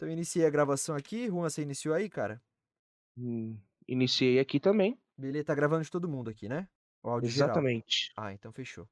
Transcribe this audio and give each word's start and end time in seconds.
Então 0.00 0.08
eu 0.08 0.14
iniciei 0.14 0.46
a 0.46 0.50
gravação 0.50 0.96
aqui. 0.96 1.26
Juan, 1.26 1.42
você 1.42 1.60
iniciou 1.60 1.94
aí, 1.94 2.08
cara? 2.08 2.40
Hum, 3.18 3.54
iniciei 3.86 4.38
aqui 4.38 4.58
também. 4.58 4.98
Beleza, 5.14 5.44
tá 5.44 5.54
gravando 5.54 5.84
de 5.84 5.90
todo 5.90 6.08
mundo 6.08 6.30
aqui, 6.30 6.48
né? 6.48 6.66
O 7.02 7.10
áudio 7.10 7.28
geral. 7.28 7.50
Exatamente. 7.50 8.10
Ah, 8.16 8.32
então 8.32 8.50
fechou. 8.50 8.88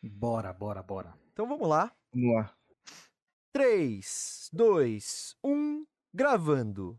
Bora, 0.00 0.52
bora, 0.52 0.80
bora. 0.80 1.14
Então 1.32 1.48
vamos 1.48 1.68
lá. 1.68 1.90
Vamos 2.14 2.36
lá. 2.36 2.54
3, 3.52 4.50
2, 4.52 5.36
1, 5.42 5.84
gravando. 6.14 6.96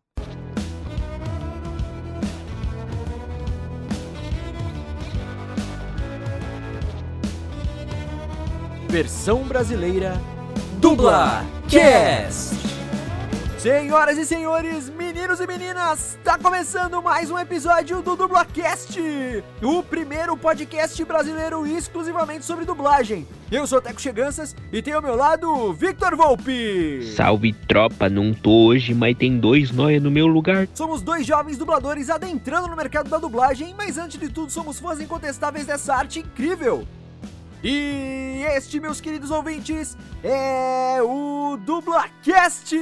Versão 8.89 9.47
brasileira 9.47 10.15
Dubla 10.81 11.43
Cast. 11.71 12.72
Senhoras 13.63 14.17
e 14.17 14.25
senhores, 14.25 14.89
meninos 14.89 15.39
e 15.39 15.47
meninas, 15.47 16.19
tá 16.21 16.37
começando 16.37 17.01
mais 17.01 17.31
um 17.31 17.39
episódio 17.39 18.01
do 18.01 18.13
Dublacast, 18.13 18.99
o 19.61 19.81
primeiro 19.81 20.35
podcast 20.35 21.01
brasileiro 21.05 21.65
exclusivamente 21.65 22.43
sobre 22.43 22.65
dublagem. 22.65 23.25
Eu 23.49 23.65
sou 23.65 23.81
Teco 23.81 24.01
Cheganças 24.01 24.53
e 24.69 24.81
tenho 24.81 24.97
ao 24.97 25.01
meu 25.01 25.15
lado 25.15 25.71
Victor 25.71 26.13
Volpe. 26.13 27.03
Salve 27.15 27.53
tropa, 27.53 28.09
não 28.09 28.33
tô 28.33 28.65
hoje, 28.65 28.93
mas 28.93 29.15
tem 29.15 29.39
dois 29.39 29.71
nóia 29.71 29.97
no 29.97 30.11
meu 30.11 30.27
lugar. 30.27 30.67
Somos 30.73 31.01
dois 31.01 31.25
jovens 31.25 31.57
dubladores 31.57 32.09
adentrando 32.09 32.67
no 32.67 32.75
mercado 32.75 33.09
da 33.09 33.17
dublagem, 33.17 33.73
mas 33.77 33.97
antes 33.97 34.19
de 34.19 34.27
tudo 34.27 34.51
somos 34.51 34.77
fãs 34.77 34.99
incontestáveis 34.99 35.65
dessa 35.65 35.95
arte 35.95 36.19
incrível. 36.19 36.85
E 37.63 38.43
este, 38.57 38.77
meus 38.77 38.99
queridos 38.99 39.31
ouvintes, 39.31 39.97
é 40.21 41.01
o 41.01 41.57
Dublacast! 41.57 42.75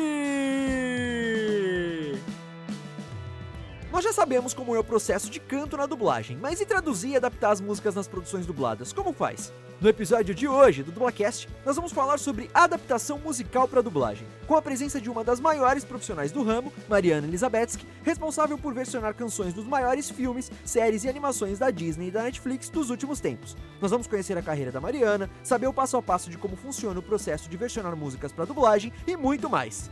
Nós 3.91 4.05
já 4.05 4.13
sabemos 4.13 4.54
como 4.54 4.73
é 4.73 4.80
o 4.80 4.84
processo 4.86 5.30
de 5.30 5.38
canto 5.38 5.75
na 5.75 5.86
dublagem, 5.86 6.38
mas 6.38 6.61
e 6.61 6.66
traduzir 6.66 7.09
e 7.09 7.16
adaptar 7.17 7.52
as 7.52 7.59
músicas 7.59 7.94
nas 7.94 8.08
produções 8.08 8.45
dubladas? 8.45 8.94
Como 8.94 9.11
faz? 9.11 9.52
No 9.81 9.89
episódio 9.89 10.33
de 10.33 10.48
hoje 10.48 10.81
do 10.81 10.94
Dublacast, 10.94 11.50
nós 11.66 11.75
vamos 11.75 11.92
falar 11.92 12.17
sobre 12.17 12.50
adaptação 12.53 13.20
musical 13.20 13.67
para 13.67 13.81
dublagem, 13.81 14.25
com 14.48 14.56
a 14.56 14.61
presença 14.61 15.02
de 15.02 15.09
uma 15.09 15.25
das 15.25 15.42
maiores 15.42 15.83
profissionais 15.83 16.31
do 16.31 16.42
ramo, 16.42 16.72
Mariana 16.88 17.28
Elizabetsky, 17.28 17.86
responsável 18.02 18.58
por 18.58 18.73
versionar 18.73 19.14
canções 19.14 19.53
dos 19.53 19.66
maiores 19.66 20.09
filmes, 20.09 20.50
séries 20.64 21.03
e 21.03 21.09
animações 21.09 21.59
da 21.59 21.70
Disney 21.70 22.08
e 22.08 22.11
da 22.11 22.23
Netflix 22.23 22.70
dos 22.70 22.92
últimos 22.92 23.20
tempos. 23.20 23.58
Nós 23.81 23.92
vamos 23.92 24.08
conhecer 24.08 24.38
a 24.38 24.42
carreira 24.42 24.72
da 24.72 24.80
Mariana, 24.80 25.30
saber 25.44 25.67
o 25.67 25.73
passo 25.73 25.98
a 25.98 26.02
passo 26.02 26.30
de 26.30 26.38
como 26.38 26.55
funciona 26.55 26.98
o 26.98 27.03
processo 27.03 27.50
de 27.50 27.58
versionar 27.58 27.95
músicas 27.98 28.31
para 28.31 28.45
dublagem 28.45 28.94
e 29.05 29.17
muito 29.17 29.50
mais. 29.50 29.89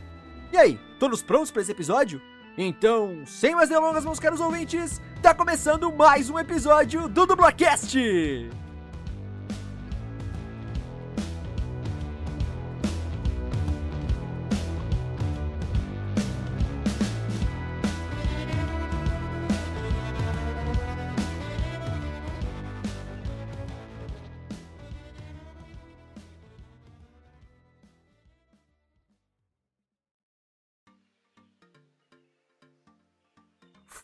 E 0.52 0.56
aí, 0.56 0.80
todos 0.98 1.22
prontos 1.22 1.50
para 1.50 1.62
esse 1.62 1.70
episódio? 1.70 2.22
Então, 2.58 3.22
sem 3.26 3.54
mais 3.54 3.68
delongas, 3.68 4.04
meus 4.04 4.18
caros 4.18 4.40
ouvintes, 4.40 5.00
tá 5.22 5.32
começando 5.34 5.92
mais 5.92 6.28
um 6.28 6.38
episódio 6.38 7.08
do 7.08 7.26
Dublacast! 7.26 7.96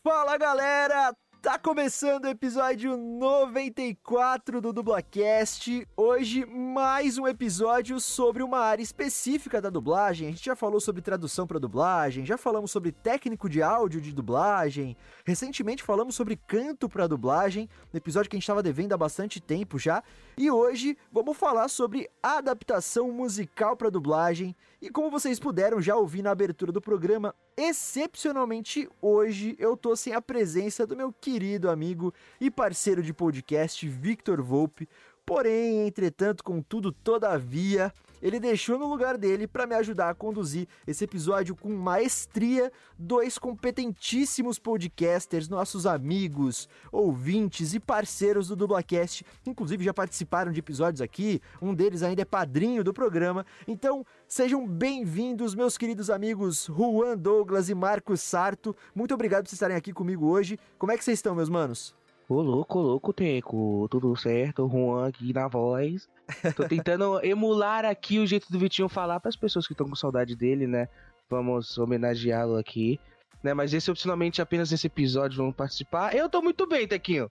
Fala 0.06 0.38
galera, 0.38 1.16
tá 1.42 1.58
começando 1.58 2.26
o 2.26 2.28
episódio 2.28 2.96
94 2.96 4.60
do 4.60 4.72
Dublacast. 4.72 5.84
Hoje 5.97 6.47
mais 6.47 7.19
um 7.19 7.26
episódio 7.26 7.98
sobre 7.98 8.41
uma 8.41 8.60
área 8.60 8.84
específica 8.84 9.60
da 9.60 9.69
dublagem. 9.69 10.28
A 10.28 10.31
gente 10.31 10.44
já 10.44 10.54
falou 10.54 10.81
sobre 10.81 11.03
tradução 11.03 11.44
para 11.44 11.58
dublagem, 11.58 12.25
já 12.25 12.38
falamos 12.38 12.70
sobre 12.70 12.92
técnico 12.92 13.48
de 13.48 13.60
áudio 13.60 14.00
de 14.00 14.12
dublagem. 14.12 14.97
Recentemente 15.25 15.82
falamos 15.82 16.14
sobre 16.14 16.36
canto 16.36 16.88
para 16.88 17.08
dublagem, 17.08 17.69
no 17.92 17.97
episódio 17.97 18.31
que 18.31 18.36
a 18.36 18.38
gente 18.38 18.44
estava 18.44 18.62
devendo 18.62 18.92
há 18.92 18.97
bastante 18.97 19.41
tempo 19.41 19.76
já. 19.76 20.04
E 20.38 20.48
hoje 20.48 20.97
vamos 21.10 21.36
falar 21.36 21.66
sobre 21.66 22.08
adaptação 22.22 23.10
musical 23.10 23.76
para 23.76 23.91
dublagem. 23.91 24.54
E 24.81 24.91
como 24.91 25.10
vocês 25.10 25.41
puderam 25.41 25.81
já 25.81 25.97
ouvir 25.97 26.20
na 26.20 26.31
abertura 26.31 26.70
do 26.70 26.82
programa, 26.82 27.34
excepcionalmente 27.56 28.87
hoje 29.00 29.56
eu 29.59 29.75
tô 29.75 29.97
sem 29.97 30.12
a 30.12 30.20
presença 30.20 30.87
do 30.87 30.94
meu 30.94 31.10
querido 31.10 31.70
amigo 31.70 32.12
e 32.38 32.50
parceiro 32.50 33.03
de 33.03 33.14
podcast, 33.14 33.88
Victor 33.88 34.42
Volpe. 34.42 34.87
Porém, 35.25 35.88
entretanto, 35.88 36.44
contudo, 36.44 36.92
todavia, 36.92 37.92
ele 38.22 38.38
deixou 38.38 38.78
no 38.78 38.87
lugar 38.87 39.19
dele 39.19 39.48
para 39.48 39.66
me 39.66 39.75
ajudar 39.75 40.09
a 40.09 40.14
conduzir 40.14 40.69
esse 40.87 41.03
episódio 41.03 41.56
com 41.56 41.69
maestria 41.69 42.70
dois 42.97 43.37
competentíssimos 43.37 44.58
podcasters, 44.58 45.48
nossos 45.48 45.84
amigos, 45.84 46.69
ouvintes 46.93 47.75
e 47.75 47.81
parceiros 47.81 48.47
do 48.48 48.54
Dublacast, 48.54 49.25
inclusive 49.44 49.84
já 49.84 49.93
participaram 49.93 50.53
de 50.53 50.60
episódios 50.60 51.00
aqui, 51.00 51.41
um 51.60 51.75
deles 51.75 52.04
ainda 52.04 52.22
é 52.22 52.25
padrinho 52.25 52.84
do 52.84 52.94
programa. 52.94 53.44
Então, 53.66 54.06
sejam 54.28 54.66
bem-vindos, 54.66 55.54
meus 55.54 55.78
queridos 55.78 56.10
amigos 56.10 56.66
Juan 56.66 57.16
Douglas 57.16 57.69
e 57.69 57.75
Marcos 57.75 58.20
Sarto. 58.20 58.76
Muito 58.94 59.14
obrigado 59.14 59.44
por 59.44 59.48
vocês 59.48 59.54
estarem 59.54 59.76
aqui 59.76 59.92
comigo 59.92 60.26
hoje. 60.26 60.59
Como 60.78 60.92
é 60.92 60.98
que 60.98 61.04
vocês 61.04 61.19
estão, 61.19 61.34
meus 61.34 61.48
manos? 61.48 61.94
Ô 62.28 62.42
louco, 62.42 62.78
ô 62.78 62.82
louco, 62.82 63.12
Teco. 63.12 63.87
Tudo 63.88 64.16
certo? 64.16 64.69
Juan 64.69 65.09
aqui 65.09 65.32
na 65.32 65.47
voz. 65.47 66.09
Tô 66.56 66.64
tentando 66.69 67.25
emular 67.25 67.84
aqui 67.84 68.19
o 68.19 68.26
jeito 68.26 68.50
do 68.50 68.59
Vitinho 68.59 68.88
falar 68.88 69.20
para 69.20 69.28
as 69.28 69.37
pessoas 69.37 69.66
que 69.66 69.72
estão 69.72 69.88
com 69.88 69.94
saudade 69.94 70.34
dele, 70.34 70.66
né? 70.66 70.88
Vamos 71.31 71.78
homenageá-lo 71.78 72.56
aqui. 72.56 72.98
Né? 73.43 73.54
Mas 73.54 73.72
excepcionalmente 73.72 74.43
apenas 74.43 74.70
nesse 74.70 74.88
episódio 74.88 75.37
vamos 75.38 75.54
participar. 75.54 76.14
Eu 76.14 76.28
tô 76.28 76.43
muito 76.43 76.66
bem, 76.66 76.88
Tequinho. 76.88 77.31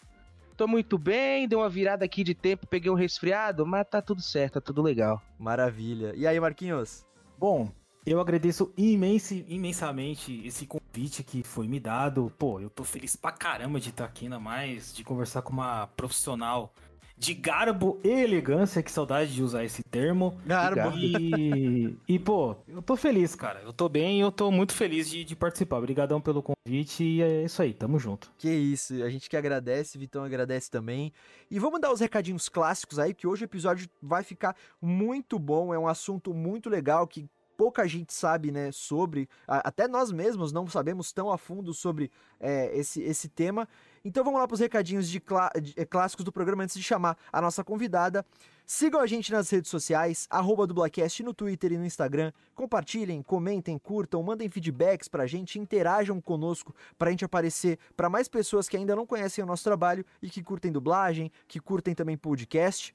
Tô 0.57 0.67
muito 0.67 0.97
bem, 0.97 1.49
dei 1.49 1.57
uma 1.57 1.67
virada 1.67 2.05
aqui 2.05 2.23
de 2.23 2.33
tempo, 2.33 2.65
peguei 2.65 2.89
um 2.89 2.95
resfriado, 2.95 3.65
mas 3.65 3.85
tá 3.89 4.01
tudo 4.01 4.21
certo, 4.21 4.53
tá 4.53 4.61
tudo 4.61 4.81
legal. 4.81 5.21
Maravilha. 5.37 6.13
E 6.15 6.25
aí, 6.25 6.39
Marquinhos? 6.39 7.05
Bom, 7.37 7.69
eu 8.05 8.21
agradeço 8.21 8.71
imense, 8.77 9.45
imensamente 9.49 10.45
esse 10.47 10.65
convite 10.65 11.23
que 11.23 11.43
foi 11.43 11.67
me 11.67 11.77
dado. 11.77 12.31
Pô, 12.37 12.61
eu 12.61 12.69
tô 12.69 12.85
feliz 12.85 13.17
pra 13.17 13.33
caramba 13.33 13.81
de 13.81 13.89
estar 13.89 14.05
aqui, 14.05 14.25
ainda 14.25 14.39
mais 14.39 14.93
de 14.93 15.03
conversar 15.03 15.41
com 15.41 15.51
uma 15.51 15.87
profissional 15.87 16.73
de 17.17 17.33
garbo 17.33 17.99
e 18.03 18.09
elegância, 18.09 18.83
que 18.83 18.91
saudade 18.91 19.33
de 19.33 19.41
usar 19.41 19.63
esse 19.63 19.83
termo. 19.83 20.37
Garbo. 20.45 20.97
E, 20.97 21.97
e 22.07 22.19
pô, 22.19 22.55
eu 22.67 22.81
tô 22.81 22.95
feliz, 22.95 23.35
cara. 23.35 23.61
Eu 23.61 23.71
tô 23.71 23.87
bem 23.87 24.17
e 24.17 24.21
eu 24.21 24.31
tô 24.31 24.51
muito 24.51 24.73
feliz 24.73 25.09
de, 25.09 25.23
de 25.23 25.35
participar. 25.35 25.77
Obrigadão 25.77 26.19
pelo 26.19 26.43
convite 26.43 27.03
e 27.03 27.21
é 27.21 27.43
isso 27.43 27.61
aí, 27.61 27.73
tamo 27.73 27.97
junto. 27.97 28.31
Que 28.37 28.49
isso, 28.49 29.01
a 29.01 29.09
gente 29.09 29.29
que 29.29 29.37
agradece, 29.37 29.97
Vitão 29.97 30.23
agradece 30.23 30.69
também. 30.69 31.13
E 31.49 31.57
vamos 31.57 31.79
dar 31.79 31.91
os 31.91 31.99
recadinhos 31.99 32.49
clássicos 32.49 32.99
aí, 32.99 33.13
que 33.13 33.27
hoje 33.27 33.43
o 33.43 33.45
episódio 33.45 33.89
vai 34.01 34.23
ficar 34.23 34.55
muito 34.81 35.39
bom, 35.39 35.73
é 35.73 35.79
um 35.79 35.87
assunto 35.87 36.33
muito 36.33 36.69
legal 36.69 37.07
que 37.07 37.29
pouca 37.55 37.87
gente 37.87 38.13
sabe, 38.13 38.51
né, 38.51 38.69
sobre, 38.71 39.29
até 39.47 39.87
nós 39.87 40.11
mesmos 40.11 40.51
não 40.51 40.67
sabemos 40.67 41.13
tão 41.13 41.31
a 41.31 41.37
fundo 41.37 41.73
sobre 41.73 42.11
é, 42.39 42.77
esse, 42.77 43.01
esse 43.01 43.29
tema. 43.29 43.67
Então 44.07 44.23
vamos 44.23 44.39
lá 44.39 44.47
para 44.47 44.53
os 44.53 44.59
recadinhos 44.59 45.09
de, 45.09 45.19
clá 45.19 45.51
de, 45.59 45.73
é, 45.75 45.83
clássicos 45.83 46.23
do 46.23 46.31
programa 46.31 46.61
antes 46.61 46.75
de 46.75 46.83
chamar 46.83 47.17
a 47.33 47.41
nossa 47.41 47.63
convidada. 47.63 48.23
Sigam 48.63 49.01
a 49.01 49.07
gente 49.07 49.31
nas 49.31 49.49
redes 49.49 49.71
sociais, 49.71 50.27
arroba 50.29 50.67
dublacast 50.67 51.23
no 51.23 51.33
Twitter 51.33 51.71
e 51.73 51.77
no 51.77 51.85
Instagram. 51.87 52.31
Compartilhem, 52.53 53.23
comentem, 53.23 53.79
curtam, 53.79 54.21
mandem 54.21 54.47
feedbacks 54.47 55.07
pra 55.07 55.25
gente, 55.25 55.57
interajam 55.57 56.21
conosco 56.21 56.73
pra 56.99 57.09
gente 57.09 57.25
aparecer 57.25 57.79
para 57.97 58.07
mais 58.07 58.27
pessoas 58.27 58.69
que 58.69 58.77
ainda 58.77 58.95
não 58.95 59.07
conhecem 59.07 59.43
o 59.43 59.47
nosso 59.47 59.63
trabalho 59.63 60.05
e 60.21 60.29
que 60.29 60.43
curtem 60.43 60.71
dublagem, 60.71 61.31
que 61.47 61.59
curtem 61.59 61.95
também 61.95 62.15
podcast. 62.15 62.93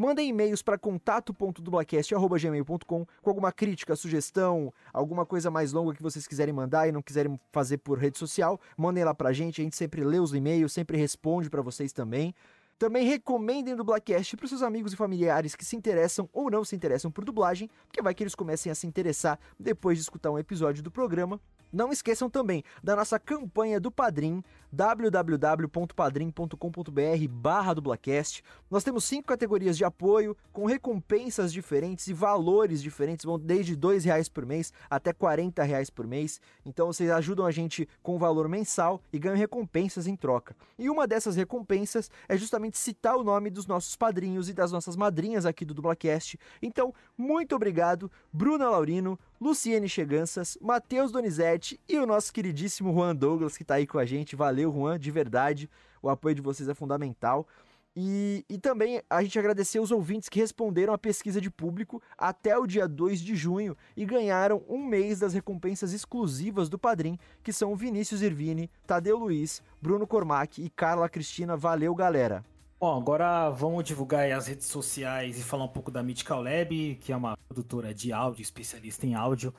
Mandem 0.00 0.30
e-mails 0.30 0.62
para 0.62 0.78
contato.dublacast.gmail.com 0.78 2.78
com 2.86 3.06
alguma 3.22 3.52
crítica, 3.52 3.94
sugestão, 3.94 4.72
alguma 4.94 5.26
coisa 5.26 5.50
mais 5.50 5.74
longa 5.74 5.92
que 5.92 6.02
vocês 6.02 6.26
quiserem 6.26 6.54
mandar 6.54 6.88
e 6.88 6.92
não 6.92 7.02
quiserem 7.02 7.38
fazer 7.52 7.76
por 7.76 7.98
rede 7.98 8.16
social. 8.16 8.58
Mandem 8.78 9.04
lá 9.04 9.14
pra 9.14 9.30
gente, 9.34 9.60
a 9.60 9.64
gente 9.64 9.76
sempre 9.76 10.02
lê 10.02 10.18
os 10.18 10.32
e-mails, 10.32 10.72
sempre 10.72 10.96
responde 10.96 11.50
para 11.50 11.60
vocês 11.60 11.92
também. 11.92 12.34
Também 12.78 13.06
recomendem 13.06 13.74
o 13.74 13.76
Dublacast 13.76 14.38
para 14.38 14.48
seus 14.48 14.62
amigos 14.62 14.94
e 14.94 14.96
familiares 14.96 15.54
que 15.54 15.66
se 15.66 15.76
interessam 15.76 16.30
ou 16.32 16.50
não 16.50 16.64
se 16.64 16.74
interessam 16.74 17.10
por 17.10 17.22
dublagem, 17.22 17.68
porque 17.86 18.00
vai 18.00 18.14
que 18.14 18.22
eles 18.22 18.34
comecem 18.34 18.72
a 18.72 18.74
se 18.74 18.86
interessar 18.86 19.38
depois 19.58 19.98
de 19.98 20.02
escutar 20.02 20.30
um 20.30 20.38
episódio 20.38 20.82
do 20.82 20.90
programa. 20.90 21.38
não 21.70 21.92
esqueçam 21.92 22.30
também 22.30 22.64
da 22.82 22.96
nossa 22.96 23.18
campanha 23.18 23.78
do 23.78 23.90
Padrim, 23.90 24.42
www.padrim.com.br 24.72 27.28
barra 27.28 27.74
dublacast. 27.74 28.42
Nós 28.70 28.84
temos 28.84 29.04
cinco 29.04 29.28
categorias 29.28 29.76
de 29.76 29.84
apoio, 29.84 30.36
com 30.52 30.66
recompensas 30.66 31.52
diferentes 31.52 32.06
e 32.06 32.12
valores 32.12 32.82
diferentes, 32.82 33.24
vão 33.24 33.38
desde 33.38 33.74
R$ 33.74 33.98
reais 34.04 34.28
por 34.28 34.46
mês 34.46 34.72
até 34.88 35.10
R$ 35.10 35.64
reais 35.64 35.90
por 35.90 36.06
mês. 36.06 36.40
Então 36.64 36.86
vocês 36.86 37.10
ajudam 37.10 37.46
a 37.46 37.50
gente 37.50 37.88
com 38.02 38.16
o 38.16 38.18
valor 38.18 38.48
mensal 38.48 39.02
e 39.12 39.18
ganham 39.18 39.36
recompensas 39.36 40.06
em 40.06 40.16
troca. 40.16 40.56
E 40.78 40.88
uma 40.88 41.06
dessas 41.06 41.36
recompensas 41.36 42.10
é 42.28 42.36
justamente 42.36 42.78
citar 42.78 43.16
o 43.16 43.24
nome 43.24 43.50
dos 43.50 43.66
nossos 43.66 43.96
padrinhos 43.96 44.48
e 44.48 44.52
das 44.52 44.72
nossas 44.72 44.96
madrinhas 44.96 45.46
aqui 45.46 45.64
do 45.64 45.74
Dublacast. 45.74 46.38
Então, 46.62 46.94
muito 47.16 47.54
obrigado, 47.54 48.10
Bruna 48.32 48.68
Laurino, 48.68 49.18
Luciene 49.40 49.88
Cheganças, 49.88 50.58
Matheus 50.60 51.10
Donizete 51.10 51.80
e 51.88 51.98
o 51.98 52.06
nosso 52.06 52.32
queridíssimo 52.32 52.92
Juan 52.92 53.16
Douglas 53.16 53.56
que 53.56 53.62
está 53.62 53.76
aí 53.76 53.86
com 53.86 53.98
a 53.98 54.04
gente. 54.04 54.36
Valeu, 54.36 54.59
Juan, 54.64 54.98
de 54.98 55.10
verdade. 55.10 55.68
O 56.02 56.08
apoio 56.08 56.34
de 56.34 56.40
vocês 56.40 56.68
é 56.68 56.74
fundamental. 56.74 57.46
E, 57.94 58.44
e 58.48 58.56
também 58.56 59.02
a 59.10 59.22
gente 59.22 59.38
agradecer 59.38 59.80
os 59.80 59.90
ouvintes 59.90 60.28
que 60.28 60.38
responderam 60.38 60.94
a 60.94 60.98
pesquisa 60.98 61.40
de 61.40 61.50
público 61.50 62.00
até 62.16 62.56
o 62.56 62.66
dia 62.66 62.86
2 62.86 63.20
de 63.20 63.34
junho 63.34 63.76
e 63.96 64.06
ganharam 64.06 64.62
um 64.68 64.84
mês 64.84 65.18
das 65.18 65.34
recompensas 65.34 65.92
exclusivas 65.92 66.68
do 66.68 66.78
Padrim, 66.78 67.18
que 67.42 67.52
são 67.52 67.74
Vinícius 67.74 68.22
Irvine, 68.22 68.70
Tadeu 68.86 69.18
Luiz, 69.18 69.60
Bruno 69.82 70.06
Cormac 70.06 70.62
e 70.62 70.70
Carla 70.70 71.08
Cristina. 71.08 71.56
Valeu, 71.56 71.94
galera! 71.94 72.44
Bom, 72.78 72.96
agora 72.96 73.50
vamos 73.50 73.84
divulgar 73.84 74.30
as 74.32 74.46
redes 74.46 74.66
sociais 74.66 75.38
e 75.38 75.42
falar 75.42 75.64
um 75.64 75.68
pouco 75.68 75.90
da 75.90 76.02
Mythical 76.02 76.42
Lab, 76.42 76.94
que 76.94 77.12
é 77.12 77.16
uma 77.16 77.36
produtora 77.48 77.92
de 77.92 78.10
áudio, 78.10 78.40
especialista 78.40 79.04
em 79.04 79.14
áudio. 79.14 79.52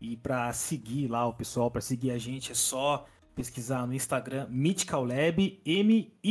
E 0.00 0.16
para 0.16 0.52
seguir 0.52 1.08
lá 1.08 1.26
o 1.26 1.34
pessoal, 1.34 1.70
para 1.70 1.80
seguir 1.80 2.12
a 2.12 2.18
gente, 2.18 2.52
é 2.52 2.54
só 2.54 3.04
pesquisar 3.38 3.86
no 3.86 3.94
Instagram 3.94 4.48
Mythical 4.50 5.04
Lab, 5.04 5.62
M-Y-T-H-I-C-A-L, 5.64 6.28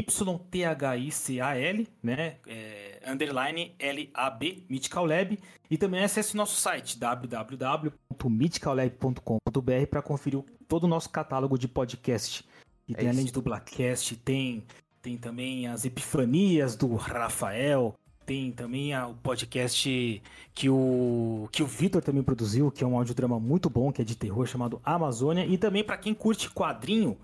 né? 2.03 2.35
É, 2.45 2.99
underline 3.07 3.73
L-A-B, 3.79 4.65
Mythical 4.69 5.05
Lab. 5.05 5.39
E 5.71 5.77
também 5.77 6.03
acesse 6.03 6.33
o 6.33 6.37
nosso 6.37 6.59
site 6.59 6.99
www.mythicallab.com.br 6.99 9.87
para 9.89 10.01
conferir 10.01 10.43
todo 10.67 10.83
o 10.83 10.87
nosso 10.87 11.09
catálogo 11.09 11.57
de 11.57 11.69
podcast. 11.69 12.43
E 12.89 12.93
é 12.93 12.97
tem, 12.97 13.09
além 13.09 13.23
de 13.23 13.31
Dublacast, 13.31 14.17
tem 14.17 14.65
tem 15.01 15.17
também 15.17 15.67
as 15.67 15.85
Epifanias 15.85 16.75
do 16.75 16.93
Rafael, 16.95 17.95
tem 18.27 18.51
também 18.51 18.93
o 18.93 19.13
podcast 19.13 20.21
que 20.53 20.69
o 20.69 21.47
que 21.49 21.63
o 21.63 21.65
Vitor 21.65 22.03
também 22.03 22.21
produziu, 22.21 22.69
que 22.69 22.83
é 22.83 22.87
um 22.87 22.97
audiodrama 22.97 23.39
muito 23.39 23.69
bom, 23.69 23.89
que 23.89 24.01
é 24.01 24.05
de 24.05 24.17
terror, 24.17 24.45
chamado 24.45 24.81
Amazônia, 24.83 25.45
e 25.45 25.57
também 25.57 25.81
para 25.81 25.97
quem 25.97 26.13
curte 26.13 26.49
quadrinho, 26.49 27.17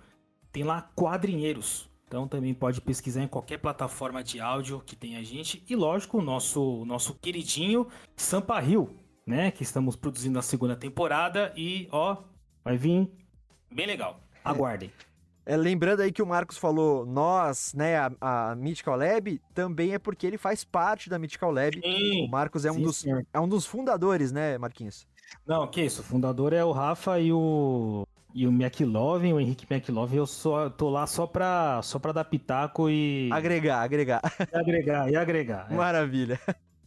tem 0.50 0.64
lá 0.64 0.90
Quadrinheiros. 0.96 1.90
Então 2.08 2.26
também 2.26 2.54
pode 2.54 2.80
pesquisar 2.80 3.22
em 3.22 3.28
qualquer 3.28 3.58
plataforma 3.58 4.24
de 4.24 4.40
áudio 4.40 4.82
que 4.86 4.96
tem 4.96 5.18
a 5.18 5.24
gente 5.24 5.62
e 5.70 5.76
lógico, 5.76 6.20
o 6.20 6.22
nosso 6.22 6.86
nosso 6.86 7.14
queridinho 7.16 7.86
Sampa 8.16 8.58
Rio, 8.62 8.96
né, 9.28 9.52
que 9.52 9.64
estamos 9.64 9.98
produzindo 9.98 10.40
a 10.40 10.42
segunda 10.42 10.76
temporada 10.76 11.52
e 11.58 11.90
ó, 11.92 12.24
vai 12.64 12.78
vir 12.78 13.12
bem 13.70 13.88
legal. 13.88 14.22
Aguardem. 14.42 14.90
É, 15.46 15.58
lembrando 15.58 16.02
aí 16.02 16.12
que 16.12 16.22
o 16.22 16.26
Marcos 16.26 16.58
falou 16.58 17.06
nós, 17.06 17.74
né, 17.74 17.98
a, 17.98 18.12
a 18.22 18.56
Mythical 18.56 18.98
Lab, 18.98 19.42
também 19.54 19.94
é 19.94 20.00
porque 20.00 20.26
ele 20.26 20.38
faz 20.38 20.64
parte 20.64 21.10
da 21.10 21.20
Mythical 21.20 21.52
Lab. 21.52 21.80
Sim, 21.82 22.26
o 22.26 22.30
Marcos 22.30 22.66
é 22.66 22.72
um, 22.72 22.76
sim, 22.76 22.84
dos, 22.84 23.06
é 23.34 23.40
um 23.40 23.48
dos 23.48 23.66
fundadores, 23.66 24.32
né, 24.32 24.58
Marquinhos? 24.58 25.06
Não, 25.46 25.68
que 25.68 25.82
isso, 25.82 26.02
o 26.02 26.04
fundador 26.04 26.54
é 26.54 26.64
o 26.64 26.72
Rafa 26.72 27.20
e 27.20 27.34
o 27.34 28.08
e 28.34 28.48
o 28.48 28.52
McLovin, 28.52 29.34
o 29.34 29.40
Henrique 29.40 29.72
McLovin, 29.72 30.18
eu 30.18 30.26
só 30.26 30.70
tô 30.70 30.90
lá 30.90 31.06
só 31.06 31.28
pra, 31.28 31.82
só 31.84 32.00
pra 32.00 32.12
dar 32.12 32.24
pitaco 32.26 32.90
e. 32.90 33.30
Agregar, 33.32 33.82
agregar. 33.82 34.22
E 34.40 34.58
agregar, 34.58 35.12
e 35.12 35.16
agregar. 35.16 35.68
É. 35.70 35.76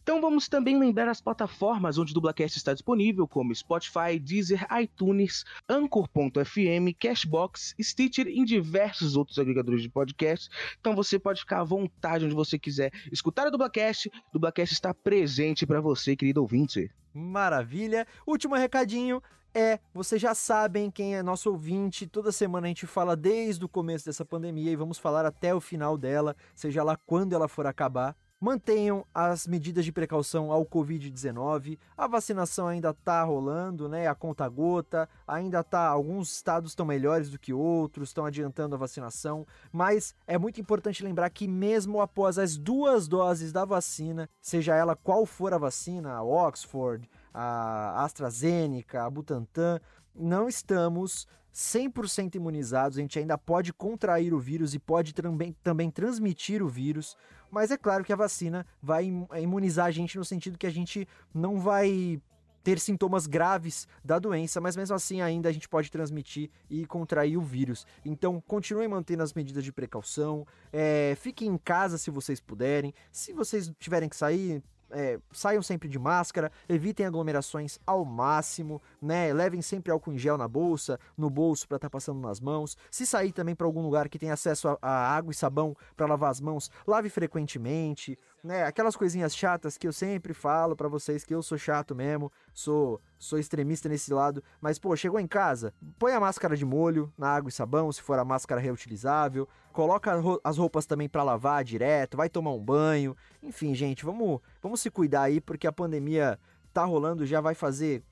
Então 0.07 0.21
vamos 0.21 0.47
também 0.47 0.79
lembrar 0.79 1.09
as 1.09 1.19
plataformas 1.19 1.97
onde 1.97 2.11
o 2.11 2.13
Dublacast 2.13 2.57
está 2.57 2.71
disponível, 2.71 3.27
como 3.27 3.53
Spotify, 3.53 4.17
Deezer, 4.17 4.65
iTunes, 4.81 5.43
Anchor.fm, 5.67 6.95
Cashbox, 6.97 7.75
Stitcher 7.77 8.25
e 8.25 8.45
diversos 8.45 9.17
outros 9.17 9.37
agregadores 9.37 9.81
de 9.81 9.89
podcast. 9.89 10.47
Então 10.79 10.95
você 10.95 11.19
pode 11.19 11.41
ficar 11.41 11.59
à 11.59 11.63
vontade 11.65 12.23
onde 12.23 12.33
você 12.33 12.57
quiser 12.57 12.89
escutar 13.11 13.47
o 13.47 13.51
Dublacast. 13.51 14.07
O 14.07 14.11
Dublacast 14.35 14.73
está 14.73 14.93
presente 14.93 15.67
para 15.67 15.81
você, 15.81 16.15
querido 16.15 16.39
ouvinte. 16.39 16.89
Maravilha. 17.13 18.07
Último 18.25 18.55
recadinho, 18.55 19.21
é, 19.53 19.77
vocês 19.93 20.21
já 20.21 20.33
sabem 20.33 20.89
quem 20.89 21.17
é 21.17 21.21
nosso 21.21 21.51
ouvinte, 21.51 22.07
toda 22.07 22.31
semana 22.31 22.67
a 22.67 22.69
gente 22.69 22.87
fala 22.87 23.13
desde 23.13 23.65
o 23.65 23.67
começo 23.67 24.05
dessa 24.05 24.23
pandemia 24.23 24.71
e 24.71 24.75
vamos 24.77 24.99
falar 24.99 25.25
até 25.25 25.53
o 25.53 25.59
final 25.59 25.97
dela, 25.97 26.33
seja 26.55 26.81
lá 26.81 26.95
quando 26.95 27.33
ela 27.33 27.49
for 27.49 27.67
acabar. 27.67 28.15
Mantenham 28.39 29.03
as 29.11 29.47
medidas 29.47 29.83
de 29.83 29.91
precaução 29.91 30.51
ao 30.51 30.63
Covid-19. 30.63 31.79
A 31.97 32.05
vacinação 32.05 32.67
ainda 32.67 32.91
está 32.91 33.23
rolando, 33.23 33.89
né? 33.89 34.07
A 34.07 34.13
conta 34.13 34.47
gota, 34.47 35.09
ainda 35.27 35.63
tá. 35.63 35.87
Alguns 35.87 36.33
estados 36.33 36.71
estão 36.71 36.85
melhores 36.85 37.31
do 37.31 37.39
que 37.39 37.51
outros, 37.51 38.09
estão 38.09 38.25
adiantando 38.25 38.75
a 38.75 38.77
vacinação. 38.77 39.45
Mas 39.71 40.13
é 40.27 40.37
muito 40.37 40.61
importante 40.61 41.03
lembrar 41.03 41.31
que, 41.31 41.47
mesmo 41.47 41.99
após 41.99 42.37
as 42.37 42.57
duas 42.57 43.07
doses 43.07 43.51
da 43.51 43.65
vacina, 43.65 44.29
seja 44.39 44.75
ela 44.75 44.95
qual 44.95 45.25
for 45.25 45.51
a 45.51 45.57
vacina, 45.57 46.13
a 46.13 46.23
Oxford, 46.23 47.09
a 47.33 48.03
AstraZeneca, 48.03 49.03
a 49.03 49.09
Butantan, 49.09 49.79
não 50.13 50.47
estamos 50.47 51.27
100% 51.57 52.35
imunizados, 52.35 52.99
a 52.99 53.01
gente 53.01 53.17
ainda 53.17 53.35
pode 53.35 53.73
contrair 53.73 54.31
o 54.31 54.39
vírus 54.39 54.75
e 54.75 54.79
pode 54.79 55.11
também, 55.11 55.55
também 55.63 55.89
transmitir 55.89 56.61
o 56.61 56.67
vírus. 56.67 57.17
Mas 57.49 57.71
é 57.71 57.77
claro 57.77 58.03
que 58.03 58.13
a 58.13 58.15
vacina 58.15 58.65
vai 58.81 59.11
é, 59.31 59.41
imunizar 59.41 59.85
a 59.85 59.91
gente 59.91 60.17
no 60.17 60.25
sentido 60.25 60.57
que 60.57 60.67
a 60.67 60.71
gente 60.71 61.07
não 61.33 61.59
vai 61.59 62.21
ter 62.67 62.79
sintomas 62.79 63.27
graves 63.27 63.87
da 64.03 64.19
doença, 64.19 64.59
mas 64.59 64.75
mesmo 64.75 64.93
assim 64.93 65.21
ainda 65.21 65.47
a 65.47 65.51
gente 65.53 65.69
pode 65.69 65.89
transmitir 65.89 66.49
e 66.69 66.85
contrair 66.85 67.37
o 67.37 67.41
vírus. 67.41 67.87
Então 68.03 68.43
continuem 68.45 68.89
mantendo 68.89 69.23
as 69.23 69.33
medidas 69.33 69.63
de 69.63 69.71
precaução, 69.71 70.45
é, 70.73 71.15
fiquem 71.15 71.47
em 71.47 71.57
casa 71.57 71.97
se 71.97 72.11
vocês 72.11 72.41
puderem. 72.41 72.93
Se 73.09 73.31
vocês 73.31 73.71
tiverem 73.79 74.09
que 74.09 74.17
sair, 74.17 74.61
é, 74.91 75.19
saiam 75.31 75.61
sempre 75.61 75.87
de 75.87 75.99
máscara, 75.99 76.51
evitem 76.67 77.05
aglomerações 77.05 77.79
ao 77.85 78.05
máximo, 78.05 78.81
né? 79.01 79.33
Levem 79.33 79.61
sempre 79.61 79.91
álcool 79.91 80.13
em 80.13 80.17
gel 80.17 80.37
na 80.37 80.47
bolsa, 80.47 80.99
no 81.17 81.29
bolso 81.29 81.67
para 81.67 81.77
estar 81.77 81.89
tá 81.89 81.91
passando 81.91 82.19
nas 82.19 82.39
mãos. 82.39 82.77
Se 82.89 83.05
sair 83.05 83.31
também 83.31 83.55
para 83.55 83.67
algum 83.67 83.81
lugar 83.81 84.09
que 84.09 84.19
tem 84.19 84.31
acesso 84.31 84.69
a, 84.69 84.77
a 84.81 85.15
água 85.15 85.31
e 85.31 85.35
sabão 85.35 85.75
para 85.95 86.05
lavar 86.05 86.31
as 86.31 86.41
mãos, 86.41 86.71
lave 86.85 87.09
frequentemente, 87.09 88.17
né? 88.43 88.63
Aquelas 88.63 88.95
coisinhas 88.95 89.35
chatas 89.35 89.77
que 89.77 89.87
eu 89.87 89.93
sempre 89.93 90.33
falo 90.33 90.75
para 90.75 90.87
vocês 90.87 91.23
que 91.23 91.33
eu 91.33 91.41
sou 91.41 91.57
chato 91.57 91.95
mesmo, 91.95 92.31
sou 92.53 93.01
sou 93.19 93.39
extremista 93.39 93.89
nesse 93.89 94.13
lado, 94.13 94.43
mas 94.61 94.77
pô, 94.77 94.95
chegou 94.95 95.19
em 95.19 95.27
casa, 95.27 95.73
põe 95.97 96.13
a 96.13 96.19
máscara 96.19 96.55
de 96.55 96.63
molho 96.63 97.11
na 97.17 97.29
água 97.29 97.49
e 97.49 97.51
sabão, 97.51 97.91
se 97.91 98.01
for 98.01 98.19
a 98.19 98.25
máscara 98.25 98.61
reutilizável, 98.61 99.47
coloca 99.77 100.11
as 100.43 100.57
roupas 100.57 100.87
também 100.87 101.07
para 101.07 101.21
lavar 101.21 101.63
direto, 101.63 102.17
vai 102.17 102.27
tomar 102.27 102.51
um 102.51 102.59
banho. 102.59 103.15
Enfim, 103.43 103.75
gente, 103.75 104.03
vamos 104.03 104.41
vamos 104.59 104.81
se 104.81 104.89
cuidar 104.89 105.21
aí 105.21 105.39
porque 105.39 105.67
a 105.67 105.71
pandemia 105.71 106.39
tá 106.73 106.83
rolando, 106.83 107.27
já 107.27 107.39
vai 107.39 107.53
fazer 107.53 108.03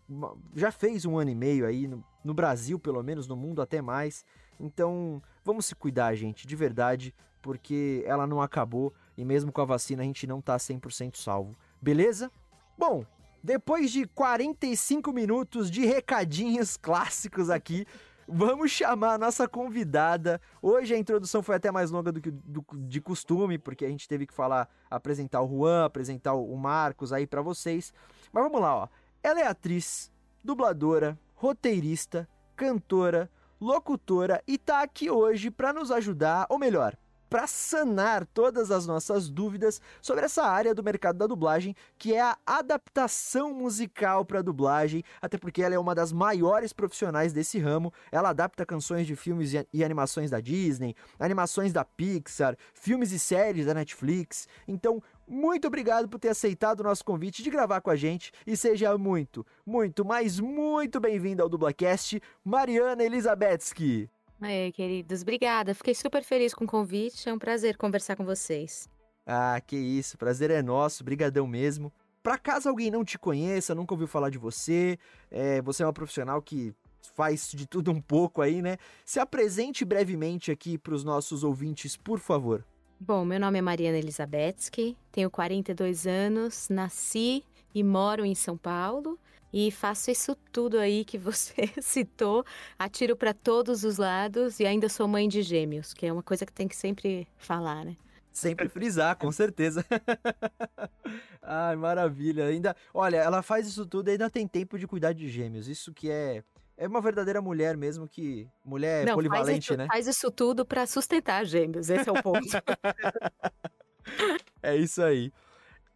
já 0.55 0.71
fez 0.71 1.05
um 1.05 1.17
ano 1.17 1.31
e 1.31 1.35
meio 1.35 1.65
aí 1.65 1.87
no, 1.87 2.05
no 2.23 2.35
Brasil, 2.35 2.77
pelo 2.77 3.01
menos 3.01 3.27
no 3.27 3.35
mundo 3.35 3.63
até 3.63 3.81
mais. 3.81 4.23
Então, 4.59 5.19
vamos 5.43 5.65
se 5.65 5.73
cuidar, 5.73 6.13
gente, 6.13 6.45
de 6.45 6.55
verdade, 6.55 7.15
porque 7.41 8.03
ela 8.05 8.27
não 8.27 8.43
acabou 8.43 8.93
e 9.17 9.25
mesmo 9.25 9.51
com 9.51 9.61
a 9.61 9.65
vacina 9.65 10.03
a 10.03 10.05
gente 10.05 10.27
não 10.27 10.41
tá 10.41 10.57
100% 10.57 11.15
salvo. 11.15 11.55
Beleza? 11.81 12.31
Bom, 12.77 13.03
depois 13.43 13.91
de 13.91 14.05
45 14.05 15.11
minutos 15.11 15.71
de 15.71 15.83
recadinhos 15.83 16.77
clássicos 16.77 17.49
aqui, 17.49 17.87
vamos 18.27 18.71
chamar 18.71 19.13
a 19.13 19.17
nossa 19.17 19.47
convidada. 19.47 20.41
Hoje 20.61 20.93
a 20.93 20.97
introdução 20.97 21.41
foi 21.43 21.55
até 21.55 21.71
mais 21.71 21.91
longa 21.91 22.11
do 22.11 22.21
que 22.21 22.31
do, 22.31 22.65
de 22.73 22.99
costume, 23.01 23.57
porque 23.57 23.85
a 23.85 23.89
gente 23.89 24.07
teve 24.07 24.25
que 24.25 24.33
falar, 24.33 24.69
apresentar 24.89 25.41
o 25.41 25.47
Juan, 25.47 25.85
apresentar 25.85 26.33
o 26.33 26.55
Marcos 26.55 27.13
aí 27.13 27.27
para 27.27 27.41
vocês. 27.41 27.93
Mas 28.31 28.43
vamos 28.43 28.61
lá, 28.61 28.75
ó. 28.75 28.87
Ela 29.23 29.41
é 29.41 29.47
atriz, 29.47 30.11
dubladora, 30.43 31.17
roteirista, 31.33 32.27
cantora, 32.55 33.29
locutora 33.59 34.43
e 34.47 34.57
tá 34.57 34.81
aqui 34.81 35.09
hoje 35.09 35.49
para 35.49 35.73
nos 35.73 35.91
ajudar, 35.91 36.45
ou 36.49 36.59
melhor, 36.59 36.95
para 37.29 37.47
sanar 37.47 38.25
todas 38.27 38.71
as 38.71 38.85
nossas 38.85 39.29
dúvidas 39.29 39.81
sobre 40.01 40.25
essa 40.25 40.43
área 40.43 40.73
do 40.73 40.83
mercado 40.83 41.17
da 41.17 41.27
dublagem, 41.27 41.75
que 41.97 42.13
é 42.13 42.21
a 42.21 42.37
adaptação 42.45 43.53
musical 43.53 44.25
para 44.25 44.41
dublagem, 44.41 45.03
até 45.21 45.37
porque 45.37 45.61
ela 45.61 45.75
é 45.75 45.79
uma 45.79 45.95
das 45.95 46.11
maiores 46.11 46.73
profissionais 46.73 47.33
desse 47.33 47.59
ramo. 47.59 47.93
Ela 48.11 48.29
adapta 48.29 48.65
canções 48.65 49.07
de 49.07 49.15
filmes 49.15 49.51
e 49.73 49.83
animações 49.83 50.31
da 50.31 50.39
Disney, 50.39 50.95
animações 51.19 51.73
da 51.73 51.83
Pixar, 51.83 52.55
filmes 52.73 53.11
e 53.11 53.19
séries 53.19 53.65
da 53.65 53.73
Netflix. 53.73 54.47
Então, 54.67 55.01
muito 55.27 55.67
obrigado 55.67 56.07
por 56.07 56.19
ter 56.19 56.29
aceitado 56.29 56.81
o 56.81 56.83
nosso 56.83 57.03
convite 57.03 57.41
de 57.41 57.49
gravar 57.49 57.81
com 57.81 57.89
a 57.89 57.95
gente 57.95 58.31
e 58.45 58.55
seja 58.55 58.95
muito, 58.97 59.45
muito, 59.65 60.05
mas 60.05 60.39
muito 60.39 60.99
bem-vinda 60.99 61.41
ao 61.41 61.49
Dublacast, 61.49 62.21
Mariana 62.43 63.03
Elizabetsky. 63.03 64.09
Aí, 64.41 64.71
queridos, 64.71 65.21
obrigada. 65.21 65.73
Fiquei 65.73 65.95
super 65.95 66.23
feliz 66.23 66.53
com 66.53 66.65
o 66.65 66.67
convite. 66.67 67.27
É 67.29 67.33
um 67.33 67.39
prazer 67.39 67.77
conversar 67.77 68.15
com 68.15 68.25
vocês. 68.25 68.89
Ah, 69.25 69.59
que 69.65 69.75
isso, 69.75 70.17
prazer 70.17 70.51
é 70.51 70.61
nosso, 70.61 71.03
brigadão 71.03 71.47
mesmo. 71.47 71.91
Para 72.21 72.37
caso 72.37 72.69
alguém 72.69 72.91
não 72.91 73.03
te 73.03 73.17
conheça, 73.17 73.75
nunca 73.75 73.93
ouviu 73.93 74.07
falar 74.07 74.29
de 74.29 74.37
você, 74.37 74.97
é, 75.31 75.61
você 75.61 75.83
é 75.83 75.85
uma 75.85 75.93
profissional 75.93 76.41
que 76.41 76.73
faz 77.15 77.51
de 77.51 77.67
tudo 77.67 77.91
um 77.91 78.01
pouco 78.01 78.41
aí, 78.41 78.61
né? 78.61 78.77
Se 79.03 79.19
apresente 79.19 79.85
brevemente 79.85 80.51
aqui 80.51 80.77
para 80.77 80.93
os 80.93 81.03
nossos 81.03 81.43
ouvintes, 81.43 81.95
por 81.95 82.19
favor. 82.19 82.65
Bom, 82.99 83.23
meu 83.25 83.39
nome 83.39 83.59
é 83.59 83.61
Mariana 83.61 83.97
Elizabetsky, 83.97 84.97
tenho 85.11 85.29
42 85.29 86.07
anos, 86.07 86.67
nasci 86.69 87.43
e 87.73 87.83
moro 87.83 88.25
em 88.25 88.33
São 88.33 88.57
Paulo 88.57 89.19
e 89.57 89.71
faço 89.71 90.11
isso 90.11 90.35
tudo 90.51 90.77
aí 90.77 91.05
que 91.05 91.17
você 91.17 91.53
citou, 91.81 92.43
atiro 92.77 93.15
para 93.15 93.33
todos 93.33 93.85
os 93.85 93.95
lados 93.95 94.59
e 94.59 94.65
ainda 94.65 94.89
sou 94.89 95.07
mãe 95.07 95.29
de 95.29 95.41
gêmeos, 95.41 95.93
que 95.93 96.05
é 96.05 96.11
uma 96.11 96.21
coisa 96.21 96.45
que 96.45 96.51
tem 96.51 96.67
que 96.67 96.75
sempre 96.75 97.25
falar, 97.37 97.85
né? 97.85 97.95
Sempre 98.33 98.67
frisar, 98.67 99.15
com 99.15 99.31
certeza. 99.31 99.85
Ai, 101.41 101.77
maravilha. 101.77 102.47
Ainda, 102.47 102.75
olha, 102.93 103.15
ela 103.15 103.41
faz 103.41 103.65
isso 103.65 103.85
tudo 103.85 104.09
e 104.09 104.11
ainda 104.11 104.29
tem 104.29 104.45
tempo 104.45 104.77
de 104.77 104.85
cuidar 104.85 105.13
de 105.13 105.29
gêmeos. 105.29 105.69
Isso 105.69 105.93
que 105.93 106.11
é 106.11 106.43
é 106.75 106.85
uma 106.85 106.99
verdadeira 106.99 107.41
mulher 107.41 107.77
mesmo 107.77 108.09
que 108.09 108.49
mulher 108.61 109.05
Não, 109.05 109.13
polivalente, 109.13 109.47
faz 109.47 109.63
isso, 109.63 109.77
né? 109.77 109.87
Faz 109.87 110.05
isso 110.05 110.29
tudo 110.29 110.65
para 110.65 110.85
sustentar 110.85 111.45
gêmeos, 111.45 111.89
esse 111.89 112.09
é 112.09 112.11
o 112.11 112.21
ponto. 112.21 112.43
é 114.61 114.75
isso 114.75 115.01
aí. 115.01 115.31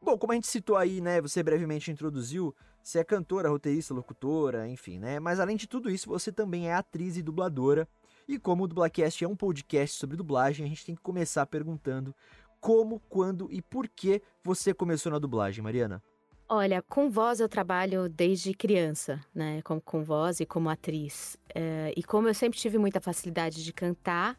Bom, 0.01 0.18
como 0.18 0.32
a 0.32 0.36
gente 0.36 0.48
citou 0.48 0.78
aí, 0.78 1.01
né, 1.01 1.20
você 1.20 1.44
brevemente 1.44 1.92
introduziu, 1.92 2.56
você 2.83 3.00
é 3.00 3.03
cantora, 3.03 3.50
roteirista, 3.50 3.93
locutora, 3.93 4.67
enfim, 4.67 5.00
né? 5.00 5.19
Mas 5.19 5.39
além 5.39 5.55
de 5.55 5.67
tudo 5.67 5.89
isso, 5.89 6.09
você 6.09 6.31
também 6.31 6.69
é 6.69 6.74
atriz 6.74 7.17
e 7.17 7.21
dubladora. 7.21 7.88
E 8.27 8.38
como 8.38 8.63
o 8.63 8.67
Dublacast 8.67 9.24
é 9.24 9.27
um 9.27 9.36
podcast 9.36 9.98
sobre 9.98 10.15
dublagem, 10.15 10.65
a 10.65 10.69
gente 10.69 10.86
tem 10.86 10.95
que 10.95 11.01
começar 11.01 11.45
perguntando 11.45 12.15
como, 12.59 13.00
quando 13.09 13.51
e 13.51 13.62
por 13.62 13.88
que 13.88 14.21
você 14.43 14.74
começou 14.74 15.12
na 15.12 15.19
dublagem, 15.19 15.63
Mariana? 15.63 16.01
Olha, 16.48 16.81
com 16.81 17.09
voz 17.09 17.39
eu 17.39 17.48
trabalho 17.48 18.09
desde 18.09 18.53
criança, 18.53 19.24
né? 19.33 19.62
Com, 19.62 19.79
com 19.79 20.03
voz 20.03 20.39
e 20.39 20.45
como 20.45 20.69
atriz. 20.69 21.38
É, 21.53 21.93
e 21.95 22.03
como 22.03 22.27
eu 22.27 22.33
sempre 22.33 22.57
tive 22.57 22.77
muita 22.77 23.00
facilidade 23.00 23.63
de 23.63 23.71
cantar, 23.71 24.36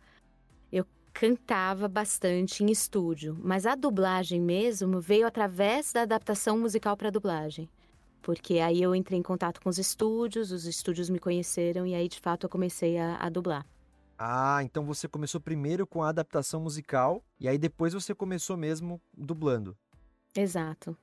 eu 0.73 0.85
cantava 1.13 1.87
bastante 1.87 2.65
em 2.65 2.71
estúdio. 2.71 3.39
Mas 3.41 3.65
a 3.65 3.77
dublagem 3.77 4.41
mesmo 4.41 5.01
veio 5.01 5.27
através 5.27 5.93
da 5.93 6.03
adaptação 6.03 6.59
musical 6.59 6.97
para 6.97 7.11
dublagem. 7.11 7.69
Porque 8.23 8.59
aí 8.59 8.83
eu 8.83 8.95
entrei 8.95 9.19
em 9.19 9.23
contato 9.23 9.61
com 9.61 9.69
os 9.69 9.79
estúdios, 9.79 10.51
os 10.51 10.67
estúdios 10.67 11.09
me 11.09 11.19
conheceram 11.19 11.87
e 11.87 11.95
aí 11.95 12.09
de 12.09 12.21
fato 12.21 12.45
eu 12.45 12.51
comecei 12.51 12.99
a, 12.99 13.17
a 13.17 13.29
dublar. 13.29 13.67
Ah, 14.19 14.63
então 14.63 14.85
você 14.85 15.09
começou 15.09 15.41
primeiro 15.41 15.87
com 15.87 16.03
a 16.03 16.11
adaptação 16.11 16.61
musical 16.61 17.25
e 17.39 17.49
aí 17.49 17.57
depois 17.57 17.95
você 17.95 18.15
começou 18.15 18.57
mesmo 18.57 19.01
dublando. 19.17 19.77
Exato. 20.37 20.97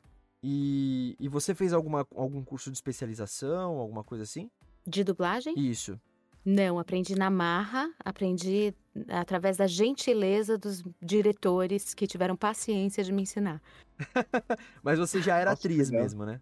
E, 0.44 1.16
e 1.20 1.28
você 1.28 1.56
fez 1.56 1.74
alguma, 1.74 2.06
algum 2.16 2.44
curso 2.44 2.70
de 2.70 2.78
especialização, 2.78 3.80
alguma 3.80 4.04
coisa 4.04 4.24
assim? 4.24 4.50
De 4.86 5.04
dublagem? 5.04 5.54
Isso. 5.58 6.00
Não, 6.46 6.80
aprendi 6.80 7.14
na 7.16 7.30
marra, 7.30 7.92
aprendi 8.00 8.74
através 9.10 9.58
da 9.58 9.68
gentileza 9.68 10.58
dos 10.58 10.82
diretores 11.02 11.94
que 11.94 12.08
tiveram 12.08 12.38
paciência 12.38 13.04
de 13.04 13.12
me 13.12 13.24
ensinar. 13.24 13.62
Mas 14.82 14.98
você 14.98 15.22
já 15.22 15.38
era 15.38 15.50
Nossa, 15.52 15.68
atriz 15.68 15.90
legal. 15.90 16.04
mesmo, 16.04 16.26
né? 16.26 16.40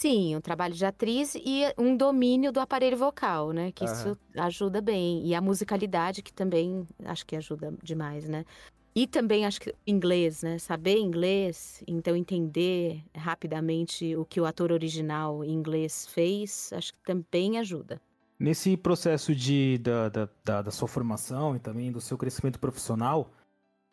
Sim, 0.00 0.34
um 0.34 0.40
trabalho 0.40 0.72
de 0.72 0.86
atriz 0.86 1.34
e 1.34 1.60
um 1.76 1.94
domínio 1.94 2.50
do 2.50 2.58
aparelho 2.58 2.96
vocal, 2.96 3.52
né? 3.52 3.70
Que 3.70 3.84
isso 3.84 4.16
ajuda 4.34 4.80
bem. 4.80 5.26
E 5.26 5.34
a 5.34 5.42
musicalidade, 5.42 6.22
que 6.22 6.32
também 6.32 6.88
acho 7.04 7.26
que 7.26 7.36
ajuda 7.36 7.74
demais, 7.82 8.26
né? 8.26 8.46
E 8.94 9.06
também 9.06 9.44
acho 9.44 9.60
que 9.60 9.74
inglês, 9.86 10.42
né? 10.42 10.58
Saber 10.58 10.96
inglês, 10.96 11.84
então 11.86 12.16
entender 12.16 13.04
rapidamente 13.14 14.16
o 14.16 14.24
que 14.24 14.40
o 14.40 14.46
ator 14.46 14.72
original 14.72 15.44
em 15.44 15.52
inglês 15.52 16.06
fez, 16.06 16.72
acho 16.72 16.94
que 16.94 17.00
também 17.04 17.58
ajuda. 17.58 18.00
Nesse 18.38 18.78
processo 18.78 19.34
de, 19.34 19.76
da, 19.82 20.08
da, 20.08 20.28
da, 20.42 20.62
da 20.62 20.70
sua 20.70 20.88
formação 20.88 21.54
e 21.54 21.58
também 21.58 21.92
do 21.92 22.00
seu 22.00 22.16
crescimento 22.16 22.58
profissional, 22.58 23.30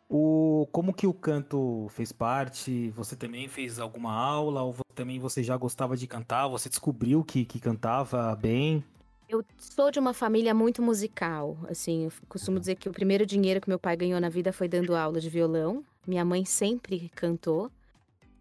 o, 0.08 0.66
como 0.72 0.94
que 0.94 1.06
o 1.06 1.12
canto 1.12 1.86
fez 1.90 2.12
parte? 2.12 2.88
Você 2.92 3.14
também 3.14 3.46
fez 3.46 3.78
alguma 3.78 4.10
aula? 4.10 4.62
Ou 4.62 4.74
também 4.98 5.20
você 5.20 5.44
já 5.44 5.56
gostava 5.56 5.96
de 5.96 6.08
cantar? 6.08 6.48
Você 6.48 6.68
descobriu 6.68 7.22
que, 7.22 7.44
que 7.44 7.60
cantava 7.60 8.34
bem? 8.34 8.82
Eu 9.28 9.44
sou 9.56 9.92
de 9.92 10.00
uma 10.00 10.12
família 10.12 10.52
muito 10.52 10.82
musical, 10.82 11.56
assim, 11.68 12.06
eu 12.06 12.12
costumo 12.28 12.58
dizer 12.58 12.74
que 12.74 12.88
o 12.88 12.92
primeiro 12.92 13.24
dinheiro 13.24 13.60
que 13.60 13.68
meu 13.68 13.78
pai 13.78 13.96
ganhou 13.96 14.20
na 14.20 14.28
vida 14.28 14.52
foi 14.52 14.66
dando 14.66 14.96
aula 14.96 15.20
de 15.20 15.30
violão. 15.30 15.84
Minha 16.04 16.24
mãe 16.24 16.44
sempre 16.44 17.10
cantou. 17.14 17.70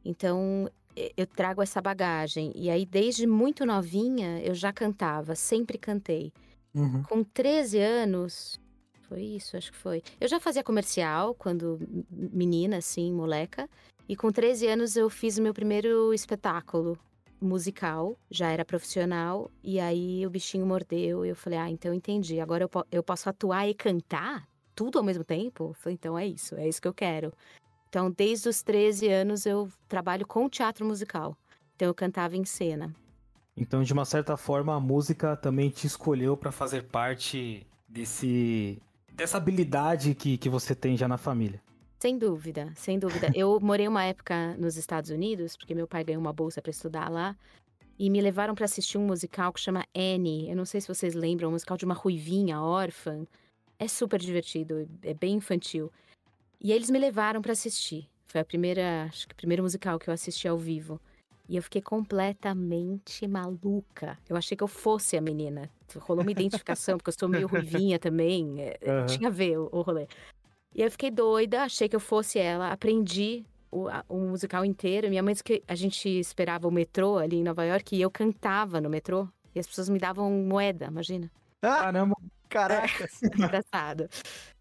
Então, 0.03 0.67
eu 1.15 1.27
trago 1.27 1.61
essa 1.61 1.79
bagagem. 1.79 2.51
E 2.55 2.69
aí, 2.69 2.85
desde 2.85 3.27
muito 3.27 3.65
novinha, 3.65 4.41
eu 4.41 4.55
já 4.55 4.73
cantava, 4.73 5.35
sempre 5.35 5.77
cantei. 5.77 6.33
Uhum. 6.73 7.03
Com 7.03 7.23
13 7.23 7.79
anos, 7.79 8.59
foi 9.07 9.21
isso, 9.21 9.57
acho 9.57 9.71
que 9.71 9.77
foi. 9.77 10.01
Eu 10.19 10.27
já 10.27 10.39
fazia 10.39 10.63
comercial 10.63 11.35
quando 11.35 11.79
menina, 12.09 12.77
assim, 12.77 13.11
moleca. 13.11 13.69
E 14.07 14.15
com 14.15 14.31
13 14.31 14.67
anos 14.67 14.95
eu 14.95 15.09
fiz 15.09 15.37
o 15.37 15.41
meu 15.41 15.53
primeiro 15.53 16.13
espetáculo 16.13 16.97
musical, 17.41 18.17
já 18.31 18.49
era 18.49 18.65
profissional, 18.65 19.51
e 19.63 19.79
aí 19.79 20.25
o 20.25 20.29
bichinho 20.29 20.65
mordeu 20.65 21.25
e 21.25 21.29
eu 21.29 21.35
falei, 21.35 21.59
ah, 21.59 21.69
então 21.69 21.93
entendi, 21.93 22.39
agora 22.39 22.63
eu, 22.63 22.69
po 22.69 22.85
eu 22.91 23.03
posso 23.03 23.29
atuar 23.29 23.67
e 23.67 23.73
cantar 23.73 24.47
tudo 24.73 24.97
ao 24.97 25.03
mesmo 25.03 25.23
tempo? 25.23 25.65
Eu 25.65 25.73
falei, 25.73 25.95
então 25.95 26.17
é 26.17 26.25
isso, 26.25 26.55
é 26.55 26.67
isso 26.67 26.81
que 26.81 26.87
eu 26.87 26.93
quero. 26.93 27.33
Então, 27.89 28.11
desde 28.11 28.49
os 28.49 28.61
13 28.63 29.07
anos 29.09 29.45
eu 29.45 29.69
trabalho 29.87 30.25
com 30.25 30.49
teatro 30.49 30.85
musical. 30.85 31.37
Então 31.75 31.87
eu 31.87 31.93
cantava 31.93 32.35
em 32.35 32.45
cena. 32.45 32.95
Então, 33.55 33.83
de 33.83 33.91
uma 33.91 34.05
certa 34.05 34.37
forma, 34.37 34.75
a 34.75 34.79
música 34.79 35.35
também 35.35 35.69
te 35.69 35.87
escolheu 35.87 36.37
para 36.37 36.51
fazer 36.51 36.83
parte 36.83 37.65
desse 37.87 38.81
dessa 39.13 39.37
habilidade 39.37 40.13
que, 40.13 40.37
que 40.37 40.47
você 40.47 40.75
tem 40.75 40.95
já 40.95 41.07
na 41.07 41.17
família. 41.17 41.59
Sem 41.99 42.17
dúvida, 42.17 42.71
sem 42.75 42.99
dúvida. 42.99 43.31
Eu 43.35 43.59
morei 43.59 43.87
uma 43.87 44.03
época 44.03 44.55
nos 44.57 44.77
Estados 44.77 45.09
Unidos, 45.09 45.57
porque 45.57 45.73
meu 45.73 45.87
pai 45.87 46.03
ganhou 46.03 46.21
uma 46.21 46.33
bolsa 46.33 46.61
para 46.61 46.69
estudar 46.69 47.09
lá, 47.09 47.35
e 47.99 48.09
me 48.09 48.21
levaram 48.21 48.53
para 48.53 48.65
assistir 48.65 48.97
um 48.97 49.05
musical 49.05 49.51
que 49.51 49.59
chama 49.59 49.83
Annie. 49.95 50.49
Eu 50.49 50.55
não 50.55 50.65
sei 50.65 50.79
se 50.79 50.87
vocês 50.87 51.15
lembram, 51.15 51.49
um 51.49 51.53
musical 51.53 51.75
de 51.75 51.85
uma 51.85 51.95
ruivinha 51.95 52.61
órfã. 52.61 53.25
É 53.79 53.87
super 53.87 54.19
divertido, 54.19 54.87
é 55.01 55.13
bem 55.13 55.35
infantil. 55.35 55.91
E 56.61 56.71
eles 56.71 56.89
me 56.89 56.99
levaram 56.99 57.41
para 57.41 57.53
assistir. 57.53 58.07
Foi 58.27 58.41
a 58.41 58.45
primeira, 58.45 59.05
acho 59.05 59.27
que 59.27 59.33
o 59.33 59.37
primeiro 59.37 59.63
musical 59.63 59.97
que 59.97 60.09
eu 60.09 60.13
assisti 60.13 60.47
ao 60.47 60.57
vivo. 60.57 60.99
E 61.49 61.55
eu 61.55 61.63
fiquei 61.63 61.81
completamente 61.81 63.25
maluca. 63.25 64.17
Eu 64.27 64.35
achei 64.35 64.55
que 64.55 64.63
eu 64.63 64.67
fosse 64.67 65.15
a 65.15 65.21
menina. 65.21 65.69
Rolou 65.95 66.21
uma 66.21 66.31
identificação, 66.31 66.97
porque 66.97 67.09
eu 67.09 67.15
sou 67.17 67.29
meio 67.29 67.47
ruivinha 67.47 67.97
também. 67.97 68.57
Uhum. 68.87 69.05
Tinha 69.05 69.29
a 69.29 69.31
ver 69.31 69.57
o, 69.57 69.69
o 69.71 69.81
rolê. 69.81 70.07
E 70.73 70.81
eu 70.81 70.91
fiquei 70.91 71.09
doida, 71.09 71.63
achei 71.63 71.89
que 71.89 71.95
eu 71.95 71.99
fosse 71.99 72.39
ela, 72.39 72.71
aprendi 72.71 73.45
o, 73.71 73.87
a, 73.87 74.03
o 74.07 74.17
musical 74.17 74.63
inteiro. 74.63 75.09
Minha 75.09 75.23
mãe 75.23 75.33
disse 75.33 75.43
que 75.43 75.63
a 75.67 75.75
gente 75.75 76.07
esperava 76.07 76.67
o 76.67 76.71
metrô 76.71 77.17
ali 77.17 77.37
em 77.37 77.43
Nova 77.43 77.65
York 77.65 77.95
e 77.95 78.01
eu 78.01 78.11
cantava 78.11 78.79
no 78.79 78.89
metrô. 78.89 79.27
E 79.55 79.59
as 79.59 79.67
pessoas 79.67 79.89
me 79.89 79.97
davam 79.97 80.31
moeda, 80.31 80.85
imagina. 80.85 81.31
Ah, 81.61 81.83
Caramba! 81.83 82.15
Caraca! 82.49 83.03
É, 83.03 83.27
engraçado. 83.35 84.09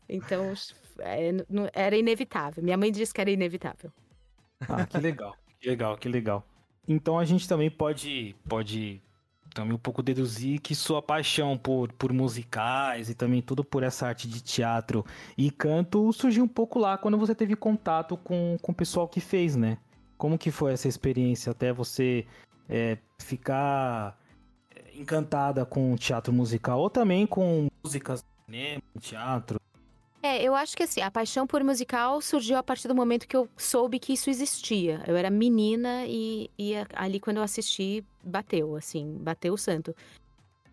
Então, 0.09 0.53
é, 1.01 1.31
era 1.73 1.97
inevitável. 1.97 2.63
Minha 2.63 2.77
mãe 2.77 2.91
disse 2.91 3.13
que 3.13 3.21
era 3.21 3.31
inevitável. 3.31 3.93
Ah, 4.69 4.87
que 4.87 4.99
legal. 4.99 5.37
Que 5.61 5.69
legal, 5.69 5.97
que 5.99 6.09
legal. 6.09 6.47
Então 6.89 7.19
a 7.19 7.25
gente 7.25 7.49
também 7.49 7.71
pode, 7.71 8.35
pode 8.49 9.03
também 9.57 9.75
um 9.75 9.79
pouco 9.79 10.03
deduzir 10.03 10.61
que 10.61 10.75
sua 10.75 11.01
paixão 11.01 11.57
por, 11.57 11.91
por 11.95 12.13
musicais 12.13 13.09
e 13.09 13.15
também 13.15 13.41
tudo 13.41 13.65
por 13.65 13.83
essa 13.83 14.07
arte 14.07 14.29
de 14.29 14.43
teatro 14.43 15.05
e 15.37 15.51
canto 15.51 16.13
surgiu 16.13 16.45
um 16.45 16.49
pouco 16.49 16.79
lá 16.79 16.99
quando 16.99 17.17
você 17.17 17.35
teve 17.35 17.57
contato 17.57 18.19
com, 18.19 18.59
com 18.61 18.73
o 18.73 18.75
pessoal 18.75 19.09
que 19.09 19.19
fez, 19.19 19.57
né? 19.57 19.79
Como 20.19 20.37
que 20.37 20.51
foi 20.51 20.75
essa 20.75 20.89
experiência 20.89 21.53
até 21.53 21.73
você 21.73 22.27
é, 22.69 22.99
ficar 23.19 24.21
é, 24.75 25.01
encantada 25.01 25.65
com 25.65 25.97
teatro 25.97 26.35
musical 26.35 26.79
ou 26.79 26.91
também 26.91 27.27
com 27.27 27.69
músicas, 27.83 28.23
cinema, 28.45 28.83
teatro? 29.01 29.59
É, 30.27 30.43
eu 30.43 30.57
acho 30.57 30.77
que 30.77 30.83
assim, 30.83 31.01
a 31.01 31.11
paixão 31.11 31.47
por 31.47 31.63
musical 31.63 32.21
surgiu 32.21 32.57
a 32.57 32.63
partir 32.63 32.89
do 32.89 32.95
momento 32.97 33.29
que 33.29 33.37
eu 33.37 33.49
soube 33.57 34.01
que 34.01 34.13
isso 34.13 34.29
existia. 34.29 35.01
Eu 35.07 35.15
era 35.15 35.31
menina 35.31 36.05
e, 36.07 36.51
e 36.59 36.73
ali 36.95 37.21
quando 37.21 37.37
eu 37.37 37.45
assisti, 37.45 38.05
bateu, 38.25 38.75
assim, 38.75 39.19
bateu 39.21 39.55
o 39.55 39.59
santo. 39.59 39.95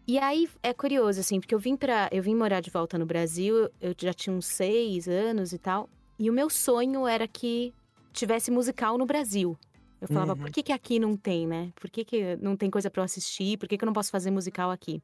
E 0.08 0.18
aí 0.18 0.50
é 0.64 0.74
curioso, 0.74 1.20
assim, 1.20 1.40
porque 1.40 1.54
eu 1.54 1.60
vim 1.60 1.78
para 1.78 2.10
eu 2.12 2.24
vim 2.24 2.36
morar 2.36 2.62
de 2.62 2.72
volta 2.72 2.98
no 2.98 3.06
Brasil, 3.06 3.70
eu 3.80 3.94
já 3.96 4.12
tinha 4.12 4.36
uns 4.36 4.48
seis 4.48 5.08
anos 5.08 5.54
e 5.54 5.60
tal, 5.60 5.88
e 6.18 6.30
o 6.32 6.34
meu 6.34 6.50
sonho 6.50 7.08
era 7.08 7.28
que 7.28 7.74
tivesse 8.12 8.50
musical 8.50 8.98
no 8.98 9.06
Brasil. 9.06 9.56
Eu 10.02 10.08
falava, 10.08 10.34
Uhum. 10.34 10.40
por 10.40 10.52
que, 10.52 10.64
que 10.64 10.74
aqui 10.74 11.00
não 11.00 11.16
tem, 11.16 11.48
né? 11.48 11.72
Por 11.76 11.90
que, 11.90 12.04
que 12.04 12.36
não 12.42 12.58
tem 12.58 12.70
coisa 12.70 12.90
pra 12.90 13.02
eu 13.02 13.06
assistir? 13.06 13.58
Por 13.58 13.70
que, 13.70 13.78
que 13.78 13.84
eu 13.84 13.88
não 13.88 13.94
posso 13.94 14.12
fazer 14.12 14.32
musical 14.32 14.72
aqui? 14.72 15.02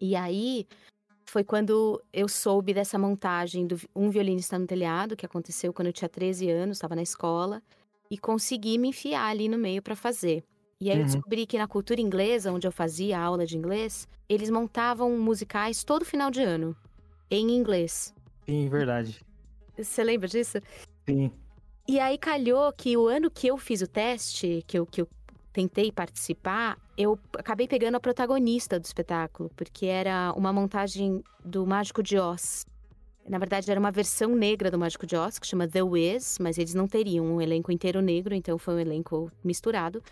E 0.00 0.16
aí 0.16 0.66
foi 1.34 1.42
quando 1.42 2.00
eu 2.12 2.28
soube 2.28 2.72
dessa 2.72 2.96
montagem 2.96 3.66
do 3.66 3.76
Um 3.92 4.08
Violinista 4.08 4.56
no 4.56 4.68
Telhado, 4.68 5.16
que 5.16 5.26
aconteceu 5.26 5.72
quando 5.72 5.88
eu 5.88 5.92
tinha 5.92 6.08
13 6.08 6.48
anos, 6.48 6.76
estava 6.76 6.94
na 6.94 7.02
escola, 7.02 7.60
e 8.08 8.16
consegui 8.16 8.78
me 8.78 8.90
enfiar 8.90 9.30
ali 9.30 9.48
no 9.48 9.58
meio 9.58 9.82
pra 9.82 9.96
fazer. 9.96 10.44
E 10.80 10.88
aí 10.88 10.96
eu 10.96 11.00
Uhum. 11.00 11.06
descobri 11.06 11.44
que 11.44 11.58
na 11.58 11.66
cultura 11.66 12.00
inglesa, 12.00 12.52
onde 12.52 12.68
eu 12.68 12.70
fazia 12.70 13.18
aula 13.18 13.44
de 13.44 13.56
inglês, 13.56 14.06
eles 14.28 14.48
montavam 14.48 15.10
musicais 15.18 15.82
todo 15.82 16.04
final 16.04 16.30
de 16.30 16.40
ano, 16.40 16.76
em 17.28 17.50
inglês. 17.50 18.14
Sim, 18.48 18.68
verdade. 18.68 19.20
Você 19.76 20.04
lembra 20.04 20.28
disso? 20.28 20.58
Sim. 21.08 21.32
E 21.88 21.98
aí 21.98 22.16
calhou 22.16 22.72
que 22.72 22.96
o 22.96 23.08
ano 23.08 23.28
que 23.28 23.48
eu 23.48 23.58
fiz 23.58 23.82
o 23.82 23.88
teste, 23.88 24.62
que 24.68 24.78
eu, 24.78 24.86
que 24.86 25.00
eu 25.00 25.08
tentei 25.52 25.90
participar, 25.90 26.78
eu 26.96 27.18
acabei 27.38 27.66
pegando 27.66 27.96
a 27.96 28.00
protagonista 28.00 28.78
do 28.78 28.84
espetáculo, 28.84 29.50
porque 29.56 29.86
era 29.86 30.32
uma 30.36 30.52
montagem 30.52 31.22
do 31.44 31.66
Mágico 31.66 32.02
de 32.02 32.18
Oz. 32.18 32.66
Na 33.28 33.38
verdade, 33.38 33.70
era 33.70 33.80
uma 33.80 33.90
versão 33.90 34.34
negra 34.34 34.70
do 34.70 34.78
Mágico 34.78 35.06
de 35.06 35.16
Oz, 35.16 35.38
que 35.38 35.46
chama 35.46 35.66
The 35.66 35.82
Wiz, 35.82 36.38
mas 36.38 36.58
eles 36.58 36.74
não 36.74 36.86
teriam 36.86 37.24
um 37.24 37.40
elenco 37.40 37.72
inteiro 37.72 38.00
negro, 38.00 38.34
então 38.34 38.58
foi 38.58 38.74
um 38.74 38.80
elenco 38.80 39.30
misturado. 39.42 40.02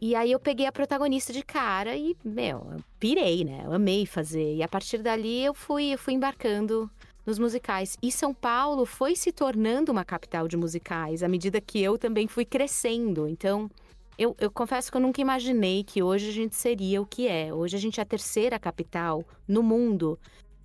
E 0.00 0.16
aí 0.16 0.32
eu 0.32 0.40
peguei 0.40 0.66
a 0.66 0.72
protagonista 0.72 1.32
de 1.32 1.42
cara 1.44 1.94
e, 1.94 2.16
meu, 2.24 2.66
eu 2.72 2.84
pirei, 2.98 3.44
né? 3.44 3.62
Eu 3.64 3.72
amei 3.72 4.04
fazer. 4.04 4.56
E 4.56 4.62
a 4.62 4.66
partir 4.66 4.98
dali 4.98 5.44
eu 5.44 5.54
fui, 5.54 5.94
eu 5.94 5.98
fui 5.98 6.14
embarcando 6.14 6.90
nos 7.24 7.38
musicais. 7.38 7.96
E 8.02 8.10
São 8.10 8.34
Paulo 8.34 8.84
foi 8.84 9.14
se 9.14 9.30
tornando 9.30 9.92
uma 9.92 10.04
capital 10.04 10.48
de 10.48 10.56
musicais 10.56 11.22
à 11.22 11.28
medida 11.28 11.60
que 11.60 11.80
eu 11.80 11.96
também 11.96 12.26
fui 12.26 12.44
crescendo. 12.44 13.28
Então, 13.28 13.70
eu, 14.18 14.36
eu 14.38 14.50
confesso 14.50 14.90
que 14.90 14.96
eu 14.96 15.00
nunca 15.00 15.20
imaginei 15.20 15.82
que 15.84 16.02
hoje 16.02 16.28
a 16.28 16.32
gente 16.32 16.54
seria 16.54 17.00
o 17.00 17.06
que 17.06 17.26
é. 17.28 17.52
Hoje 17.52 17.76
a 17.76 17.80
gente 17.80 17.98
é 17.98 18.02
a 18.02 18.06
terceira 18.06 18.58
capital 18.58 19.24
no 19.48 19.62
mundo 19.62 20.18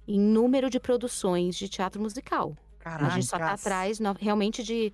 em 0.07 0.19
número 0.19 0.69
de 0.69 0.79
produções 0.79 1.55
de 1.55 1.67
teatro 1.67 2.01
musical. 2.01 2.55
a 2.83 3.09
gente 3.09 3.25
só 3.25 3.37
tá 3.37 3.51
atrás 3.51 3.99
no- 3.99 4.13
realmente 4.13 4.63
de 4.63 4.93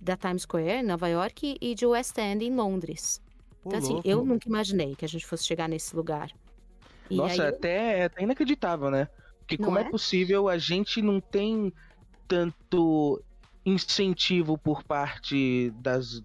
da 0.00 0.16
Times 0.16 0.42
Square, 0.42 0.82
Nova 0.82 1.08
York, 1.08 1.56
e 1.60 1.74
de 1.74 1.86
West 1.86 2.18
End, 2.18 2.44
em 2.44 2.54
Londres. 2.54 3.20
Ô, 3.64 3.68
Então, 3.68 3.78
assim, 3.78 3.92
louco. 3.94 4.08
eu 4.08 4.24
nunca 4.24 4.48
imaginei 4.48 4.94
que 4.96 5.04
a 5.04 5.08
gente 5.08 5.24
fosse 5.24 5.44
chegar 5.44 5.68
nesse 5.68 5.94
lugar. 5.96 6.30
E 7.08 7.16
Nossa, 7.16 7.42
aí, 7.44 7.48
até 7.48 7.98
é 8.00 8.04
até 8.04 8.22
inacreditável, 8.22 8.90
né? 8.90 9.08
Porque 9.38 9.56
Não 9.56 9.66
como 9.66 9.78
é? 9.78 9.82
é? 9.82 9.88
possível 9.90 10.48
a 10.48 10.58
gente 10.58 11.00
não 11.00 11.20
tem 11.20 11.72
tanto 12.26 13.22
incentivo 13.64 14.58
por 14.58 14.82
parte 14.82 15.70
das 15.76 16.22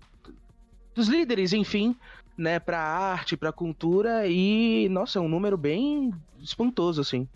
dos 0.98 1.08
líderes, 1.08 1.54
enfim, 1.54 1.96
né, 2.36 2.60
pra 2.60 2.80
arte, 2.82 3.38
pra 3.38 3.52
cultura 3.52 4.28
e, 4.28 4.90
nossa, 4.90 5.20
é 5.20 5.22
um 5.22 5.30
número 5.30 5.56
bem 5.56 6.12
espantoso 6.40 7.00
assim. 7.02 7.28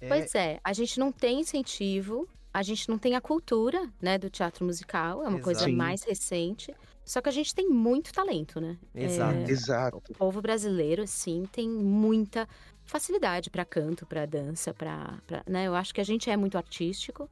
É, 0.00 0.08
Pois 0.08 0.34
é, 0.34 0.58
a 0.64 0.72
gente 0.72 0.98
não 0.98 1.12
tem 1.12 1.40
incentivo, 1.40 2.28
a 2.52 2.62
gente 2.62 2.88
não 2.88 2.98
tem 2.98 3.14
a 3.14 3.20
cultura, 3.20 3.88
né, 4.02 4.18
do 4.18 4.28
teatro 4.28 4.64
musical, 4.64 5.24
é 5.24 5.28
uma 5.28 5.40
coisa 5.40 5.60
Exato. 5.62 5.76
mais 5.76 6.02
recente. 6.02 6.74
Só 7.04 7.20
que 7.20 7.28
a 7.28 7.32
gente 7.32 7.54
tem 7.54 7.68
muito 7.68 8.12
talento, 8.12 8.60
né? 8.60 8.78
Exato. 8.94 9.38
É, 9.38 9.50
Exato. 9.50 9.96
o 10.08 10.14
povo 10.14 10.40
brasileiro, 10.42 11.02
assim, 11.02 11.44
tem 11.52 11.68
muita 11.68 12.48
facilidade 12.82 13.50
pra 13.50 13.64
canto, 13.64 14.06
pra 14.06 14.24
dança, 14.26 14.72
pra, 14.74 15.18
pra- 15.26 15.42
né? 15.46 15.66
Eu 15.66 15.74
acho 15.74 15.94
que 15.94 16.00
a 16.00 16.04
gente 16.04 16.30
é 16.30 16.36
muito 16.36 16.56
artístico. 16.56 17.28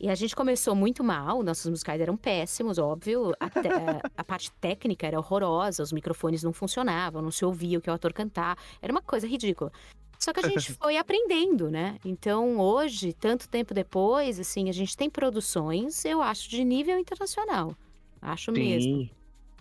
E 0.00 0.08
a 0.08 0.14
gente 0.14 0.36
começou 0.36 0.76
muito 0.76 1.02
mal, 1.02 1.42
nossos 1.42 1.68
musicais 1.68 2.00
eram 2.00 2.16
péssimos, 2.16 2.78
óbvio. 2.78 3.32
A, 3.40 3.50
te- 3.50 3.68
a 4.16 4.22
parte 4.24 4.52
técnica 4.60 5.06
era 5.06 5.18
horrorosa, 5.18 5.82
os 5.82 5.92
microfones 5.92 6.42
não 6.44 6.52
funcionavam, 6.52 7.20
não 7.20 7.32
se 7.32 7.44
ouvia 7.44 7.78
o 7.78 7.80
que 7.82 7.90
o 7.90 7.92
ator 7.92 8.12
cantar. 8.12 8.56
Era 8.80 8.92
uma 8.92 9.02
coisa 9.02 9.26
ridícula. 9.26 9.72
Só 10.16 10.32
que 10.32 10.38
a 10.40 10.48
gente 10.48 10.72
foi 10.78 10.96
aprendendo, 10.96 11.68
né? 11.68 11.96
Então, 12.04 12.58
hoje, 12.60 13.12
tanto 13.12 13.48
tempo 13.48 13.74
depois, 13.74 14.38
assim, 14.38 14.68
a 14.68 14.72
gente 14.72 14.96
tem 14.96 15.10
produções, 15.10 16.04
eu 16.04 16.22
acho, 16.22 16.48
de 16.48 16.62
nível 16.64 16.96
internacional. 16.98 17.74
Acho 18.22 18.52
mesmo. 18.52 19.00
Sim. 19.00 19.10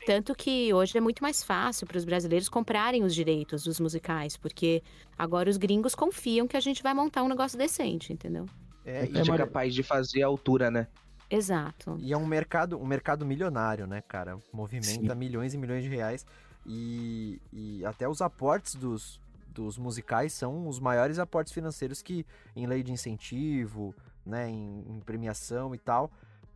Tanto 0.05 0.35
que 0.35 0.71
hoje 0.73 0.97
é 0.97 1.01
muito 1.01 1.21
mais 1.21 1.43
fácil 1.43 1.85
para 1.87 1.97
os 1.97 2.05
brasileiros 2.05 2.47
comprarem 2.47 3.03
os 3.03 3.13
direitos 3.13 3.63
dos 3.63 3.79
musicais, 3.79 4.37
porque 4.37 4.81
agora 5.17 5.49
os 5.49 5.57
gringos 5.57 5.95
confiam 5.95 6.47
que 6.47 6.55
a 6.55 6.59
gente 6.61 6.81
vai 6.83 6.93
montar 6.93 7.23
um 7.23 7.27
negócio 7.27 7.57
decente, 7.57 8.13
entendeu? 8.13 8.45
É, 8.87 9.01
A 9.01 9.05
e, 9.05 9.17
é 9.17 9.23
mas- 9.25 9.37
capaz 9.37 9.75
de 9.75 9.83
fazer 9.83 10.23
a 10.23 10.27
altura, 10.27 10.71
né? 10.71 10.87
Exato. 11.29 11.97
e 11.99 12.13
é 12.13 12.17
um 12.17 12.25
mercado, 12.25 12.79
um 12.81 12.85
mercado 12.85 13.25
milionário, 13.25 13.85
né, 13.85 14.01
cara? 14.01 14.37
Movimenta 14.53 15.13
milhões 15.13 15.53
e 15.53 15.57
milhões 15.57 15.83
de 15.83 15.89
reais. 15.89 16.25
E, 16.65 17.41
e 17.51 17.85
até 17.85 18.07
os 18.07 18.21
aportes 18.21 18.75
dos, 18.75 19.19
dos 19.49 19.77
musicais 19.77 20.31
são 20.31 20.67
os 20.69 20.79
maiores 20.79 21.19
aportes 21.19 21.51
financeiros 21.53 22.01
que 22.01 22.25
em 22.55 22.65
lei 22.65 22.81
de 22.81 22.91
incentivo, 22.93 23.93
né, 24.25 24.49
em, 24.49 24.85
em 24.87 24.99
premiação 25.01 25.75
e 25.75 25.77
tal, 25.77 26.09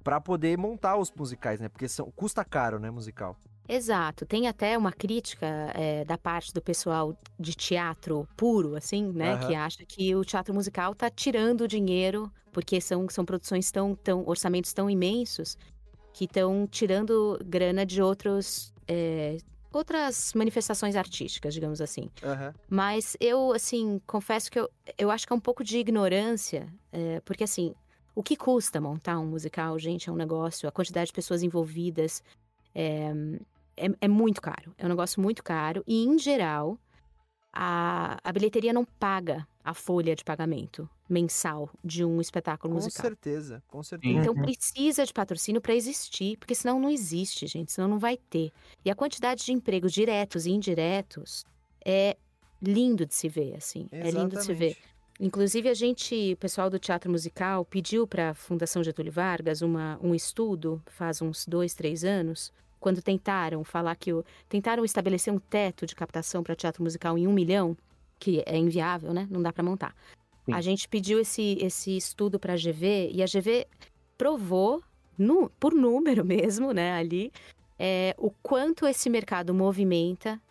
para 0.03 0.19
poder 0.21 0.57
montar 0.57 0.95
os 0.97 1.11
musicais, 1.11 1.59
né? 1.59 1.67
Porque 1.69 1.87
são, 1.89 2.09
custa 2.11 2.43
caro, 2.45 2.79
né, 2.79 2.89
musical. 2.89 3.37
Exato. 3.67 4.25
Tem 4.25 4.47
até 4.47 4.77
uma 4.77 4.91
crítica 4.91 5.45
é, 5.73 6.03
da 6.03 6.17
parte 6.17 6.53
do 6.53 6.61
pessoal 6.61 7.15
de 7.39 7.53
teatro 7.53 8.27
puro, 8.35 8.75
assim, 8.75 9.11
né? 9.13 9.33
Aham. 9.33 9.47
Que 9.47 9.55
acha 9.55 9.85
que 9.85 10.15
o 10.15 10.25
teatro 10.25 10.53
musical 10.53 10.93
tá 10.93 11.09
tirando 11.09 11.67
dinheiro, 11.67 12.31
porque 12.51 12.81
são, 12.81 13.07
são 13.09 13.23
produções 13.23 13.71
tão, 13.71 13.95
tão. 13.95 14.23
orçamentos 14.27 14.73
tão 14.73 14.89
imensos 14.89 15.57
que 16.13 16.25
estão 16.25 16.67
tirando 16.67 17.39
grana 17.45 17.85
de 17.85 18.01
outros. 18.01 18.73
é, 18.87 19.37
outras 19.71 20.33
manifestações 20.35 20.97
artísticas, 20.97 21.53
digamos 21.53 21.79
assim. 21.79 22.09
Aham. 22.23 22.53
Mas 22.69 23.15
eu, 23.21 23.53
assim, 23.53 24.01
confesso 24.05 24.51
que 24.51 24.59
eu, 24.59 24.69
eu 24.97 25.09
acho 25.09 25.25
que 25.25 25.31
é 25.31 25.35
um 25.35 25.39
pouco 25.39 25.63
de 25.63 25.77
ignorância, 25.77 26.67
é, 26.91 27.21
porque, 27.21 27.45
assim, 27.45 27.73
o 28.13 28.21
que 28.21 28.35
custa 28.35 28.81
montar 28.81 29.17
um 29.19 29.25
musical, 29.25 29.79
gente, 29.79 30.09
é 30.09 30.11
um 30.11 30.15
negócio, 30.17 30.67
a 30.67 30.71
quantidade 30.73 31.07
de 31.07 31.13
pessoas 31.13 31.41
envolvidas 31.41 32.21
é, 32.75 33.11
é, 33.77 33.87
é 34.01 34.07
muito 34.07 34.41
caro. 34.41 34.73
É 34.77 34.85
um 34.85 34.89
negócio 34.89 35.21
muito 35.21 35.43
caro. 35.43 35.83
E, 35.87 36.03
em 36.05 36.17
geral, 36.19 36.77
a, 37.53 38.17
a 38.23 38.31
bilheteria 38.33 38.73
não 38.73 38.85
paga 38.99 39.47
a 39.63 39.73
folha 39.73 40.15
de 40.15 40.23
pagamento 40.23 40.89
mensal 41.09 41.69
de 41.83 42.05
um 42.05 42.21
espetáculo 42.21 42.73
Com 42.73 42.75
musical. 42.75 42.89
certeza, 42.89 43.63
com 43.67 43.83
certeza. 43.83 44.17
Então 44.19 44.35
Uhum. 44.35 44.41
precisa 44.41 45.05
de 45.05 45.13
patrocínio 45.13 45.61
para 45.61 45.75
existir, 45.75 46.37
porque 46.37 46.55
senão 46.55 46.79
não 46.79 46.89
existe, 46.89 47.45
gente, 47.47 47.71
senão 47.71 47.87
não 47.87 47.99
vai 47.99 48.17
ter. 48.17 48.51
E 48.85 48.89
a 48.91 48.95
quantidade 48.95 49.45
de 49.45 49.53
empregos 49.53 49.93
diretos 49.93 50.45
e 50.45 50.51
indiretos 50.51 51.45
é 51.85 52.17
lindo 52.61 53.05
de 53.05 53.13
se 53.15 53.29
ver, 53.29 53.55
assim. 53.55 53.89
É 53.99 54.09
lindo 54.11 54.35
de 54.37 54.43
se 54.43 54.53
ver. 54.53 54.75
Inclusive, 55.21 55.69
a 55.69 55.73
gente, 55.75 56.33
o 56.33 56.37
pessoal 56.37 56.67
do 56.67 56.79
teatro 56.79 57.11
musical, 57.11 57.63
pediu 57.63 58.07
para 58.07 58.31
a 58.31 58.33
Fundação 58.33 58.83
Getúlio 58.83 59.11
Vargas 59.11 59.61
uma, 59.61 59.99
um 60.01 60.15
estudo, 60.15 60.81
faz 60.87 61.21
uns 61.21 61.45
dois, 61.45 61.75
três 61.75 62.03
anos, 62.03 62.51
quando 62.79 63.03
tentaram 63.03 63.63
falar 63.63 63.95
que 63.95 64.11
o, 64.11 64.25
tentaram 64.49 64.83
estabelecer 64.83 65.31
um 65.31 65.37
teto 65.37 65.85
de 65.85 65.93
captação 65.93 66.41
para 66.41 66.55
teatro 66.55 66.81
musical 66.81 67.19
em 67.19 67.27
um 67.27 67.33
milhão, 67.33 67.77
que 68.17 68.41
é 68.47 68.57
inviável, 68.57 69.13
né? 69.13 69.27
Não 69.29 69.43
dá 69.43 69.53
para 69.53 69.63
montar. 69.63 69.95
Sim. 70.43 70.53
A 70.53 70.61
gente 70.61 70.87
pediu 70.87 71.19
esse, 71.19 71.55
esse 71.61 71.95
estudo 71.95 72.39
para 72.39 72.53
a 72.53 72.57
GV 72.57 73.11
e 73.13 73.21
a 73.21 73.27
GV 73.27 73.67
provou, 74.17 74.81
nu- 75.15 75.51
por 75.59 75.75
número 75.75 76.25
mesmo, 76.25 76.71
né, 76.71 76.93
ali, 76.93 77.31
é, 77.77 78.15
o 78.17 78.31
quanto 78.41 78.87
esse 78.87 79.07
mercado 79.07 79.53
movimenta 79.53 80.41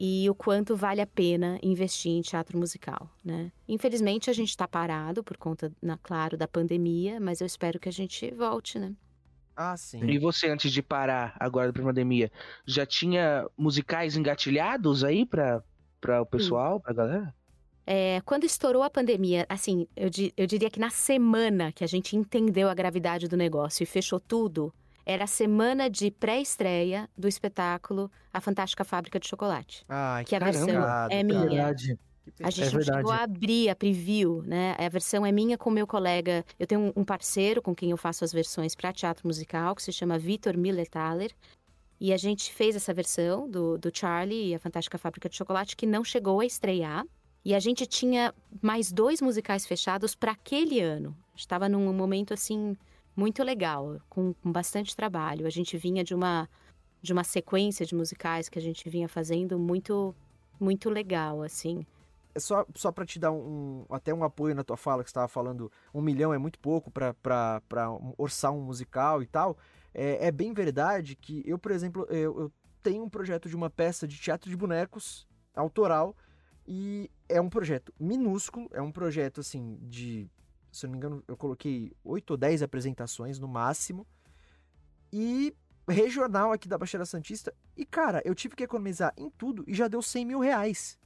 e 0.00 0.28
o 0.30 0.34
quanto 0.34 0.74
vale 0.74 1.02
a 1.02 1.06
pena 1.06 1.58
investir 1.62 2.12
em 2.12 2.22
teatro 2.22 2.58
musical, 2.58 3.10
né? 3.24 3.52
Infelizmente 3.68 4.30
a 4.30 4.32
gente 4.32 4.48
está 4.48 4.66
parado 4.66 5.22
por 5.22 5.36
conta, 5.36 5.70
na, 5.82 5.98
claro, 5.98 6.38
da 6.38 6.48
pandemia, 6.48 7.20
mas 7.20 7.40
eu 7.42 7.46
espero 7.46 7.78
que 7.78 7.88
a 7.88 7.92
gente 7.92 8.30
volte, 8.34 8.78
né? 8.78 8.94
Ah, 9.54 9.76
sim. 9.76 10.00
E 10.08 10.18
você, 10.18 10.48
antes 10.48 10.72
de 10.72 10.82
parar 10.82 11.36
agora 11.38 11.70
da 11.70 11.82
pandemia, 11.82 12.32
já 12.66 12.86
tinha 12.86 13.46
musicais 13.58 14.16
engatilhados 14.16 15.04
aí 15.04 15.26
pra, 15.26 15.62
pra 16.00 16.22
o 16.22 16.26
pessoal, 16.26 16.80
pra 16.80 16.94
galera? 16.94 17.34
É, 17.86 18.20
quando 18.22 18.44
estourou 18.44 18.82
a 18.82 18.88
pandemia, 18.90 19.44
assim, 19.48 19.86
eu, 19.96 20.08
di- 20.08 20.32
eu 20.36 20.46
diria 20.46 20.70
que 20.70 20.78
na 20.80 20.90
semana 20.90 21.72
que 21.72 21.82
a 21.84 21.86
gente 21.86 22.16
entendeu 22.16 22.68
a 22.68 22.74
gravidade 22.74 23.28
do 23.28 23.36
negócio 23.36 23.82
e 23.82 23.86
fechou 23.86 24.20
tudo, 24.20 24.72
era 25.04 25.24
a 25.24 25.26
semana 25.26 25.88
de 25.90 26.10
pré-estreia 26.10 27.08
do 27.16 27.26
espetáculo 27.28 28.10
A 28.32 28.40
Fantástica 28.40 28.84
Fábrica 28.84 29.18
de 29.18 29.26
Chocolate. 29.28 29.84
Ai, 29.88 30.24
Que 30.24 30.34
a 30.36 30.40
Caramba. 30.40 30.58
versão 30.66 30.82
é 30.82 30.86
cara. 30.86 31.24
minha. 31.24 31.40
Verdade. 31.40 31.98
A 32.42 32.50
gente 32.50 32.68
É 32.68 32.72
não 32.72 32.82
chegou 32.82 33.10
a 33.12 33.22
abrir 33.24 33.68
a 33.70 33.74
preview, 33.74 34.42
né? 34.46 34.76
A 34.78 34.88
versão 34.88 35.26
é 35.26 35.32
minha 35.32 35.58
com 35.58 35.68
meu 35.70 35.86
colega. 35.86 36.44
Eu 36.58 36.66
tenho 36.66 36.80
um- 36.80 36.92
um 37.00 37.04
parceiro 37.04 37.60
com 37.60 37.74
quem 37.74 37.90
eu 37.90 37.96
faço 37.96 38.24
as 38.24 38.32
versões 38.32 38.74
para 38.74 38.92
teatro 38.92 39.26
musical, 39.26 39.74
que 39.74 39.82
se 39.82 39.92
chama 39.92 40.16
Vitor 40.18 40.56
Miller-Thaler. 40.56 41.32
E 42.00 42.12
a 42.12 42.16
gente 42.16 42.52
fez 42.52 42.76
essa 42.76 42.94
versão 42.94 43.48
do, 43.48 43.76
do 43.76 43.90
Charlie 43.92 44.48
e 44.50 44.54
a 44.54 44.58
Fantástica 44.58 44.96
Fábrica 44.96 45.28
de 45.28 45.36
Chocolate, 45.36 45.76
que 45.76 45.86
não 45.86 46.04
chegou 46.04 46.40
a 46.40 46.46
estrear. 46.46 47.04
E 47.44 47.54
a 47.54 47.58
gente 47.58 47.84
tinha 47.86 48.32
mais 48.62 48.92
dois 48.92 49.20
musicais 49.20 49.66
fechados 49.66 50.14
para 50.14 50.32
aquele 50.32 50.78
ano. 50.80 51.16
Estava 51.34 51.68
num 51.68 51.92
momento 51.92 52.32
assim 52.32 52.76
muito 53.16 53.42
legal, 53.42 54.00
com, 54.08 54.32
com 54.34 54.52
bastante 54.52 54.94
trabalho. 54.96 55.46
A 55.46 55.50
gente 55.50 55.76
vinha 55.76 56.02
de 56.04 56.14
uma 56.14 56.48
de 57.02 57.14
uma 57.14 57.24
sequência 57.24 57.86
de 57.86 57.94
musicais 57.94 58.50
que 58.50 58.58
a 58.58 58.62
gente 58.62 58.88
vinha 58.90 59.08
fazendo 59.08 59.58
muito 59.58 60.14
muito 60.58 60.90
legal, 60.90 61.42
assim. 61.42 61.86
É 62.34 62.38
só, 62.38 62.64
só 62.76 62.92
para 62.92 63.06
te 63.06 63.18
dar 63.18 63.32
um, 63.32 63.84
até 63.90 64.14
um 64.14 64.22
apoio 64.22 64.54
na 64.54 64.62
tua 64.62 64.76
fala, 64.76 65.02
que 65.02 65.08
estava 65.08 65.26
falando, 65.26 65.72
um 65.92 66.00
milhão 66.00 66.32
é 66.32 66.38
muito 66.38 66.58
pouco 66.58 66.90
para 66.90 67.90
orçar 68.16 68.52
um 68.52 68.60
musical 68.60 69.22
e 69.22 69.26
tal. 69.26 69.56
É, 69.92 70.26
é, 70.26 70.30
bem 70.30 70.52
verdade 70.52 71.16
que 71.16 71.42
eu, 71.44 71.58
por 71.58 71.72
exemplo, 71.72 72.06
eu, 72.08 72.40
eu 72.42 72.52
tenho 72.82 73.02
um 73.02 73.08
projeto 73.08 73.48
de 73.48 73.56
uma 73.56 73.68
peça 73.68 74.06
de 74.06 74.16
teatro 74.16 74.48
de 74.48 74.56
bonecos 74.56 75.26
autoral 75.54 76.14
e 76.66 77.10
é 77.28 77.40
um 77.40 77.48
projeto 77.48 77.92
minúsculo, 77.98 78.68
é 78.72 78.80
um 78.80 78.92
projeto 78.92 79.40
assim 79.40 79.78
de, 79.82 80.30
se 80.70 80.86
não 80.86 80.92
me 80.92 80.96
engano, 80.98 81.24
eu 81.26 81.36
coloquei 81.36 81.92
8 82.04 82.30
ou 82.30 82.36
10 82.36 82.62
apresentações 82.62 83.38
no 83.38 83.48
máximo. 83.48 84.06
E 85.12 85.54
regional 85.88 86.52
aqui 86.52 86.68
da 86.68 86.78
Baixada 86.78 87.04
Santista. 87.04 87.52
E, 87.76 87.84
cara, 87.84 88.22
eu 88.24 88.34
tive 88.34 88.54
que 88.54 88.62
economizar 88.62 89.12
em 89.16 89.30
tudo 89.30 89.64
e 89.66 89.74
já 89.74 89.88
deu 89.88 90.00
100 90.00 90.24
mil 90.24 90.38
reais. 90.38 90.98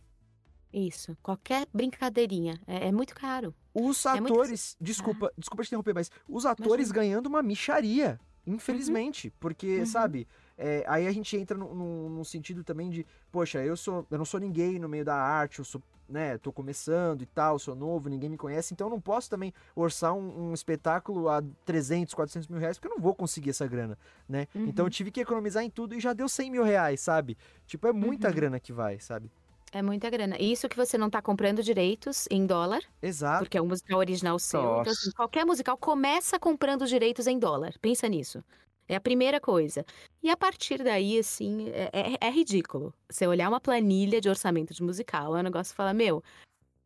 Isso. 0.73 1.17
Qualquer 1.23 1.67
brincadeirinha. 1.73 2.61
É, 2.67 2.89
é 2.89 2.93
muito 2.93 3.15
caro. 3.15 3.55
Os 3.73 4.05
atores. 4.05 4.75
É 4.75 4.77
muito... 4.77 4.85
Desculpa, 4.85 5.27
ah. 5.27 5.33
desculpa 5.39 5.63
te 5.63 5.69
interromper, 5.69 5.95
mas 5.95 6.11
os 6.29 6.45
atores 6.45 6.89
Imagina. 6.89 6.95
ganhando 6.95 7.27
uma 7.27 7.43
micharia. 7.43 8.21
Infelizmente. 8.47 9.29
Uhum. 9.29 9.35
Porque, 9.41 9.79
uhum. 9.79 9.87
sabe, 9.87 10.29
é, 10.57 10.85
aí 10.87 11.07
a 11.07 11.13
gente 11.13 11.37
entra 11.37 11.57
num, 11.57 12.23
sentido 12.25 12.63
também 12.63 12.91
de, 12.91 13.07
poxa, 13.31 13.63
eu 13.65 13.77
sou. 13.77 14.07
Eu 14.11 14.19
não 14.19 14.25
sou 14.25 14.39
ninguém 14.41 14.79
no 14.79 14.89
meio 14.89 15.05
da 15.05 15.17
arte, 15.17 15.59
eu 15.59 15.65
sou 15.65 15.83
né, 16.09 16.37
tô 16.39 16.53
começando 16.53 17.23
e 17.23 17.27
tal, 17.27 17.59
sou 17.59 17.75
novo, 17.75 18.09
ninguém 18.09 18.29
me 18.29 18.37
conhece, 18.37 18.75
então 18.75 18.89
eu 18.89 18.91
não 18.91 19.01
posso 19.01 19.31
também 19.31 19.55
orçar 19.75 20.13
um, 20.13 20.51
um, 20.51 20.55
espetáculo 20.55 21.31
a 21.31 21.43
300, 21.65 22.13
400 22.13 22.49
mil 22.49 22.61
reais, 22.61 22.77
porque 22.77 22.89
eu 22.93 22.97
não 22.97 23.03
vou 23.03 23.15
conseguir 23.15 23.51
essa 23.51 23.67
grana, 23.67 23.99
né? 24.29 24.47
Uhum. 24.55 24.67
Então 24.67 24.85
eu 24.85 24.91
tive 24.91 25.11
que 25.11 25.21
economizar 25.21 25.65
em 25.65 25.71
tudo 25.71 25.95
e 25.95 26.01
já 26.01 26.13
deu 26.13 26.29
100 26.29 26.51
mil 26.51 26.63
reais, 26.63 27.01
sabe? 27.01 27.39
Tipo, 27.67 27.89
é 27.89 27.93
muita 27.93 28.29
uhum. 28.29 28.35
grana 28.35 28.61
que 28.61 28.73
vai, 28.73 28.99
sabe? 29.01 29.31
É 29.73 29.83
muita 29.83 30.09
grana. 30.09 30.37
Isso 30.39 30.69
que 30.69 30.77
você 30.77 30.97
não 30.97 31.11
tá 31.11 31.21
comprando 31.21 31.61
direitos 31.61 32.29
em 32.31 32.47
dólar. 32.47 32.81
Exato. 33.03 33.43
Porque 33.43 33.59
é 33.59 33.63
um 33.63 33.67
musical 33.67 33.99
original 33.99 34.39
seu. 34.39 34.61
Então, 34.61 34.93
assim, 34.93 35.11
qualquer 35.11 35.45
musical 35.45 35.77
começa 35.77 36.39
comprando 36.39 36.87
direitos 36.87 37.27
em 37.27 37.41
dólar. 37.41 37.75
Pensa 37.81 38.07
nisso. 38.09 38.45
É 38.89 38.95
a 38.97 39.01
primeira 39.01 39.41
coisa. 39.41 39.85
E 40.23 40.31
a 40.31 40.37
partir 40.37 40.83
daí, 40.83 41.19
assim, 41.19 41.69
é, 41.71 41.91
é, 41.93 42.17
é, 42.21 42.31
ridículo. 42.31 42.93
Você 43.09 43.27
olhar 43.27 43.49
uma 43.49 43.61
planilha 43.61 44.21
de 44.21 44.29
orçamento 44.29 44.75
de 44.75 44.83
musical, 44.83 45.37
é 45.37 45.41
um 45.41 45.45
negócio 45.45 45.73
que 45.73 45.77
fala, 45.77 45.95
meu, 45.95 46.23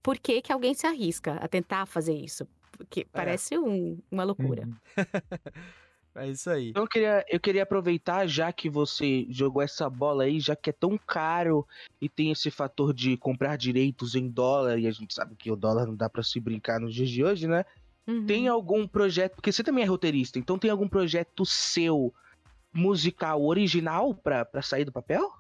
por 0.02 0.18
que, 0.18 0.40
que 0.40 0.52
alguém 0.52 0.74
se 0.74 0.86
arrisca 0.86 1.34
a 1.34 1.48
tentar 1.48 1.86
fazer 1.86 2.14
isso? 2.14 2.46
Porque 2.72 3.00
é. 3.00 3.06
parece 3.12 3.58
um, 3.58 4.00
uma 4.10 4.22
loucura. 4.22 4.64
Uhum. 4.64 4.76
é 6.14 6.28
isso 6.28 6.48
aí. 6.48 6.70
Então 6.70 6.84
eu 6.84 6.88
queria, 6.88 7.24
eu 7.28 7.40
queria 7.40 7.62
aproveitar, 7.64 8.26
já 8.28 8.52
que 8.52 8.70
você 8.70 9.26
jogou 9.28 9.60
essa 9.60 9.90
bola 9.90 10.24
aí, 10.24 10.38
já 10.38 10.54
que 10.54 10.70
é 10.70 10.72
tão 10.72 10.96
caro 10.96 11.66
e 12.00 12.08
tem 12.08 12.30
esse 12.30 12.50
fator 12.50 12.94
de 12.94 13.16
comprar 13.16 13.56
direitos 13.56 14.14
em 14.14 14.28
dólar, 14.28 14.78
e 14.78 14.86
a 14.86 14.92
gente 14.92 15.12
sabe 15.12 15.34
que 15.34 15.50
o 15.50 15.56
dólar 15.56 15.86
não 15.86 15.96
dá 15.96 16.08
para 16.08 16.22
se 16.22 16.38
brincar 16.38 16.78
nos 16.78 16.94
dias 16.94 17.10
de 17.10 17.24
hoje, 17.24 17.48
né? 17.48 17.64
Uhum. 18.08 18.24
Tem 18.24 18.48
algum 18.48 18.88
projeto, 18.88 19.34
porque 19.34 19.52
você 19.52 19.62
também 19.62 19.84
é 19.84 19.86
roteirista, 19.86 20.38
então 20.38 20.58
tem 20.58 20.70
algum 20.70 20.88
projeto 20.88 21.44
seu 21.44 22.12
musical 22.72 23.44
original 23.44 24.14
para 24.14 24.62
sair 24.62 24.86
do 24.86 24.92
papel? 24.92 25.30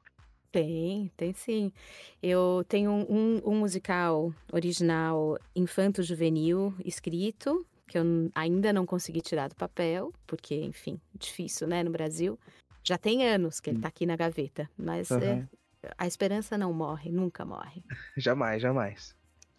Tem, 0.52 1.10
tem 1.16 1.32
sim. 1.32 1.72
Eu 2.22 2.64
tenho 2.68 2.90
um, 2.90 3.40
um 3.44 3.58
musical 3.58 4.32
original 4.52 5.38
infanto-juvenil 5.56 6.74
escrito, 6.84 7.66
que 7.86 7.98
eu 7.98 8.04
ainda 8.34 8.72
não 8.72 8.84
consegui 8.84 9.22
tirar 9.22 9.48
do 9.48 9.56
papel, 9.56 10.12
porque, 10.26 10.54
enfim, 10.54 11.00
difícil, 11.14 11.66
né, 11.66 11.82
no 11.82 11.90
Brasil. 11.90 12.38
Já 12.84 12.98
tem 12.98 13.26
anos 13.26 13.60
que 13.60 13.70
ele 13.70 13.80
tá 13.80 13.88
aqui 13.88 14.04
na 14.04 14.16
gaveta, 14.16 14.68
mas 14.76 15.10
uhum. 15.10 15.22
é, 15.22 15.48
a 15.96 16.06
esperança 16.06 16.56
não 16.58 16.72
morre, 16.72 17.10
nunca 17.10 17.44
morre. 17.44 17.82
jamais, 18.16 18.60
jamais. 18.60 19.17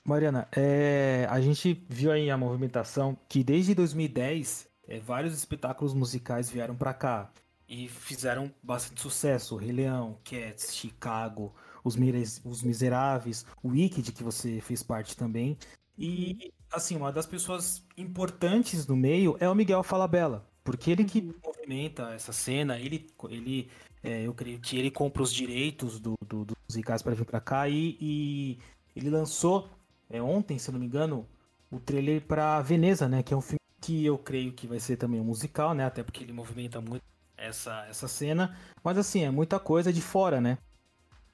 Mariana, 0.10 0.48
é, 0.52 1.28
a 1.30 1.39
gente 1.39 1.86
viu 1.88 2.12
aí 2.12 2.32
a 2.32 2.38
movimentação 2.38 3.15
que 3.30 3.43
desde 3.43 3.76
2010 3.76 4.67
é, 4.88 5.00
vários 5.00 5.36
espetáculos 5.36 5.93
musicais 5.93 6.50
vieram 6.50 6.76
para 6.76 6.93
cá 6.95 7.32
e 7.67 7.88
fizeram 7.88 8.52
bastante 8.63 9.02
sucesso. 9.02 9.56
Rei 9.56 9.72
Leão, 9.72 10.17
Cats, 10.24 10.76
Chicago, 10.76 11.54
Os, 11.84 11.95
Os 12.43 12.63
Miseráveis, 12.63 13.45
o 13.62 13.69
Wicked, 13.69 14.12
que 14.12 14.24
você 14.24 14.60
fez 14.60 14.82
parte 14.82 15.15
também. 15.15 15.56
E, 15.95 16.52
assim, 16.72 16.98
uma 16.98 17.12
das 17.12 17.28
pessoas 17.28 17.86
importantes 17.95 18.88
no 18.88 18.95
meio 18.95 19.38
é 19.39 19.48
o 19.48 19.54
Miguel 19.54 19.84
Falabella, 19.84 20.43
porque 20.63 20.89
ele 20.89 21.04
que 21.04 21.19
uhum. 21.19 21.34
movimenta 21.45 22.13
essa 22.13 22.34
cena, 22.34 22.80
ele, 22.80 23.06
ele 23.30 23.69
é, 24.02 24.26
eu 24.26 24.34
creio 24.34 24.60
que 24.60 24.80
ele 24.80 24.89
compra 24.89 25.22
os 25.22 25.32
direitos 25.32 26.00
do, 26.00 26.15
do, 26.26 26.45
dos 26.45 26.58
musicais 26.67 27.04
para 27.04 27.13
vir 27.13 27.26
para 27.26 27.39
cá 27.39 27.69
e, 27.69 27.95
e 28.02 28.60
ele 28.95 29.10
lançou 29.10 29.69
é, 30.10 30.22
ontem, 30.22 30.58
se 30.58 30.72
não 30.72 30.80
me 30.80 30.86
engano, 30.86 31.28
o 31.72 31.80
trailer 31.80 32.22
para 32.22 32.62
Veneza, 32.62 33.08
né? 33.08 33.22
Que 33.22 33.34
é 33.34 33.38
um 33.38 33.41
filme 33.41 33.60
que 33.80 34.06
eu 34.06 34.17
creio 34.17 34.54
que 34.54 34.67
vai 34.67 34.80
ser 34.80 34.98
também 34.98 35.22
um 35.22 35.24
musical, 35.24 35.74
né? 35.74 35.86
Até 35.86 36.04
porque 36.04 36.24
ele 36.24 36.34
movimenta 36.34 36.82
muito 36.82 37.04
essa, 37.38 37.86
essa 37.88 38.08
cena. 38.08 38.58
Mas 38.84 38.98
assim, 38.98 39.24
é 39.24 39.32
muita 39.32 39.60
coisa 39.60 39.93
de 39.93 40.02
fora, 40.02 40.41
né? 40.41 40.58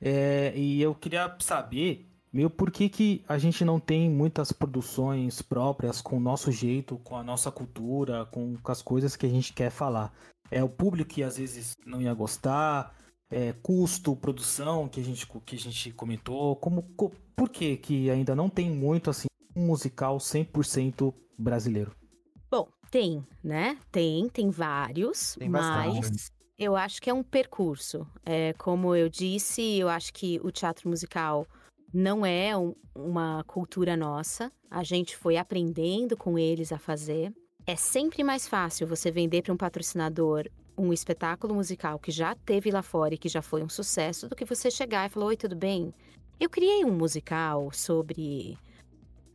É, 0.01 0.53
e 0.55 0.81
eu 0.81 0.93
queria 0.93 1.35
saber, 1.39 2.07
meu, 2.31 2.49
por 2.49 2.69
que, 2.69 2.89
que 2.89 3.23
a 3.27 3.37
gente 3.37 3.63
não 3.63 3.79
tem 3.79 4.09
muitas 4.09 4.51
produções 4.51 5.41
próprias 5.41 6.01
com 6.01 6.17
o 6.17 6.19
nosso 6.19 6.51
jeito, 6.51 6.97
com 6.97 7.15
a 7.15 7.23
nossa 7.23 7.49
cultura, 7.49 8.25
com, 8.25 8.57
com 8.57 8.71
as 8.71 8.81
coisas 8.81 9.15
que 9.15 9.25
a 9.25 9.29
gente 9.29 9.53
quer 9.53 9.69
falar. 9.69 10.13
É 10.51 10.63
o 10.63 10.69
público 10.69 11.11
que 11.11 11.23
às 11.23 11.37
vezes 11.37 11.75
não 11.85 12.01
ia 12.01 12.13
gostar, 12.13 12.93
é, 13.35 13.51
custo, 13.51 14.15
produção 14.15 14.87
que 14.87 15.01
a 15.01 15.03
gente, 15.03 15.27
que 15.45 15.57
a 15.57 15.59
gente 15.59 15.91
comentou? 15.91 16.55
Como, 16.55 16.83
co, 16.95 17.11
por 17.35 17.49
que, 17.49 17.75
que 17.75 18.09
ainda 18.09 18.33
não 18.33 18.49
tem 18.49 18.71
muito 18.71 19.09
assim 19.09 19.27
um 19.53 19.65
musical 19.65 20.17
100% 20.17 21.13
brasileiro? 21.37 21.93
Bom, 22.49 22.69
tem, 22.89 23.27
né? 23.43 23.77
Tem, 23.91 24.29
tem 24.29 24.49
vários, 24.49 25.35
tem 25.35 25.49
mas 25.49 26.31
eu 26.57 26.77
acho 26.77 27.01
que 27.01 27.09
é 27.09 27.13
um 27.13 27.21
percurso. 27.21 28.07
É, 28.25 28.53
como 28.53 28.95
eu 28.95 29.09
disse, 29.09 29.79
eu 29.79 29.89
acho 29.89 30.13
que 30.13 30.39
o 30.41 30.49
teatro 30.49 30.87
musical 30.87 31.45
não 31.93 32.25
é 32.25 32.55
um, 32.55 32.73
uma 32.95 33.43
cultura 33.43 33.97
nossa. 33.97 34.49
A 34.71 34.81
gente 34.81 35.17
foi 35.17 35.35
aprendendo 35.35 36.15
com 36.15 36.39
eles 36.39 36.71
a 36.71 36.79
fazer. 36.79 37.33
É 37.67 37.75
sempre 37.75 38.23
mais 38.23 38.47
fácil 38.47 38.87
você 38.87 39.11
vender 39.11 39.41
para 39.41 39.51
um 39.51 39.57
patrocinador 39.57 40.49
um 40.77 40.91
espetáculo 40.91 41.53
musical 41.53 41.99
que 41.99 42.11
já 42.11 42.35
teve 42.35 42.71
lá 42.71 42.81
fora 42.81 43.13
e 43.13 43.17
que 43.17 43.29
já 43.29 43.41
foi 43.41 43.63
um 43.63 43.69
sucesso 43.69 44.27
do 44.27 44.35
que 44.35 44.45
você 44.45 44.69
chegar 44.69 45.05
e 45.05 45.09
falar: 45.09 45.27
Oi, 45.27 45.37
tudo 45.37 45.55
bem? 45.55 45.93
Eu 46.39 46.49
criei 46.49 46.83
um 46.83 46.91
musical 46.91 47.71
sobre 47.71 48.57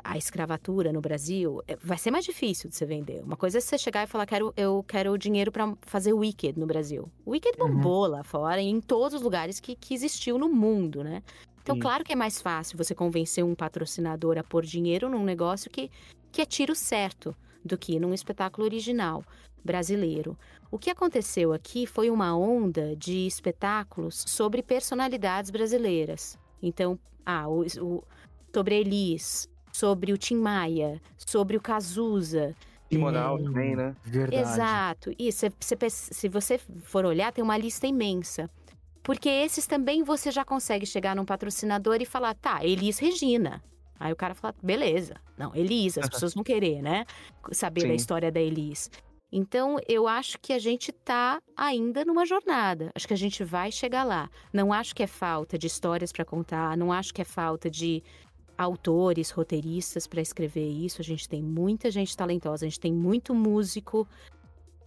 a 0.05 0.17
escravatura 0.17 0.93
no 0.93 1.01
Brasil. 1.01 1.63
É, 1.67 1.77
vai 1.77 1.99
ser 1.99 2.11
mais 2.11 2.25
difícil 2.25 2.69
de 2.69 2.77
você 2.77 2.85
vender. 2.85 3.23
Uma 3.23 3.37
coisa 3.37 3.59
é 3.59 3.61
você 3.61 3.79
chegar 3.79 4.05
e 4.05 4.07
falar: 4.07 4.27
quero, 4.27 4.53
Eu 4.57 4.85
quero 4.87 5.17
dinheiro 5.17 5.51
para 5.51 5.75
fazer 5.83 6.13
Wicked 6.13 6.59
no 6.59 6.67
Brasil. 6.67 7.11
Wicked 7.27 7.61
uhum. 7.61 7.69
bombou 7.69 8.07
lá 8.07 8.23
fora 8.23 8.61
e 8.61 8.69
em 8.69 8.81
todos 8.81 9.15
os 9.15 9.23
lugares 9.23 9.61
que, 9.61 9.75
que 9.75 9.95
existiu 9.95 10.39
no 10.39 10.49
mundo, 10.49 11.03
né? 11.03 11.23
Então, 11.63 11.75
Sim. 11.75 11.81
claro 11.81 12.05
que 12.05 12.13
é 12.13 12.17
mais 12.17 12.41
fácil 12.41 12.77
você 12.77 12.95
convencer 12.95 13.45
um 13.45 13.55
patrocinador 13.55 14.39
a 14.39 14.43
pôr 14.43 14.65
dinheiro 14.65 15.09
num 15.09 15.23
negócio 15.23 15.71
que, 15.71 15.91
que 16.33 16.41
é 16.41 16.47
tiro 16.47 16.75
certo 16.75 17.37
do 17.65 17.77
que 17.77 17.99
num 17.99 18.15
espetáculo 18.15 18.65
original 18.65 19.25
brasileiro. 19.65 20.37
O 20.71 20.79
que 20.79 20.91
aconteceu 20.91 21.53
aqui 21.53 21.87
foi 21.87 22.11
uma 22.11 22.37
onda 22.37 22.97
de 22.97 23.27
espetáculos 23.27 24.25
sobre 24.27 24.63
personalidades 24.63 25.51
brasileiras. 25.51 26.39
Então, 26.63 26.99
ah, 27.25 27.49
o, 27.49 27.65
o, 27.81 28.05
sobre 28.53 28.81
Elis, 28.81 29.49
sobre 29.73 30.13
o 30.13 30.19
Tim 30.19 30.37
Maia, 30.37 31.01
sobre 31.17 31.57
o 31.57 31.61
Cazuza. 31.61 32.55
Simonal 32.91 33.37
hum, 33.37 33.45
também, 33.45 33.77
né? 33.77 33.95
Verdade. 34.03 34.43
Exato. 34.43 35.13
E 35.19 35.31
se, 35.31 35.53
se, 35.61 35.77
se 35.91 36.29
você 36.29 36.59
for 36.83 37.05
olhar, 37.05 37.33
tem 37.33 37.45
uma 37.45 37.57
lista 37.57 37.87
imensa. 37.87 38.51
Porque 39.03 39.29
esses 39.29 39.67
também 39.67 40.03
você 40.03 40.31
já 40.31 40.45
consegue 40.45 40.85
chegar 40.85 41.17
num 41.17 41.25
patrocinador 41.25 41.99
e 42.01 42.05
falar, 42.05 42.35
tá, 42.35 42.65
Elis 42.65 42.99
Regina. 42.99 43.63
Aí 44.01 44.11
o 44.11 44.17
cara 44.17 44.35
fala, 44.35 44.55
beleza. 44.63 45.15
Não, 45.37 45.55
Elis, 45.55 45.99
as 45.99 46.09
pessoas 46.09 46.33
vão 46.33 46.43
querer, 46.43 46.81
né? 46.81 47.05
Saber 47.53 47.83
Sim. 47.83 47.89
da 47.89 47.95
história 47.95 48.33
da 48.33 48.41
Elis. 48.41 48.91
Então, 49.31 49.77
eu 49.87 50.09
acho 50.09 50.39
que 50.41 50.55
a 50.55 50.59
gente 50.59 50.91
está 50.91 51.41
ainda 51.55 52.05
numa 52.05 52.25
jornada. 52.25 52.91
Acho 52.95 53.07
que 53.07 53.15
a 53.15 53.17
gente 53.17 53.45
vai 53.45 53.71
chegar 53.71 54.03
lá. 54.03 54.29
Não 54.53 54.73
acho 54.73 54.95
que 54.95 55.03
é 55.03 55.07
falta 55.07 55.59
de 55.59 55.67
histórias 55.67 56.11
para 56.11 56.25
contar, 56.25 56.77
não 56.77 56.91
acho 56.91 57.13
que 57.13 57.21
é 57.21 57.25
falta 57.25 57.71
de 57.71 58.03
autores, 58.57 59.31
roteiristas 59.31 60.07
para 60.07 60.21
escrever 60.21 60.69
isso. 60.69 61.01
A 61.01 61.05
gente 61.05 61.29
tem 61.29 61.43
muita 61.43 61.91
gente 61.91 62.17
talentosa, 62.17 62.65
a 62.65 62.69
gente 62.69 62.81
tem 62.81 62.93
muito 62.93 63.35
músico 63.35 64.09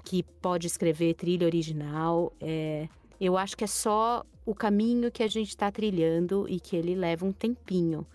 que 0.04 0.24
pode 0.42 0.68
escrever 0.68 1.14
trilha 1.14 1.46
original. 1.46 2.34
É... 2.42 2.90
Eu 3.22 3.38
acho 3.38 3.56
que 3.56 3.64
é 3.64 3.68
só 3.68 4.26
o 4.46 4.54
caminho 4.54 5.12
que 5.12 5.24
a 5.24 5.28
gente 5.28 5.50
está 5.50 5.72
trilhando 5.72 6.46
e 6.50 6.60
que 6.60 6.76
ele 6.76 6.96
leva 6.96 7.26
um 7.26 7.32
tempinho. 7.32 8.06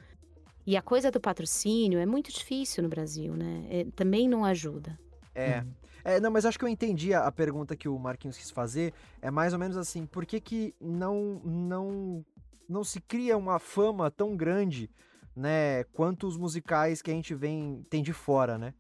E 0.69 0.77
a 0.77 0.83
coisa 0.83 1.11
do 1.11 1.19
patrocínio 1.19 1.99
é 1.99 2.05
muito 2.05 2.31
difícil 2.31 2.83
no 2.83 2.91
Brasil, 2.91 3.33
né? 3.35 3.67
É, 3.71 3.87
também 3.97 4.29
não 4.29 4.45
ajuda. 4.45 5.01
É. 5.35 5.61
Uhum. 5.61 5.73
É, 6.05 6.21
não, 6.21 6.31
mas 6.31 6.45
acho 6.45 6.59
que 6.59 6.65
eu 6.67 6.69
entendi 6.69 7.15
a, 7.15 7.27
a 7.27 7.33
pergunta 7.33 7.75
que 7.75 7.89
o 7.89 7.99
Marquinhos 7.99 8.37
quis 8.37 8.51
fazer. 8.51 8.93
É 9.23 9.31
mais 9.31 9.55
ou 9.55 9.59
menos 9.59 9.79
assim, 9.79 10.05
por 10.05 10.27
que 10.27 10.39
que 10.39 10.75
não, 10.79 11.41
não, 11.43 12.23
não 12.69 12.85
se 12.85 13.01
cria 13.01 13.35
uma 13.35 13.59
fama 13.59 14.11
tão 14.11 14.37
grande, 14.37 14.91
né, 15.35 15.85
quanto 15.85 16.27
os 16.27 16.37
musicais 16.37 17.01
que 17.01 17.11
a 17.11 17.15
gente 17.15 17.35
vem, 17.35 17.83
tem 17.89 18.03
de 18.03 18.13
fora, 18.13 18.59
né? 18.59 18.75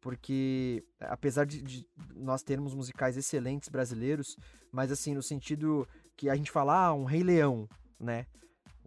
Porque, 0.00 0.84
apesar 1.00 1.44
de, 1.44 1.60
de 1.60 1.84
nós 2.14 2.44
termos 2.44 2.72
musicais 2.72 3.16
excelentes 3.16 3.68
brasileiros, 3.68 4.36
mas 4.70 4.92
assim, 4.92 5.12
no 5.12 5.24
sentido 5.24 5.88
que 6.16 6.30
a 6.30 6.36
gente 6.36 6.52
fala, 6.52 6.86
ah, 6.86 6.94
um 6.94 7.02
Rei 7.02 7.24
Leão, 7.24 7.68
né? 7.98 8.26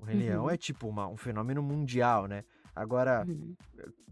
O 0.01 0.05
Rei 0.05 0.15
Uhum. 0.15 0.21
Leão 0.21 0.49
é 0.49 0.57
tipo 0.57 0.87
uma- 0.87 1.07
um 1.07 1.17
fenômeno 1.17 1.61
mundial, 1.61 2.25
né? 2.27 2.43
Agora, 2.75 3.25
Uhum. 3.27 3.55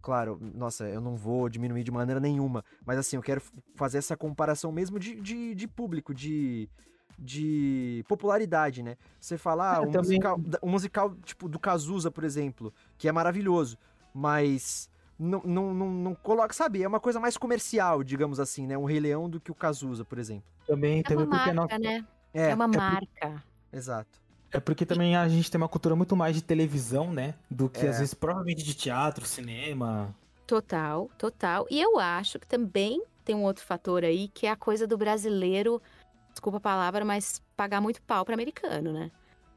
claro, 0.01 0.37
nossa, 0.41 0.87
eu 0.89 0.99
não 0.99 1.15
vou 1.15 1.47
diminuir 1.47 1.83
de 1.83 1.91
maneira 1.91 2.19
nenhuma, 2.19 2.63
mas 2.85 2.97
assim, 2.97 3.15
eu 3.15 3.21
quero 3.21 3.41
fazer 3.75 3.97
essa 3.99 4.17
comparação 4.17 4.71
mesmo 4.71 4.99
de, 4.99 5.15
de, 5.21 5.55
de 5.55 5.67
público, 5.67 6.13
de, 6.13 6.69
de 7.17 8.03
popularidade, 8.07 8.83
né? 8.83 8.97
Você 9.19 9.37
fala, 9.37 9.71
ah, 9.71 9.75
É, 9.77 9.79
um, 9.81 9.91
também- 9.91 10.19
musical, 10.19 10.41
um 10.61 10.69
musical 10.69 11.15
tipo 11.23 11.47
do 11.47 11.59
Cazuza, 11.59 12.11
por 12.11 12.23
exemplo, 12.23 12.73
que 12.97 13.07
é 13.07 13.11
maravilhoso, 13.11 13.77
mas 14.13 14.89
não, 15.17 15.41
não, 15.45 15.73
não, 15.73 15.89
não 15.89 16.15
coloca, 16.15 16.53
sabe, 16.53 16.83
é 16.83 16.87
uma 16.87 16.99
coisa 16.99 17.19
mais 17.19 17.37
comercial, 17.37 18.03
digamos 18.03 18.39
assim, 18.39 18.67
né? 18.67 18.77
Um 18.77 18.85
Rei 18.85 18.99
Leão 18.99 19.29
do 19.29 19.39
que 19.39 19.51
o 19.51 19.55
Cazuza, 19.55 20.03
por 20.03 20.17
exemplo. 20.19 20.49
Também, 20.65 20.99
É 20.99 21.03
também 21.03 21.25
uma 21.25 21.37
porque 21.37 21.49
a 21.49 21.53
marca, 21.53 21.77
nossa- 21.77 21.79
né? 21.79 22.05
É, 22.33 22.49
É 22.49 22.55
uma 22.55 22.67
por- 22.69 22.77
marca. 22.77 23.43
exato. 23.71 24.19
É 24.51 24.59
porque 24.59 24.85
também 24.85 25.15
a 25.15 25.27
gente 25.27 25.51
tem 25.51 25.59
uma 25.59 25.67
cultura 25.67 25.95
muito 25.95 26.15
mais 26.15 26.35
de 26.35 26.41
televisão, 26.41 27.11
né? 27.11 27.33
Do 27.51 27.69
que 27.69 27.85
É. 27.85 27.89
às 27.89 27.99
vezes 27.99 28.13
provavelmente 28.13 28.63
de 28.63 28.73
teatro, 28.73 29.25
cinema. 29.25 30.15
Total, 30.45 31.09
total. 31.17 31.67
E 31.69 31.81
eu 31.81 31.99
acho 31.99 32.39
que 32.39 32.47
também 32.47 33.03
tem 33.25 33.35
um 33.35 33.43
outro 33.43 33.65
fator 33.65 34.05
aí, 34.05 34.29
que 34.29 34.47
é 34.47 34.51
a 34.51 34.55
coisa 34.55 34.87
do 34.87 34.97
brasileiro, 34.97 35.81
desculpa 36.31 36.57
a 36.57 36.61
palavra, 36.61 37.03
mas 37.03 37.41
pagar 37.57 37.81
muito 37.81 38.01
pau 38.03 38.23
para 38.23 38.33
americano, 38.33 38.93
né? 38.93 39.11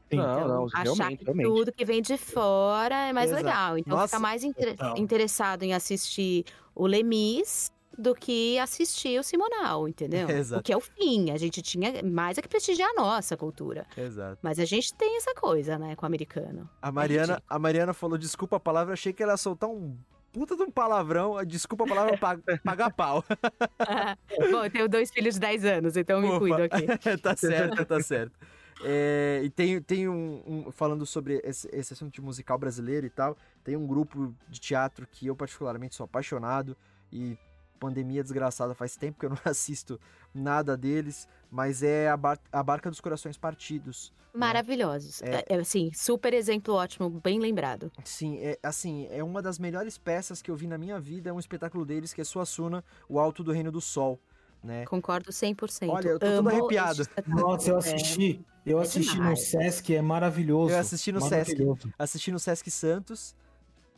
Sim. 0.09 0.17
Não, 0.17 0.23
Então, 0.33 0.47
não, 0.49 0.65
achar 0.65 0.83
realmente, 0.83 1.17
que 1.19 1.23
realmente. 1.23 1.47
tudo 1.47 1.71
que 1.71 1.85
vem 1.85 2.01
de 2.01 2.17
fora 2.17 2.95
é 3.07 3.13
mais 3.13 3.29
Exato. 3.31 3.45
legal. 3.45 3.77
Então 3.77 3.95
Nossa, 3.95 4.07
fica 4.09 4.19
mais 4.19 4.43
inter- 4.43 4.75
total. 4.75 4.97
interessado 4.97 5.63
em 5.63 5.73
assistir 5.73 6.43
o 6.75 6.85
Lemis 6.85 7.71
do 7.97 8.15
que 8.15 8.57
assistir 8.59 9.19
o 9.19 9.23
Simonal, 9.23 9.87
entendeu? 9.87 10.27
Exato. 10.31 10.61
O 10.61 10.63
que 10.63 10.71
é 10.73 10.77
o 10.77 10.81
fim. 10.81 11.31
A 11.31 11.37
gente 11.37 11.61
tinha 11.61 12.01
mais 12.03 12.37
é 12.37 12.41
que 12.41 12.47
prestigiar 12.47 12.89
a 12.89 12.93
nossa 12.93 13.35
cultura. 13.37 13.85
Exato. 13.97 14.39
Mas 14.41 14.59
a 14.59 14.65
gente 14.65 14.93
tem 14.93 15.17
essa 15.17 15.33
coisa, 15.35 15.77
né, 15.77 15.95
com 15.95 16.05
o 16.05 16.07
americano. 16.07 16.69
A 16.81 16.91
Mariana, 16.91 17.41
a 17.47 17.59
Mariana 17.59 17.93
falou 17.93 18.17
desculpa 18.17 18.55
a 18.57 18.59
palavra, 18.59 18.93
achei 18.93 19.11
que 19.13 19.21
ela 19.21 19.33
ia 19.33 19.37
soltar 19.37 19.69
um 19.69 19.97
puta 20.33 20.55
de 20.55 20.63
um 20.63 20.71
palavrão, 20.71 21.43
desculpa 21.45 21.83
a 21.83 21.87
palavra 21.87 22.17
pa- 22.17 22.37
pagar 22.63 22.89
pau. 22.93 23.23
Bom, 24.51 24.63
eu 24.63 24.71
tenho 24.71 24.87
dois 24.89 25.11
filhos 25.11 25.33
de 25.35 25.41
10 25.41 25.65
anos, 25.65 25.97
então 25.97 26.21
me 26.21 26.27
Opa. 26.29 26.39
cuido 26.39 26.63
aqui. 26.63 27.17
tá 27.21 27.35
certo, 27.35 27.85
tá 27.85 28.01
certo. 28.01 28.39
É, 28.83 29.41
e 29.43 29.49
tem, 29.49 29.79
tem 29.81 30.07
um, 30.09 30.41
um- 30.47 30.71
Falando 30.71 31.05
sobre 31.05 31.41
esse, 31.43 31.69
esse 31.71 31.93
assunto 31.93 32.13
de 32.13 32.21
musical 32.21 32.57
brasileiro 32.57 33.05
e 33.05 33.09
tal, 33.09 33.37
tem 33.63 33.75
um 33.75 33.85
grupo 33.85 34.33
de 34.49 34.59
teatro 34.59 35.05
que 35.11 35.27
eu 35.27 35.35
particularmente 35.35 35.95
sou 35.95 36.05
apaixonado 36.05 36.75
e 37.11 37.37
pandemia 37.85 38.21
desgraçada 38.21 38.75
faz 38.75 38.95
tempo 38.95 39.19
que 39.19 39.25
eu 39.25 39.31
não 39.31 39.37
assisto 39.43 39.99
nada 40.33 40.77
deles, 40.77 41.27
mas 41.49 41.81
é 41.81 42.07
a, 42.09 42.15
Bar- 42.15 42.39
a 42.51 42.61
Barca 42.63 42.89
dos 42.91 43.01
Corações 43.01 43.37
Partidos. 43.37 44.13
Maravilhosos. 44.33 45.21
É. 45.23 45.43
É, 45.49 45.55
assim, 45.55 45.91
super 45.93 46.33
exemplo 46.33 46.75
ótimo, 46.75 47.09
bem 47.09 47.39
lembrado. 47.39 47.91
Sim, 48.05 48.37
é, 48.37 48.57
assim, 48.63 49.07
é 49.09 49.21
uma 49.23 49.41
das 49.41 49.57
melhores 49.59 49.97
peças 49.97 50.41
que 50.41 50.49
eu 50.51 50.55
vi 50.55 50.67
na 50.67 50.77
minha 50.77 50.99
vida, 50.99 51.29
é 51.29 51.33
um 51.33 51.39
espetáculo 51.39 51.83
deles 51.85 52.13
que 52.13 52.21
é 52.21 52.23
Suassuna, 52.23 52.83
O 53.09 53.19
Alto 53.19 53.43
do 53.43 53.51
Reino 53.51 53.71
do 53.71 53.81
Sol, 53.81 54.19
né? 54.63 54.85
Concordo 54.85 55.31
100%. 55.31 55.89
Olha, 55.89 56.07
eu 56.09 56.19
tô 56.19 56.25
todo 56.27 56.37
Amo 56.37 56.49
arrepiado. 56.49 56.91
este 56.91 57.01
espetáculo. 57.01 57.41
Nossa, 57.41 57.69
eu 57.71 57.75
É. 57.75 57.79
assisti. 57.79 58.45
Eu 58.63 58.79
É 58.79 58.83
assisti 58.83 59.15
no 59.15 59.21
demais. 59.23 59.39
Sesc, 59.47 59.95
é 59.95 60.01
maravilhoso. 60.03 60.71
Eu 60.71 60.77
assisti 60.77 61.11
no 61.11 61.19
Sesc. 61.19 61.57
Assisti 61.97 62.31
no 62.31 62.39
Sesc 62.39 62.69
Santos. 62.69 63.35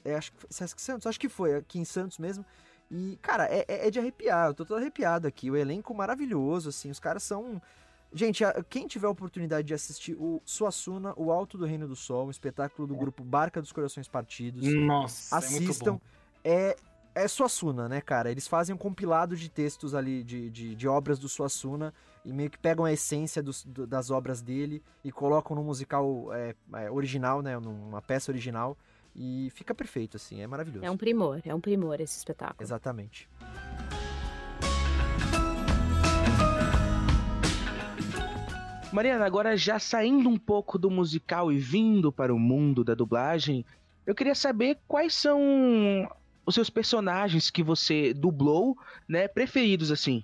É, 0.05 0.15
acho 0.15 0.31
que 0.31 0.39
foi 0.39 0.47
Sesc 0.49 0.81
Santos, 0.81 1.05
acho 1.07 1.19
que 1.19 1.29
foi, 1.29 1.55
aqui 1.55 1.79
em 1.79 1.85
Santos 1.85 2.17
mesmo. 2.17 2.45
E, 2.95 3.17
cara, 3.23 3.45
é, 3.45 3.65
é- 3.67 3.87
é 3.87 3.91
de 3.91 3.97
arrepiar, 3.97 4.49
eu 4.49 4.53
tô 4.53 4.63
todo 4.63 4.77
arrepiado 4.79 5.27
aqui. 5.27 5.49
O 5.49 5.55
elenco 5.57 5.95
maravilhoso, 5.95 6.69
assim, 6.69 6.91
os 6.91 6.99
caras 6.99 7.23
são. 7.23 7.59
Gente, 8.13 8.43
quem 8.69 8.85
tiver 8.85 9.07
a 9.07 9.09
oportunidade 9.09 9.67
de 9.67 9.73
assistir 9.73 10.13
o 10.19 10.39
Suassuna, 10.45 11.13
O 11.17 11.31
Alto 11.31 11.57
do 11.57 11.65
Reino 11.65 11.87
do 11.87 11.95
Sol, 11.95 12.27
um 12.27 12.29
espetáculo 12.29 12.87
do 12.87 12.95
grupo 12.95 13.23
Barca 13.23 13.59
dos 13.59 13.71
Corações 13.71 14.07
Partidos, 14.07 14.71
Nossa, 14.75 15.33
é 15.35 15.39
assistam. 15.39 15.93
bom. 15.93 16.01
É, 16.43 16.75
é 17.15 17.27
Suassuna, 17.27 17.89
né, 17.89 17.99
cara? 17.99 18.29
Eles 18.29 18.47
fazem 18.47 18.75
um 18.75 18.77
compilado 18.77 19.35
de 19.35 19.49
textos 19.49 19.95
ali, 19.95 20.23
de, 20.23 20.51
de, 20.51 20.75
de 20.75 20.87
obras 20.87 21.17
do 21.17 21.27
Suassuna, 21.27 21.91
e 22.23 22.31
meio 22.31 22.51
que 22.51 22.57
pegam 22.59 22.85
a 22.85 22.93
essência 22.93 23.41
dos- 23.41 23.63
do- 23.65 23.87
das 23.87 24.11
obras 24.11 24.43
dele 24.43 24.83
e 25.03 25.11
colocam 25.11 25.55
no 25.55 25.63
musical 25.63 26.31
é, 26.31 26.53
é, 26.75 26.91
original, 26.91 27.41
né? 27.41 27.57
Numa 27.57 28.01
peça 28.03 28.31
original. 28.31 28.77
E 29.15 29.49
fica 29.53 29.75
perfeito, 29.75 30.17
assim, 30.17 30.41
é 30.41 30.47
maravilhoso. 30.47 30.85
É 30.85 30.89
um 30.89 30.97
primor, 30.97 31.41
é 31.45 31.53
um 31.53 31.61
primor 31.61 32.01
esse 32.01 32.17
espetáculo. 32.17 32.61
Exatamente. 32.61 33.29
Mariana, 38.91 39.25
agora 39.25 39.57
já 39.57 39.79
saindo 39.79 40.29
um 40.29 40.37
pouco 40.37 40.77
do 40.77 40.89
musical 40.89 41.51
e 41.51 41.57
vindo 41.57 42.11
para 42.11 42.33
o 42.33 42.37
mundo 42.37 42.83
da 42.83 42.93
dublagem, 42.93 43.65
eu 44.05 44.13
queria 44.13 44.35
saber 44.35 44.77
quais 44.87 45.15
são 45.15 45.41
os 46.45 46.53
seus 46.53 46.69
personagens 46.69 47.49
que 47.49 47.63
você 47.63 48.13
dublou, 48.13 48.77
né, 49.07 49.27
preferidos 49.27 49.91
assim. 49.91 50.23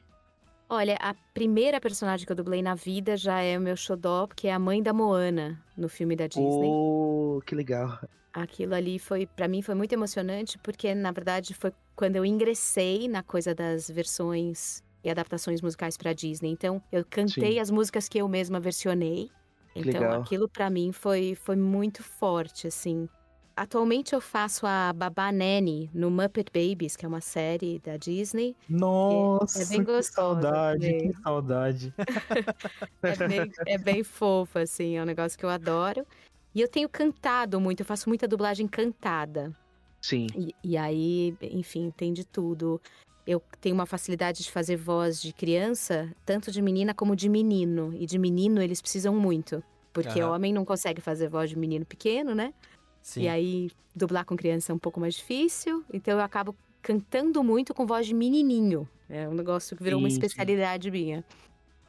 Olha, 0.69 0.97
a 1.02 1.15
primeira 1.34 1.82
personagem 1.82 2.28
que 2.28 2.32
eu 2.32 2.36
dublei 2.36 2.62
na 2.62 2.75
vida 2.75 3.17
já 3.17 3.41
é 3.41 3.58
o 3.58 3.62
meu 3.62 3.75
xodó, 3.75 4.28
que 4.28 4.47
é 4.47 4.54
a 4.54 4.60
mãe 4.60 4.84
da 4.84 4.93
Moana, 4.93 5.60
no 5.75 5.89
filme 5.89 6.15
da 6.15 6.28
Disney. 6.28 6.69
Oh, 6.69 7.41
que 7.43 7.56
legal. 7.56 7.99
Aquilo 8.34 8.76
ali 8.76 9.00
foi, 9.00 9.26
para 9.26 9.48
mim, 9.48 9.62
foi 9.62 9.74
muito 9.74 9.92
emocionante, 9.94 10.58
porque 10.60 10.94
na 10.94 11.12
verdade 11.12 11.54
foi 11.56 11.74
quando 11.96 12.15
eu 12.15 12.26
ingressei 12.26 13.08
na 13.08 13.24
coisa 13.24 13.56
das 13.56 13.89
versões 13.89 14.84
e 15.04 15.10
adaptações 15.10 15.62
musicais 15.62 15.98
para 15.98 16.13
Disney. 16.13 16.50
Então, 16.52 16.82
eu 16.92 17.04
cantei 17.10 17.54
Sim. 17.54 17.60
as 17.60 17.72
músicas 17.72 18.08
que 18.08 18.20
eu 18.20 18.28
mesma 18.28 18.60
versionei. 18.60 19.32
Que 19.74 19.80
Então, 19.82 20.04
legal. 20.04 20.13
aquilo 20.13 20.48
para 20.50 20.70
mim 20.70 20.92
foi, 20.92 21.36
foi 21.36 21.56
muito 21.56 22.04
forte, 22.04 22.68
assim. 22.68 23.10
Atualmente 23.56 24.13
eu 24.13 24.22
faço 24.22 24.65
a 24.65 24.94
Babá 24.94 25.32
Nanny 25.32 25.89
no 25.94 26.10
Muppet 26.10 26.50
Babies, 26.54 26.96
que 26.96 27.06
é 27.06 27.08
uma 27.10 27.20
série 27.22 27.80
da 27.80 27.98
Disney. 27.98 28.56
Nossa, 28.68 29.63
é 29.63 29.65
bem 29.65 29.84
que 29.84 29.86
gostoso 29.86 30.12
saudade, 30.13 30.80
também. 30.82 30.98
que 30.98 31.13
saudade. 31.24 31.94
É 33.04 33.15
bem, 33.18 33.56
é 33.65 33.78
bem 33.78 34.04
fofa, 34.04 34.62
assim, 34.62 34.98
é 34.98 35.02
um 35.02 35.06
negócio 35.06 35.38
que 35.38 35.46
eu 35.46 35.50
adoro. 35.50 36.06
E 36.54 36.62
eu 36.62 36.68
tenho 36.68 36.90
cantado 36.90 37.60
muito, 37.60 37.82
eu 37.82 37.86
faço 37.86 38.10
muita 38.10 38.28
dublagem 38.28 38.68
cantada. 38.68 39.56
Sim. 40.02 40.28
E, 40.36 40.56
e 40.64 40.78
aí, 40.78 41.36
enfim, 41.42 41.92
tem 41.96 42.14
de 42.14 42.26
tudo. 42.26 42.82
Eu 43.28 43.42
tenho 43.62 43.76
uma 43.76 43.86
facilidade 43.86 44.42
de 44.44 44.52
fazer 44.52 44.76
voz 44.76 45.22
de 45.22 45.32
criança, 45.32 46.12
tanto 46.26 46.52
de 46.52 46.62
menina 46.62 46.94
como 46.94 47.16
de 47.16 47.30
menino. 47.30 47.94
E 47.94 48.06
de 48.06 48.18
menino 48.18 48.62
eles 48.62 48.82
precisam 48.82 49.16
muito. 49.16 49.64
Porque 49.94 50.20
Aham. 50.22 50.34
homem 50.34 50.54
não 50.54 50.66
consegue 50.66 51.02
fazer 51.02 51.30
voz 51.30 51.50
de 51.50 51.58
menino 51.58 51.86
pequeno, 51.86 52.34
né? 52.34 52.54
Sim. 53.02 53.24
E 53.24 53.28
aí, 53.28 53.72
dublar 53.96 54.26
com 54.26 54.36
criança 54.36 54.72
é 54.72 54.76
um 54.76 54.80
pouco 54.80 55.00
mais 55.00 55.16
difícil. 55.16 55.84
Então 55.94 56.16
eu 56.18 56.22
acabo 56.24 56.56
cantando 56.82 57.44
muito 57.44 57.74
com 57.74 57.86
voz 57.86 58.08
de 58.08 58.14
menininho. 58.14 58.88
É 59.10 59.28
um 59.28 59.34
negócio 59.34 59.76
que 59.76 59.84
virou 59.84 60.00
uma 60.00 60.10
Sim, 60.10 60.16
sim. 60.16 60.22
especialidade 60.22 60.90
minha. 60.90 61.24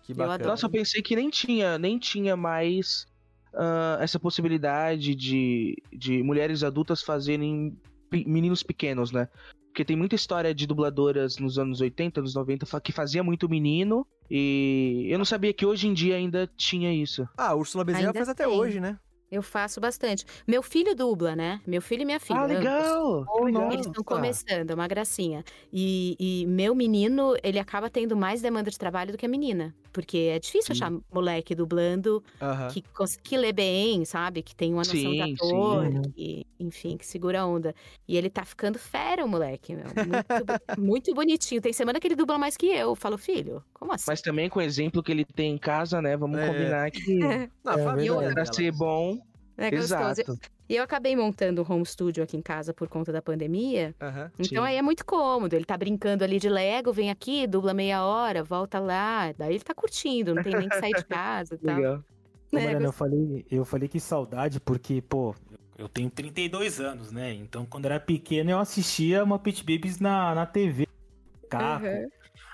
que 0.03 0.12
eu 0.12 0.16
bacana. 0.16 0.35
adoro. 0.35 0.51
Nossa, 0.51 0.66
eu 0.66 0.70
pensei 0.70 1.01
que 1.03 1.14
nem 1.14 1.31
tinha, 1.31 1.79
nem 1.79 1.99
tinha 1.99 2.37
mais 2.37 3.07
ah, 3.54 3.98
essa 4.00 4.18
possibilidade 4.18 5.14
de, 5.14 5.76
de 5.92 6.22
mulheres 6.22 6.62
adultas 6.62 7.02
fazerem 7.02 7.76
meninos 8.12 8.62
pequenos, 8.62 9.12
né? 9.12 9.28
Porque 9.66 9.84
tem 9.84 9.96
muita 9.96 10.16
história 10.16 10.52
de 10.52 10.66
dubladoras 10.66 11.38
nos 11.38 11.56
anos 11.58 11.80
80, 11.80 12.20
anos 12.20 12.34
90 12.34 12.66
fa- 12.66 12.80
que 12.80 12.90
fazia 12.90 13.22
muito 13.22 13.48
menino. 13.48 14.04
E 14.28 15.06
eu 15.08 15.16
não 15.16 15.24
sabia 15.24 15.52
que 15.52 15.64
hoje 15.64 15.86
em 15.86 15.92
dia 15.94 16.16
ainda 16.16 16.50
tinha 16.56 16.92
isso. 16.92 17.28
Ah, 17.36 17.54
Úrsula 17.54 17.84
Bezerra 17.84 18.08
Ainda 18.08 18.18
faz 18.18 18.28
até 18.28 18.44
tem. 18.46 18.52
hoje, 18.52 18.80
né? 18.80 18.98
Eu 19.31 19.43
faço 19.43 19.81
bastante. 19.81 20.25
Meu 20.45 20.61
filho 20.61 20.93
dubla, 20.93 21.37
né? 21.37 21.61
Meu 21.64 21.81
filho 21.81 22.03
e 22.03 22.05
minha 22.05 22.19
filha. 22.19 22.40
ah, 22.40 22.47
legal! 22.47 23.25
que 23.27 23.45
legal. 23.45 23.71
Eles 23.73 23.87
estão 23.87 24.03
começando, 24.03 24.71
é 24.73 24.75
uma 24.75 24.88
gracinha. 24.88 25.45
E, 25.73 26.16
e 26.19 26.47
meu 26.47 26.75
menino, 26.75 27.37
ele 27.43 27.61
acaba 27.61 27.88
tendo 27.88 28.16
mais 28.16 28.43
demanda 28.43 28.71
de 28.73 28.77
trabalho 28.79 29.12
do 29.12 29.19
que 29.19 29.25
a 29.25 29.29
menina. 29.29 29.73
Porque 29.93 30.19
é 30.33 30.38
difícil 30.40 30.75
Sim. 30.75 30.85
achar 30.85 30.93
moleque 31.12 31.55
dublando 31.55 32.23
Aham. 32.40 32.69
que, 32.69 32.83
cons- 32.93 33.16
que 33.16 33.37
lê 33.37 33.53
bem, 33.53 34.05
sabe? 34.05 34.43
Que 34.43 34.55
tem 34.55 34.73
uma 34.73 34.85
noção 34.85 35.14
de 35.14 35.23
Sim, 35.23 35.35
ator, 35.35 35.93
sim. 35.93 36.11
que, 36.14 36.47
enfim, 36.59 36.97
que 36.97 37.07
segura 37.07 37.40
a 37.43 37.47
onda. 37.47 37.73
E 38.09 38.16
ele 38.16 38.31
tá 38.31 38.45
ficando 38.45 38.79
fera, 38.81 39.25
o 39.25 39.29
moleque, 39.29 39.75
meu. 39.77 39.87
Muito, 39.95 40.27
muito 40.81 41.14
bonitinho. 41.14 41.61
Tem 41.61 41.73
semana 41.73 42.01
que 42.01 42.07
ele 42.09 42.16
dubla 42.16 42.37
mais 42.38 42.57
que 42.57 42.66
eu. 42.66 42.90
Eu 42.90 42.95
falo, 42.97 43.16
filho, 43.19 43.64
como 43.75 43.93
assim? 43.93 44.05
Mas 44.09 44.21
também 44.23 44.49
com 44.49 44.59
o 44.59 44.62
exemplo 44.62 45.03
que 45.03 45.11
ele 45.12 45.25
tem 45.25 45.53
em 45.55 45.59
casa, 45.59 46.01
né? 46.03 46.16
Vamos 46.16 46.38
É. 46.38 46.47
combinar 46.49 46.90
que 46.90 47.14
Não, 47.64 47.73
a 47.73 47.79
É 47.81 47.85
família 47.85 48.12
verdade. 48.19 48.35
pra 48.35 48.45
ser 48.47 48.73
bom. 48.73 49.19
É 49.61 49.70
gostoso. 49.70 50.20
Exato. 50.23 50.38
E 50.68 50.77
eu 50.77 50.83
acabei 50.83 51.14
montando 51.16 51.62
um 51.62 51.73
home 51.73 51.85
studio 51.85 52.23
aqui 52.25 52.37
em 52.37 52.42
casa 52.42 52.73
por 52.73 52.88
conta 52.88 53.12
da 53.12 53.20
pandemia. 53.20 53.94
Aham. 54.01 54.31
Então 54.38 54.62
Sim. 54.62 54.68
aí 54.68 54.77
é 54.77 54.83
muito 54.83 55.05
cômodo. 55.05 55.55
Ele 55.55 55.64
tá 55.64 55.77
brincando 55.77 56.25
ali 56.25 56.38
de 56.38 56.49
Lego, 56.49 56.92
vem 56.92 57.11
aqui, 57.11 57.46
dubla 57.46 57.75
meia 57.75 58.05
hora, 58.05 58.42
volta 58.42 58.79
lá. 58.79 59.33
Daí 59.33 59.55
ele 59.55 59.64
tá 59.64 59.75
curtindo, 59.75 60.35
não 60.35 60.42
tem 60.42 60.55
nem 60.57 60.68
que 60.68 60.77
sair 60.79 60.94
de 60.94 61.05
casa 61.07 61.55
e 61.57 61.59
tal. 61.59 61.77
Legal. 61.77 62.05
Ô, 62.53 62.59
É, 62.59 62.64
Mariana, 62.64 62.87
eu 62.87 62.92
falei, 62.92 63.46
eu 63.51 63.64
falei 63.64 63.88
que 63.88 64.01
saudade 64.01 64.61
porque, 64.61 65.03
pô, 65.03 65.35
eu 65.79 65.88
tenho 65.88 66.11
32 66.11 66.81
anos, 66.81 67.12
né? 67.12 67.33
Então, 67.35 67.66
quando 67.66 67.85
eu 67.87 67.90
era 67.92 68.01
pequeno, 68.01 68.51
eu 68.51 68.59
assistia 68.59 69.23
uma 69.25 69.38
Pit 69.38 69.62
Babies 69.64 70.01
na, 70.01 70.35
na 70.35 70.46
TV. 70.46 70.87
Caco, 71.49 71.87
Uhum. 71.87 72.09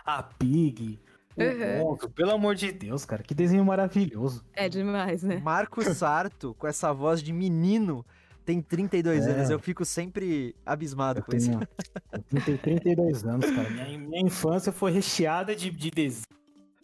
a 0.05 0.23
Pig, 0.23 0.99
Uhum. 1.39 1.79
Monstro. 1.91 2.11
Pelo 2.11 2.33
amor 2.33 2.55
de 2.55 2.73
Deus, 2.73 3.05
cara, 3.05 3.23
que 3.23 3.35
desenho 3.35 3.65
maravilhoso. 3.65 4.45
É 4.55 4.69
demais, 4.69 5.23
né? 5.23 5.37
Marco 5.39 5.83
Sarto, 5.95 6.55
com 6.59 6.67
essa 6.67 6.93
voz 6.93 7.23
de 7.23 7.33
menino, 7.33 8.05
tem 8.45 8.61
32 8.63 9.27
É. 9.27 9.31
anos. 9.33 9.51
Eu 9.51 9.59
fico 9.59 9.85
sempre 9.85 10.55
abismado 10.65 11.21
Eu 11.21 11.25
com 11.25 11.37
isso. 11.37 11.51
tenho, 11.51 11.61
eu 12.33 12.43
tenho 12.43 12.59
32 12.59 13.25
anos, 13.25 13.51
cara. 13.51 13.69
Minha, 13.71 13.99
minha 13.99 14.21
infância 14.23 14.73
foi 14.73 14.93
recheada 14.93 15.55
de, 15.55 15.71
de 15.71 15.91
desenho, 15.91 16.25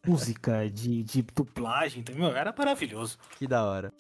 música, 0.07 0.69
de, 0.69 1.03
de 1.03 1.23
dublagem, 1.35 2.01
entendeu? 2.01 2.27
Era 2.37 2.55
maravilhoso. 2.57 3.17
Que 3.39 3.47
da 3.47 3.65
hora. 3.65 3.93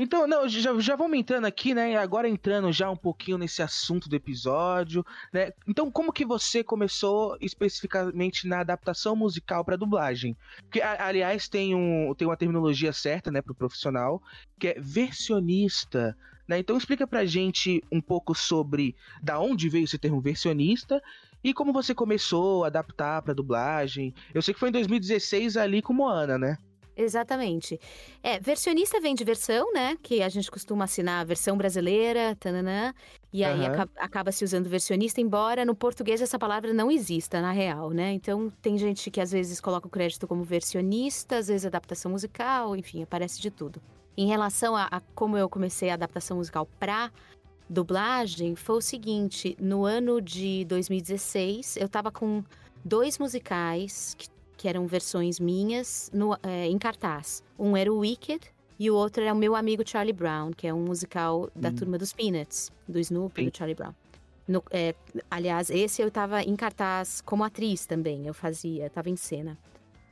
Então, 0.00 0.28
não, 0.28 0.48
já, 0.48 0.78
já 0.78 0.94
vamos 0.94 1.18
entrando 1.18 1.44
aqui, 1.46 1.74
né? 1.74 1.96
Agora 1.96 2.28
entrando 2.28 2.70
já 2.70 2.88
um 2.88 2.96
pouquinho 2.96 3.36
nesse 3.36 3.60
assunto 3.60 4.08
do 4.08 4.14
episódio, 4.14 5.04
né? 5.32 5.52
Então, 5.66 5.90
como 5.90 6.12
que 6.12 6.24
você 6.24 6.62
começou 6.62 7.36
especificamente 7.40 8.46
na 8.46 8.60
adaptação 8.60 9.16
musical 9.16 9.64
para 9.64 9.74
dublagem? 9.74 10.36
Porque, 10.62 10.80
aliás, 10.80 11.48
tem, 11.48 11.74
um, 11.74 12.14
tem 12.14 12.28
uma 12.28 12.36
terminologia 12.36 12.92
certa, 12.92 13.28
né, 13.32 13.42
pro 13.42 13.56
profissional, 13.56 14.22
que 14.56 14.68
é 14.68 14.76
versionista, 14.78 16.16
né? 16.46 16.60
Então, 16.60 16.78
explica 16.78 17.04
pra 17.04 17.26
gente 17.26 17.82
um 17.90 18.00
pouco 18.00 18.36
sobre 18.36 18.94
da 19.20 19.40
onde 19.40 19.68
veio 19.68 19.82
esse 19.82 19.98
termo 19.98 20.20
versionista 20.20 21.02
e 21.42 21.52
como 21.52 21.72
você 21.72 21.92
começou 21.92 22.62
a 22.62 22.68
adaptar 22.68 23.20
para 23.22 23.34
dublagem. 23.34 24.14
Eu 24.32 24.42
sei 24.42 24.54
que 24.54 24.60
foi 24.60 24.68
em 24.68 24.72
2016 24.72 25.56
ali 25.56 25.82
com 25.82 25.92
Moana, 25.92 26.38
né? 26.38 26.56
Exatamente. 27.00 27.78
É, 28.20 28.40
versionista 28.40 29.00
vem 29.00 29.14
de 29.14 29.22
versão, 29.22 29.72
né? 29.72 29.96
Que 30.02 30.20
a 30.20 30.28
gente 30.28 30.50
costuma 30.50 30.84
assinar 30.84 31.20
a 31.20 31.24
versão 31.24 31.56
brasileira, 31.56 32.34
tananã, 32.40 32.92
e 33.32 33.44
aí 33.44 33.66
Aham. 33.66 33.82
aca- 33.82 33.88
acaba 33.98 34.32
se 34.32 34.44
usando 34.44 34.68
versionista, 34.68 35.20
embora 35.20 35.64
no 35.64 35.76
português 35.76 36.20
essa 36.20 36.36
palavra 36.40 36.72
não 36.74 36.90
exista, 36.90 37.40
na 37.40 37.52
real, 37.52 37.90
né? 37.90 38.12
Então 38.12 38.52
tem 38.60 38.76
gente 38.76 39.12
que 39.12 39.20
às 39.20 39.30
vezes 39.30 39.60
coloca 39.60 39.86
o 39.86 39.90
crédito 39.90 40.26
como 40.26 40.42
versionista, 40.42 41.36
às 41.36 41.46
vezes 41.46 41.64
adaptação 41.66 42.10
musical, 42.10 42.74
enfim, 42.74 43.04
aparece 43.04 43.40
de 43.40 43.50
tudo. 43.50 43.80
Em 44.16 44.26
relação 44.26 44.74
a, 44.74 44.88
a 44.90 45.00
como 45.14 45.38
eu 45.38 45.48
comecei 45.48 45.90
a 45.90 45.94
adaptação 45.94 46.38
musical 46.38 46.66
pra 46.80 47.12
dublagem, 47.70 48.56
foi 48.56 48.76
o 48.78 48.80
seguinte: 48.80 49.56
no 49.60 49.84
ano 49.84 50.20
de 50.20 50.64
2016, 50.64 51.76
eu 51.76 51.88
tava 51.88 52.10
com 52.10 52.42
dois 52.84 53.18
musicais 53.20 54.16
que 54.18 54.28
que 54.58 54.68
eram 54.68 54.86
versões 54.86 55.38
minhas 55.40 56.10
no- 56.12 56.36
é, 56.42 56.66
em 56.66 56.76
cartaz. 56.76 57.42
Um 57.58 57.74
era 57.76 57.90
o 57.90 57.98
Wicked 58.00 58.40
e 58.78 58.90
o 58.90 58.94
outro 58.94 59.22
era 59.22 59.32
o 59.32 59.36
meu 59.36 59.54
amigo 59.54 59.82
Charlie 59.88 60.12
Brown, 60.12 60.50
que 60.52 60.66
é 60.66 60.74
um 60.74 60.82
musical 60.84 61.48
da 61.56 61.68
Hum. 61.70 61.74
turma 61.76 61.96
dos 61.96 62.12
Peanuts, 62.12 62.70
do 62.86 62.98
Snoopy 62.98 63.42
e 63.42 63.50
do 63.50 63.56
Charlie 63.56 63.74
Brown. 63.76 63.94
No- 64.46 64.62
é, 64.70 64.94
aliás, 65.30 65.70
esse 65.70 66.02
eu 66.02 66.10
tava 66.10 66.42
em 66.42 66.56
cartaz 66.56 67.20
como 67.20 67.44
atriz 67.44 67.86
também, 67.86 68.26
eu 68.26 68.34
fazia, 68.34 68.90
tava 68.90 69.08
em 69.08 69.16
cena. 69.16 69.56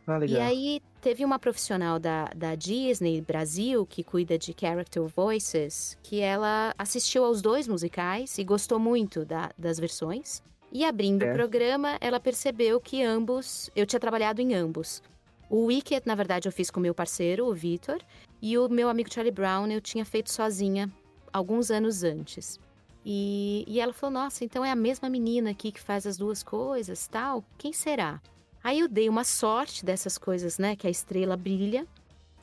Ah, 0.06 0.18
legal. 0.18 0.38
E 0.38 0.40
aí 0.40 0.82
teve 1.00 1.24
uma 1.24 1.36
profissional 1.38 1.98
da, 1.98 2.26
da 2.26 2.54
Disney 2.54 3.20
Brasil 3.20 3.84
que 3.84 4.04
cuida 4.04 4.38
de 4.38 4.54
character 4.56 5.02
voices, 5.06 5.98
que 6.02 6.20
ela 6.20 6.72
assistiu 6.78 7.24
aos 7.24 7.42
dois 7.42 7.66
musicais 7.66 8.38
e 8.38 8.44
gostou 8.44 8.78
muito 8.78 9.24
da- 9.24 9.50
das 9.58 9.80
versões. 9.80 10.40
E 10.72 10.84
abrindo 10.84 11.22
É. 11.22 11.30
o 11.30 11.34
programa, 11.34 11.96
ela 12.00 12.20
percebeu 12.20 12.80
que 12.80 13.02
ambos, 13.02 13.70
eu 13.74 13.86
tinha 13.86 14.00
trabalhado 14.00 14.40
em 14.40 14.54
ambos. 14.54 15.02
O 15.48 15.66
Wicked, 15.66 16.02
na 16.06 16.14
verdade, 16.14 16.48
eu 16.48 16.52
fiz 16.52 16.70
com 16.70 16.80
meu 16.80 16.94
parceiro, 16.94 17.46
o 17.46 17.54
Vitor, 17.54 18.00
e 18.42 18.58
o 18.58 18.68
meu 18.68 18.88
amigo 18.88 19.12
Charlie 19.12 19.32
Brown 19.32 19.68
eu 19.68 19.80
tinha 19.80 20.04
feito 20.04 20.30
sozinha 20.30 20.90
alguns 21.32 21.70
anos 21.70 22.02
antes. 22.02 22.58
E, 23.04 23.64
e 23.68 23.78
ela 23.80 23.92
falou: 23.92 24.12
Nossa, 24.14 24.44
então 24.44 24.64
é 24.64 24.70
a 24.70 24.76
mesma 24.76 25.08
menina 25.08 25.50
aqui 25.50 25.70
que 25.70 25.80
faz 25.80 26.06
as 26.06 26.16
duas 26.16 26.42
coisas, 26.42 27.06
tal? 27.06 27.44
Quem 27.56 27.72
será? 27.72 28.20
Aí 28.64 28.80
eu 28.80 28.88
dei 28.88 29.08
uma 29.08 29.22
sorte 29.22 29.84
dessas 29.84 30.18
coisas, 30.18 30.58
né? 30.58 30.74
Que 30.74 30.88
a 30.88 30.90
estrela 30.90 31.36
brilha. 31.36 31.86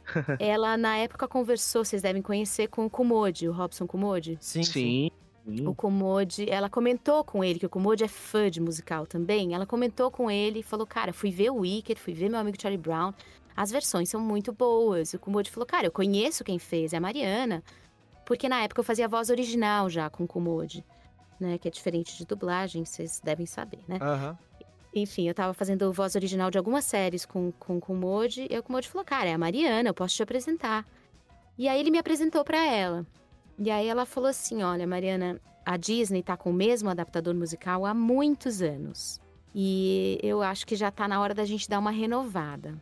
ela, 0.40 0.78
na 0.78 0.96
época, 0.98 1.28
conversou, 1.28 1.84
vocês 1.84 2.02
devem 2.02 2.22
conhecer, 2.22 2.68
com 2.68 2.86
o 2.86 2.90
Kumode, 2.90 3.48
o 3.50 3.52
Robson 3.52 3.86
Kumode. 3.86 4.38
Sim, 4.40 4.64
sim. 4.64 5.12
Sim. 5.46 5.68
O 5.68 5.76
Kumode, 5.76 6.50
ela 6.50 6.70
comentou 6.70 7.24
com 7.24 7.44
ele, 7.44 7.60
que 7.60 7.66
o 7.66 7.70
Kumode 7.70 8.04
é 8.04 8.08
fã 8.08 8.50
de 8.50 8.62
musical 8.62 9.06
também. 9.06 9.54
Ela 9.54 9.66
comentou 9.66 10.10
com 10.10 10.32
ele 10.32 10.60
e 10.60 10.64
falou: 10.64 10.88
Cara, 10.88 11.12
fui 11.12 11.32
ver 11.32 11.52
o 11.52 11.58
Wicked, 11.58 12.00
fui 12.00 12.14
ver 12.14 12.30
meu 12.30 12.40
amigo 12.40 12.60
Charlie 12.60 12.82
Brown. 12.82 13.14
As 13.56 13.70
versões 13.70 14.10
são 14.10 14.22
muito 14.22 14.54
boas. 14.54 15.14
O 15.14 15.20
Kumode 15.20 15.52
falou: 15.52 15.66
Cara, 15.66 15.88
eu 15.88 15.92
conheço 15.92 16.44
quem 16.44 16.58
fez, 16.58 16.94
é 16.94 16.98
a 16.98 17.02
Mariana. 17.02 17.62
Porque 18.26 18.48
na 18.48 18.62
época 18.62 18.80
eu 18.80 18.86
fazia 18.86 19.06
a 19.06 19.08
voz 19.08 19.30
original 19.30 19.90
já 19.90 20.10
com 20.10 20.24
o 20.24 20.28
Kumode, 20.28 20.86
né? 21.38 21.58
Que 21.58 21.68
é 21.68 21.72
diferente 21.72 22.18
de 22.18 22.26
dublagem, 22.26 22.86
vocês 22.86 23.20
devem 23.22 23.46
saber, 23.46 23.80
né? 23.86 24.00
Aham. 24.02 24.38
Enfim, 24.96 25.28
eu 25.28 25.34
tava 25.34 25.54
fazendo 25.54 25.92
voz 25.92 26.16
original 26.16 26.52
de 26.52 26.58
algumas 26.58 26.86
séries 26.86 27.26
com, 27.26 27.52
com, 27.54 27.80
com 27.80 27.94
o 27.94 27.98
Moji, 27.98 28.48
e 28.50 28.60
o 28.60 28.64
Moji 28.70 28.88
falou, 28.88 29.04
cara, 29.04 29.28
é 29.28 29.34
a 29.34 29.38
Mariana, 29.40 29.90
eu 29.90 29.94
posso 29.94 30.16
te 30.16 30.22
apresentar. 30.22 30.86
E 31.58 31.68
aí 31.68 31.80
ele 31.80 31.90
me 31.90 31.98
apresentou 31.98 32.44
pra 32.44 32.64
ela. 32.64 33.06
E 33.58 33.70
aí 33.70 33.88
ela 33.88 34.06
falou 34.06 34.30
assim, 34.30 34.64
olha, 34.64 34.88
Mariana, 34.88 35.40
a 35.66 35.78
Disney 35.78 36.24
tá 36.24 36.36
com 36.36 36.50
o 36.50 36.54
mesmo 36.54 36.90
adaptador 36.90 37.34
musical 37.34 37.86
há 37.86 37.94
muitos 37.94 38.62
anos. 38.62 39.20
E 39.54 40.20
eu 40.24 40.42
acho 40.42 40.66
que 40.66 40.76
já 40.76 40.90
tá 40.90 41.08
na 41.08 41.22
hora 41.22 41.34
da 41.34 41.46
gente 41.46 41.70
dar 41.70 41.80
uma 41.80 41.92
renovada. 41.92 42.82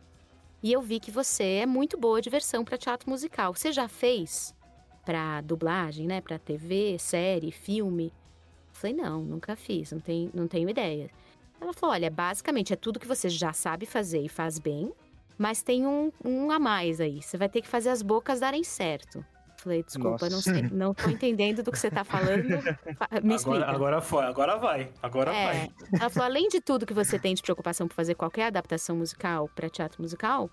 E 0.62 0.72
eu 0.72 0.80
vi 0.80 1.00
que 1.00 1.10
você 1.10 1.44
é 1.44 1.66
muito 1.66 1.98
boa 1.98 2.22
de 2.22 2.30
versão 2.30 2.64
pra 2.64 2.78
teatro 2.78 3.10
musical. 3.10 3.54
Você 3.54 3.72
já 3.72 3.88
fez 3.88 4.54
pra 5.04 5.40
dublagem, 5.40 6.06
né? 6.06 6.20
Pra 6.20 6.38
TV, 6.38 6.96
série, 6.98 7.50
filme? 7.50 8.06
Eu 8.06 8.74
falei, 8.74 8.96
não, 8.96 9.22
nunca 9.22 9.54
fiz, 9.54 9.92
não, 9.92 10.00
tem, 10.00 10.30
não 10.32 10.48
tenho 10.48 10.68
ideia. 10.68 11.10
Ela 11.60 11.72
falou: 11.72 11.94
olha, 11.94 12.10
basicamente 12.10 12.72
é 12.72 12.76
tudo 12.76 12.98
que 12.98 13.06
você 13.06 13.28
já 13.28 13.52
sabe 13.52 13.86
fazer 13.86 14.20
e 14.20 14.28
faz 14.28 14.58
bem, 14.58 14.92
mas 15.38 15.62
tem 15.62 15.86
um, 15.86 16.10
um 16.24 16.50
a 16.50 16.58
mais 16.58 17.00
aí. 17.00 17.22
Você 17.22 17.36
vai 17.36 17.48
ter 17.48 17.62
que 17.62 17.68
fazer 17.68 17.90
as 17.90 18.02
bocas 18.02 18.40
darem 18.40 18.64
certo. 18.64 19.24
Falei, 19.62 19.82
desculpa, 19.84 20.28
não 20.28 20.40
sei, 20.40 20.62
não 20.72 20.92
tô 20.92 21.08
entendendo 21.08 21.62
do 21.62 21.70
que 21.70 21.78
você 21.78 21.88
tá 21.90 22.02
falando. 22.02 22.48
Fa- 22.96 23.08
Me 23.22 23.34
explica. 23.36 23.58
Agora, 23.64 23.76
agora 23.76 24.00
foi, 24.00 24.24
agora 24.24 24.56
vai, 24.56 24.90
agora 25.00 25.32
É, 25.32 25.44
vai. 25.46 25.70
ela 26.00 26.10
falou, 26.10 26.26
além 26.26 26.48
de 26.48 26.60
tudo 26.60 26.84
que 26.84 26.92
você 26.92 27.16
tem 27.18 27.32
de 27.34 27.42
preocupação 27.42 27.86
por 27.86 27.94
fazer 27.94 28.14
qualquer 28.16 28.46
adaptação 28.46 28.96
musical 28.96 29.48
para 29.54 29.68
teatro 29.70 30.02
musical, 30.02 30.50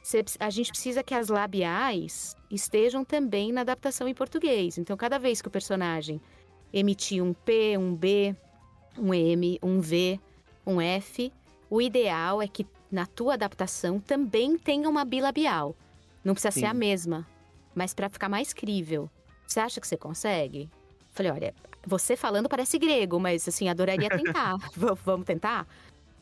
você 0.00 0.24
a 0.38 0.50
gente 0.50 0.70
precisa 0.70 1.02
que 1.02 1.14
as 1.14 1.28
labiais 1.28 2.36
estejam 2.50 3.04
também 3.04 3.50
na 3.52 3.62
adaptação 3.62 4.06
em 4.06 4.14
português. 4.14 4.78
Então, 4.78 4.96
cada 4.96 5.18
vez 5.18 5.42
que 5.42 5.48
o 5.48 5.50
personagem 5.50 6.20
emitir 6.72 7.22
um 7.24 7.32
P, 7.32 7.76
um 7.76 7.92
B, 7.94 8.36
um 8.96 9.12
M, 9.12 9.58
um 9.62 9.80
V, 9.80 10.20
um 10.64 10.80
F, 10.80 11.32
o 11.68 11.82
ideal 11.82 12.40
é 12.40 12.46
que 12.46 12.64
na 12.88 13.04
tua 13.06 13.34
adaptação 13.34 13.98
também 13.98 14.56
tenha 14.56 14.88
uma 14.88 15.04
bilabial. 15.04 15.74
Não 16.24 16.34
precisa 16.34 16.52
ser 16.52 16.60
Sim. 16.60 16.66
a 16.66 16.74
mesma, 16.74 17.26
mas 17.74 17.94
para 17.94 18.08
ficar 18.08 18.28
mais 18.28 18.52
crível. 18.52 19.10
Você 19.46 19.60
acha 19.60 19.80
que 19.80 19.86
você 19.86 19.96
consegue? 19.96 20.70
Falei, 21.10 21.32
olha, 21.32 21.54
você 21.86 22.16
falando 22.16 22.48
parece 22.48 22.78
grego, 22.78 23.20
mas 23.20 23.46
assim, 23.46 23.68
adoraria 23.68 24.08
tentar. 24.08 24.56
Vamos 25.04 25.26
tentar? 25.26 25.66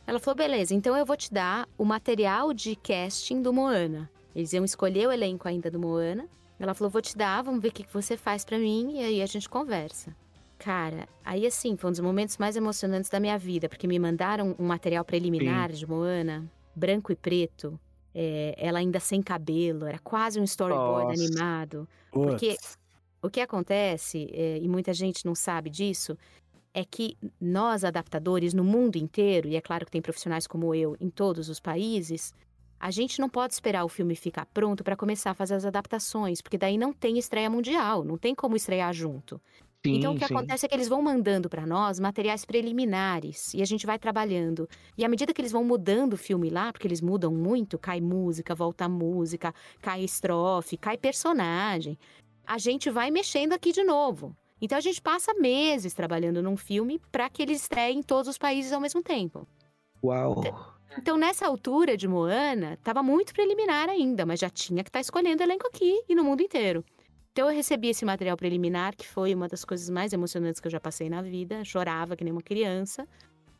Ela 0.06 0.18
falou, 0.18 0.36
beleza, 0.36 0.74
então 0.74 0.96
eu 0.96 1.06
vou 1.06 1.16
te 1.16 1.32
dar 1.32 1.68
o 1.78 1.84
material 1.84 2.52
de 2.52 2.74
casting 2.76 3.40
do 3.40 3.52
Moana. 3.52 4.10
Eles 4.34 4.52
iam 4.52 4.64
escolher 4.64 5.06
o 5.06 5.12
elenco 5.12 5.46
ainda 5.46 5.70
do 5.70 5.78
Moana. 5.78 6.26
Ela 6.58 6.74
falou, 6.74 6.90
vou 6.90 7.02
te 7.02 7.16
dar, 7.16 7.42
vamos 7.42 7.60
ver 7.60 7.68
o 7.68 7.72
que 7.72 7.84
que 7.84 7.92
você 7.92 8.16
faz 8.16 8.44
pra 8.44 8.58
mim 8.58 8.98
e 8.98 9.02
aí 9.02 9.22
a 9.22 9.26
gente 9.26 9.48
conversa. 9.48 10.14
Cara, 10.58 11.08
aí 11.24 11.46
assim, 11.46 11.76
foi 11.76 11.88
um 11.88 11.92
dos 11.92 12.00
momentos 12.00 12.38
mais 12.38 12.56
emocionantes 12.56 13.10
da 13.10 13.18
minha 13.18 13.36
vida, 13.36 13.68
porque 13.68 13.86
me 13.86 13.98
mandaram 13.98 14.54
um 14.58 14.66
material 14.66 15.04
preliminar 15.04 15.72
de 15.72 15.86
Moana, 15.86 16.48
branco 16.74 17.10
e 17.10 17.16
preto. 17.16 17.78
É, 18.14 18.54
ela 18.58 18.78
ainda 18.78 19.00
sem 19.00 19.22
cabelo, 19.22 19.86
era 19.86 19.98
quase 19.98 20.40
um 20.40 20.44
storyboard 20.44 21.16
Nossa. 21.16 21.22
animado. 21.22 21.88
Porque 22.10 22.56
o 23.22 23.30
que 23.30 23.40
acontece, 23.40 24.28
é, 24.32 24.58
e 24.58 24.68
muita 24.68 24.92
gente 24.92 25.24
não 25.24 25.34
sabe 25.34 25.70
disso, 25.70 26.16
é 26.74 26.84
que 26.84 27.16
nós, 27.40 27.84
adaptadores, 27.84 28.54
no 28.54 28.64
mundo 28.64 28.96
inteiro, 28.96 29.48
e 29.48 29.56
é 29.56 29.60
claro 29.60 29.84
que 29.84 29.92
tem 29.92 30.00
profissionais 30.02 30.46
como 30.46 30.74
eu 30.74 30.96
em 31.00 31.10
todos 31.10 31.48
os 31.48 31.60
países, 31.60 32.32
a 32.80 32.90
gente 32.90 33.20
não 33.20 33.28
pode 33.28 33.54
esperar 33.54 33.84
o 33.84 33.88
filme 33.88 34.16
ficar 34.16 34.46
pronto 34.46 34.82
para 34.82 34.96
começar 34.96 35.30
a 35.30 35.34
fazer 35.34 35.54
as 35.54 35.64
adaptações, 35.64 36.40
porque 36.40 36.58
daí 36.58 36.76
não 36.76 36.92
tem 36.92 37.16
estreia 37.16 37.48
mundial, 37.48 38.02
não 38.02 38.18
tem 38.18 38.34
como 38.34 38.56
estrear 38.56 38.92
junto. 38.92 39.40
Sim, 39.84 39.94
Então, 39.96 40.12
o 40.12 40.16
que 40.16 40.26
sim. 40.26 40.34
acontece 40.34 40.64
é 40.64 40.68
que 40.68 40.74
eles 40.74 40.88
vão 40.88 41.02
mandando 41.02 41.48
para 41.48 41.66
nós 41.66 41.98
materiais 41.98 42.44
preliminares 42.44 43.52
e 43.52 43.62
a 43.62 43.64
gente 43.64 43.84
vai 43.84 43.98
trabalhando. 43.98 44.68
E 44.96 45.04
à 45.04 45.08
medida 45.08 45.34
que 45.34 45.40
eles 45.40 45.50
vão 45.52 45.64
mudando 45.64 46.14
o 46.14 46.16
filme 46.16 46.50
lá, 46.50 46.72
porque 46.72 46.86
eles 46.86 47.00
mudam 47.00 47.32
muito, 47.34 47.78
cai 47.78 48.00
música, 48.00 48.54
volta 48.54 48.88
música, 48.88 49.52
cai 49.80 50.04
estrofe, 50.04 50.76
cai 50.76 50.96
personagem, 50.96 51.98
a 52.46 52.58
gente 52.58 52.90
vai 52.90 53.10
mexendo 53.10 53.52
aqui 53.52 53.72
de 53.72 53.82
novo. 53.82 54.36
Então, 54.60 54.78
a 54.78 54.80
gente 54.80 55.02
passa 55.02 55.34
meses 55.34 55.92
trabalhando 55.92 56.40
num 56.40 56.56
filme 56.56 57.00
para 57.10 57.28
que 57.28 57.42
ele 57.42 57.52
estreie 57.52 57.96
em 57.96 58.02
todos 58.02 58.28
os 58.28 58.38
países 58.38 58.72
ao 58.72 58.80
mesmo 58.80 59.02
tempo. 59.02 59.46
Uau. 60.02 60.42
Então, 60.96 61.16
nessa 61.16 61.46
altura 61.46 61.96
de 61.96 62.06
Moana, 62.06 62.74
estava 62.74 63.02
muito 63.02 63.32
preliminar 63.32 63.88
ainda, 63.88 64.26
mas 64.26 64.38
já 64.38 64.50
tinha 64.50 64.84
que 64.84 64.90
estar 64.90 65.00
escolhendo 65.00 65.42
elenco 65.42 65.66
aqui 65.66 66.04
e 66.08 66.14
no 66.14 66.22
mundo 66.22 66.42
inteiro. 66.42 66.84
Então, 67.32 67.48
eu 67.48 67.56
recebi 67.56 67.88
esse 67.88 68.04
material 68.04 68.36
preliminar, 68.36 68.94
que 68.94 69.08
foi 69.08 69.34
uma 69.34 69.48
das 69.48 69.64
coisas 69.64 69.88
mais 69.88 70.12
emocionantes 70.12 70.60
que 70.60 70.66
eu 70.66 70.70
já 70.70 70.78
passei 70.78 71.08
na 71.08 71.22
vida. 71.22 71.64
Chorava 71.64 72.14
que 72.14 72.22
nem 72.22 72.32
uma 72.32 72.42
criança. 72.42 73.08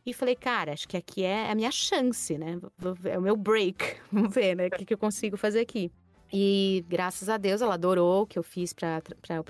E 0.05 0.13
falei, 0.13 0.35
cara, 0.35 0.73
acho 0.73 0.87
que 0.87 0.95
aqui 0.95 1.23
é 1.23 1.49
a 1.49 1.55
minha 1.55 1.71
chance, 1.71 2.37
né? 2.37 2.59
É 3.05 3.17
o 3.17 3.21
meu 3.21 3.35
break. 3.35 3.95
Vamos 4.11 4.33
ver, 4.33 4.55
né? 4.55 4.67
O 4.67 4.71
que, 4.71 4.85
que 4.85 4.93
eu 4.93 4.97
consigo 4.97 5.37
fazer 5.37 5.61
aqui. 5.61 5.91
E 6.31 6.85
graças 6.87 7.29
a 7.29 7.37
Deus 7.37 7.61
ela 7.61 7.75
adorou 7.75 8.23
o 8.23 8.27
que 8.27 8.37
eu 8.37 8.43
fiz 8.43 8.73
para 8.73 9.01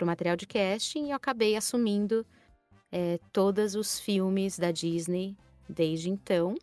o 0.01 0.05
material 0.05 0.35
de 0.35 0.45
casting 0.45 1.07
e 1.07 1.09
eu 1.11 1.15
acabei 1.15 1.55
assumindo 1.55 2.25
é, 2.91 3.19
todos 3.31 3.73
os 3.73 3.99
filmes 3.99 4.59
da 4.59 4.69
Disney 4.69 5.35
desde 5.67 6.09
então. 6.09 6.55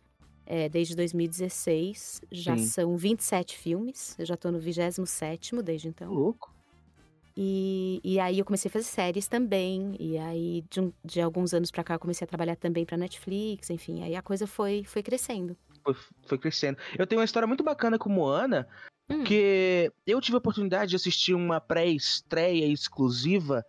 É, 0.45 0.67
desde 0.67 0.95
2016. 0.95 2.21
Já 2.31 2.57
Sim. 2.57 2.65
são 2.65 2.97
27 2.97 3.57
filmes. 3.57 4.17
Eu 4.17 4.25
já 4.25 4.35
tô 4.35 4.51
no 4.51 4.59
27 4.59 5.61
desde 5.61 5.87
então. 5.87 6.11
Louco. 6.11 6.53
E, 7.35 7.99
e 8.03 8.19
aí 8.19 8.39
eu 8.39 8.45
comecei 8.45 8.67
a 8.69 8.71
fazer 8.71 8.85
séries 8.85 9.27
também. 9.27 9.95
E 9.99 10.17
aí, 10.17 10.63
de, 10.69 10.81
um- 10.81 10.93
de 11.03 11.21
alguns 11.21 11.53
anos 11.53 11.71
pra 11.71 11.83
cá, 11.83 11.95
eu 11.95 11.99
comecei 11.99 12.25
a 12.25 12.27
trabalhar 12.27 12.55
também 12.55 12.85
pra 12.85 12.97
Netflix, 12.97 13.69
enfim. 13.69 14.03
Aí 14.03 14.15
a 14.15 14.21
coisa 14.21 14.45
foi, 14.47 14.83
foi 14.85 15.01
crescendo. 15.03 15.55
Foi, 15.83 15.95
foi 16.27 16.37
crescendo. 16.37 16.77
Eu 16.97 17.07
tenho 17.07 17.19
uma 17.19 17.25
história 17.25 17.47
muito 17.47 17.63
bacana 17.63 17.97
com 17.97 18.09
Moana, 18.09 18.67
Hum. 19.09 19.17
porque 19.17 19.91
eu 20.07 20.21
tive 20.21 20.35
a 20.35 20.37
oportunidade 20.37 20.91
de 20.91 20.95
assistir 20.95 21.33
uma 21.33 21.59
pré-estreia 21.59 22.65
exclusiva 22.65 23.65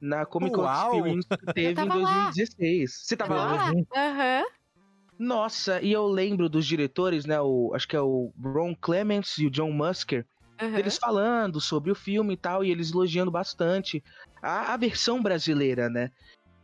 na 0.00 0.24
Comic 0.26 0.54
Con! 0.54 0.64
Experience 0.66 1.28
que 1.28 1.52
teve 1.54 1.70
em 1.70 1.74
tava 1.74 1.94
lá. 1.96 2.24
2016. 2.26 2.92
Você 3.04 3.16
tava 3.16 3.34
lá. 3.34 3.72
Aham. 3.96 4.44
Nossa, 5.18 5.80
e 5.80 5.92
eu 5.92 6.06
lembro 6.06 6.48
dos 6.48 6.66
diretores, 6.66 7.24
né? 7.24 7.40
O, 7.40 7.72
acho 7.74 7.86
que 7.88 7.94
é 7.96 8.00
o 8.00 8.32
Ron 8.40 8.74
Clements 8.74 9.38
e 9.38 9.46
o 9.46 9.50
John 9.50 9.70
Musker, 9.72 10.26
aham. 10.60 10.78
eles 10.78 10.96
falando 10.96 11.60
sobre 11.60 11.90
o 11.90 11.94
filme 11.94 12.34
e 12.34 12.36
tal, 12.36 12.64
e 12.64 12.70
eles 12.70 12.90
elogiando 12.92 13.30
bastante 13.30 14.02
a, 14.42 14.74
a 14.74 14.76
versão 14.76 15.22
brasileira, 15.22 15.88
né? 15.88 16.10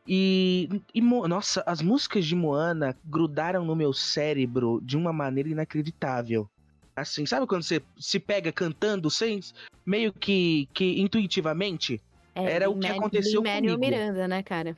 E, 0.07 0.68
e 0.95 1.01
nossa, 1.01 1.62
as 1.66 1.80
músicas 1.82 2.26
de 2.26 2.34
Moana 2.34 2.97
grudaram 3.05 3.64
no 3.64 3.76
meu 3.76 3.93
cérebro 3.93 4.80
de 4.82 4.97
uma 4.97 5.12
maneira 5.12 5.49
inacreditável. 5.49 6.49
Assim, 6.97 7.24
sabe 7.24 7.47
quando 7.47 7.62
você 7.62 7.80
se 7.99 8.18
pega 8.18 8.53
cantando 8.53 9.11
sem 9.11 9.41
meio 9.86 10.12
que, 10.12 10.66
que 10.74 11.01
intuitivamente? 11.01 12.03
É, 12.34 12.53
Era 12.53 12.68
o 12.68 12.78
que 12.78 12.88
aconteceu 12.88 13.43
Lin-Manuel 13.43 13.78
comigo. 13.78 13.97
Miranda, 13.97 14.28
né, 14.28 14.43
cara? 14.43 14.76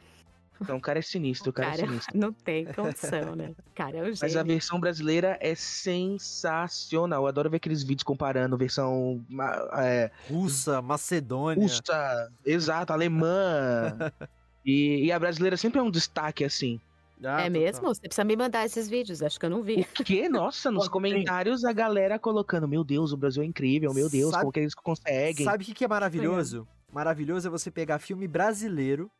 Então, 0.62 0.76
o 0.76 0.80
cara 0.80 0.98
é 0.98 1.02
sinistro, 1.02 1.50
o 1.50 1.52
cara, 1.52 1.68
é 1.68 1.76
Cara, 1.76 1.88
sinistro. 1.88 2.12
não 2.18 2.32
tem 2.32 2.64
condição, 2.66 3.36
né? 3.36 3.54
Cara, 3.74 3.98
é 3.98 4.02
o 4.02 4.06
Mas 4.06 4.22
a 4.22 4.28
gênio. 4.28 4.46
versão 4.46 4.80
brasileira 4.80 5.36
é 5.40 5.54
sensacional. 5.54 7.22
Eu 7.22 7.26
adoro 7.26 7.50
ver 7.50 7.56
aqueles 7.58 7.82
vídeos 7.82 8.04
comparando 8.04 8.56
versão 8.56 9.24
é, 9.74 10.10
Russa, 10.28 10.80
Macedônia. 10.82 11.62
russa, 11.62 12.32
exato, 12.44 12.92
alemã. 12.92 13.96
E, 14.64 15.06
e 15.06 15.10
a 15.10 15.18
brasileira 15.18 15.56
sempre 15.56 15.80
é 15.80 15.82
um 15.82 15.90
destaque 15.90 16.44
assim. 16.44 16.80
Ah, 17.24 17.42
É 17.42 17.50
mesmo? 17.50 17.88
Você 17.88 18.00
precisa 18.02 18.22
me 18.24 18.36
mandar 18.36 18.64
esses 18.64 18.88
vídeos, 18.88 19.20
acho 19.20 19.38
que 19.38 19.44
eu 19.46 19.50
não 19.50 19.60
vi. 19.60 19.80
O 19.80 20.04
que? 20.04 20.28
Nossa, 20.28 20.70
nos 20.70 20.86
comentários 20.88 21.64
a 21.64 21.72
galera 21.72 22.16
colocando: 22.16 22.68
Meu 22.68 22.84
Deus, 22.84 23.12
o 23.12 23.16
Brasil 23.16 23.42
é 23.42 23.46
incrível, 23.46 23.92
meu 23.92 24.08
Deus, 24.08 24.30
Sabe- 24.30 24.42
como 24.42 24.52
que 24.52 24.60
eles 24.60 24.74
conseguem? 24.74 25.44
Sabe 25.44 25.64
o 25.64 25.66
que, 25.66 25.74
que 25.74 25.84
é 25.84 25.88
maravilhoso? 25.88 26.66
Maravilhoso 26.92 27.48
é 27.48 27.50
você 27.50 27.72
pegar 27.72 27.98
filme 27.98 28.28
brasileiro. 28.28 29.10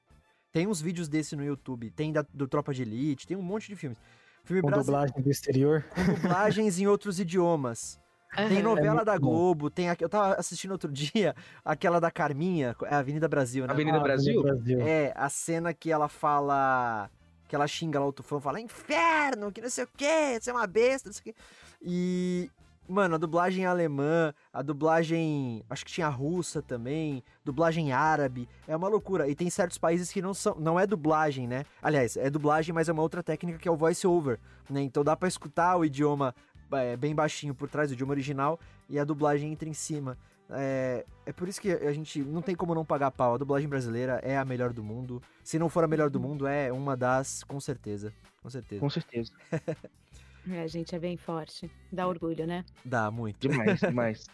Tem 0.53 0.67
uns 0.67 0.81
vídeos 0.81 1.09
desse 1.09 1.35
no 1.35 1.45
YouTube. 1.45 1.91
Tem 1.91 2.13
da- 2.13 2.25
do 2.33 2.47
Tropa 2.47 2.73
de 2.75 2.83
Elite, 2.83 3.27
tem 3.27 3.37
um 3.37 3.43
monte 3.43 3.69
de 3.69 3.75
filmes. 3.77 3.99
Filme 4.45 4.61
Com 4.63 4.71
dublagem 4.71 5.21
do 5.23 5.31
exterior. 5.31 5.85
Com 5.95 6.05
dublagens 6.15 6.79
em 6.79 6.87
outros 6.87 7.19
idiomas. 7.19 7.99
Tem 8.35 8.59
Aham. 8.59 8.63
novela 8.63 8.95
muito 8.97 9.05
da 9.07 9.19
bom. 9.19 9.27
Globo, 9.29 9.71
tem 9.71 9.91
aqui, 9.91 10.03
eu 10.05 10.09
tava 10.09 10.35
assistindo 10.35 10.73
outro 10.73 10.91
dia 10.93 11.35
aquela 11.65 12.01
da 12.01 12.11
Carminha, 12.11 12.75
é 12.85 12.95
Avenida 12.95 13.29
Brasil, 13.29 13.67
né? 13.67 13.73
Avenida 13.73 13.99
Ah, 13.99 14.01
Brasil? 14.03 14.43
Brasil. 14.43 14.81
É, 14.81 15.13
a 15.17 15.29
cena 15.29 15.73
que 15.75 15.91
ela 15.91 16.09
fala. 16.09 17.11
Que 17.49 17.55
ela 17.55 17.67
xinga 17.67 18.01
lá 18.01 18.07
o 18.07 18.13
tufão, 18.13 18.41
fala 18.41 18.59
inferno, 18.59 19.53
que 19.53 19.61
não 19.61 19.69
sei 19.69 19.85
o 19.85 19.89
que, 19.95 20.41
você 20.41 20.49
é 20.49 20.53
uma 20.55 20.67
besta, 20.67 21.11
não 21.11 21.13
sei 21.13 21.21
o 21.21 21.25
que. 21.25 21.35
E. 21.83 22.51
Mano, 22.89 23.15
a 23.15 23.19
dublagem 23.19 23.65
alemã, 23.65 24.35
a 24.53 24.61
dublagem. 24.61 25.65
Acho 25.71 25.85
que 25.85 25.93
tinha 25.93 26.09
russa 26.09 26.61
também, 26.61 27.23
dublagem 27.45 27.93
árabe. 27.93 28.49
É 28.67 28.77
uma 28.77 28.89
loucura. 28.89 29.29
E 29.29 29.35
tem 29.35 29.49
certos 29.49 29.79
países 29.79 30.13
que 30.13 30.21
não 30.21 30.35
são. 30.35 30.57
Não 30.59 30.79
é 30.79 30.87
dublagem, 30.87 31.47
né? 31.47 31.65
Aliás, 31.81 32.17
é 32.17 32.29
dublagem, 32.29 32.75
mas 32.75 32.89
é 32.89 32.93
uma 32.93 33.03
outra 33.03 33.23
técnica 33.23 33.59
que 33.59 33.69
é 33.69 33.71
o 33.71 33.77
voice 33.77 34.07
over. 34.07 34.39
Né? 34.69 34.83
Então 34.83 35.05
dá 35.05 35.17
pra 35.17 35.29
escutar 35.29 35.77
o 35.77 35.85
idioma 35.85 36.35
é, 36.73 36.97
bem 36.97 37.15
baixinho 37.15 37.55
por 37.55 37.69
trás, 37.69 37.91
o 37.91 37.95
idioma 37.95 38.13
original, 38.13 38.59
e 38.89 38.99
a 38.99 39.05
dublagem 39.05 39.53
entra 39.53 39.69
em 39.69 39.75
cima. 39.75 40.19
É, 40.51 41.07
é 41.25 41.33
por 41.33 41.49
isso 41.49 41.61
que 41.61 41.71
a 41.71 41.93
gente 41.93 42.21
não 42.21 42.43
tem 42.43 42.55
como 42.55 42.75
não 42.75 42.85
pagar 42.85 43.11
pau. 43.11 43.35
A 43.35 43.39
dublagem 43.39 43.69
brasileira 43.69 44.21
é 44.23 44.37
a 44.37 44.45
melhor 44.45 44.73
do 44.73 44.83
mundo. 44.83 45.23
Se 45.43 45.59
não 45.59 45.69
for 45.69 45.85
a 45.85 45.89
melhor 45.89 46.11
do 46.11 46.21
mundo, 46.21 46.47
é 46.47 46.71
uma 46.73 46.97
das, 46.97 47.43
com 47.45 47.59
certeza. 47.61 48.13
Com 48.43 48.51
certeza. 48.51 48.81
Com 48.81 48.91
certeza. 48.91 49.33
É, 50.51 50.63
A 50.63 50.67
gente 50.67 50.95
é 50.95 50.99
bem 50.99 51.17
forte. 51.17 51.71
Dá 51.91 52.07
orgulho, 52.07 52.47
né? 52.47 52.65
Dá 52.85 53.11
muito. 53.11 53.49
Demais, 53.49 53.81
demais. 53.81 54.25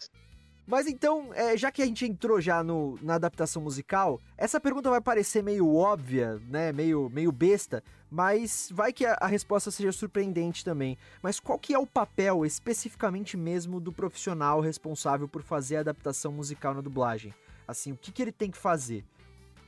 Mas 0.67 0.87
então, 0.87 1.33
é, 1.33 1.57
já 1.57 1.73
que 1.73 1.81
a 1.81 1.87
gente 1.87 2.05
entrou 2.05 2.43
já 2.43 2.63
no, 2.63 2.99
na 3.01 3.15
adaptação 3.15 3.63
musical, 3.63 4.21
essa 4.37 4.61
pergunta 4.61 4.91
vai 4.91 5.01
parecer 5.01 5.43
meio 5.43 5.75
óbvia, 5.75 6.39
né? 6.47 6.73
Meio, 6.73 7.09
meio 7.09 7.33
besta, 7.33 7.83
mas 8.11 8.69
vai 8.71 8.93
que 8.93 9.07
a, 9.07 9.17
a 9.19 9.27
resposta 9.27 9.71
seja 9.71 9.93
surpreendente 9.93 10.63
também. 10.63 10.99
Mas 11.23 11.41
qual 11.41 11.59
que 11.59 11.73
é 11.73 11.79
o 11.79 11.87
papel 11.87 12.45
especificamente 12.45 13.35
mesmo 13.35 13.81
do 13.81 13.91
profissional 13.91 14.61
responsável 14.61 15.27
por 15.27 15.43
fazer 15.43 15.77
a 15.77 15.81
adaptação 15.81 16.33
musical 16.33 16.75
na 16.75 16.83
dublagem? 16.83 17.35
Assim, 17.67 17.93
o 17.93 17.97
que, 17.97 18.13
que 18.13 18.21
ele 18.21 18.33
tem 18.33 18.51
que 18.51 18.59
fazer? 18.59 19.05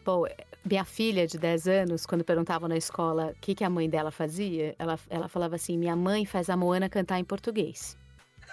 Pô, 0.04 0.26
minha 0.64 0.84
filha 0.84 1.26
de 1.26 1.38
10 1.38 1.68
anos, 1.68 2.06
quando 2.06 2.24
perguntavam 2.24 2.68
na 2.68 2.76
escola 2.76 3.32
o 3.36 3.40
que, 3.40 3.54
que 3.54 3.64
a 3.64 3.70
mãe 3.70 3.88
dela 3.88 4.10
fazia, 4.10 4.74
ela, 4.78 4.98
ela 5.08 5.28
falava 5.28 5.56
assim: 5.56 5.78
minha 5.78 5.96
mãe 5.96 6.24
faz 6.24 6.50
a 6.50 6.56
Moana 6.56 6.88
cantar 6.88 7.18
em 7.18 7.24
português. 7.24 7.96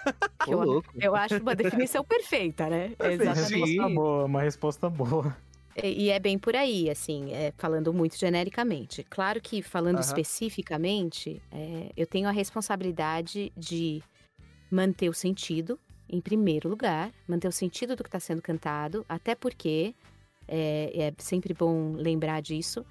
Que 0.44 0.52
eu, 0.54 0.62
louco. 0.62 0.88
eu 0.94 1.16
acho 1.16 1.38
uma 1.38 1.54
definição 1.56 2.04
perfeita, 2.04 2.68
né? 2.68 2.90
Perfeito. 2.96 3.22
Uma 3.24 3.32
Exatamente. 3.32 3.66
resposta 3.66 3.94
boa, 3.94 4.24
uma 4.24 4.42
resposta 4.42 4.88
boa. 4.88 5.36
E, 5.82 6.04
e 6.04 6.10
é 6.10 6.18
bem 6.18 6.38
por 6.38 6.54
aí, 6.54 6.88
assim, 6.88 7.32
é, 7.32 7.52
falando 7.56 7.92
muito 7.92 8.16
genericamente. 8.16 9.04
Claro 9.10 9.40
que, 9.40 9.60
falando 9.60 9.98
especificamente, 10.00 11.42
é, 11.50 11.90
eu 11.96 12.06
tenho 12.06 12.28
a 12.28 12.30
responsabilidade 12.30 13.52
de 13.56 14.02
manter 14.70 15.08
o 15.08 15.14
sentido, 15.14 15.78
em 16.08 16.20
primeiro 16.20 16.68
lugar, 16.68 17.10
manter 17.26 17.48
o 17.48 17.52
sentido 17.52 17.94
do 17.94 18.02
que 18.02 18.08
está 18.08 18.20
sendo 18.20 18.40
cantado, 18.40 19.04
até 19.08 19.34
porque 19.34 19.94
é, 20.48 21.08
é 21.08 21.14
sempre 21.18 21.52
bom 21.54 21.92
lembrar 21.92 22.40
disso. 22.40 22.84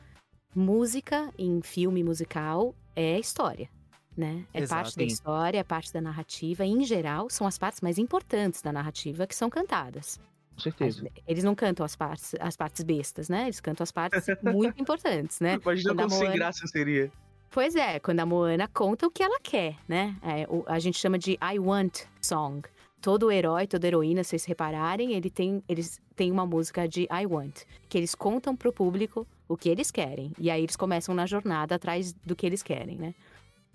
Música 0.56 1.32
em 1.38 1.62
filme 1.62 2.04
musical 2.04 2.74
é 2.96 3.20
história. 3.20 3.70
Né? 4.16 4.46
É 4.52 4.62
Exato. 4.62 4.82
parte 4.84 4.98
da 4.98 5.04
história, 5.04 5.60
é 5.60 5.64
parte 5.64 5.94
da 5.94 6.02
narrativa. 6.02 6.66
E, 6.66 6.70
em 6.72 6.84
geral, 6.84 7.30
são 7.30 7.46
as 7.46 7.58
partes 7.60 7.82
mais 7.82 8.00
importantes 8.00 8.64
da 8.64 8.74
narrativa 8.74 9.28
que 9.28 9.36
são 9.36 9.48
cantadas. 9.50 10.20
Com 10.56 10.62
certeza. 10.62 11.08
Eles 11.28 11.44
não 11.44 11.54
cantam 11.54 11.86
as 11.86 11.96
partes, 11.96 12.34
as 12.40 12.58
partes 12.58 12.84
bestas, 12.84 13.30
né? 13.30 13.44
Eles 13.44 13.60
cantam 13.60 13.84
as 13.84 13.92
partes 13.92 14.26
muito 14.42 14.74
importantes, 14.82 15.40
né? 15.40 15.60
Imagina 15.62 15.90
Quando 15.92 16.00
a 16.00 16.04
como 16.04 16.10
sem 16.10 16.20
Moana- 16.24 16.34
graça 16.36 16.66
seria. 16.66 17.12
Pois 17.52 17.76
é, 17.76 18.00
quando 18.00 18.20
a 18.20 18.26
Moana 18.26 18.68
conta 18.68 19.06
o 19.06 19.12
que 19.12 19.22
ela 19.22 19.40
quer, 19.40 19.76
né? 19.88 20.16
É, 20.24 20.48
o- 20.50 20.64
a 20.66 20.80
gente 20.80 20.98
chama 20.98 21.20
de 21.20 21.34
I 21.34 21.60
want 21.60 22.06
song. 22.20 22.68
Todo 23.02 23.32
herói, 23.32 23.68
toda 23.68 23.88
heroína, 23.88 24.24
se 24.24 24.32
vocês 24.32 24.46
repararem, 24.46 25.14
ele 25.14 25.30
tem, 25.30 25.64
eles 25.70 26.02
têm 26.16 26.32
uma 26.32 26.46
música 26.46 26.88
de 26.88 27.04
I 27.04 27.26
want, 27.28 27.64
que 27.88 27.98
eles 27.98 28.16
contam 28.16 28.56
pro 28.56 28.74
público 28.74 29.28
o 29.48 29.56
que 29.56 29.70
eles 29.70 29.92
querem. 29.92 30.34
E 30.40 30.50
aí 30.50 30.64
eles 30.64 30.76
começam 30.76 31.14
na 31.14 31.26
jornada 31.26 31.76
atrás 31.76 32.14
do 32.26 32.36
que 32.36 32.46
eles 32.46 32.64
querem, 32.64 32.98
né? 32.98 33.14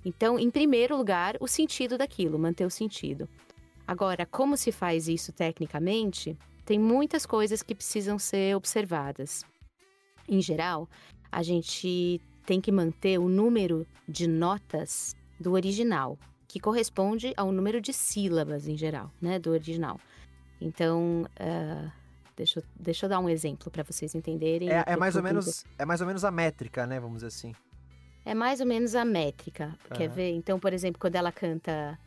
Então, 0.04 0.38
em 0.38 0.50
primeiro 0.50 0.96
lugar, 0.96 1.36
o 1.40 1.46
sentido 1.46 1.96
daquilo, 1.96 2.38
manter 2.38 2.66
o 2.66 2.70
sentido. 2.70 3.28
Agora, 3.86 4.26
como 4.26 4.56
se 4.56 4.72
faz 4.72 5.08
isso 5.08 5.32
tecnicamente? 5.32 6.36
Tem 6.64 6.78
muitas 6.78 7.24
coisas 7.24 7.62
que 7.62 7.74
precisam 7.74 8.18
ser 8.18 8.56
observadas. 8.56 9.44
Em 10.28 10.40
geral, 10.40 10.88
a 11.30 11.42
gente 11.42 12.20
tem 12.44 12.60
que 12.60 12.72
manter 12.72 13.18
o 13.18 13.28
número 13.28 13.86
de 14.08 14.26
notas 14.26 15.14
do 15.38 15.52
original, 15.52 16.18
que 16.53 16.61
corresponde 16.61 17.32
ao 17.34 17.50
número 17.50 17.80
de 17.80 17.94
sílabas 17.94 18.68
em 18.68 18.76
geral, 18.76 19.11
né, 19.22 19.38
do 19.38 19.50
original. 19.53 19.98
Então, 20.61 21.22
uh, 21.40 21.90
deixa, 22.36 22.61
eu, 22.61 22.64
deixa 22.78 23.07
eu 23.07 23.09
dar 23.09 23.20
um 23.20 23.28
exemplo 23.28 23.70
para 23.70 23.82
vocês 23.82 24.14
entenderem. 24.14 24.68
É, 24.68 24.84
é 24.86 24.94
mais 24.94 25.16
ou 25.16 25.22
menos, 25.22 25.64
é 25.78 25.86
mais 25.86 26.03
ou 26.03 26.07
menos 26.07 26.26
a 26.26 26.30
métrica, 26.30 26.86
né, 26.86 27.00
vamos 27.00 27.22
dizer 27.22 27.28
assim. 27.28 27.55
É 28.22 28.34
mais 28.34 28.61
ou 28.61 28.66
menos 28.66 28.94
a 28.94 29.03
métrica, 29.03 29.74
uhum. 29.90 29.96
quer 29.96 30.11
ver? 30.11 30.30
Então, 30.32 30.61
por 30.61 30.74
exemplo, 30.74 31.00
quando 31.00 31.16
ela 31.16 31.32
canta 31.32 31.98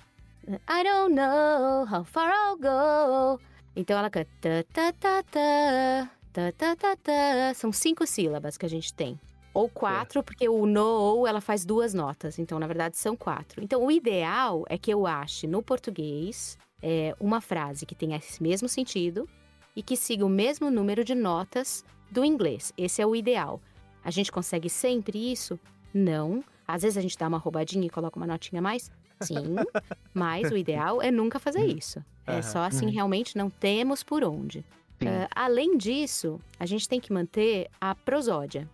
I 0.47 0.83
don't 0.83 1.15
know 1.15 1.87
how 1.91 2.03
far 2.03 2.31
I'll 2.31 2.57
go. 2.57 3.41
Então 3.75 3.97
ela 3.97 4.11
canta 4.11 4.29
ta 4.71 4.93
ta 4.93 5.23
ta 5.23 5.23
ta 5.23 6.09
ta 6.31 6.51
ta 6.51 6.75
ta, 6.75 6.95
ta. 6.97 7.53
são 7.55 7.71
cinco 7.71 8.05
sílabas 8.05 8.57
que 8.57 8.65
a 8.67 8.69
gente 8.69 8.93
tem. 8.93 9.19
Ou 9.55 9.69
quatro, 9.69 10.21
porque 10.21 10.47
o 10.49 10.65
no 10.65 11.25
ela 11.25 11.39
faz 11.41 11.65
duas 11.65 11.93
notas. 11.93 12.37
Então, 12.37 12.59
na 12.59 12.67
verdade, 12.67 12.97
são 12.97 13.15
quatro. 13.15 13.63
Então, 13.63 13.83
o 13.85 13.89
ideal 13.89 14.65
é 14.69 14.77
que 14.77 14.91
eu 14.91 15.07
ache 15.07 15.47
no 15.47 15.63
português 15.63 16.57
é, 16.83 17.15
uma 17.19 17.39
frase 17.41 17.85
que 17.85 17.95
tenha 17.95 18.17
esse 18.17 18.43
mesmo 18.43 18.67
sentido 18.67 19.27
e 19.75 19.81
que 19.81 19.95
siga 19.95 20.25
o 20.25 20.29
mesmo 20.29 20.69
número 20.69 21.03
de 21.03 21.15
notas 21.15 21.83
do 22.11 22.23
inglês. 22.23 22.73
Esse 22.77 23.01
é 23.01 23.05
o 23.07 23.15
ideal. 23.15 23.61
A 24.03 24.11
gente 24.11 24.31
consegue 24.31 24.69
sempre 24.69 25.31
isso? 25.31 25.59
Não. 25.93 26.43
Às 26.67 26.81
vezes 26.83 26.97
a 26.97 27.01
gente 27.01 27.17
dá 27.17 27.27
uma 27.27 27.37
roubadinha 27.37 27.85
e 27.85 27.89
coloca 27.89 28.17
uma 28.19 28.27
notinha 28.27 28.59
a 28.59 28.61
mais? 28.61 28.91
Sim. 29.21 29.55
mas 30.13 30.51
o 30.51 30.57
ideal 30.57 31.01
é 31.01 31.09
nunca 31.11 31.39
fazer 31.39 31.65
isso. 31.65 32.03
É 32.27 32.41
só 32.41 32.59
assim, 32.59 32.87
Uhum. 32.87 32.91
realmente 32.91 33.37
não 33.37 33.49
temos 33.49 34.03
por 34.03 34.23
onde. 34.23 34.65
Ah, 35.01 35.27
além 35.45 35.77
disso, 35.77 36.39
a 36.59 36.65
gente 36.65 36.87
tem 36.89 36.99
que 36.99 37.13
manter 37.13 37.69
a 37.79 37.93
prosódia. 37.93 38.69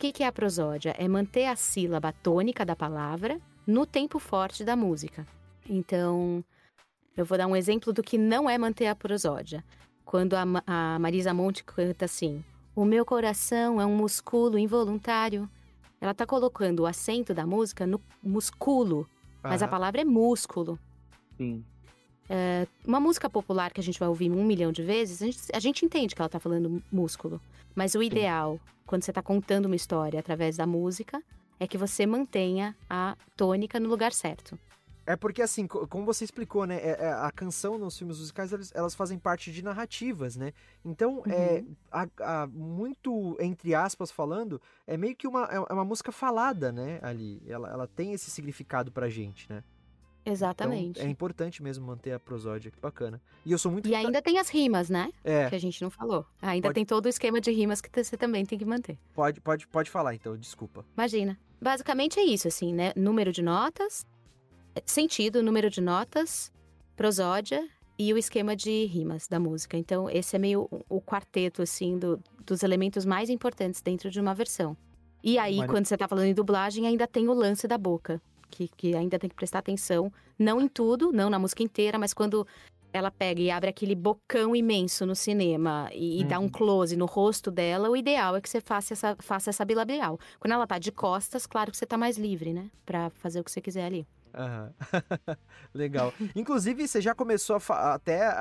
O 0.00 0.02
que, 0.02 0.12
que 0.12 0.22
é 0.22 0.26
a 0.26 0.32
prosódia? 0.32 0.96
É 0.98 1.06
manter 1.06 1.44
a 1.44 1.54
sílaba 1.54 2.10
tônica 2.10 2.64
da 2.64 2.74
palavra 2.74 3.38
no 3.66 3.84
tempo 3.84 4.18
forte 4.18 4.64
da 4.64 4.74
música. 4.74 5.26
Então, 5.68 6.42
eu 7.14 7.22
vou 7.22 7.36
dar 7.36 7.46
um 7.46 7.54
exemplo 7.54 7.92
do 7.92 8.02
que 8.02 8.16
não 8.16 8.48
é 8.48 8.56
manter 8.56 8.86
a 8.86 8.94
prosódia. 8.94 9.62
Quando 10.02 10.32
a, 10.32 10.44
a 10.66 10.98
Marisa 10.98 11.34
Monte 11.34 11.62
canta 11.62 12.06
assim: 12.06 12.42
O 12.74 12.82
meu 12.82 13.04
coração 13.04 13.78
é 13.78 13.84
um 13.84 13.94
músculo 13.94 14.56
involuntário. 14.56 15.46
Ela 16.00 16.14
tá 16.14 16.24
colocando 16.24 16.80
o 16.80 16.86
acento 16.86 17.34
da 17.34 17.44
música 17.44 17.86
no 17.86 18.00
músculo, 18.22 19.06
mas 19.42 19.62
a 19.62 19.68
palavra 19.68 20.00
é 20.00 20.04
músculo. 20.04 20.78
Sim. 21.36 21.62
Uma 22.86 23.00
música 23.00 23.28
popular 23.28 23.72
que 23.72 23.80
a 23.80 23.82
gente 23.82 23.98
vai 23.98 24.08
ouvir 24.08 24.30
um 24.30 24.44
milhão 24.44 24.70
de 24.72 24.82
vezes, 24.82 25.20
a 25.22 25.26
gente, 25.26 25.38
a 25.52 25.58
gente 25.60 25.84
entende 25.84 26.14
que 26.14 26.20
ela 26.22 26.28
tá 26.28 26.38
falando 26.40 26.82
músculo. 26.90 27.40
Mas 27.74 27.94
o 27.94 28.02
ideal, 28.02 28.58
quando 28.86 29.02
você 29.02 29.12
tá 29.12 29.22
contando 29.22 29.66
uma 29.66 29.76
história 29.76 30.18
através 30.20 30.56
da 30.56 30.66
música, 30.66 31.22
é 31.58 31.66
que 31.66 31.76
você 31.78 32.06
mantenha 32.06 32.76
a 32.88 33.16
tônica 33.36 33.78
no 33.80 33.88
lugar 33.88 34.12
certo. 34.12 34.58
É 35.06 35.16
porque, 35.16 35.42
assim, 35.42 35.66
co- 35.66 35.88
como 35.88 36.04
você 36.04 36.24
explicou, 36.24 36.66
né? 36.66 36.76
é- 36.76 36.96
é, 37.06 37.12
a 37.12 37.32
canção 37.32 37.76
nos 37.78 37.98
filmes 37.98 38.18
musicais, 38.18 38.52
elas 38.72 38.94
fazem 38.94 39.18
parte 39.18 39.50
de 39.50 39.60
narrativas, 39.62 40.36
né? 40.36 40.52
Então, 40.84 41.22
é, 41.28 41.64
a- 41.90 42.06
a- 42.20 42.46
muito, 42.46 43.36
entre 43.40 43.74
aspas, 43.74 44.10
falando, 44.10 44.60
é 44.86 44.96
meio 44.96 45.16
que 45.16 45.26
uma, 45.26 45.44
é 45.50 45.56
é 45.56 45.72
uma 45.72 45.84
música 45.84 46.12
falada, 46.12 46.70
né? 46.70 47.00
Ali. 47.02 47.42
Ela, 47.46 47.70
ela 47.70 47.86
tem 47.88 48.12
esse 48.12 48.30
significado 48.30 48.92
pra 48.92 49.08
gente, 49.08 49.50
né? 49.50 49.64
Exatamente. 50.24 50.98
Então, 50.98 51.04
é 51.06 51.10
importante 51.10 51.62
mesmo 51.62 51.86
manter 51.86 52.12
a 52.12 52.20
prosódia, 52.20 52.70
que 52.70 52.78
bacana. 52.80 53.20
E 53.44 53.52
eu 53.52 53.58
sou 53.58 53.72
muito... 53.72 53.88
E 53.88 53.94
ainda 53.94 54.20
tem 54.20 54.38
as 54.38 54.48
rimas, 54.48 54.90
né? 54.90 55.10
É, 55.24 55.48
Que 55.48 55.54
a 55.56 55.60
gente 55.60 55.80
não 55.82 55.90
falou. 55.90 56.26
Ainda 56.42 56.68
Pode- 56.68 56.74
tem 56.74 56.84
todo 56.84 57.06
o 57.06 57.08
esquema 57.08 57.40
de 57.40 57.50
rimas 57.50 57.80
que 57.80 57.88
você 58.04 58.16
também 58.16 58.44
tem 58.44 58.58
que 58.58 58.64
manter. 58.64 58.98
pode, 59.14 59.40
pode, 59.40 59.66
pode 59.68 59.90
falar, 59.90 60.14
então, 60.14 60.36
desculpa. 60.36 60.84
Imagina. 60.96 61.38
Basicamente 61.60 62.18
é 62.20 62.24
isso, 62.24 62.48
assim, 62.48 62.72
né? 62.72 62.92
Número 62.96 63.32
de 63.32 63.42
notas, 63.42 64.06
sentido, 64.84 65.42
número 65.42 65.68
de 65.70 65.80
notas, 65.80 66.52
prosódia 66.96 67.66
e 67.98 68.12
o 68.14 68.18
esquema 68.18 68.56
de 68.56 68.86
rimas 68.86 69.26
da 69.28 69.38
música. 69.38 69.76
Então, 69.76 70.08
esse 70.08 70.36
é 70.36 70.38
meio 70.38 70.68
o- 70.88 71.00
quarteto, 71.00 71.60
assim, 71.62 71.98
do- 71.98 72.18
dos 72.46 72.62
elementos 72.62 73.04
mais 73.04 73.28
importantes 73.28 73.82
dentro 73.82 74.10
de 74.10 74.20
uma 74.20 74.34
versão. 74.34 74.76
E 75.22 75.38
aí, 75.38 75.58
quando 75.66 75.84
você 75.86 75.96
tá 75.98 76.08
falando 76.08 76.24
em 76.26 76.34
dublagem, 76.34 76.86
ainda 76.86 77.06
tem 77.06 77.28
o 77.28 77.34
lance 77.34 77.68
da 77.68 77.76
boca, 77.76 78.22
que, 78.50 78.68
que 78.76 78.94
ainda 78.94 79.18
tem 79.18 79.30
que 79.30 79.36
prestar 79.36 79.60
atenção. 79.60 80.12
Não 80.38 80.60
em 80.60 80.68
tudo, 80.68 81.12
não 81.12 81.30
na 81.30 81.38
música 81.38 81.62
inteira, 81.62 81.98
mas 81.98 82.12
quando 82.12 82.46
ela 82.92 83.10
pega 83.10 83.40
e 83.40 83.50
abre 83.50 83.70
aquele 83.70 83.94
bocão 83.94 84.54
imenso 84.54 85.06
no 85.06 85.14
cinema 85.14 85.88
e, 85.92 86.20
e 86.20 86.24
dá 86.24 86.38
um 86.38 86.48
close 86.48 86.96
no 86.96 87.06
rosto 87.06 87.50
dela, 87.50 87.88
o 87.88 87.96
ideal 87.96 88.36
é 88.36 88.40
que 88.40 88.48
você 88.48 88.60
faça 88.60 88.94
essa, 88.94 89.16
faça 89.20 89.50
essa 89.50 89.64
bilabial. 89.64 90.18
Quando 90.38 90.52
ela 90.52 90.66
tá 90.66 90.78
de 90.78 90.90
costas, 90.90 91.46
claro 91.46 91.70
que 91.70 91.76
você 91.76 91.86
tá 91.86 91.96
mais 91.96 92.18
livre, 92.18 92.52
né? 92.52 92.70
Pra 92.84 93.10
fazer 93.10 93.40
o 93.40 93.44
que 93.44 93.50
você 93.50 93.60
quiser 93.60 93.84
ali. 93.84 94.06
Aham. 94.34 94.72
Legal. 95.74 96.12
Inclusive, 96.34 96.86
você 96.86 97.00
já 97.00 97.14
começou 97.14 97.56
a 97.68 97.94
até 97.94 98.26
a, 98.26 98.32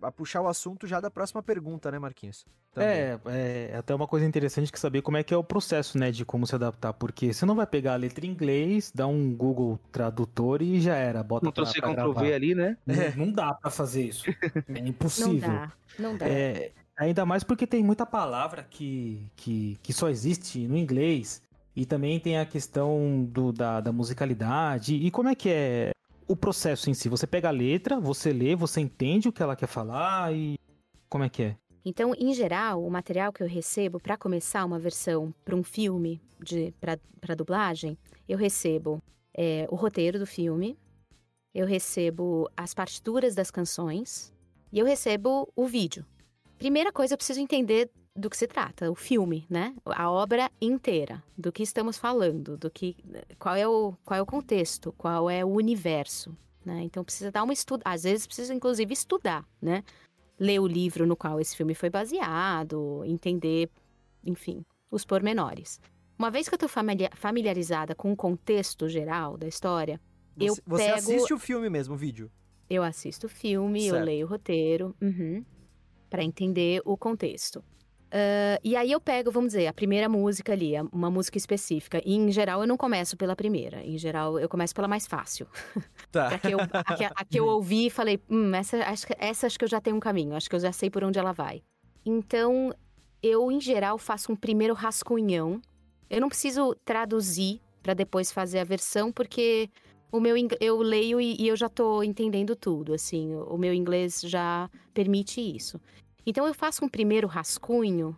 a, 0.00 0.06
a 0.08 0.12
puxar 0.12 0.40
o 0.40 0.48
assunto 0.48 0.86
já 0.86 1.00
da 1.00 1.10
próxima 1.10 1.42
pergunta, 1.42 1.90
né, 1.90 1.98
Marquinhos? 1.98 2.46
Também. 2.72 2.88
É, 2.90 3.20
é 3.72 3.76
até 3.76 3.94
uma 3.94 4.06
coisa 4.06 4.26
interessante 4.26 4.70
que 4.70 4.78
saber 4.78 5.02
como 5.02 5.16
é 5.16 5.22
que 5.22 5.32
é 5.34 5.36
o 5.36 5.44
processo, 5.44 5.98
né, 5.98 6.10
de 6.10 6.24
como 6.24 6.46
se 6.46 6.54
adaptar, 6.54 6.92
porque 6.92 7.32
você 7.32 7.44
não 7.44 7.54
vai 7.54 7.66
pegar 7.66 7.94
a 7.94 7.96
letra 7.96 8.24
em 8.26 8.30
inglês, 8.30 8.92
dá 8.94 9.06
um 9.06 9.34
Google 9.34 9.78
Tradutor 9.90 10.62
e 10.62 10.80
já 10.80 10.94
era, 10.94 11.22
bota 11.22 11.50
Ctrl 11.50 11.62
pra, 11.62 11.72
C, 11.72 11.80
Ctrl. 11.80 12.12
V 12.12 12.34
ali, 12.34 12.54
né? 12.54 12.76
Não, 12.86 13.26
não 13.26 13.32
dá 13.32 13.54
pra 13.54 13.70
fazer 13.70 14.04
isso. 14.04 14.24
É 14.68 14.80
Não 14.80 14.88
impossível. 14.88 15.50
dá, 15.50 15.72
não 15.98 16.16
dá. 16.16 16.28
É, 16.28 16.72
ainda 16.96 17.24
mais 17.24 17.42
porque 17.42 17.66
tem 17.66 17.82
muita 17.82 18.04
palavra 18.04 18.66
que, 18.68 19.26
que, 19.34 19.78
que 19.82 19.92
só 19.92 20.08
existe 20.08 20.66
no 20.68 20.76
inglês. 20.76 21.42
E 21.78 21.86
também 21.86 22.18
tem 22.18 22.36
a 22.36 22.44
questão 22.44 23.24
do, 23.30 23.52
da, 23.52 23.80
da 23.80 23.92
musicalidade. 23.92 24.96
E 24.96 25.12
como 25.12 25.28
é 25.28 25.34
que 25.36 25.48
é 25.48 25.92
o 26.26 26.34
processo 26.34 26.90
em 26.90 26.94
si? 26.94 27.08
Você 27.08 27.24
pega 27.24 27.46
a 27.46 27.52
letra, 27.52 28.00
você 28.00 28.32
lê, 28.32 28.56
você 28.56 28.80
entende 28.80 29.28
o 29.28 29.32
que 29.32 29.40
ela 29.40 29.54
quer 29.54 29.68
falar 29.68 30.34
e. 30.34 30.58
Como 31.08 31.22
é 31.22 31.28
que 31.28 31.44
é? 31.44 31.56
Então, 31.84 32.12
em 32.18 32.34
geral, 32.34 32.84
o 32.84 32.90
material 32.90 33.32
que 33.32 33.44
eu 33.44 33.46
recebo 33.46 34.00
para 34.00 34.16
começar 34.16 34.64
uma 34.64 34.76
versão 34.76 35.32
para 35.44 35.54
um 35.54 35.62
filme 35.62 36.20
para 36.80 37.34
dublagem, 37.36 37.96
eu 38.28 38.36
recebo 38.36 39.00
é, 39.32 39.64
o 39.70 39.76
roteiro 39.76 40.18
do 40.18 40.26
filme, 40.26 40.76
eu 41.54 41.64
recebo 41.64 42.50
as 42.56 42.74
partituras 42.74 43.36
das 43.36 43.52
canções 43.52 44.34
e 44.72 44.80
eu 44.80 44.84
recebo 44.84 45.48
o 45.54 45.64
vídeo. 45.64 46.04
Primeira 46.58 46.90
coisa, 46.90 47.14
eu 47.14 47.18
preciso 47.18 47.38
entender 47.38 47.88
do 48.18 48.28
que 48.28 48.36
se 48.36 48.46
trata, 48.46 48.90
o 48.90 48.94
filme, 48.94 49.46
né? 49.48 49.74
A 49.86 50.10
obra 50.10 50.50
inteira, 50.60 51.22
do 51.36 51.50
que 51.52 51.62
estamos 51.62 51.96
falando, 51.96 52.56
do 52.56 52.70
que 52.70 52.96
qual 53.38 53.54
é 53.54 53.66
o 53.66 53.94
qual 54.04 54.18
é 54.18 54.22
o 54.22 54.26
contexto, 54.26 54.92
qual 54.98 55.30
é 55.30 55.44
o 55.44 55.48
universo, 55.48 56.36
né? 56.64 56.82
Então 56.82 57.04
precisa 57.04 57.30
dar 57.30 57.42
uma 57.44 57.52
estudo, 57.52 57.82
às 57.84 58.02
vezes 58.02 58.26
precisa 58.26 58.52
inclusive 58.52 58.92
estudar, 58.92 59.46
né? 59.62 59.82
ler 60.40 60.60
o 60.60 60.66
livro 60.68 61.04
no 61.04 61.16
qual 61.16 61.40
esse 61.40 61.56
filme 61.56 61.74
foi 61.74 61.90
baseado, 61.90 63.02
entender, 63.04 63.68
enfim, 64.24 64.64
os 64.88 65.04
pormenores. 65.04 65.80
Uma 66.16 66.30
vez 66.30 66.48
que 66.48 66.54
eu 66.54 66.56
estou 66.64 66.68
familiarizada 67.14 67.92
com 67.94 68.12
o 68.12 68.16
contexto 68.16 68.88
geral 68.88 69.36
da 69.36 69.48
história, 69.48 70.00
eu 70.38 70.54
Você, 70.54 70.62
você 70.64 70.84
pego- 70.84 70.96
assiste 70.96 71.34
o 71.34 71.38
filme 71.38 71.68
mesmo, 71.68 71.94
o 71.94 71.98
vídeo? 71.98 72.30
eu 72.70 72.84
assisto 72.84 73.26
o 73.26 73.28
filme, 73.28 73.86
eu 73.86 73.94
Certo. 73.94 74.04
leio 74.06 74.26
o 74.26 74.28
roteiro, 74.30 74.94
para 76.08 76.22
entender 76.22 76.80
o 76.84 76.96
contexto. 76.96 77.64
Ah, 78.10 78.58
e 78.64 78.74
aí 78.76 78.90
eu 78.92 79.00
pego, 79.00 79.30
vamos 79.30 79.48
dizer, 79.52 79.66
a 79.66 79.72
primeira 79.72 80.08
música 80.08 80.52
ali, 80.52 80.72
uma 80.92 81.10
música 81.10 81.36
específica. 81.38 82.00
E 82.04 82.14
em 82.14 82.30
geral 82.32 82.60
eu 82.60 82.66
não 82.66 82.76
começo 82.76 83.16
pela 83.16 83.36
primeira. 83.36 83.82
Em 83.84 83.98
geral 83.98 84.38
eu 84.38 84.48
começo 84.48 84.74
pela 84.74 84.88
mais 84.88 85.06
fácil. 85.06 85.46
Tá. 86.10 86.28
A 86.28 86.38
que 86.38 86.50
eu, 86.50 86.58
a 86.58 86.94
que, 86.96 87.04
a 87.04 87.24
que 87.24 87.38
eu 87.38 87.46
ouvi 87.46 87.86
e 87.86 87.90
falei, 87.90 88.18
hum, 88.30 88.54
essa 88.54 88.78
acho, 88.78 89.06
que- 89.06 89.16
essa 89.18 89.46
acho 89.46 89.58
que 89.58 89.64
eu 89.66 89.68
já 89.68 89.78
tenho 89.78 89.94
um 89.96 90.00
caminho, 90.00 90.34
acho 90.34 90.48
que 90.48 90.56
eu 90.56 90.60
já 90.60 90.72
sei 90.72 90.88
por 90.88 91.04
onde 91.04 91.18
ela 91.18 91.32
vai. 91.32 91.62
Então, 92.04 92.72
eu, 93.22 93.52
em 93.52 93.60
geral, 93.60 93.98
faço 93.98 94.32
um 94.32 94.36
primeiro 94.36 94.72
rascunhão. 94.72 95.60
Eu 96.08 96.20
não 96.22 96.30
preciso 96.30 96.74
traduzir 96.82 97.60
para 97.82 97.92
depois 97.92 98.32
fazer 98.32 98.58
a 98.60 98.64
versão, 98.64 99.12
porque 99.12 99.68
o 100.10 100.18
meu 100.18 100.34
eu 100.60 100.78
leio 100.78 101.20
e, 101.20 101.36
e 101.38 101.46
eu 101.46 101.56
já 101.56 101.68
tô 101.68 102.02
entendendo 102.02 102.56
tudo, 102.56 102.94
assim, 102.94 103.34
o 103.34 103.58
meu 103.58 103.74
inglês 103.74 104.22
já 104.24 104.70
permite 104.94 105.42
isso. 105.42 105.78
Então 106.28 106.46
eu 106.46 106.52
faço 106.52 106.84
um 106.84 106.88
primeiro 106.90 107.26
rascunho, 107.26 108.14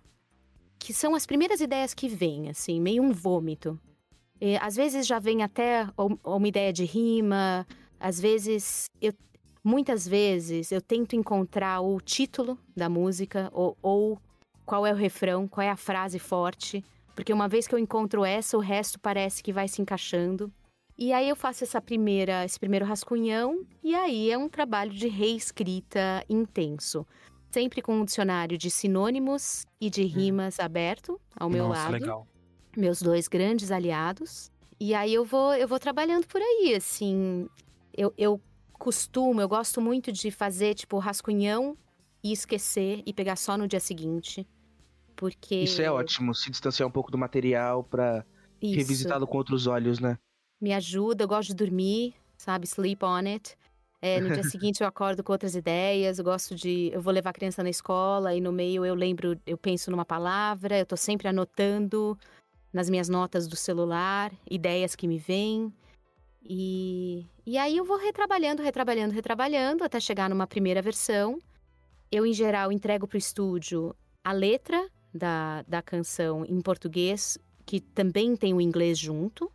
que 0.81 0.93
são 0.93 1.15
as 1.15 1.25
primeiras 1.25 1.61
ideias 1.61 1.95
que 1.95 2.09
vêm, 2.09 2.51
assim, 2.51 2.81
meio 2.81 3.05
um 3.05 3.13
vômito. 3.13 3.79
E, 4.41 4.57
às 4.57 4.75
vezes 4.75 5.07
já 5.07 5.21
vem 5.21 5.45
até 5.45 5.87
um- 5.97 6.19
uma 6.25 6.49
ideia 6.49 6.73
de 6.73 6.85
rima, 6.85 7.65
às 8.01 8.21
vezes 8.21 8.87
eu 9.01 9.13
muitas 9.63 10.09
vezes 10.09 10.73
eu 10.73 10.81
tento 10.83 11.15
encontrar 11.15 11.83
o 11.83 12.01
título 12.01 12.59
da 12.75 12.89
música 12.89 13.49
ou, 13.53 13.79
ou 13.81 14.21
qual 14.67 14.85
é 14.85 14.93
o 14.93 14.97
refrão, 14.97 15.47
qual 15.47 15.65
é 15.65 15.71
a 15.71 15.77
frase 15.77 16.19
forte, 16.19 16.85
porque 17.15 17.33
uma 17.33 17.47
vez 17.47 17.69
que 17.69 17.75
eu 17.77 17.79
encontro 17.79 18.25
essa, 18.25 18.57
o 18.57 18.61
resto 18.61 18.99
parece 18.99 19.41
que 19.41 19.53
vai 19.53 19.69
se 19.69 19.81
encaixando. 19.81 20.53
E 20.99 21.13
aí 21.13 21.29
eu 21.29 21.37
faço 21.37 21.63
essa 21.63 21.81
primeira, 21.81 22.45
esse 22.45 22.59
primeiro 22.59 22.85
rascunhão 22.85 23.65
e 23.85 23.95
aí 23.95 24.33
é 24.33 24.37
um 24.37 24.49
trabalho 24.49 24.91
de 24.91 25.07
reescrita 25.07 26.25
intenso, 26.29 27.07
sempre 27.51 27.83
com 27.83 27.95
um 27.95 28.05
dicionário 28.05 28.57
de 28.57 28.71
sinônimos 28.71 29.67
e 29.81 29.91
de 29.91 30.05
rimas 30.05 30.61
aberto 30.61 31.21
ao 31.37 31.49
meu 31.51 31.69
Nossa, 31.69 31.83
lado 31.83 31.93
legal. 31.93 32.29
meus 32.77 33.03
dois 33.03 33.29
grandes 33.29 33.71
aliados. 33.71 34.51
E 34.79 34.95
aí 34.95 35.13
eu 35.13 35.25
vou, 35.25 35.55
eu 35.55 35.69
vou 35.69 35.79
trabalhando 35.79 36.27
por 36.27 36.41
aí, 36.41 36.75
assim. 36.75 37.49
Eu, 37.97 38.15
eu 38.17 38.41
costumo, 38.73 39.41
eu 39.41 39.49
gosto 39.49 39.81
muito 39.81 40.11
de 40.11 40.31
fazer, 40.31 40.75
tipo, 40.75 40.99
rascunhão 40.99 41.77
e 42.23 42.33
esquecer 42.33 43.03
e 43.05 43.13
pegar 43.13 43.37
só 43.37 43.59
no 43.59 43.69
dia 43.69 43.81
seguinte. 43.81 44.47
Porque. 45.15 45.57
Isso 45.57 45.83
é 45.83 45.91
ótimo, 45.91 46.35
se 46.35 46.51
distanciar 46.51 46.89
um 46.89 46.93
pouco 46.93 47.11
do 47.11 47.19
material 47.19 47.87
Isso. 48.63 48.77
revisitá-lo 48.77 49.27
com 49.27 49.37
outros 49.37 49.67
olhos, 49.67 49.99
né? 49.99 50.19
me 50.61 50.73
ajuda, 50.75 51.25
eu 51.25 51.29
gosto 51.29 51.49
de 51.49 51.55
dormir, 51.55 52.15
sabe? 52.37 52.67
Sleep 52.67 53.03
on 53.05 53.27
it. 53.27 53.57
É, 54.03 54.19
no 54.19 54.31
dia 54.31 54.43
seguinte 54.43 54.81
eu 54.81 54.87
acordo 54.87 55.23
com 55.23 55.33
outras 55.33 55.55
ideias, 55.55 56.19
eu 56.19 56.25
gosto 56.25 56.55
de. 56.55 56.91
Eu 56.93 57.03
vou 57.03 57.13
levar 57.13 57.31
a 57.31 57.35
criança 57.35 57.63
na 57.63 57.69
escola 57.69 58.35
e 58.35 58.41
no 58.41 58.51
meio 58.51 58.85
eu 58.85 58.95
lembro, 58.95 59.39
eu 59.47 59.59
penso 59.59 59.91
numa 59.91 60.05
palavra, 60.07 60.79
eu 60.79 60.87
tô 60.87 60.97
sempre 60.97 61.29
anotando 61.29 62.19
nas 62.73 62.89
minhas 62.89 63.09
notas 63.09 63.47
do 63.47 63.57
celular, 63.57 64.33
ideias 64.51 64.97
que 64.97 65.07
me 65.07 65.19
vêm. 65.19 65.73
E, 66.43 67.27
e 67.45 67.59
aí 67.59 67.77
eu 67.77 67.85
vou 67.85 67.99
retrabalhando, 67.99 68.63
retrabalhando, 68.63 69.13
retrabalhando 69.13 69.85
até 69.85 70.01
chegar 70.01 70.31
numa 70.31 70.47
primeira 70.47 70.81
versão. 70.81 71.39
Eu, 72.11 72.25
em 72.25 72.33
geral, 72.33 72.73
entrego 72.73 73.07
pro 73.07 73.19
estúdio 73.19 73.95
a 74.25 74.33
letra 74.33 74.89
da, 75.13 75.63
da 75.69 75.83
canção 75.83 76.45
em 76.45 76.61
português, 76.61 77.39
que 77.67 77.81
também 77.81 78.35
tem 78.35 78.55
o 78.55 78.61
inglês 78.61 78.99
junto. 78.99 79.51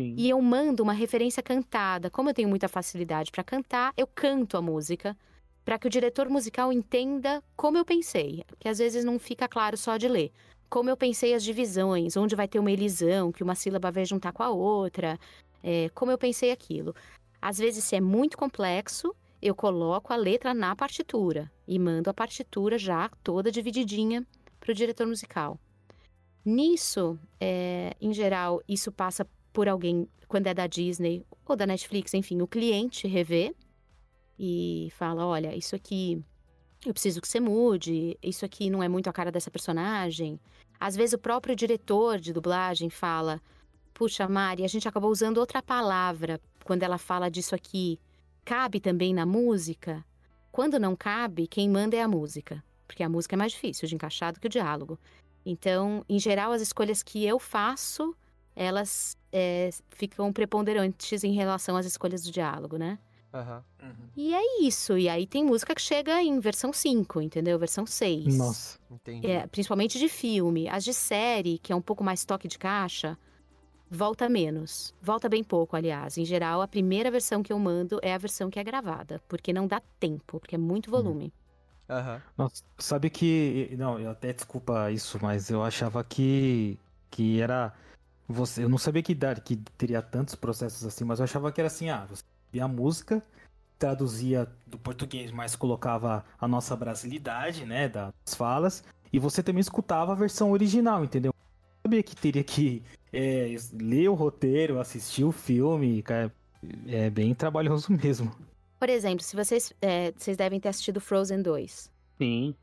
Sim. 0.00 0.14
E 0.16 0.30
eu 0.30 0.40
mando 0.40 0.82
uma 0.82 0.94
referência 0.94 1.42
cantada. 1.42 2.08
Como 2.08 2.30
eu 2.30 2.34
tenho 2.34 2.48
muita 2.48 2.68
facilidade 2.68 3.30
para 3.30 3.44
cantar, 3.44 3.92
eu 3.96 4.06
canto 4.06 4.56
a 4.56 4.62
música 4.62 5.14
para 5.62 5.78
que 5.78 5.86
o 5.86 5.90
diretor 5.90 6.28
musical 6.30 6.72
entenda 6.72 7.42
como 7.54 7.76
eu 7.76 7.84
pensei, 7.84 8.42
que 8.58 8.66
às 8.66 8.78
vezes 8.78 9.04
não 9.04 9.18
fica 9.18 9.46
claro 9.46 9.76
só 9.76 9.98
de 9.98 10.08
ler. 10.08 10.32
Como 10.70 10.88
eu 10.88 10.96
pensei 10.96 11.34
as 11.34 11.44
divisões, 11.44 12.16
onde 12.16 12.34
vai 12.34 12.48
ter 12.48 12.58
uma 12.58 12.70
elisão, 12.70 13.30
que 13.30 13.42
uma 13.42 13.54
sílaba 13.54 13.90
vai 13.90 14.06
juntar 14.06 14.32
com 14.32 14.42
a 14.42 14.48
outra, 14.48 15.18
é, 15.62 15.90
como 15.94 16.10
eu 16.10 16.16
pensei 16.16 16.50
aquilo. 16.50 16.94
Às 17.42 17.58
vezes, 17.58 17.84
se 17.84 17.94
é 17.94 18.00
muito 18.00 18.38
complexo, 18.38 19.14
eu 19.42 19.54
coloco 19.54 20.12
a 20.12 20.16
letra 20.16 20.54
na 20.54 20.74
partitura 20.74 21.50
e 21.68 21.78
mando 21.78 22.08
a 22.08 22.14
partitura 22.14 22.78
já 22.78 23.10
toda 23.22 23.52
divididinha 23.52 24.26
para 24.58 24.72
o 24.72 24.74
diretor 24.74 25.06
musical. 25.06 25.58
Nisso, 26.44 27.18
é, 27.38 27.94
em 28.00 28.14
geral, 28.14 28.62
isso 28.66 28.90
passa 28.90 29.26
por 29.52 29.68
alguém, 29.68 30.08
quando 30.28 30.46
é 30.46 30.54
da 30.54 30.66
Disney 30.66 31.24
ou 31.44 31.56
da 31.56 31.66
Netflix, 31.66 32.14
enfim, 32.14 32.40
o 32.40 32.46
cliente 32.46 33.06
revê 33.06 33.54
e 34.38 34.88
fala: 34.96 35.26
olha, 35.26 35.54
isso 35.54 35.74
aqui 35.76 36.22
eu 36.84 36.94
preciso 36.94 37.20
que 37.20 37.28
você 37.28 37.38
mude, 37.38 38.16
isso 38.22 38.44
aqui 38.44 38.70
não 38.70 38.82
é 38.82 38.88
muito 38.88 39.10
a 39.10 39.12
cara 39.12 39.30
dessa 39.30 39.50
personagem. 39.50 40.40
Às 40.78 40.96
vezes 40.96 41.12
o 41.12 41.18
próprio 41.18 41.54
diretor 41.54 42.18
de 42.18 42.32
dublagem 42.32 42.88
fala: 42.88 43.40
puxa, 43.92 44.26
Mari, 44.26 44.64
a 44.64 44.68
gente 44.68 44.88
acabou 44.88 45.10
usando 45.10 45.38
outra 45.38 45.62
palavra 45.62 46.40
quando 46.64 46.82
ela 46.82 46.96
fala 46.96 47.30
disso 47.30 47.54
aqui. 47.54 48.00
Cabe 48.44 48.80
também 48.80 49.12
na 49.12 49.26
música? 49.26 50.04
Quando 50.50 50.78
não 50.78 50.96
cabe, 50.96 51.46
quem 51.46 51.68
manda 51.68 51.96
é 51.96 52.02
a 52.02 52.08
música, 52.08 52.64
porque 52.86 53.02
a 53.02 53.08
música 53.08 53.36
é 53.36 53.38
mais 53.38 53.52
difícil 53.52 53.86
de 53.86 53.94
encaixar 53.94 54.32
do 54.32 54.40
que 54.40 54.46
o 54.46 54.50
diálogo. 54.50 54.98
Então, 55.44 56.04
em 56.08 56.18
geral, 56.18 56.52
as 56.52 56.62
escolhas 56.62 57.02
que 57.02 57.24
eu 57.24 57.38
faço, 57.38 58.16
elas 58.60 59.16
é, 59.32 59.70
ficam 59.88 60.30
preponderantes 60.30 61.24
em 61.24 61.32
relação 61.32 61.78
às 61.78 61.86
escolhas 61.86 62.22
do 62.22 62.30
diálogo, 62.30 62.76
né? 62.76 62.98
Aham. 63.32 63.64
E 64.14 64.34
é 64.34 64.62
isso. 64.62 64.98
E 64.98 65.08
aí 65.08 65.26
tem 65.26 65.42
música 65.42 65.74
que 65.74 65.80
chega 65.80 66.22
em 66.22 66.38
versão 66.40 66.70
5, 66.72 67.22
entendeu? 67.22 67.58
Versão 67.58 67.86
6. 67.86 68.36
Nossa. 68.36 68.78
Entendi. 68.90 69.26
É, 69.26 69.46
principalmente 69.46 69.98
de 69.98 70.08
filme. 70.10 70.68
As 70.68 70.84
de 70.84 70.92
série, 70.92 71.58
que 71.58 71.72
é 71.72 71.76
um 71.76 71.80
pouco 71.80 72.04
mais 72.04 72.22
toque 72.24 72.48
de 72.48 72.58
caixa, 72.58 73.16
volta 73.90 74.28
menos. 74.28 74.94
Volta 75.00 75.26
bem 75.26 75.42
pouco, 75.42 75.74
aliás. 75.74 76.18
Em 76.18 76.24
geral, 76.26 76.60
a 76.60 76.68
primeira 76.68 77.10
versão 77.10 77.42
que 77.42 77.52
eu 77.52 77.58
mando 77.58 77.98
é 78.02 78.12
a 78.12 78.18
versão 78.18 78.50
que 78.50 78.58
é 78.58 78.64
gravada, 78.64 79.22
porque 79.26 79.54
não 79.54 79.66
dá 79.66 79.80
tempo, 79.98 80.38
porque 80.38 80.56
é 80.56 80.58
muito 80.58 80.90
volume. 80.90 81.32
Aham. 81.88 82.20
Nossa, 82.36 82.62
sabe 82.78 83.08
que. 83.08 83.74
Não, 83.78 83.98
eu 83.98 84.10
até 84.10 84.34
desculpa 84.34 84.90
isso, 84.90 85.18
mas 85.22 85.48
eu 85.48 85.62
achava 85.62 86.04
que. 86.04 86.78
Que 87.10 87.40
era. 87.40 87.72
Você, 88.30 88.62
eu 88.62 88.68
não 88.68 88.78
sabia 88.78 89.02
que, 89.02 89.12
dar, 89.12 89.40
que 89.40 89.56
teria 89.76 90.00
tantos 90.00 90.36
processos 90.36 90.86
assim, 90.86 91.04
mas 91.04 91.18
eu 91.18 91.24
achava 91.24 91.50
que 91.50 91.60
era 91.60 91.66
assim, 91.66 91.90
ah, 91.90 92.06
você 92.08 92.22
via 92.52 92.64
a 92.64 92.68
música, 92.68 93.20
traduzia 93.76 94.48
do 94.66 94.78
português, 94.78 95.32
mas 95.32 95.56
colocava 95.56 96.24
a 96.40 96.46
nossa 96.46 96.76
brasilidade, 96.76 97.64
né, 97.64 97.88
das 97.88 98.12
falas, 98.36 98.84
e 99.12 99.18
você 99.18 99.42
também 99.42 99.60
escutava 99.60 100.12
a 100.12 100.14
versão 100.14 100.52
original, 100.52 101.04
entendeu? 101.04 101.34
Eu 101.34 101.90
sabia 101.90 102.02
que 102.04 102.14
teria 102.14 102.44
que 102.44 102.84
é, 103.12 103.56
ler 103.72 104.08
o 104.08 104.14
roteiro, 104.14 104.78
assistir 104.78 105.24
o 105.24 105.32
filme, 105.32 106.00
cara, 106.00 106.32
é 106.86 107.10
bem 107.10 107.34
trabalhoso 107.34 107.90
mesmo. 108.00 108.30
Por 108.78 108.88
exemplo, 108.88 109.24
se 109.24 109.34
vocês, 109.34 109.72
é, 109.82 110.12
vocês 110.16 110.36
devem 110.36 110.60
ter 110.60 110.68
assistido 110.68 111.00
Frozen 111.00 111.42
2. 111.42 111.90
Sim. 112.16 112.54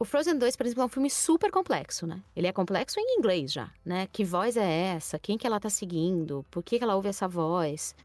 O 0.00 0.04
Frozen 0.04 0.38
2, 0.38 0.54
por 0.54 0.64
exemplo, 0.64 0.82
é 0.82 0.86
um 0.86 0.88
filme 0.88 1.10
super 1.10 1.50
complexo, 1.50 2.06
né? 2.06 2.22
Ele 2.36 2.46
é 2.46 2.52
complexo 2.52 3.00
em 3.00 3.18
inglês 3.18 3.52
já, 3.52 3.68
né? 3.84 4.06
Que 4.12 4.24
voz 4.24 4.56
é 4.56 4.94
essa? 4.94 5.18
Quem 5.18 5.36
que 5.36 5.44
ela 5.44 5.58
tá 5.58 5.68
seguindo? 5.68 6.46
Por 6.52 6.62
que, 6.62 6.78
que 6.78 6.84
ela 6.84 6.94
ouve 6.94 7.08
essa 7.08 7.26
voz? 7.26 7.96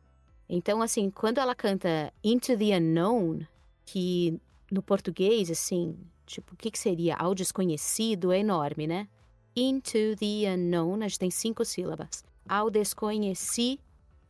Então, 0.49 0.81
assim, 0.81 1.11
quando 1.11 1.37
ela 1.37 1.53
canta 1.53 2.11
Into 2.23 2.57
the 2.57 2.75
Unknown, 2.77 3.41
que 3.85 4.39
no 4.71 4.81
português, 4.81 5.51
assim, 5.51 5.95
tipo, 6.25 6.55
o 6.55 6.57
que, 6.57 6.71
que 6.71 6.79
seria? 6.79 7.15
Ao 7.15 7.35
desconhecido 7.35 8.31
é 8.31 8.39
enorme, 8.39 8.87
né? 8.87 9.07
Into 9.55 10.15
the 10.17 10.51
Unknown, 10.51 10.95
a 11.03 11.07
gente 11.07 11.19
tem 11.19 11.29
cinco 11.29 11.63
sílabas. 11.63 12.25
Ao 12.49 12.71
desconheci, 12.71 13.79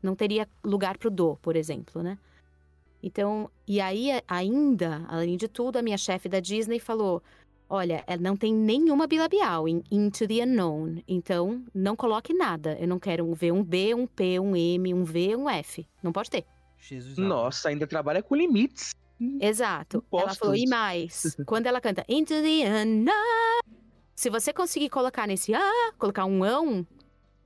não 0.01 0.15
teria 0.15 0.49
lugar 0.65 0.97
pro 0.97 1.09
do, 1.09 1.37
por 1.37 1.55
exemplo, 1.55 2.03
né? 2.03 2.17
Então, 3.01 3.49
e 3.67 3.81
aí, 3.81 4.09
ainda, 4.27 5.05
além 5.09 5.35
de 5.35 5.47
tudo, 5.47 5.77
a 5.77 5.81
minha 5.81 5.97
chefe 5.97 6.29
da 6.29 6.39
Disney 6.39 6.79
falou: 6.79 7.21
Olha, 7.73 8.03
é, 8.05 8.15
não 8.15 8.37
tem 8.37 8.53
nenhuma 8.53 9.07
bilabial 9.07 9.67
em 9.67 9.83
Into 9.89 10.27
the 10.27 10.43
Unknown. 10.43 11.01
Então, 11.07 11.65
não 11.73 11.95
coloque 11.95 12.31
nada. 12.31 12.77
Eu 12.79 12.87
não 12.87 12.99
quero 12.99 13.27
um 13.27 13.33
V, 13.33 13.51
um 13.51 13.63
B, 13.63 13.95
um 13.95 14.05
P, 14.05 14.39
um 14.39 14.55
M, 14.55 14.93
um 14.93 15.03
V, 15.03 15.35
um 15.35 15.49
F. 15.49 15.83
Não 16.03 16.11
pode 16.11 16.29
ter. 16.29 16.45
Jesus. 16.77 17.17
Nossa, 17.17 17.69
ainda 17.69 17.87
trabalha 17.87 18.21
com 18.21 18.35
limites. 18.35 18.91
Exato. 19.41 20.05
Ela 20.13 20.21
Impostos. 20.21 20.37
falou, 20.37 20.55
e 20.55 20.67
mais? 20.67 21.35
Quando 21.47 21.65
ela 21.65 21.81
canta 21.81 22.05
Into 22.07 22.35
the 22.43 22.83
Unknown, 22.83 23.61
se 24.15 24.29
você 24.29 24.53
conseguir 24.53 24.89
colocar 24.89 25.25
nesse 25.25 25.55
ah, 25.55 25.93
colocar 25.97 26.25
um 26.25 26.43
ão, 26.43 26.85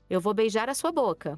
eu 0.09 0.21
vou 0.21 0.33
beijar 0.33 0.69
a 0.69 0.73
sua 0.73 0.91
boca. 0.91 1.37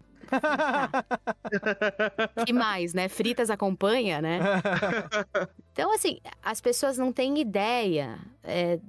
que 2.45 2.53
mais, 2.53 2.93
né? 2.93 3.07
Fritas 3.09 3.49
acompanha, 3.49 4.21
né? 4.21 4.39
Então, 5.71 5.93
assim, 5.93 6.19
as 6.43 6.59
pessoas 6.59 6.97
não 6.97 7.13
têm 7.13 7.39
ideia 7.39 8.19
é, 8.43 8.81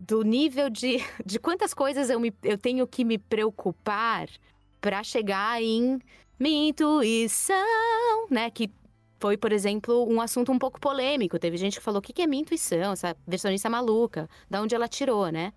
do 0.00 0.22
nível 0.22 0.68
de, 0.68 0.98
de 1.24 1.38
quantas 1.38 1.72
coisas 1.72 2.10
eu, 2.10 2.18
me, 2.18 2.34
eu 2.42 2.58
tenho 2.58 2.84
que 2.84 3.04
me 3.04 3.16
preocupar 3.16 4.28
para 4.80 5.04
chegar 5.04 5.62
em 5.62 6.00
minha 6.40 6.70
intuição, 6.70 8.26
né? 8.28 8.50
Que 8.50 8.68
foi, 9.20 9.36
por 9.36 9.52
exemplo, 9.52 10.04
um 10.10 10.20
assunto 10.20 10.50
um 10.50 10.58
pouco 10.58 10.80
polêmico. 10.80 11.38
Teve 11.38 11.56
gente 11.56 11.78
que 11.78 11.84
falou: 11.84 12.00
o 12.00 12.02
que 12.02 12.12
que 12.12 12.22
é 12.22 12.26
minha 12.26 12.42
intuição? 12.42 12.92
Essa 12.92 13.16
versionista 13.24 13.70
maluca, 13.70 14.28
da 14.50 14.60
onde 14.60 14.74
ela 14.74 14.88
tirou, 14.88 15.28
né? 15.30 15.52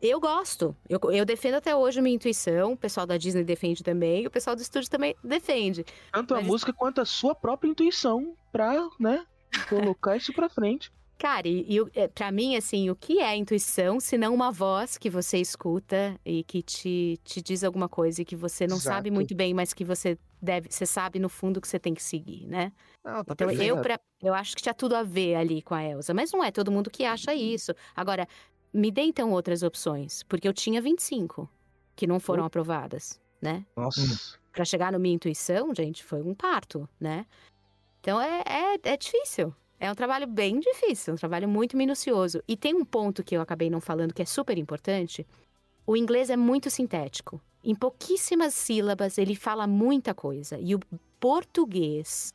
Eu 0.00 0.20
gosto. 0.20 0.76
Eu, 0.88 1.00
eu 1.10 1.24
defendo 1.24 1.54
até 1.54 1.74
hoje 1.74 2.00
minha 2.02 2.14
intuição. 2.14 2.72
O 2.72 2.76
pessoal 2.76 3.06
da 3.06 3.16
Disney 3.16 3.44
defende 3.44 3.82
também. 3.82 4.26
O 4.26 4.30
pessoal 4.30 4.54
do 4.54 4.62
estúdio 4.62 4.90
também 4.90 5.14
defende. 5.24 5.84
Tanto 6.12 6.34
a 6.34 6.38
Mas- 6.38 6.46
música 6.46 6.72
quanto 6.72 7.00
a 7.00 7.04
sua 7.04 7.34
própria 7.34 7.68
intuição 7.70 8.36
pra, 8.52 8.88
né, 9.00 9.24
colocar 9.68 10.16
isso 10.16 10.32
pra 10.32 10.48
frente. 10.48 10.92
Cara, 11.18 11.48
e, 11.48 11.64
e 11.66 11.78
é, 11.94 12.08
pra 12.08 12.30
mim, 12.30 12.56
assim, 12.56 12.90
o 12.90 12.94
que 12.94 13.20
é 13.20 13.34
intuição 13.34 13.98
se 13.98 14.18
não 14.18 14.34
uma 14.34 14.52
voz 14.52 14.98
que 14.98 15.08
você 15.08 15.38
escuta 15.38 16.20
e 16.22 16.44
que 16.44 16.60
te, 16.62 17.18
te 17.24 17.40
diz 17.40 17.64
alguma 17.64 17.88
coisa 17.88 18.20
e 18.20 18.24
que 18.24 18.36
você 18.36 18.66
não 18.66 18.76
sabe 18.76 19.08
Exato. 19.08 19.14
muito 19.14 19.34
bem, 19.34 19.54
mas 19.54 19.72
que 19.72 19.82
você 19.82 20.18
deve, 20.42 20.68
você 20.70 20.84
sabe 20.84 21.18
no 21.18 21.30
fundo 21.30 21.58
que 21.58 21.66
você 21.66 21.78
tem 21.78 21.94
que 21.94 22.02
seguir, 22.02 22.46
né? 22.46 22.70
Não, 23.02 23.24
tá 23.24 23.32
Então 23.32 23.48
perfeito. 23.48 23.62
eu, 23.70 23.80
pra- 23.80 23.98
eu 24.22 24.34
acho 24.34 24.54
que 24.54 24.60
tinha 24.62 24.74
tudo 24.74 24.94
a 24.94 25.02
ver 25.02 25.36
ali 25.36 25.62
com 25.62 25.74
a 25.74 25.82
Elsa, 25.82 26.12
mas 26.12 26.30
não 26.32 26.44
é 26.44 26.50
todo 26.50 26.70
mundo 26.70 26.90
que 26.90 27.02
acha 27.06 27.34
isso. 27.34 27.72
Agora, 27.96 28.28
me 28.76 28.90
dê 28.90 29.02
então 29.02 29.32
outras 29.32 29.62
opções, 29.62 30.22
porque 30.24 30.46
eu 30.46 30.52
tinha 30.52 30.80
25 30.80 31.48
que 31.94 32.06
não 32.06 32.20
foram 32.20 32.44
aprovadas, 32.44 33.18
né? 33.40 33.64
Nossa. 33.74 34.38
Pra 34.52 34.64
chegar 34.64 34.92
no 34.92 35.00
minha 35.00 35.14
intuição, 35.14 35.74
gente, 35.74 36.04
foi 36.04 36.22
um 36.22 36.34
parto, 36.34 36.88
né? 37.00 37.24
Então 38.00 38.20
é, 38.20 38.42
é, 38.46 38.78
é 38.82 38.96
difícil. 38.96 39.54
É 39.80 39.90
um 39.90 39.94
trabalho 39.94 40.26
bem 40.26 40.60
difícil, 40.60 41.14
um 41.14 41.16
trabalho 41.16 41.48
muito 41.48 41.76
minucioso. 41.76 42.42
E 42.46 42.56
tem 42.56 42.74
um 42.74 42.84
ponto 42.84 43.24
que 43.24 43.36
eu 43.36 43.40
acabei 43.40 43.68
não 43.68 43.80
falando 43.80 44.14
que 44.14 44.22
é 44.22 44.26
super 44.26 44.56
importante. 44.56 45.26
O 45.86 45.96
inglês 45.96 46.30
é 46.30 46.36
muito 46.36 46.70
sintético. 46.70 47.40
Em 47.64 47.74
pouquíssimas 47.74 48.54
sílabas 48.54 49.18
ele 49.18 49.34
fala 49.34 49.66
muita 49.66 50.14
coisa. 50.14 50.58
E 50.58 50.74
o 50.74 50.80
português 51.18 52.34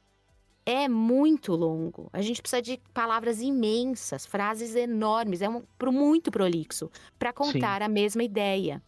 é 0.65 0.87
muito 0.87 1.53
longo. 1.55 2.09
A 2.13 2.21
gente 2.21 2.41
precisa 2.41 2.61
de 2.61 2.79
palavras 2.93 3.41
imensas, 3.41 4.25
frases 4.25 4.75
enormes, 4.75 5.41
é 5.41 5.49
um, 5.49 5.63
muito 5.91 6.31
prolixo 6.31 6.89
para 7.17 7.33
contar 7.33 7.81
a 7.81 7.87
mesma 7.87 8.23
ideia. 8.23 8.81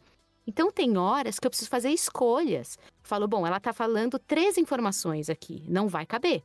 Então 0.46 0.72
tem 0.72 0.98
horas 0.98 1.40
que 1.40 1.48
eu 1.48 1.50
preciso 1.50 1.70
fazer 1.70 1.90
escolhas. 1.90 2.78
Falo, 3.02 3.28
bom, 3.28 3.48
ela 3.48 3.60
tá 3.60 3.74
falando 3.74 4.20
três 4.20 4.58
informações 4.58 5.30
aqui, 5.30 5.64
não 5.68 5.88
vai 5.88 6.06
caber. 6.06 6.44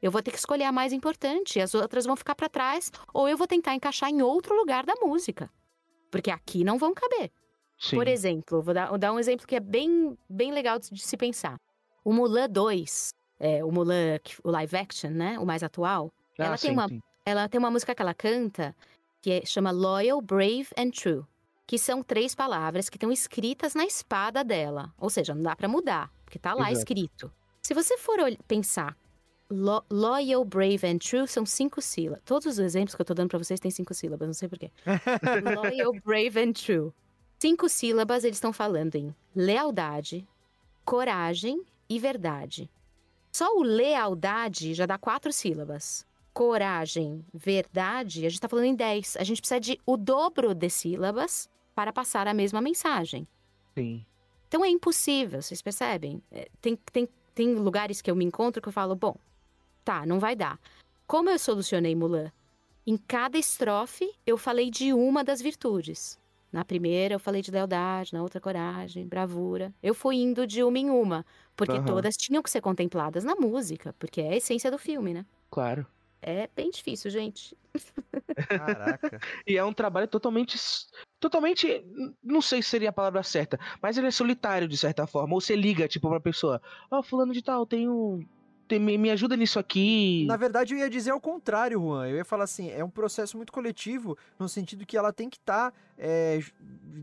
eu 0.00 0.10
vou 0.10 0.22
ter 0.22 0.30
que 0.30 0.38
escolher 0.38 0.64
a 0.64 0.72
mais 0.72 0.92
importante, 0.92 1.60
as 1.60 1.74
outras 1.74 2.06
vão 2.06 2.16
ficar 2.16 2.34
para 2.34 2.48
trás, 2.48 2.90
ou 3.12 3.28
eu 3.28 3.36
vou 3.36 3.46
tentar 3.46 3.74
encaixar 3.74 4.08
em 4.08 4.22
outro 4.22 4.56
lugar 4.56 4.86
da 4.86 4.94
música. 5.02 5.50
Porque 6.10 6.30
aqui 6.30 6.64
não 6.64 6.78
vão 6.78 6.94
caber. 6.94 7.30
Sim. 7.78 7.96
Por 7.96 8.08
exemplo, 8.08 8.62
vou 8.62 8.74
dar, 8.74 8.88
vou 8.88 8.98
dar 8.98 9.12
um 9.12 9.18
exemplo 9.18 9.46
que 9.46 9.56
é 9.56 9.60
bem, 9.60 10.16
bem 10.28 10.52
legal 10.52 10.78
de, 10.78 10.90
de 10.90 11.02
se 11.02 11.16
pensar. 11.16 11.58
O 12.04 12.12
Mulan 12.12 12.48
2, 12.48 13.10
é, 13.40 13.64
o 13.64 13.72
Mulan, 13.72 14.18
o 14.44 14.50
live 14.50 14.76
action, 14.76 15.10
né? 15.10 15.38
O 15.38 15.44
mais 15.46 15.62
atual, 15.62 16.12
Ah, 16.38 16.44
ela, 16.44 16.58
tem 16.58 16.70
sim, 16.70 16.76
uma, 16.76 16.88
sim. 16.88 17.02
ela 17.26 17.48
tem 17.48 17.58
uma 17.58 17.70
música 17.70 17.94
que 17.94 18.02
ela 18.02 18.14
canta 18.14 18.76
que 19.22 19.32
é- 19.32 19.44
chama 19.44 19.70
Loyal, 19.70 20.20
Brave 20.20 20.68
and 20.78 20.90
True. 20.90 21.24
Que 21.66 21.78
são 21.78 22.02
três 22.02 22.34
palavras 22.34 22.88
que 22.88 22.96
estão 22.96 23.10
escritas 23.12 23.74
na 23.74 23.84
espada 23.84 24.42
dela. 24.44 24.92
Ou 24.98 25.08
seja, 25.08 25.34
não 25.34 25.42
dá 25.42 25.54
pra 25.56 25.68
mudar, 25.68 26.10
porque 26.24 26.38
tá 26.38 26.52
lá 26.52 26.70
Exato. 26.70 26.78
escrito. 26.78 27.32
Se 27.62 27.72
você 27.74 27.96
for 27.98 28.16
pensar, 28.48 28.96
lo- 29.48 29.84
Loyal, 29.90 30.44
Brave 30.44 30.80
and 30.86 30.98
True 30.98 31.28
são 31.28 31.46
cinco 31.46 31.80
sílabas. 31.80 32.22
Todos 32.24 32.46
os 32.46 32.58
exemplos 32.58 32.94
que 32.94 33.00
eu 33.02 33.06
tô 33.06 33.14
dando 33.14 33.28
pra 33.28 33.38
vocês 33.38 33.60
têm 33.60 33.70
cinco 33.70 33.94
sílabas, 33.94 34.26
não 34.26 34.34
sei 34.34 34.48
porquê. 34.48 34.70
Loyal, 35.84 35.92
Brave 36.04 36.40
and 36.40 36.52
True. 36.54 36.92
Cinco 37.38 37.68
sílabas 37.68 38.24
eles 38.24 38.36
estão 38.38 38.52
falando 38.52 38.96
em 38.96 39.14
lealdade, 39.36 40.26
coragem 40.84 41.62
e 41.88 41.98
verdade. 41.98 42.68
Só 43.32 43.56
o 43.56 43.62
lealdade 43.62 44.74
já 44.74 44.86
dá 44.86 44.98
quatro 44.98 45.32
sílabas. 45.32 46.06
Coragem, 46.32 47.24
verdade, 47.32 48.26
a 48.26 48.28
gente 48.28 48.40
tá 48.40 48.48
falando 48.48 48.66
em 48.66 48.74
dez. 48.74 49.16
A 49.16 49.24
gente 49.24 49.40
precisa 49.40 49.60
de 49.60 49.80
o 49.84 49.96
dobro 49.96 50.54
de 50.54 50.68
sílabas 50.68 51.48
para 51.74 51.92
passar 51.92 52.26
a 52.28 52.34
mesma 52.34 52.60
mensagem. 52.60 53.26
Sim. 53.76 54.04
Então 54.48 54.64
é 54.64 54.68
impossível, 54.68 55.40
vocês 55.40 55.62
percebem? 55.62 56.22
É, 56.30 56.48
Tem, 56.60 56.76
tem, 56.92 57.08
tem 57.34 57.54
lugares 57.54 58.02
que 58.02 58.10
eu 58.10 58.16
me 58.16 58.24
encontro 58.24 58.60
que 58.60 58.68
eu 58.68 58.72
falo, 58.72 58.96
bom, 58.96 59.16
tá, 59.84 60.04
não 60.04 60.18
vai 60.18 60.34
dar. 60.34 60.58
Como 61.06 61.30
eu 61.30 61.38
solucionei 61.38 61.94
Mulan? 61.94 62.32
Em 62.86 62.96
cada 62.96 63.38
estrofe 63.38 64.12
eu 64.26 64.36
falei 64.36 64.70
de 64.70 64.92
uma 64.92 65.22
das 65.22 65.40
virtudes. 65.40 66.18
Na 66.52 66.64
primeira 66.64 67.14
eu 67.14 67.20
falei 67.20 67.42
de 67.42 67.50
lealdade, 67.50 68.12
na 68.12 68.22
outra 68.22 68.40
coragem, 68.40 69.06
bravura. 69.06 69.72
Eu 69.82 69.94
fui 69.94 70.16
indo 70.16 70.46
de 70.46 70.62
uma 70.64 70.78
em 70.78 70.90
uma, 70.90 71.24
porque 71.56 71.76
Aham. 71.76 71.84
todas 71.86 72.16
tinham 72.16 72.42
que 72.42 72.50
ser 72.50 72.60
contempladas 72.60 73.24
na 73.24 73.36
música, 73.36 73.94
porque 73.98 74.20
é 74.20 74.30
a 74.30 74.36
essência 74.36 74.70
do 74.70 74.78
filme, 74.78 75.14
né? 75.14 75.24
Claro. 75.50 75.86
É 76.22 76.48
bem 76.54 76.70
difícil, 76.70 77.10
gente. 77.10 77.56
Caraca. 78.48 79.20
E 79.46 79.56
é 79.56 79.64
um 79.64 79.72
trabalho 79.72 80.08
totalmente. 80.08 80.58
Totalmente. 81.20 81.84
Não 82.22 82.40
sei 82.40 82.62
se 82.62 82.70
seria 82.70 82.90
a 82.90 82.92
palavra 82.92 83.22
certa, 83.22 83.58
mas 83.82 83.96
ele 83.98 84.06
é 84.08 84.10
solitário 84.10 84.68
de 84.68 84.76
certa 84.76 85.06
forma. 85.06 85.34
Ou 85.34 85.40
você 85.40 85.54
liga, 85.56 85.88
tipo, 85.88 86.08
pra 86.08 86.20
pessoa: 86.20 86.60
Ó, 86.90 87.02
fulano 87.02 87.32
de 87.32 87.42
tal, 87.42 87.66
tenho. 87.66 88.20
Tem, 88.20 88.28
me, 88.78 88.96
me 88.96 89.10
ajuda 89.10 89.36
nisso 89.36 89.58
aqui. 89.58 90.24
Na 90.26 90.36
verdade, 90.36 90.74
eu 90.74 90.78
ia 90.78 90.90
dizer 90.90 91.10
ao 91.10 91.20
contrário, 91.20 91.80
Juan. 91.80 92.08
Eu 92.08 92.16
ia 92.16 92.24
falar 92.24 92.44
assim, 92.44 92.70
é 92.70 92.84
um 92.84 92.90
processo 92.90 93.36
muito 93.36 93.52
coletivo, 93.52 94.16
no 94.38 94.48
sentido 94.48 94.86
que 94.86 94.96
ela 94.96 95.12
tem 95.12 95.28
que 95.28 95.38
estar 95.38 95.72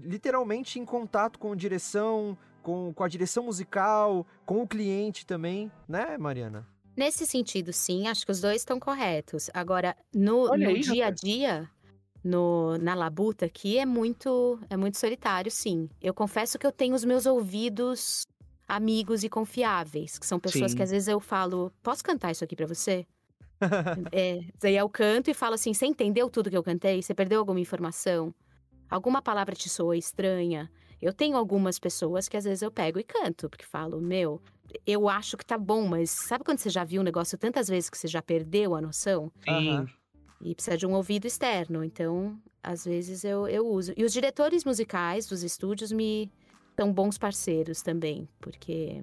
literalmente 0.04 0.80
em 0.80 0.86
contato 0.86 1.38
com 1.38 1.56
direção, 1.56 2.38
com, 2.62 2.94
com 2.94 3.04
a 3.04 3.08
direção 3.08 3.44
musical, 3.44 4.26
com 4.46 4.62
o 4.62 4.68
cliente 4.68 5.26
também, 5.26 5.72
né, 5.88 6.18
Mariana? 6.18 6.68
Nesse 6.96 7.28
sentido, 7.28 7.72
sim, 7.72 8.08
acho 8.08 8.26
que 8.26 8.32
os 8.32 8.42
dois 8.42 8.58
estão 8.58 8.80
corretos. 8.80 9.52
Agora, 9.54 9.96
no, 10.14 10.50
Olha 10.50 10.68
no 10.68 10.76
aí, 10.76 10.80
dia 10.82 11.06
a 11.06 11.10
dia, 11.12 11.70
no, 12.24 12.76
na 12.80 12.96
labuta 12.96 13.46
aqui, 13.46 13.78
é 13.78 13.86
muito, 13.86 14.60
é 14.70 14.76
muito 14.76 14.98
solitário, 14.98 15.52
sim. 15.52 15.88
Eu 16.02 16.14
confesso 16.14 16.58
que 16.58 16.66
eu 16.66 16.72
tenho 16.72 16.96
os 16.96 17.06
meus 17.06 17.28
ouvidos 17.28 18.26
amigos 18.68 19.24
e 19.24 19.30
confiáveis, 19.30 20.20
que 20.20 20.26
são 20.26 20.40
pessoas 20.40 20.72
Sim. 20.72 20.78
que 20.78 20.84
às 20.84 20.92
vezes 20.92 21.08
eu 21.08 21.20
falo, 21.20 21.72
posso 21.82 22.04
cantar 22.04 22.32
isso 22.32 22.44
aqui 22.44 22.56
pra 22.56 22.66
você? 22.66 23.06
é, 24.12 24.42
daí 24.60 24.76
eu 24.76 24.90
canto 24.90 25.30
e 25.30 25.34
falo 25.34 25.56
assim, 25.56 25.74
você 25.74 25.86
entendeu 25.86 26.30
tudo 26.30 26.50
que 26.50 26.58
eu 26.58 26.64
cantei? 26.64 27.02
Você 27.02 27.14
perdeu 27.14 27.40
alguma 27.40 27.60
informação? 27.60 28.34
Alguma 28.90 29.22
palavra 29.22 29.56
te 29.56 29.70
soou 29.70 29.94
estranha? 29.94 30.70
Eu 31.02 31.14
tenho 31.14 31.38
algumas 31.38 31.80
pessoas 31.80 32.28
que 32.28 32.38
às 32.38 32.44
vezes 32.44 32.62
eu 32.62 32.72
pego 32.72 33.00
e 33.00 33.04
canto, 33.04 33.50
porque 33.50 33.66
falo, 33.66 34.02
meu, 34.02 34.42
eu 34.86 35.08
acho 35.08 35.38
que 35.38 35.46
tá 35.46 35.58
bom, 35.58 35.88
mas 35.88 36.10
sabe 36.10 36.44
quando 36.44 36.58
você 36.58 36.70
já 36.70 36.84
viu 36.84 37.02
um 37.02 37.06
negócio 37.06 37.38
tantas 37.38 37.68
vezes 37.68 37.90
que 37.90 37.98
você 37.98 38.08
já 38.08 38.22
perdeu 38.22 38.76
a 38.76 38.82
noção? 38.82 39.32
Sim. 39.44 39.52
Aham. 39.52 39.88
E 40.42 40.54
precisa 40.54 40.78
de 40.78 40.86
um 40.86 40.94
ouvido 40.94 41.26
externo. 41.26 41.84
Então, 41.84 42.40
às 42.62 42.86
vezes 42.86 43.24
eu, 43.24 43.48
eu 43.48 43.66
uso. 43.66 43.94
E 43.98 44.04
os 44.04 44.14
diretores 44.14 44.64
musicais 44.64 45.26
dos 45.26 45.42
estúdios 45.42 45.92
me 45.92 46.32
são 46.78 46.94
bons 46.94 47.18
parceiros 47.18 47.82
também, 47.82 48.30
porque 48.40 49.02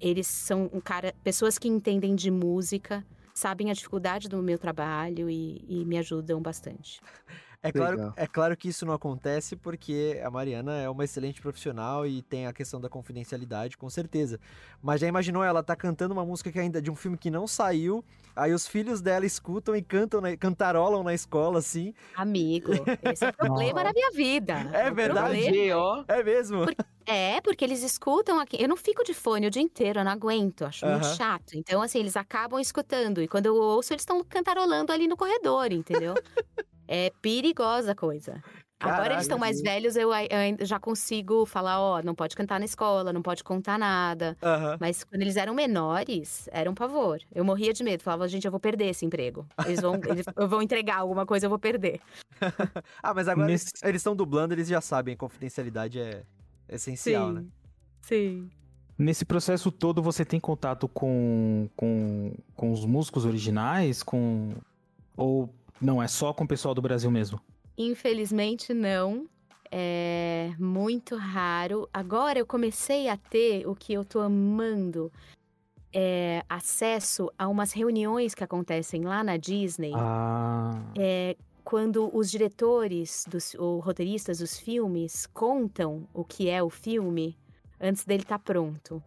eles 0.00 0.26
são 0.26 0.70
um 0.72 0.80
cara, 0.80 1.12
pessoas 1.24 1.58
que 1.58 1.68
entendem 1.68 2.14
de 2.14 2.30
música, 2.30 3.04
sabem 3.34 3.70
a 3.70 3.74
dificuldade 3.74 4.28
do 4.28 4.42
meu 4.42 4.58
trabalho 4.58 5.28
e, 5.28 5.64
e 5.68 5.84
me 5.84 5.98
ajudam 5.98 6.40
bastante. 6.40 7.00
É 7.68 7.72
claro, 7.72 7.96
Legal. 7.96 8.12
é 8.16 8.26
claro 8.26 8.56
que 8.56 8.68
isso 8.68 8.86
não 8.86 8.92
acontece 8.94 9.56
porque 9.56 10.20
a 10.24 10.30
Mariana 10.30 10.76
é 10.78 10.88
uma 10.88 11.04
excelente 11.04 11.40
profissional 11.40 12.06
e 12.06 12.22
tem 12.22 12.46
a 12.46 12.52
questão 12.52 12.80
da 12.80 12.88
confidencialidade, 12.88 13.76
com 13.76 13.90
certeza. 13.90 14.38
Mas 14.82 15.00
já 15.00 15.06
imaginou 15.06 15.42
ela 15.42 15.62
tá 15.62 15.74
cantando 15.74 16.12
uma 16.12 16.24
música 16.24 16.52
que 16.52 16.58
ainda 16.58 16.80
de 16.80 16.90
um 16.90 16.94
filme 16.94 17.18
que 17.18 17.30
não 17.30 17.46
saiu, 17.46 18.04
aí 18.34 18.52
os 18.52 18.66
filhos 18.66 19.00
dela 19.00 19.26
escutam 19.26 19.74
e 19.74 19.82
cantam, 19.82 20.20
na- 20.20 20.36
cantarolam 20.36 21.02
na 21.02 21.14
escola, 21.14 21.58
assim. 21.58 21.92
Amigo, 22.14 22.72
esse 23.02 23.24
é 23.24 23.30
o 23.30 23.32
problema 23.32 23.82
na 23.82 23.92
minha 23.92 24.10
vida. 24.12 24.54
É 24.72 24.90
o 24.90 24.94
verdade? 24.94 25.72
ó. 25.72 26.04
É 26.08 26.22
mesmo? 26.22 26.66
É, 27.06 27.40
porque 27.40 27.64
eles 27.64 27.82
escutam 27.82 28.40
aqui. 28.40 28.56
Eu 28.60 28.68
não 28.68 28.76
fico 28.76 29.04
de 29.04 29.14
fone 29.14 29.46
o 29.46 29.50
dia 29.50 29.62
inteiro, 29.62 30.00
eu 30.00 30.04
não 30.04 30.10
aguento, 30.12 30.64
acho 30.64 30.84
muito 30.84 31.06
chato. 31.16 31.52
Então, 31.54 31.80
assim, 31.80 32.00
eles 32.00 32.16
acabam 32.16 32.58
escutando. 32.58 33.22
E 33.22 33.28
quando 33.28 33.46
eu 33.46 33.54
ouço, 33.54 33.92
eles 33.92 34.02
estão 34.02 34.22
cantarolando 34.24 34.92
ali 34.92 35.06
no 35.06 35.16
corredor, 35.16 35.72
entendeu? 35.72 36.14
é 36.88 37.10
perigosa 37.22 37.92
a 37.92 37.94
coisa. 37.94 38.42
Agora 38.78 39.14
eles 39.14 39.22
estão 39.24 39.38
mais 39.38 39.58
velhos, 39.62 39.96
eu, 39.96 40.12
ai- 40.12 40.28
eu 40.58 40.66
já 40.66 40.78
consigo 40.78 41.46
falar, 41.46 41.80
ó, 41.80 42.02
não 42.02 42.14
pode 42.14 42.36
cantar 42.36 42.58
na 42.58 42.66
escola, 42.66 43.10
não 43.10 43.22
pode 43.22 43.42
contar 43.42 43.78
nada. 43.78 44.36
Mas 44.78 45.02
quando 45.02 45.22
eles 45.22 45.36
eram 45.36 45.54
menores, 45.54 46.46
era 46.52 46.70
um 46.70 46.74
pavor. 46.74 47.18
Eu 47.34 47.42
morria 47.42 47.72
de 47.72 47.82
medo, 47.82 48.02
falava, 48.02 48.28
gente, 48.28 48.44
eu 48.44 48.50
vou 48.50 48.60
perder 48.60 48.88
esse 48.90 49.06
emprego. 49.06 49.46
Eles 49.64 49.80
vão, 49.80 49.94
eles, 49.94 50.26
eu 50.36 50.46
vou 50.46 50.60
entregar 50.60 50.98
alguma 50.98 51.24
coisa, 51.24 51.46
eu 51.46 51.50
vou 51.50 51.58
perder. 51.58 52.00
Ah, 53.02 53.14
mas 53.14 53.28
agora 53.28 53.46
Nesse- 53.46 53.70
eles- 53.82 54.00
estão 54.00 54.14
dublando, 54.14 54.52
eles 54.52 54.68
já 54.68 54.80
sabem, 54.82 55.14
a 55.14 55.16
confidencialidade 55.16 55.98
é 55.98 56.22
essencial, 56.68 57.32
né? 57.32 57.44
Sim. 58.02 58.50
Nesse 58.98 59.24
processo 59.24 59.70
todo, 59.72 60.02
você 60.02 60.22
tem 60.24 60.38
contato 60.38 60.86
com, 60.86 61.68
com, 61.74 62.34
com 62.54 62.72
os 62.72 62.84
músicos 62.84 63.24
originais? 63.24 64.02
com 64.02 64.54
Ou 65.16 65.48
não, 65.80 66.02
é 66.02 66.08
só 66.08 66.32
com 66.32 66.44
o 66.44 66.48
pessoal 66.48 66.74
do 66.74 66.82
Brasil 66.82 67.10
mesmo? 67.10 67.40
Infelizmente 67.76 68.72
não. 68.72 69.26
É 69.70 70.52
muito 70.58 71.16
raro. 71.16 71.88
Agora 71.92 72.38
eu 72.38 72.46
comecei 72.46 73.08
a 73.08 73.16
ter 73.16 73.66
o 73.66 73.74
que 73.74 73.92
eu 73.92 74.04
tô 74.04 74.20
amando. 74.20 75.12
É 75.92 76.42
acesso 76.48 77.30
a 77.38 77.48
umas 77.48 77.72
reuniões 77.72 78.34
que 78.34 78.44
acontecem 78.44 79.02
lá 79.02 79.24
na 79.24 79.36
Disney. 79.36 79.92
Ah. 79.94 80.72
É, 80.96 81.36
quando 81.64 82.14
os 82.16 82.30
diretores 82.30 83.24
dos, 83.28 83.54
ou 83.54 83.80
roteiristas 83.80 84.38
dos 84.38 84.58
filmes 84.58 85.26
contam 85.26 86.06
o 86.14 86.24
que 86.24 86.48
é 86.48 86.62
o 86.62 86.70
filme 86.70 87.36
antes 87.80 88.04
dele 88.04 88.22
estar 88.22 88.38
pronto. 88.38 89.02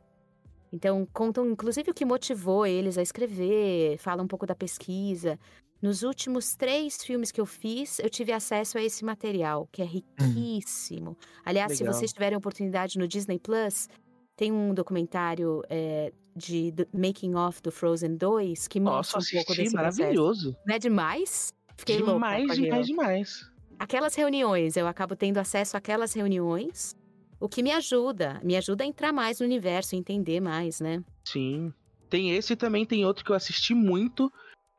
Então, 0.72 1.07
contam 1.11 1.49
inclusive 1.49 1.91
o 1.91 1.93
que 1.93 2.05
motivou 2.05 2.65
eles 2.65 2.97
a 2.97 3.01
escrever, 3.01 3.97
falam 3.97 4.26
um 4.26 4.28
pouco 4.28 4.45
da 4.45 4.55
pesquisa. 4.55 5.39
Nos 5.82 6.03
últimos 6.03 6.55
três 6.55 7.01
filmes 7.03 7.32
que 7.32 7.39
eu 7.39 7.45
fiz, 7.45 7.99
eu 7.99 8.09
tive 8.09 8.34
acesso 8.34 8.78
a 8.78 8.84
esse 8.84 9.03
material, 9.05 9.67
que 9.72 9.82
é 9.82 9.86
riquíssimo. 9.86 11.17
Aliás, 11.45 11.72
se 11.72 11.84
Legal. 11.84 11.93
vocês 11.93 12.11
tiverem 12.11 12.38
oportunidade 12.38 12.99
no 12.99 13.07
Disney 13.07 13.39
Plus, 13.39 13.88
tem 14.36 14.51
um 14.51 14.74
documentário 14.74 15.63
é, 15.70 16.11
de 16.36 16.74
Making 16.93 17.36
of 17.36 17.61
do 17.61 17.72
Frozen 17.72 18.15
2 18.17 18.67
que 18.67 18.80
Nossa, 18.80 19.17
mostra 19.17 19.20
um 19.20 19.43
pouco 19.43 19.55
desse 19.55 19.74
processo. 19.74 19.99
maravilhoso. 19.99 20.55
Não 20.65 20.76
é 20.76 20.80
demais? 20.80 21.53
Fiquei 21.78 21.97
louca 21.99 22.13
demais, 22.13 22.45
com 22.45 22.51
aquilo. 22.51 22.65
demais, 22.65 22.88
demais. 22.88 23.51
Aquelas 23.80 24.13
reuniões, 24.15 24.76
eu 24.76 24.86
acabo 24.86 25.15
tendo 25.15 25.38
acesso 25.38 25.78
àquelas 25.78 26.13
reuniões, 26.13 26.93
o 27.39 27.47
que 27.47 27.63
me 27.63 27.71
ajuda, 27.71 28.39
me 28.43 28.55
ajuda 28.55 28.83
a 28.83 28.87
entrar 28.87 29.13
mais 29.13 29.39
no 29.39 29.45
universo, 29.45 29.95
entender 29.95 30.39
mais, 30.39 30.79
né? 30.79 31.03
Sim. 31.23 31.73
Tem 32.09 32.31
esse 32.31 32.53
e 32.53 32.55
também 32.55 32.85
tem 32.85 33.05
outro 33.05 33.23
que 33.23 33.31
eu 33.31 33.35
assisti 33.35 33.73
muito, 33.73 34.31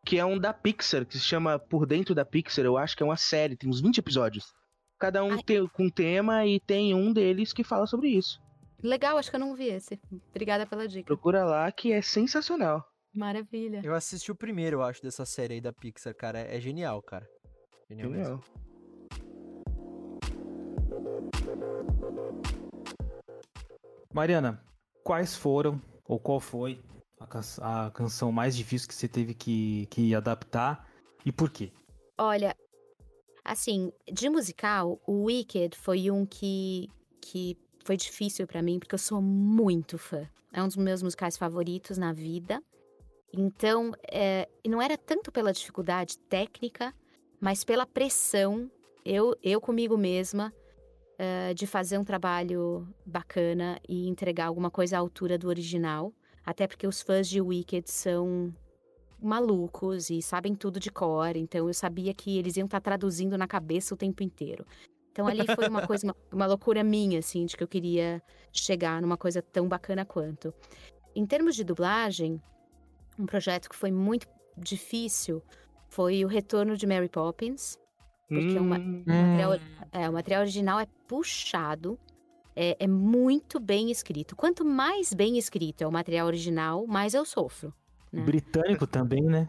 que 0.04 0.18
é 0.18 0.24
um 0.24 0.38
da 0.38 0.52
Pixar, 0.52 1.06
que 1.06 1.18
se 1.18 1.24
chama 1.24 1.58
Por 1.58 1.86
Dentro 1.86 2.14
da 2.14 2.24
Pixar. 2.24 2.64
Eu 2.64 2.76
acho 2.76 2.96
que 2.96 3.02
é 3.02 3.06
uma 3.06 3.16
série, 3.16 3.56
tem 3.56 3.70
uns 3.70 3.80
20 3.80 3.98
episódios. 3.98 4.52
Cada 4.98 5.24
um 5.24 5.32
Ai. 5.32 5.42
tem, 5.42 5.66
com 5.68 5.84
um 5.84 5.90
tema 5.90 6.46
e 6.46 6.61
tem 6.61 6.94
um 6.94 7.12
deles 7.12 7.52
que 7.52 7.64
fala 7.64 7.86
sobre 7.86 8.08
isso. 8.08 8.40
Legal, 8.82 9.16
acho 9.16 9.30
que 9.30 9.36
eu 9.36 9.40
não 9.40 9.54
vi 9.54 9.68
esse. 9.68 10.00
Obrigada 10.30 10.66
pela 10.66 10.86
dica. 10.86 11.06
Procura 11.06 11.44
lá 11.44 11.70
que 11.70 11.92
é 11.92 12.02
sensacional. 12.02 12.84
Maravilha. 13.14 13.80
Eu 13.82 13.94
assisti 13.94 14.30
o 14.30 14.36
primeiro, 14.36 14.76
eu 14.76 14.82
acho, 14.82 15.02
dessa 15.02 15.24
série 15.24 15.54
aí 15.54 15.61
da 15.61 15.72
Pixar, 15.72 16.14
cara. 16.14 16.40
É 16.40 16.61
genial, 16.61 17.02
cara. 17.02 17.26
Genial, 17.88 18.11
mesmo. 18.11 18.24
Genial. 18.24 18.69
Mariana, 24.12 24.62
quais 25.04 25.34
foram, 25.36 25.80
ou 26.04 26.18
qual 26.18 26.40
foi, 26.40 26.80
A, 27.18 27.26
can- 27.26 27.40
a 27.61 27.90
canção 27.90 28.32
mais 28.32 28.56
difícil 28.56 28.88
que 28.88 28.94
você 28.94 29.06
teve 29.06 29.34
que, 29.34 29.86
que 29.86 30.14
adaptar 30.14 30.88
e 31.24 31.30
por 31.30 31.50
quê? 31.50 31.70
Olha, 32.18 32.56
assim, 33.44 33.92
de 34.12 34.28
musical, 34.28 35.00
o 35.06 35.24
Wicked 35.24 35.76
foi 35.76 36.11
um 36.11 36.24
que, 36.26 36.88
que 37.20 37.56
foi 37.84 37.96
difícil 37.96 38.46
pra 38.46 38.62
mim, 38.62 38.78
porque 38.78 38.94
eu 38.94 38.98
sou 38.98 39.20
muito 39.22 39.96
fã. 39.98 40.28
É 40.52 40.62
um 40.62 40.66
dos 40.66 40.76
meus 40.76 41.02
musicais 41.02 41.36
favoritos 41.36 41.96
na 41.98 42.12
vida. 42.12 42.62
Então, 43.32 43.92
é, 44.11 44.48
não 44.66 44.82
era 44.82 44.98
tanto 44.98 45.30
pela 45.30 45.52
dificuldade 45.52 46.18
técnica, 46.18 46.92
mas 47.40 47.62
pela 47.64 47.86
pressão, 47.86 48.70
eu, 49.04 49.36
eu 49.42 49.61
comigo 49.61 49.96
mesma, 49.96 50.52
é, 51.22 51.52
de 51.52 51.66
fazer 51.66 51.98
um 51.98 52.04
trabalho 52.04 52.88
bacana 53.04 53.78
e 53.86 54.08
entregar 54.08 54.46
alguma 54.46 54.70
coisa 54.70 54.96
à 54.96 55.00
altura 55.00 55.36
do 55.36 55.48
original. 55.48 56.14
Até 56.46 56.66
porque 56.66 56.86
os 56.86 57.02
fãs 57.02 57.28
de 57.28 57.42
Wicked 57.42 57.90
são 57.90 58.54
malucos 59.20 60.08
e 60.08 60.22
sabem 60.22 60.54
tudo 60.54 60.80
de 60.80 60.90
cor, 60.90 61.36
então 61.36 61.68
eu 61.68 61.74
sabia 61.74 62.14
que 62.14 62.38
eles 62.38 62.56
iam 62.56 62.64
estar 62.64 62.80
traduzindo 62.80 63.36
na 63.36 63.46
cabeça 63.46 63.92
o 63.92 63.98
tempo 63.98 64.22
inteiro. 64.22 64.64
Então 65.12 65.26
ali 65.26 65.44
foi 65.54 65.68
uma 65.68 65.86
coisa, 65.86 66.06
uma, 66.06 66.16
uma 66.32 66.46
loucura 66.46 66.82
minha, 66.82 67.18
assim, 67.18 67.44
de 67.44 67.54
que 67.54 67.62
eu 67.62 67.68
queria 67.68 68.22
chegar 68.50 69.02
numa 69.02 69.18
coisa 69.18 69.42
tão 69.42 69.68
bacana 69.68 70.06
quanto. 70.06 70.54
Em 71.14 71.26
termos 71.26 71.54
de 71.54 71.64
dublagem, 71.64 72.40
um 73.18 73.26
projeto 73.26 73.68
que 73.68 73.76
foi 73.76 73.90
muito 73.92 74.26
difícil 74.56 75.42
foi 75.86 76.24
o 76.24 76.28
retorno 76.28 76.78
de 76.78 76.86
Mary 76.86 77.10
Poppins, 77.10 77.76
porque 78.31 78.57
é 78.57 78.61
uma- 78.61 78.78
Hum, 78.78 79.03
o 79.07 79.11
material, 79.11 79.61
é, 79.93 80.09
o 80.09 80.12
material 80.12 80.41
original 80.43 80.81
é 80.81 80.87
puxado, 81.07 81.99
é, 82.57 82.76
é 82.78 82.87
muito 82.87 83.59
bem 83.61 83.91
escrito. 83.91 84.35
Quanto 84.37 84.64
mais 84.64 85.12
bem 85.12 85.37
escrito 85.39 85.83
é 85.83 85.87
o 85.87 85.93
material 85.93 86.26
original, 86.26 86.87
mais 86.87 87.12
eu 87.14 87.24
sofro. 87.24 87.72
né? 88.12 88.22
Britânico 88.24 88.87
também, 88.89 89.22
né? 89.22 89.49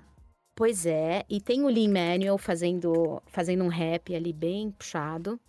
Pois 0.56 0.86
é, 0.86 1.24
e 1.30 1.42
tem 1.42 1.64
o 1.64 1.70
Lin 1.70 1.88
Manuel 1.92 2.38
fazendo, 2.38 3.20
fazendo 3.26 3.64
um 3.64 3.70
rap 3.70 4.14
ali 4.16 4.32
bem 4.32 4.70
puxado. 4.70 5.40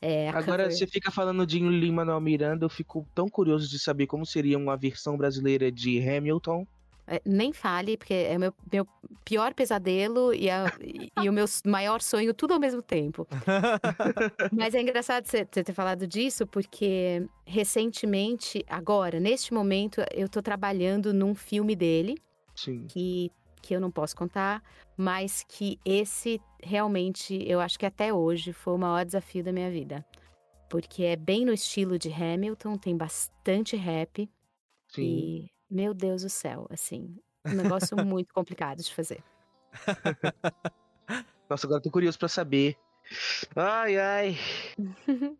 É, 0.00 0.28
Agora 0.30 0.64
cover- 0.64 0.72
você 0.72 0.86
fica 0.86 1.10
falando 1.10 1.44
de 1.46 1.58
Lin-Manuel 1.58 2.20
Miranda, 2.20 2.64
eu 2.64 2.68
fico 2.70 3.06
tão 3.14 3.28
curioso 3.28 3.68
de 3.68 3.78
saber 3.78 4.06
como 4.06 4.24
seria 4.24 4.56
uma 4.58 4.76
versão 4.76 5.16
brasileira 5.16 5.70
de 5.72 5.98
Hamilton. 6.08 6.66
É, 7.08 7.20
nem 7.24 7.52
fale, 7.52 7.96
porque 7.96 8.12
é 8.14 8.36
meu, 8.38 8.52
meu 8.72 8.86
pior 9.24 9.54
pesadelo 9.54 10.32
e, 10.34 10.48
a- 10.50 10.70
e- 10.80 11.28
o 11.28 11.32
meu 11.32 11.46
maior 11.66 12.00
sonho, 12.00 12.34
tudo 12.34 12.54
ao 12.54 12.60
mesmo 12.60 12.82
tempo. 12.82 13.26
Mas 14.52 14.74
é 14.74 14.80
engraçado 14.80 15.26
você 15.26 15.46
você 15.50 15.64
ter 15.64 15.72
falado 15.72 16.06
disso, 16.06 16.46
porque 16.46 17.26
recentemente, 17.46 18.64
agora, 18.68 19.18
neste 19.20 19.52
momento, 19.54 20.02
eu 20.14 20.28
tô 20.28 20.42
trabalhando 20.42 21.12
num 21.14 21.34
filme 21.34 21.74
dele, 21.74 22.16
Sim. 22.54 22.86
que, 22.88 23.30
que 23.62 23.74
eu 23.74 23.80
não 23.80 23.90
posso 23.90 24.16
contar, 24.16 24.62
mas 24.96 25.44
que 25.48 25.78
esse 25.84 26.40
realmente, 26.62 27.42
eu 27.48 27.60
acho 27.60 27.78
que 27.78 27.86
até 27.86 28.12
hoje 28.12 28.52
foi 28.52 28.74
o 28.74 28.78
maior 28.78 29.04
desafio 29.04 29.44
da 29.44 29.52
minha 29.52 29.70
vida. 29.70 30.04
Porque 30.68 31.04
é 31.04 31.16
bem 31.16 31.44
no 31.46 31.52
estilo 31.52 31.98
de 31.98 32.12
Hamilton, 32.12 32.76
tem 32.76 32.96
bastante 32.96 33.74
rap 33.76 34.28
Sim. 34.88 35.02
e, 35.02 35.50
meu 35.70 35.92
Deus 35.94 36.22
do 36.22 36.28
céu, 36.28 36.66
assim, 36.70 37.16
um 37.46 37.54
negócio 37.54 37.96
muito 38.04 38.32
complicado 38.32 38.82
de 38.82 38.94
fazer. 38.94 39.22
Nossa, 41.48 41.66
agora 41.66 41.78
eu 41.78 41.82
tô 41.82 41.90
curioso 41.90 42.18
pra 42.18 42.28
saber. 42.28 42.76
Ai, 43.56 43.96
ai. 43.96 44.36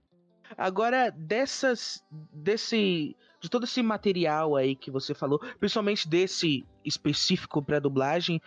Agora, 0.56 1.10
dessas. 1.10 2.02
desse. 2.32 3.14
De 3.40 3.48
todo 3.48 3.64
esse 3.64 3.82
material 3.82 4.56
aí 4.56 4.74
que 4.74 4.90
você 4.90 5.14
falou, 5.14 5.38
principalmente 5.60 6.08
desse 6.08 6.66
específico 6.84 7.62
pra 7.62 7.78
dublagem, 7.78 8.40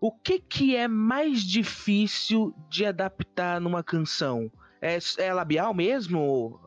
o 0.00 0.12
que 0.12 0.38
que 0.38 0.76
é 0.76 0.86
mais 0.86 1.42
difícil 1.42 2.54
de 2.68 2.84
adaptar 2.84 3.60
numa 3.60 3.82
canção? 3.82 4.52
É, 4.80 4.98
é 5.18 5.34
labial 5.34 5.74
mesmo? 5.74 6.60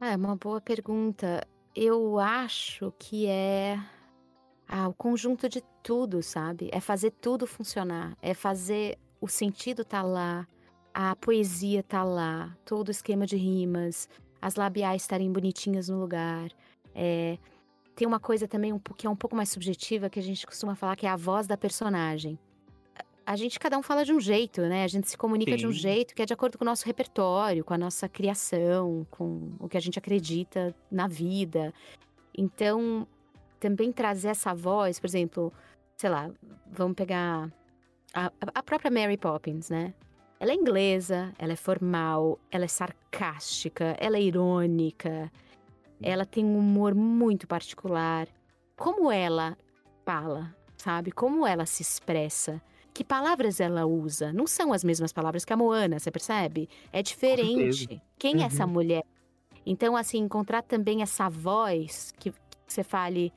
Ah, 0.00 0.12
é 0.12 0.16
uma 0.16 0.36
boa 0.36 0.60
pergunta. 0.60 1.44
Eu 1.74 2.20
acho 2.20 2.92
que 2.98 3.26
é 3.26 3.78
ah, 4.68 4.88
o 4.88 4.94
conjunto 4.94 5.48
de 5.48 5.62
tudo, 5.82 6.22
sabe? 6.22 6.68
É 6.72 6.80
fazer 6.80 7.10
tudo 7.10 7.46
funcionar. 7.46 8.16
É 8.22 8.32
fazer 8.32 8.96
o 9.20 9.28
sentido 9.28 9.84
tá 9.84 10.02
lá, 10.02 10.46
a 10.92 11.16
poesia 11.16 11.82
tá 11.82 12.04
lá, 12.04 12.56
todo 12.64 12.88
o 12.88 12.90
esquema 12.90 13.26
de 13.26 13.36
rimas, 13.36 14.08
as 14.40 14.54
labiais 14.54 15.02
estarem 15.02 15.32
bonitinhas 15.32 15.88
no 15.88 15.98
lugar. 15.98 16.50
É, 16.94 17.38
tem 17.96 18.06
uma 18.06 18.20
coisa 18.20 18.46
também 18.46 18.72
um, 18.72 18.78
que 18.78 19.06
é 19.06 19.10
um 19.10 19.16
pouco 19.16 19.34
mais 19.34 19.48
subjetiva 19.48 20.10
que 20.10 20.20
a 20.20 20.22
gente 20.22 20.46
costuma 20.46 20.74
falar 20.74 20.94
que 20.96 21.06
é 21.06 21.10
a 21.10 21.16
voz 21.16 21.46
da 21.46 21.56
personagem. 21.56 22.38
A 23.26 23.36
gente, 23.36 23.58
cada 23.58 23.78
um 23.78 23.82
fala 23.82 24.04
de 24.04 24.12
um 24.12 24.20
jeito, 24.20 24.60
né? 24.62 24.84
A 24.84 24.88
gente 24.88 25.08
se 25.08 25.16
comunica 25.16 25.56
de 25.56 25.66
um 25.66 25.72
Sim. 25.72 25.78
jeito 25.78 26.14
que 26.14 26.22
é 26.22 26.26
de 26.26 26.34
acordo 26.34 26.58
com 26.58 26.64
o 26.64 26.66
nosso 26.66 26.84
repertório, 26.84 27.64
com 27.64 27.72
a 27.72 27.78
nossa 27.78 28.08
criação, 28.08 29.06
com 29.10 29.52
o 29.58 29.68
que 29.68 29.78
a 29.78 29.80
gente 29.80 29.98
acredita 29.98 30.74
na 30.90 31.06
vida. 31.06 31.72
Então, 32.36 33.06
também 33.58 33.90
trazer 33.90 34.28
essa 34.28 34.52
voz, 34.54 35.00
por 35.00 35.06
exemplo, 35.06 35.52
sei 35.96 36.10
lá, 36.10 36.30
vamos 36.70 36.94
pegar 36.94 37.50
a, 38.12 38.30
a 38.54 38.62
própria 38.62 38.90
Mary 38.90 39.16
Poppins, 39.16 39.70
né? 39.70 39.94
Ela 40.38 40.52
é 40.52 40.54
inglesa, 40.54 41.32
ela 41.38 41.54
é 41.54 41.56
formal, 41.56 42.38
ela 42.50 42.64
é 42.64 42.68
sarcástica, 42.68 43.96
ela 43.98 44.18
é 44.18 44.22
irônica, 44.22 45.32
ela 46.02 46.26
tem 46.26 46.44
um 46.44 46.58
humor 46.58 46.94
muito 46.94 47.46
particular. 47.46 48.28
Como 48.76 49.10
ela 49.10 49.56
fala, 50.04 50.54
sabe? 50.76 51.10
Como 51.10 51.46
ela 51.46 51.64
se 51.64 51.80
expressa. 51.80 52.60
Que 52.94 53.02
palavras 53.02 53.58
ela 53.58 53.84
usa? 53.84 54.32
Não 54.32 54.46
são 54.46 54.72
as 54.72 54.84
mesmas 54.84 55.12
palavras 55.12 55.44
que 55.44 55.52
a 55.52 55.56
Moana, 55.56 55.98
você 55.98 56.12
percebe? 56.12 56.68
É 56.92 57.02
diferente. 57.02 58.00
Quem 58.16 58.40
é 58.40 58.46
essa 58.46 58.64
mulher? 58.68 59.04
Então, 59.66 59.96
assim, 59.96 60.18
encontrar 60.18 60.62
também 60.62 61.02
essa 61.02 61.28
voz 61.28 62.12
que, 62.20 62.30
que 62.30 62.36
você 62.72 62.84
fale, 62.84 63.32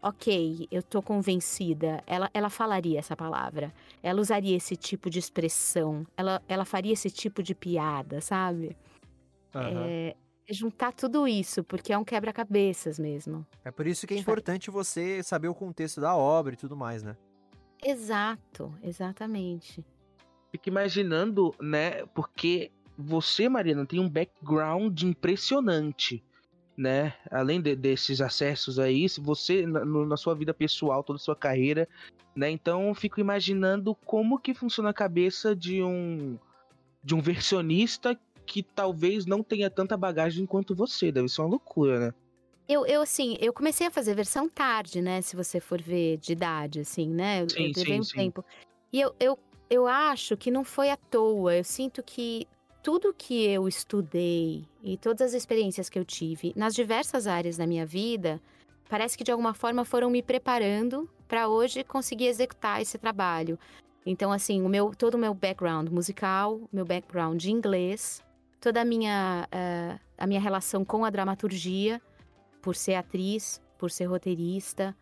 ok, 0.00 0.66
eu 0.70 0.82
tô 0.82 1.02
convencida, 1.02 2.02
ela, 2.06 2.30
ela 2.32 2.48
falaria 2.48 2.98
essa 2.98 3.14
palavra, 3.14 3.70
ela 4.02 4.18
usaria 4.18 4.56
esse 4.56 4.76
tipo 4.76 5.10
de 5.10 5.18
expressão, 5.18 6.06
ela, 6.16 6.40
ela 6.48 6.64
faria 6.64 6.94
esse 6.94 7.10
tipo 7.10 7.42
de 7.42 7.54
piada, 7.54 8.22
sabe? 8.22 8.74
Aham. 9.54 9.84
É, 9.88 10.16
juntar 10.48 10.92
tudo 10.92 11.28
isso, 11.28 11.62
porque 11.62 11.92
é 11.92 11.98
um 11.98 12.04
quebra-cabeças 12.04 12.98
mesmo. 12.98 13.46
É 13.62 13.70
por 13.70 13.86
isso 13.86 14.06
que 14.06 14.14
é 14.14 14.16
importante 14.16 14.70
você 14.70 15.22
saber 15.22 15.48
o 15.48 15.54
contexto 15.54 16.00
da 16.00 16.16
obra 16.16 16.54
e 16.54 16.56
tudo 16.56 16.74
mais, 16.74 17.02
né? 17.02 17.14
Exato, 17.84 18.72
exatamente. 18.82 19.84
Fico 20.50 20.68
imaginando, 20.68 21.54
né? 21.60 22.04
Porque 22.14 22.70
você, 22.96 23.48
Mariana, 23.48 23.86
tem 23.86 23.98
um 23.98 24.08
background 24.08 25.02
impressionante, 25.02 26.22
né? 26.76 27.14
Além 27.30 27.60
de- 27.60 27.74
desses 27.74 28.20
acessos 28.20 28.78
aí, 28.78 29.06
você, 29.20 29.66
na, 29.66 29.84
na 29.84 30.16
sua 30.16 30.34
vida 30.34 30.54
pessoal, 30.54 31.02
toda 31.02 31.16
a 31.16 31.20
sua 31.20 31.34
carreira, 31.34 31.88
né? 32.36 32.50
Então, 32.50 32.94
fico 32.94 33.18
imaginando 33.20 33.94
como 33.94 34.38
que 34.38 34.54
funciona 34.54 34.90
a 34.90 34.94
cabeça 34.94 35.56
de 35.56 35.82
um 35.82 36.38
de 37.04 37.16
um 37.16 37.20
versionista 37.20 38.16
que 38.46 38.62
talvez 38.62 39.26
não 39.26 39.42
tenha 39.42 39.68
tanta 39.68 39.96
bagagem 39.96 40.46
quanto 40.46 40.72
você. 40.74 41.10
Deve 41.10 41.28
ser 41.28 41.40
uma 41.40 41.50
loucura, 41.50 41.98
né? 41.98 42.14
Eu, 42.72 42.86
eu, 42.86 43.02
assim, 43.02 43.36
eu 43.38 43.52
comecei 43.52 43.86
a 43.86 43.90
fazer 43.90 44.14
versão 44.14 44.48
tarde, 44.48 45.02
né? 45.02 45.20
Se 45.20 45.36
você 45.36 45.60
for 45.60 45.80
ver 45.80 46.16
de 46.16 46.32
idade, 46.32 46.80
assim, 46.80 47.06
né? 47.06 47.42
Eu, 47.42 47.50
Sim, 47.50 47.66
eu 47.66 47.72
levei 47.76 48.00
um 48.00 48.02
sim. 48.02 48.16
tempo. 48.16 48.42
E 48.90 48.98
eu, 48.98 49.14
eu, 49.20 49.38
eu 49.68 49.86
acho 49.86 50.38
que 50.38 50.50
não 50.50 50.64
foi 50.64 50.88
à 50.88 50.96
toa. 50.96 51.54
Eu 51.54 51.64
sinto 51.64 52.02
que 52.02 52.48
tudo 52.82 53.12
que 53.12 53.44
eu 53.44 53.68
estudei 53.68 54.64
e 54.82 54.96
todas 54.96 55.20
as 55.20 55.34
experiências 55.34 55.90
que 55.90 55.98
eu 55.98 56.04
tive 56.04 56.54
nas 56.56 56.74
diversas 56.74 57.26
áreas 57.26 57.58
da 57.58 57.66
minha 57.66 57.84
vida, 57.84 58.40
parece 58.88 59.18
que 59.18 59.24
de 59.24 59.30
alguma 59.30 59.52
forma 59.52 59.84
foram 59.84 60.08
me 60.08 60.22
preparando 60.22 61.06
para 61.28 61.48
hoje 61.48 61.84
conseguir 61.84 62.28
executar 62.28 62.80
esse 62.80 62.96
trabalho. 62.96 63.58
Então, 64.06 64.32
assim, 64.32 64.62
o 64.62 64.68
meu, 64.68 64.94
todo 64.96 65.14
o 65.14 65.18
meu 65.18 65.34
background 65.34 65.90
musical, 65.90 66.58
meu 66.72 66.86
background 66.86 67.38
de 67.38 67.52
inglês, 67.52 68.24
toda 68.58 68.80
a 68.80 68.84
minha, 68.84 69.46
eh, 69.52 69.98
a 70.16 70.26
minha 70.26 70.40
relação 70.40 70.86
com 70.86 71.04
a 71.04 71.10
dramaturgia, 71.10 72.00
por 72.62 72.74
ser 72.76 72.94
atriz, 72.94 73.60
por 73.76 73.90
ser 73.90 74.06
roteirista. 74.06 74.96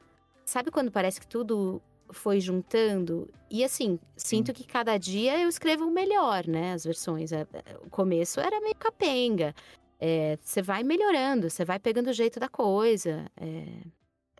Sabe 0.44 0.70
quando 0.70 0.90
parece 0.90 1.20
que 1.20 1.26
tudo 1.26 1.80
foi 2.10 2.40
juntando? 2.40 3.28
E 3.48 3.62
assim, 3.62 4.00
sinto 4.16 4.52
que 4.52 4.64
cada 4.64 4.96
dia 4.98 5.38
eu 5.40 5.48
escrevo 5.48 5.88
melhor, 5.90 6.46
né? 6.46 6.72
As 6.72 6.84
versões. 6.84 7.30
É, 7.30 7.42
é, 7.52 7.76
O 7.84 7.90
começo 7.90 8.40
era 8.40 8.60
meio 8.60 8.74
capenga. 8.74 9.54
É, 10.00 10.38
Você 10.42 10.62
vai 10.62 10.82
melhorando, 10.82 11.48
você 11.50 11.64
vai 11.64 11.78
pegando 11.78 12.08
o 12.08 12.12
jeito 12.12 12.40
da 12.40 12.48
coisa. 12.48 13.26
É, 13.36 13.66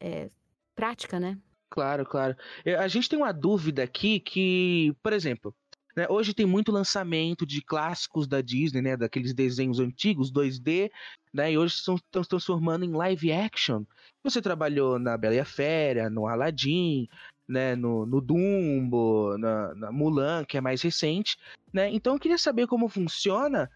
é 0.01 0.31
prática, 0.75 1.21
né? 1.21 1.39
Claro, 1.69 2.05
claro. 2.05 2.35
Eh, 2.65 2.75
A 2.75 2.89
gente 2.89 3.09
tem 3.09 3.19
uma 3.19 3.33
dúvida 3.33 3.83
aqui 3.85 4.19
que, 4.19 4.93
por 5.03 5.13
exemplo, 5.13 5.55
né? 5.97 6.07
Hoje 6.09 6.35
tem 6.35 6.47
muito 6.47 6.73
lançamento 6.73 7.45
de 7.45 7.61
clássicos 7.63 8.27
da 8.27 8.41
Disney, 8.41 8.83
né? 8.83 8.97
Daqueles 8.97 9.35
desenhos 9.35 9.81
antigos, 9.81 10.33
2D, 10.33 10.91
né? 11.33 11.53
E 11.53 11.59
hoje 11.59 11.75
estão 11.75 11.97
se 11.97 12.29
transformando 12.29 12.85
em 12.85 12.93
live 12.93 13.33
action. 13.33 13.85
Você 14.23 14.41
trabalhou 14.41 14.99
na 14.99 15.17
Bela 15.17 15.35
e 15.35 15.41
a 15.41 15.45
Fera, 15.45 16.09
no 16.09 16.27
Aladdin, 16.27 17.09
né? 17.49 17.75
No, 17.75 18.07
no 18.07 18.21
Dumbo, 18.21 19.37
na, 19.39 19.75
na 19.75 19.93
Mulan, 19.93 20.45
que 20.45 20.57
é 20.57 20.61
mais 20.61 20.83
recente, 20.83 21.37
né? 21.73 21.91
Então 21.91 22.15
eu 22.15 22.21
queria 22.21 22.39
saber 22.39 22.67
como 22.67 22.89
funciona 22.89 23.71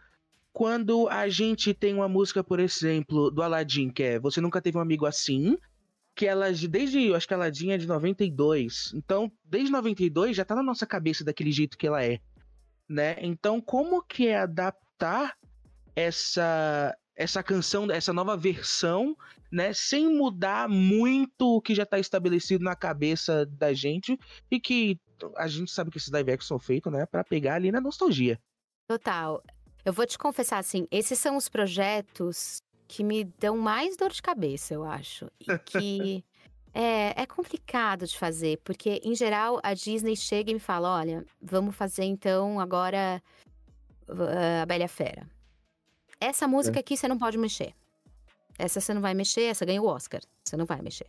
quando 0.52 1.08
a 1.08 1.28
gente 1.28 1.74
tem 1.74 1.92
uma 1.92 2.08
música, 2.08 2.44
por 2.44 2.60
exemplo, 2.60 3.28
do 3.28 3.42
Aladdin, 3.42 3.90
que 3.90 4.04
é 4.04 4.18
Você 4.20 4.40
Nunca 4.40 4.62
Teve 4.62 4.78
um 4.78 4.80
Amigo 4.80 5.04
Assim, 5.04 5.58
que 6.14 6.26
ela, 6.26 6.50
desde, 6.52 7.06
eu 7.06 7.16
acho 7.16 7.26
que 7.26 7.34
a 7.34 7.36
Aladdin 7.36 7.70
é 7.70 7.78
de 7.78 7.86
92, 7.86 8.92
então, 8.94 9.30
desde 9.44 9.70
92 9.70 10.36
já 10.36 10.44
tá 10.44 10.54
na 10.54 10.62
nossa 10.62 10.86
cabeça 10.86 11.24
daquele 11.24 11.50
jeito 11.50 11.76
que 11.76 11.86
ela 11.86 12.04
é, 12.04 12.20
né? 12.88 13.16
Então, 13.20 13.60
como 13.60 14.02
que 14.02 14.28
é 14.28 14.38
adaptar 14.38 15.36
essa 15.96 16.96
essa 17.16 17.44
canção, 17.44 17.88
essa 17.92 18.12
nova 18.12 18.36
versão, 18.36 19.16
né, 19.50 19.72
sem 19.72 20.12
mudar 20.12 20.68
muito 20.68 21.56
o 21.56 21.62
que 21.62 21.72
já 21.72 21.86
tá 21.86 21.96
estabelecido 21.96 22.64
na 22.64 22.74
cabeça 22.74 23.46
da 23.46 23.72
gente 23.72 24.18
e 24.50 24.58
que 24.58 24.98
a 25.36 25.46
gente 25.46 25.70
sabe 25.70 25.92
que 25.92 25.98
esses 25.98 26.10
live 26.10 26.32
action 26.32 26.48
são 26.48 26.58
feitos, 26.58 26.92
né, 26.92 27.06
para 27.06 27.22
pegar 27.22 27.54
ali 27.54 27.70
na 27.70 27.80
nostalgia. 27.80 28.36
Total. 28.88 29.40
Eu 29.84 29.92
vou 29.92 30.04
te 30.04 30.18
confessar 30.18 30.58
assim, 30.58 30.88
esses 30.90 31.18
são 31.18 31.36
os 31.36 31.48
projetos 31.48 32.60
que 32.86 33.02
me 33.02 33.24
dão 33.24 33.56
mais 33.56 33.96
dor 33.96 34.10
de 34.10 34.22
cabeça, 34.22 34.74
eu 34.74 34.84
acho. 34.84 35.30
E 35.40 35.58
que 35.58 36.24
é, 36.72 37.22
é 37.22 37.26
complicado 37.26 38.06
de 38.06 38.16
fazer, 38.16 38.60
porque 38.64 39.00
em 39.04 39.14
geral 39.14 39.60
a 39.62 39.74
Disney 39.74 40.16
chega 40.16 40.50
e 40.50 40.54
me 40.54 40.60
fala: 40.60 40.96
olha, 40.96 41.24
vamos 41.40 41.74
fazer 41.74 42.04
então 42.04 42.60
agora 42.60 43.22
uh, 44.08 44.62
a 44.62 44.66
Bela 44.66 44.88
Fera. 44.88 45.26
Essa 46.20 46.48
música 46.48 46.78
é. 46.78 46.80
aqui 46.80 46.96
você 46.96 47.08
não 47.08 47.18
pode 47.18 47.36
mexer. 47.36 47.74
Essa 48.58 48.80
você 48.80 48.94
não 48.94 49.00
vai 49.00 49.14
mexer, 49.14 49.42
essa 49.42 49.64
ganha 49.64 49.82
o 49.82 49.86
Oscar. 49.86 50.20
Você 50.44 50.56
não 50.56 50.64
vai 50.64 50.80
mexer. 50.80 51.06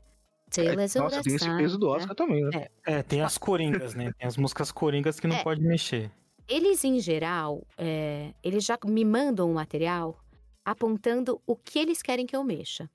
É, 0.57 0.75
nossa, 0.99 1.21
tem 1.21 1.35
esse 1.35 1.57
peso 1.57 1.77
do 1.77 1.89
Oscar 1.89 2.09
né? 2.09 2.15
também, 2.15 2.43
né? 2.43 2.67
É. 2.85 2.93
é. 2.93 3.03
tem 3.03 3.21
as 3.21 3.37
coringas, 3.37 3.93
né? 3.93 4.11
Tem 4.17 4.27
as 4.27 4.37
músicas 4.37 4.71
coringas 4.71 5.19
que 5.19 5.27
não 5.27 5.35
é. 5.35 5.43
pode 5.43 5.61
mexer. 5.61 6.11
Eles, 6.47 6.83
em 6.83 6.99
geral, 6.99 7.65
é, 7.77 8.31
eles 8.43 8.63
já 8.63 8.77
me 8.85 9.03
mandam 9.03 9.49
um 9.49 9.53
material 9.53 10.17
apontando 10.65 11.39
o 11.45 11.55
que 11.55 11.77
eles 11.79 12.01
querem 12.01 12.25
que 12.25 12.35
eu 12.35 12.43
mexa. 12.43 12.89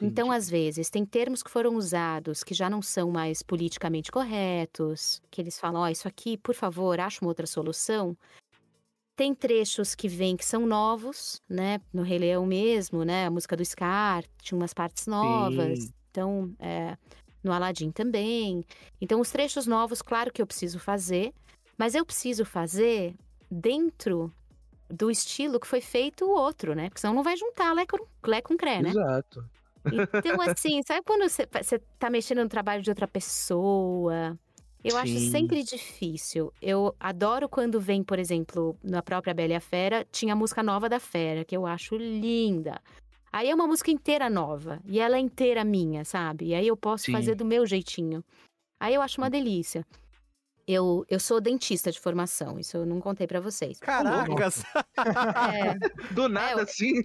Então, 0.00 0.32
às 0.32 0.50
vezes, 0.50 0.90
tem 0.90 1.04
termos 1.04 1.42
que 1.42 1.50
foram 1.50 1.76
usados 1.76 2.42
que 2.42 2.54
já 2.54 2.68
não 2.68 2.82
são 2.82 3.10
mais 3.10 3.40
politicamente 3.40 4.10
corretos, 4.10 5.22
que 5.30 5.40
eles 5.40 5.60
falam, 5.60 5.82
ó, 5.82 5.84
oh, 5.84 5.88
isso 5.88 6.08
aqui, 6.08 6.36
por 6.36 6.54
favor, 6.54 6.98
acha 6.98 7.20
uma 7.24 7.28
outra 7.30 7.46
solução. 7.46 8.16
Tem 9.14 9.32
trechos 9.32 9.94
que 9.94 10.08
vêm 10.08 10.36
que 10.36 10.44
são 10.44 10.66
novos, 10.66 11.40
né? 11.48 11.80
No 11.92 12.02
Rei 12.02 12.18
Leão 12.18 12.44
mesmo, 12.44 13.04
né? 13.04 13.26
A 13.26 13.30
música 13.30 13.56
do 13.56 13.64
Scar 13.64 14.24
tinha 14.42 14.58
umas 14.58 14.74
partes 14.74 15.06
novas. 15.06 15.84
Sim. 15.84 15.92
Então, 16.10 16.54
é, 16.58 16.96
no 17.42 17.52
Aladdin 17.52 17.92
também. 17.92 18.64
Então, 19.00 19.20
os 19.20 19.30
trechos 19.30 19.66
novos, 19.66 20.02
claro 20.02 20.32
que 20.32 20.42
eu 20.42 20.46
preciso 20.46 20.80
fazer, 20.80 21.32
mas 21.78 21.94
eu 21.94 22.04
preciso 22.04 22.44
fazer 22.44 23.14
dentro 23.48 24.32
do 24.92 25.10
estilo 25.10 25.58
que 25.58 25.66
foi 25.66 25.80
feito 25.80 26.26
o 26.26 26.30
outro, 26.30 26.74
né? 26.74 26.90
Porque 26.90 27.00
senão 27.00 27.14
não 27.14 27.22
vai 27.22 27.36
juntar 27.36 27.72
Lé 27.72 27.86
com, 27.86 27.96
Lé 28.26 28.42
com 28.42 28.56
Cré, 28.56 28.82
né? 28.82 28.90
Exato. 28.90 29.44
Então, 29.86 30.40
assim, 30.42 30.82
sabe 30.86 31.02
quando 31.04 31.28
você, 31.28 31.46
tá 31.98 32.10
mexendo 32.10 32.42
no 32.42 32.48
trabalho 32.48 32.82
de 32.82 32.90
outra 32.90 33.08
pessoa? 33.08 34.38
Eu 34.84 34.92
Sim. 34.92 34.98
acho 34.98 35.18
sempre 35.30 35.62
difícil. 35.62 36.52
Eu 36.60 36.94
adoro 37.00 37.48
quando 37.48 37.80
vem, 37.80 38.04
por 38.04 38.18
exemplo, 38.18 38.76
na 38.82 39.02
própria 39.02 39.32
Bela 39.32 39.54
e 39.54 39.56
a 39.56 39.60
Fera, 39.60 40.06
tinha 40.12 40.34
a 40.34 40.36
música 40.36 40.62
nova 40.62 40.88
da 40.88 41.00
Fera, 41.00 41.44
que 41.44 41.56
eu 41.56 41.66
acho 41.66 41.96
linda. 41.96 42.78
Aí 43.32 43.48
é 43.48 43.54
uma 43.54 43.66
música 43.66 43.90
inteira 43.90 44.28
nova, 44.28 44.78
e 44.84 45.00
ela 45.00 45.16
é 45.16 45.20
inteira 45.20 45.64
minha, 45.64 46.04
sabe? 46.04 46.48
E 46.48 46.54
aí 46.54 46.66
eu 46.66 46.76
posso 46.76 47.04
Sim. 47.04 47.12
fazer 47.12 47.34
do 47.34 47.46
meu 47.46 47.64
jeitinho. 47.64 48.22
Aí 48.78 48.92
eu 48.94 49.00
acho 49.00 49.18
uma 49.18 49.30
delícia. 49.30 49.86
Eu, 50.66 51.04
eu 51.08 51.18
sou 51.18 51.40
dentista 51.40 51.90
de 51.90 51.98
formação, 51.98 52.58
isso 52.58 52.76
eu 52.76 52.86
não 52.86 53.00
contei 53.00 53.26
para 53.26 53.40
vocês. 53.40 53.78
Caracas! 53.80 54.62
É, 54.96 56.14
Do 56.14 56.28
nada, 56.28 56.60
é, 56.60 56.64
assim? 56.64 57.02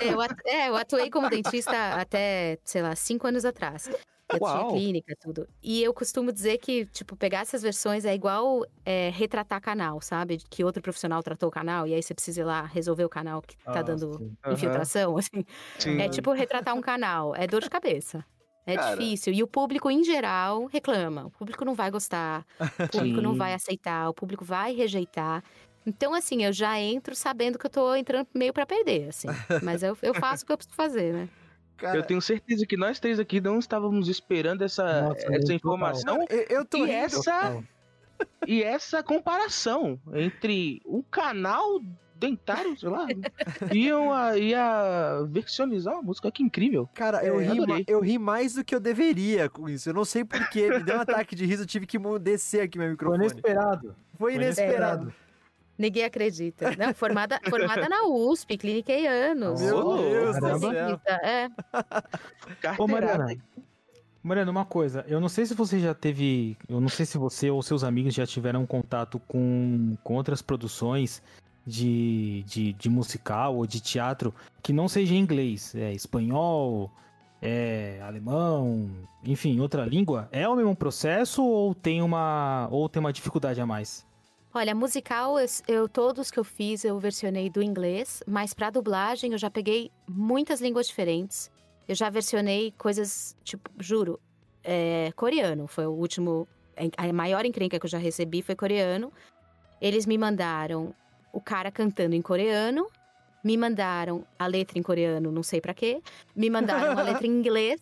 Eu, 0.00 0.20
é, 0.44 0.68
eu 0.68 0.76
atuei 0.76 1.10
como 1.10 1.30
dentista 1.30 1.94
até, 1.94 2.58
sei 2.64 2.82
lá, 2.82 2.94
cinco 2.96 3.26
anos 3.26 3.44
atrás. 3.44 3.88
Eu 4.32 4.40
Uau. 4.40 4.58
tinha 4.58 4.72
clínica, 4.72 5.16
tudo. 5.20 5.48
E 5.62 5.82
eu 5.82 5.94
costumo 5.94 6.32
dizer 6.32 6.58
que, 6.58 6.84
tipo, 6.86 7.16
pegar 7.16 7.40
essas 7.40 7.62
versões 7.62 8.04
é 8.04 8.12
igual 8.12 8.64
é, 8.84 9.10
retratar 9.10 9.60
canal, 9.60 10.00
sabe? 10.00 10.38
Que 10.50 10.64
outro 10.64 10.82
profissional 10.82 11.22
tratou 11.22 11.48
o 11.48 11.52
canal 11.52 11.86
e 11.86 11.94
aí 11.94 12.02
você 12.02 12.12
precisa 12.12 12.40
ir 12.40 12.44
lá 12.44 12.62
resolver 12.62 13.04
o 13.04 13.08
canal 13.08 13.40
que 13.40 13.56
tá 13.58 13.78
ah, 13.78 13.82
dando 13.82 14.18
sim. 14.18 14.36
infiltração, 14.50 15.12
uhum. 15.12 15.18
assim. 15.18 15.44
Sim. 15.78 16.00
É 16.00 16.08
tipo 16.08 16.32
retratar 16.32 16.74
um 16.74 16.80
canal, 16.80 17.36
é 17.36 17.46
dor 17.46 17.62
de 17.62 17.70
cabeça. 17.70 18.24
É 18.66 18.74
Cara. 18.74 18.96
difícil. 18.96 19.32
E 19.32 19.42
o 19.42 19.46
público, 19.46 19.88
em 19.90 20.02
geral, 20.02 20.66
reclama. 20.66 21.26
O 21.26 21.30
público 21.30 21.64
não 21.64 21.74
vai 21.74 21.90
gostar, 21.90 22.44
o 22.58 22.58
público 22.90 23.20
não 23.20 23.34
vai 23.36 23.54
aceitar, 23.54 24.08
o 24.08 24.14
público 24.14 24.44
vai 24.44 24.74
rejeitar. 24.74 25.42
Então, 25.86 26.12
assim, 26.12 26.44
eu 26.44 26.52
já 26.52 26.78
entro 26.80 27.14
sabendo 27.14 27.58
que 27.58 27.66
eu 27.66 27.70
tô 27.70 27.94
entrando 27.94 28.26
meio 28.34 28.52
para 28.52 28.66
perder, 28.66 29.08
assim. 29.08 29.28
Mas 29.62 29.84
eu, 29.84 29.96
eu 30.02 30.12
faço 30.14 30.42
o 30.42 30.46
que 30.46 30.52
eu 30.52 30.56
preciso 30.56 30.74
fazer, 30.74 31.14
né? 31.14 31.28
Cara... 31.76 31.98
Eu 31.98 32.02
tenho 32.02 32.20
certeza 32.20 32.66
que 32.66 32.76
nós 32.76 32.98
três 32.98 33.20
aqui 33.20 33.40
não 33.40 33.58
estávamos 33.58 34.08
esperando 34.08 34.62
essa, 34.62 35.02
Nossa, 35.02 35.32
essa 35.32 35.54
informação. 35.54 36.18
Não, 36.18 36.26
eu, 36.28 36.46
eu 36.48 36.64
tô 36.64 36.84
e 36.84 36.90
essa 36.90 37.62
E 38.46 38.62
essa 38.62 39.02
comparação 39.02 40.00
entre 40.14 40.80
o 40.84 41.02
canal 41.02 41.80
dentário, 42.18 42.78
sei 42.78 42.88
lá, 42.88 43.06
iam 43.72 44.12
a, 44.12 44.36
ia 44.36 45.22
versionizar 45.28 45.94
uma 45.94 46.02
música. 46.02 46.30
Que 46.30 46.42
incrível. 46.42 46.88
Cara, 46.94 47.24
eu, 47.24 47.40
é, 47.40 47.46
ri, 47.46 47.84
eu 47.86 48.00
ri 48.00 48.18
mais 48.18 48.54
do 48.54 48.64
que 48.64 48.74
eu 48.74 48.80
deveria 48.80 49.48
com 49.48 49.68
isso. 49.68 49.88
Eu 49.88 49.94
não 49.94 50.04
sei 50.04 50.24
porquê. 50.24 50.68
Me 50.70 50.82
deu 50.82 50.96
um 50.96 51.00
ataque 51.00 51.34
de 51.34 51.44
riso, 51.46 51.62
eu 51.62 51.66
tive 51.66 51.86
que 51.86 51.98
descer 52.20 52.62
aqui 52.62 52.78
meu 52.78 52.90
microfone. 52.90 53.18
Foi 53.18 53.32
inesperado. 53.32 53.96
Foi 54.18 54.34
inesperado. 54.34 55.14
Ninguém 55.78 56.04
acredita. 56.04 56.74
Não, 56.76 56.94
formada, 56.94 57.38
formada 57.48 57.88
na 57.88 58.06
USP, 58.06 58.56
cliniquei 58.56 59.06
anos. 59.06 59.60
Meu 59.60 59.96
Deus 59.98 60.36
do 60.38 60.58
céu. 60.58 61.00
É. 61.22 61.50
Ô, 62.78 62.88
Mariana, 62.88 63.36
Mariana, 64.22 64.50
uma 64.50 64.64
coisa, 64.64 65.04
eu 65.06 65.20
não 65.20 65.28
sei 65.28 65.46
se 65.46 65.54
você 65.54 65.78
já 65.78 65.94
teve, 65.94 66.56
eu 66.68 66.80
não 66.80 66.88
sei 66.88 67.06
se 67.06 67.16
você 67.16 67.48
ou 67.48 67.62
seus 67.62 67.84
amigos 67.84 68.12
já 68.12 68.26
tiveram 68.26 68.66
contato 68.66 69.20
com, 69.28 69.96
com 70.02 70.14
outras 70.14 70.42
produções 70.42 71.22
de, 71.66 72.44
de, 72.46 72.72
de 72.74 72.88
musical 72.88 73.56
ou 73.56 73.66
de 73.66 73.80
teatro 73.80 74.32
que 74.62 74.72
não 74.72 74.88
seja 74.88 75.14
inglês, 75.14 75.74
é 75.74 75.92
espanhol, 75.92 76.90
é 77.42 78.00
alemão, 78.02 78.88
enfim, 79.24 79.58
outra 79.60 79.84
língua, 79.84 80.28
é 80.30 80.48
o 80.48 80.54
mesmo 80.54 80.76
processo 80.76 81.44
ou 81.44 81.74
tem 81.74 82.00
uma 82.00 82.68
ou 82.70 82.88
tem 82.88 83.00
uma 83.00 83.12
dificuldade 83.12 83.60
a 83.60 83.66
mais? 83.66 84.06
Olha, 84.54 84.74
musical, 84.74 85.38
eu, 85.38 85.46
eu 85.68 85.88
todos 85.88 86.30
que 86.30 86.38
eu 86.38 86.44
fiz 86.44 86.84
eu 86.84 86.98
versionei 86.98 87.50
do 87.50 87.62
inglês, 87.62 88.22
mas 88.26 88.54
para 88.54 88.70
dublagem 88.70 89.32
eu 89.32 89.38
já 89.38 89.50
peguei 89.50 89.90
muitas 90.08 90.60
línguas 90.60 90.86
diferentes. 90.86 91.50
Eu 91.86 91.94
já 91.94 92.08
versionei 92.10 92.72
coisas, 92.76 93.36
tipo, 93.44 93.70
juro, 93.78 94.18
é, 94.64 95.12
coreano. 95.14 95.68
Foi 95.68 95.86
o 95.86 95.92
último, 95.92 96.48
a 96.96 97.12
maior 97.12 97.44
encrenca 97.44 97.78
que 97.78 97.86
eu 97.86 97.90
já 97.90 97.98
recebi 97.98 98.42
foi 98.42 98.56
coreano. 98.56 99.12
Eles 99.80 100.06
me 100.06 100.16
mandaram 100.16 100.94
o 101.36 101.40
cara 101.42 101.70
cantando 101.70 102.14
em 102.14 102.22
coreano, 102.22 102.88
me 103.44 103.58
mandaram 103.58 104.26
a 104.38 104.46
letra 104.46 104.78
em 104.78 104.82
coreano, 104.82 105.30
não 105.30 105.42
sei 105.42 105.60
para 105.60 105.74
quê, 105.74 106.00
me 106.34 106.48
mandaram 106.48 106.98
a 106.98 107.02
letra 107.02 107.26
em 107.26 107.30
inglês, 107.36 107.78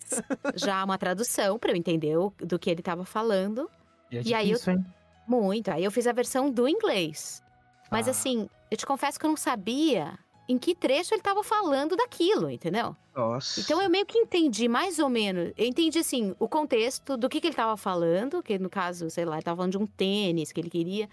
já 0.56 0.82
uma 0.82 0.98
tradução 0.98 1.56
para 1.56 1.70
eu 1.70 1.76
entender 1.76 2.16
do 2.38 2.58
que 2.58 2.68
ele 2.68 2.82
tava 2.82 3.04
falando. 3.04 3.70
E, 4.10 4.18
é 4.18 4.22
e 4.22 4.34
aí 4.34 4.50
eu 4.50 4.58
hein? 4.66 4.84
muito, 5.24 5.70
aí 5.70 5.84
eu 5.84 5.90
fiz 5.92 6.08
a 6.08 6.12
versão 6.12 6.50
do 6.50 6.68
inglês. 6.68 7.44
Mas 7.92 8.08
ah. 8.08 8.10
assim, 8.10 8.50
eu 8.72 8.76
te 8.76 8.84
confesso 8.84 9.20
que 9.20 9.24
eu 9.24 9.30
não 9.30 9.36
sabia 9.36 10.18
em 10.48 10.58
que 10.58 10.74
trecho 10.74 11.14
ele 11.14 11.22
tava 11.22 11.44
falando 11.44 11.94
daquilo, 11.94 12.50
entendeu? 12.50 12.96
Nossa. 13.14 13.60
Então 13.60 13.80
eu 13.80 13.88
meio 13.88 14.04
que 14.04 14.18
entendi 14.18 14.66
mais 14.66 14.98
ou 14.98 15.08
menos. 15.08 15.52
Eu 15.56 15.64
entendi 15.64 16.00
assim 16.00 16.34
o 16.40 16.48
contexto 16.48 17.16
do 17.16 17.28
que, 17.28 17.40
que 17.40 17.46
ele 17.46 17.54
tava 17.54 17.76
falando, 17.76 18.42
que 18.42 18.58
no 18.58 18.68
caso, 18.68 19.08
sei 19.10 19.24
lá, 19.24 19.36
ele 19.36 19.44
tava 19.44 19.58
falando 19.58 19.70
de 19.70 19.78
um 19.78 19.86
tênis 19.86 20.50
que 20.50 20.60
ele 20.60 20.68
queria 20.68 21.08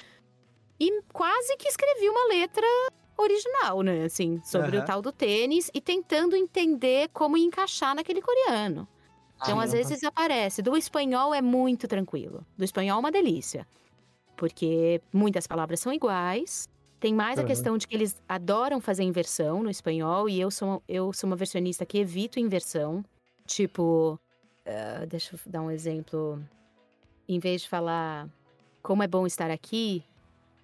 e 0.81 1.03
quase 1.13 1.55
que 1.57 1.67
escrevi 1.67 2.09
uma 2.09 2.27
letra 2.29 2.65
original, 3.15 3.83
né? 3.83 4.05
Assim, 4.05 4.41
sobre 4.43 4.77
uhum. 4.77 4.81
o 4.81 4.85
tal 4.85 4.99
do 4.99 5.11
tênis 5.11 5.69
e 5.75 5.79
tentando 5.79 6.35
entender 6.35 7.07
como 7.09 7.37
encaixar 7.37 7.93
naquele 7.93 8.19
coreano. 8.19 8.87
Então, 9.35 9.59
às 9.59 9.71
vezes 9.71 10.03
aparece. 10.03 10.63
Do 10.63 10.75
espanhol 10.75 11.35
é 11.35 11.41
muito 11.41 11.87
tranquilo. 11.87 12.43
Do 12.57 12.63
espanhol 12.63 12.97
é 12.97 12.99
uma 12.99 13.11
delícia. 13.11 13.67
Porque 14.35 14.99
muitas 15.13 15.45
palavras 15.45 15.79
são 15.79 15.93
iguais. 15.93 16.67
Tem 16.99 17.13
mais 17.13 17.37
uhum. 17.37 17.45
a 17.45 17.47
questão 17.47 17.77
de 17.77 17.87
que 17.87 17.93
eles 17.93 18.19
adoram 18.27 18.81
fazer 18.81 19.03
inversão 19.03 19.61
no 19.61 19.69
espanhol. 19.69 20.27
E 20.27 20.41
eu 20.41 20.49
sou, 20.49 20.81
eu 20.89 21.13
sou 21.13 21.27
uma 21.27 21.35
versionista 21.35 21.85
que 21.85 21.99
evito 21.99 22.39
inversão. 22.39 23.05
Tipo, 23.45 24.19
uh, 24.65 25.05
deixa 25.05 25.35
eu 25.35 25.39
dar 25.45 25.61
um 25.61 25.69
exemplo. 25.69 26.43
Em 27.29 27.37
vez 27.37 27.61
de 27.61 27.69
falar 27.69 28.27
como 28.81 29.03
é 29.03 29.07
bom 29.07 29.27
estar 29.27 29.51
aqui, 29.51 30.03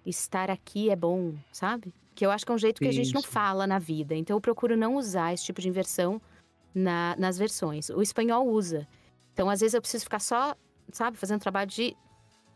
estar 0.08 0.50
aqui 0.50 0.90
é 0.90 0.96
bom, 0.96 1.34
sabe? 1.52 1.92
Que 2.14 2.24
eu 2.26 2.30
acho 2.30 2.44
que 2.44 2.52
é 2.52 2.54
um 2.54 2.58
jeito 2.58 2.80
que 2.80 2.88
a 2.88 2.92
gente 2.92 3.14
não 3.14 3.22
fala 3.22 3.66
na 3.66 3.78
vida. 3.78 4.14
Então 4.14 4.36
eu 4.36 4.40
procuro 4.40 4.76
não 4.76 4.96
usar 4.96 5.32
esse 5.32 5.44
tipo 5.44 5.60
de 5.60 5.68
inversão 5.68 6.20
na- 6.74 7.14
nas 7.18 7.38
versões. 7.38 7.88
O 7.90 8.02
espanhol 8.02 8.46
usa. 8.48 8.86
Então 9.32 9.48
às 9.48 9.60
vezes 9.60 9.74
eu 9.74 9.80
preciso 9.80 10.04
ficar 10.04 10.20
só, 10.20 10.54
sabe, 10.92 11.16
fazendo 11.16 11.40
trabalho 11.40 11.70
de 11.70 11.96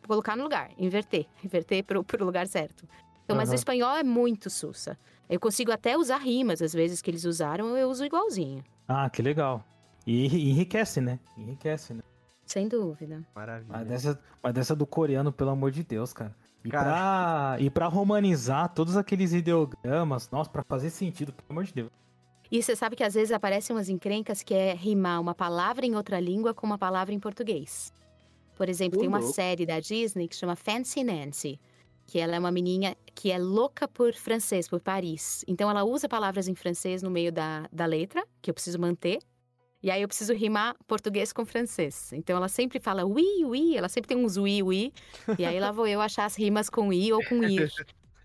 colocar 0.07 0.37
no 0.37 0.43
lugar, 0.43 0.71
inverter, 0.77 1.27
inverter 1.45 1.85
pro, 1.85 2.03
pro 2.03 2.25
lugar 2.25 2.47
certo. 2.49 2.87
Então, 3.25 3.37
mas 3.37 3.51
o 3.51 3.55
espanhol 3.55 3.95
é 3.97 4.03
muito 4.03 4.51
sussa. 4.51 4.99
Eu 5.31 5.39
consigo 5.39 5.71
até 5.71 5.97
usar 5.97 6.19
rimas, 6.19 6.61
às 6.61 6.73
vezes 6.73 7.01
que 7.01 7.09
eles 7.11 7.25
usaram, 7.25 7.77
eu 7.79 7.89
uso 7.89 8.05
igualzinho. 8.05 8.65
Ah, 8.89 9.09
que 9.09 9.23
legal. 9.23 9.65
E 10.05 10.27
e 10.27 10.51
enriquece, 10.51 11.01
né? 11.01 11.21
Enriquece, 11.39 11.95
né? 11.95 12.03
Sem 12.45 12.67
dúvida. 12.69 13.23
Maravilha. 13.35 13.73
Mas 13.73 13.87
dessa, 13.87 14.21
mas 14.43 14.53
dessa 14.53 14.75
do 14.75 14.85
coreano, 14.85 15.33
pelo 15.33 15.51
amor 15.51 15.71
de 15.71 15.85
Deus, 15.85 16.13
cara. 16.13 16.35
E, 16.65 16.69
pra, 16.69 17.57
e 17.59 17.71
pra 17.71 17.87
romanizar 17.87 18.73
todos 18.73 18.97
aqueles 18.97 19.33
ideogramas, 19.33 20.31
nossa, 20.31 20.49
pra 20.49 20.63
fazer 20.63 20.91
sentido, 20.91 21.33
pelo 21.33 21.47
amor 21.51 21.65
de 21.65 21.75
Deus. 21.75 21.91
E 22.51 22.63
você 22.63 22.77
sabe 22.77 22.95
que 22.95 23.03
às 23.03 23.15
vezes 23.15 23.33
aparecem 23.33 23.75
umas 23.75 23.89
encrencas 23.89 24.43
que 24.43 24.53
é 24.55 24.75
rimar 24.75 25.21
uma 25.21 25.35
palavra 25.35 25.87
em 25.87 25.97
outra 25.97 26.21
língua 26.21 26.53
com 26.53 26.67
uma 26.67 26.77
palavra 26.77 27.15
em 27.15 27.19
português. 27.19 27.93
Por 28.55 28.69
exemplo, 28.69 28.99
Ô, 28.99 29.01
tem 29.01 29.09
uma 29.09 29.23
série 29.23 29.65
da 29.65 29.81
Disney 29.81 30.29
que 30.29 30.37
chama 30.37 30.55
Fancy 30.55 31.03
Nancy, 31.03 31.59
que 32.07 32.19
ela 32.19 32.37
é 32.37 32.39
uma 32.39 32.53
menina 32.53 32.95
que 33.15 33.31
é 33.31 33.39
louca 33.39 33.89
por 33.89 34.13
francês, 34.13 34.69
por 34.69 34.81
Paris. 34.81 35.45
Então 35.49 35.71
ela 35.71 35.83
usa 35.83 36.09
palavras 36.09 36.47
em 36.47 36.55
francês 36.55 37.03
no 37.03 37.11
meio 37.11 37.33
da, 37.33 37.67
da 37.73 37.87
letra, 37.87 38.23
que 38.41 38.51
eu 38.51 38.55
preciso 38.55 38.79
manter. 38.79 39.19
E 39.83 39.91
aí 39.91 40.03
eu 40.03 40.09
preciso 40.09 40.33
rimar 40.33 40.77
português 40.87 41.33
com 41.33 41.45
francês. 41.45 42.13
Então 42.13 42.37
ela 42.37 42.49
sempre 42.49 42.79
fala 42.79 43.05
oui, 43.05 43.45
oui, 43.45 43.77
ela 43.77 43.89
sempre 43.89 44.09
tem 44.09 44.17
uns 44.17 44.37
oui, 44.37 44.63
oui. 44.63 44.93
E 45.39 45.45
aí 45.45 45.59
lá 45.59 45.73
vou 45.73 45.87
eu 45.87 46.01
achar 46.01 46.25
as 46.25 46.37
rimas 46.37 46.71
com 46.71 46.93
i 46.93 47.13
ou 47.13 47.21
com 47.25 47.43
ir, 47.43 47.73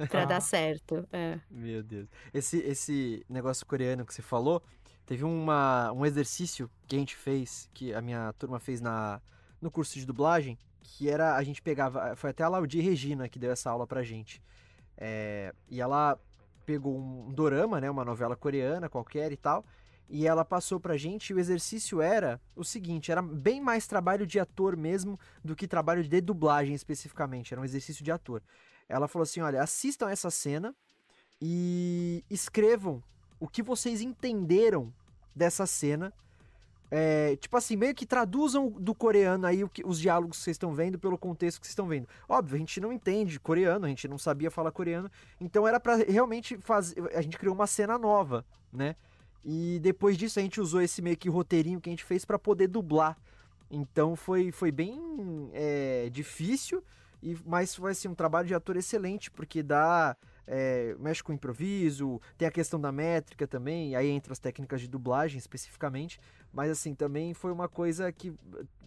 pra 0.09 0.25
dar 0.25 0.39
certo. 0.41 1.07
É. 1.11 1.39
Meu 1.49 1.81
Deus. 1.81 2.07
Esse, 2.31 2.59
esse 2.59 3.25
negócio 3.27 3.65
coreano 3.65 4.05
que 4.05 4.13
você 4.13 4.21
falou, 4.21 4.61
teve 5.05 5.23
uma, 5.23 5.91
um 5.93 6.05
exercício 6.05 6.69
que 6.87 6.95
a 6.95 6.99
gente 6.99 7.15
fez, 7.15 7.67
que 7.73 7.91
a 7.91 8.01
minha 8.01 8.31
turma 8.33 8.59
fez 8.59 8.79
na, 8.79 9.19
no 9.59 9.71
curso 9.71 9.97
de 9.97 10.05
dublagem, 10.05 10.59
que 10.79 11.09
era, 11.09 11.35
a 11.35 11.43
gente 11.43 11.61
pegava, 11.61 12.15
foi 12.15 12.29
até 12.29 12.43
a 12.43 12.49
Laudi 12.49 12.79
Regina 12.79 13.27
que 13.27 13.39
deu 13.39 13.51
essa 13.51 13.71
aula 13.71 13.87
pra 13.87 14.03
gente. 14.03 14.43
É, 14.95 15.53
e 15.69 15.81
ela 15.81 16.19
pegou 16.65 16.97
um 16.97 17.31
dorama, 17.31 17.79
né, 17.79 17.89
uma 17.89 18.03
novela 18.03 18.35
coreana 18.35 18.89
qualquer 18.89 19.31
e 19.31 19.37
tal, 19.37 19.65
e 20.09 20.25
ela 20.25 20.45
passou 20.45 20.79
pra 20.79 20.97
gente 20.97 21.29
e 21.29 21.33
o 21.33 21.39
exercício 21.39 22.01
era 22.01 22.39
o 22.55 22.63
seguinte, 22.63 23.11
era 23.11 23.21
bem 23.21 23.59
mais 23.61 23.87
trabalho 23.87 24.25
de 24.25 24.39
ator 24.39 24.77
mesmo 24.77 25.19
do 25.43 25.55
que 25.55 25.67
trabalho 25.67 26.03
de 26.03 26.21
dublagem 26.21 26.73
especificamente, 26.73 27.53
era 27.53 27.61
um 27.61 27.65
exercício 27.65 28.03
de 28.03 28.11
ator. 28.11 28.41
Ela 28.87 29.07
falou 29.07 29.23
assim, 29.23 29.41
olha, 29.41 29.61
assistam 29.61 30.09
essa 30.09 30.31
cena 30.31 30.73
e 31.41 32.23
escrevam 32.29 33.03
o 33.39 33.47
que 33.47 33.61
vocês 33.61 34.01
entenderam 34.01 34.93
dessa 35.35 35.65
cena. 35.67 36.13
É, 36.89 37.35
tipo 37.35 37.57
assim, 37.57 37.75
meio 37.75 37.93
que 37.93 38.05
traduzam 38.05 38.69
do 38.69 38.95
coreano 38.95 39.45
aí 39.45 39.67
que- 39.67 39.85
os 39.85 39.99
diálogos 39.99 40.37
que 40.37 40.43
vocês 40.43 40.55
estão 40.55 40.73
vendo 40.73 40.97
pelo 40.97 41.17
contexto 41.17 41.59
que 41.59 41.67
vocês 41.67 41.73
estão 41.73 41.85
vendo. 41.85 42.07
Óbvio, 42.29 42.55
a 42.55 42.59
gente 42.59 42.79
não 42.79 42.93
entende 42.93 43.37
coreano, 43.41 43.85
a 43.85 43.89
gente 43.89 44.07
não 44.07 44.17
sabia 44.17 44.49
falar 44.49 44.71
coreano, 44.71 45.11
então 45.39 45.67
era 45.67 45.81
pra 45.81 45.97
realmente 45.97 46.57
fazer. 46.59 46.95
A 47.13 47.21
gente 47.21 47.37
criou 47.37 47.53
uma 47.53 47.67
cena 47.67 47.97
nova, 47.97 48.45
né? 48.71 48.95
E 49.43 49.79
depois 49.81 50.17
disso 50.17 50.39
a 50.39 50.41
gente 50.41 50.59
usou 50.59 50.81
esse 50.81 51.01
meio 51.01 51.17
que 51.17 51.29
roteirinho 51.29 51.79
que 51.79 51.89
a 51.89 51.91
gente 51.93 52.03
fez 52.03 52.25
pra 52.25 52.37
poder 52.37 52.67
dublar. 52.67 53.17
Então 53.69 54.15
foi, 54.15 54.51
foi 54.51 54.71
bem 54.71 55.49
é, 55.53 56.09
difícil, 56.09 56.83
e, 57.21 57.37
mas 57.45 57.75
foi 57.75 57.91
assim, 57.91 58.07
um 58.07 58.15
trabalho 58.15 58.47
de 58.47 58.53
ator 58.53 58.77
excelente, 58.77 59.29
porque 59.31 59.61
dá. 59.63 60.15
é, 60.45 60.95
mexe 60.99 61.21
com 61.21 61.33
improviso, 61.33 62.21
tem 62.37 62.47
a 62.47 62.51
questão 62.51 62.79
da 62.79 62.91
métrica 62.91 63.45
também, 63.45 63.95
aí 63.95 64.07
entra 64.07 64.31
as 64.31 64.39
técnicas 64.39 64.79
de 64.79 64.87
dublagem 64.87 65.37
especificamente. 65.37 66.19
Mas 66.53 66.71
assim, 66.71 66.95
também 66.95 67.33
foi 67.33 67.51
uma 67.51 67.67
coisa 67.67 68.11
que 68.11 68.33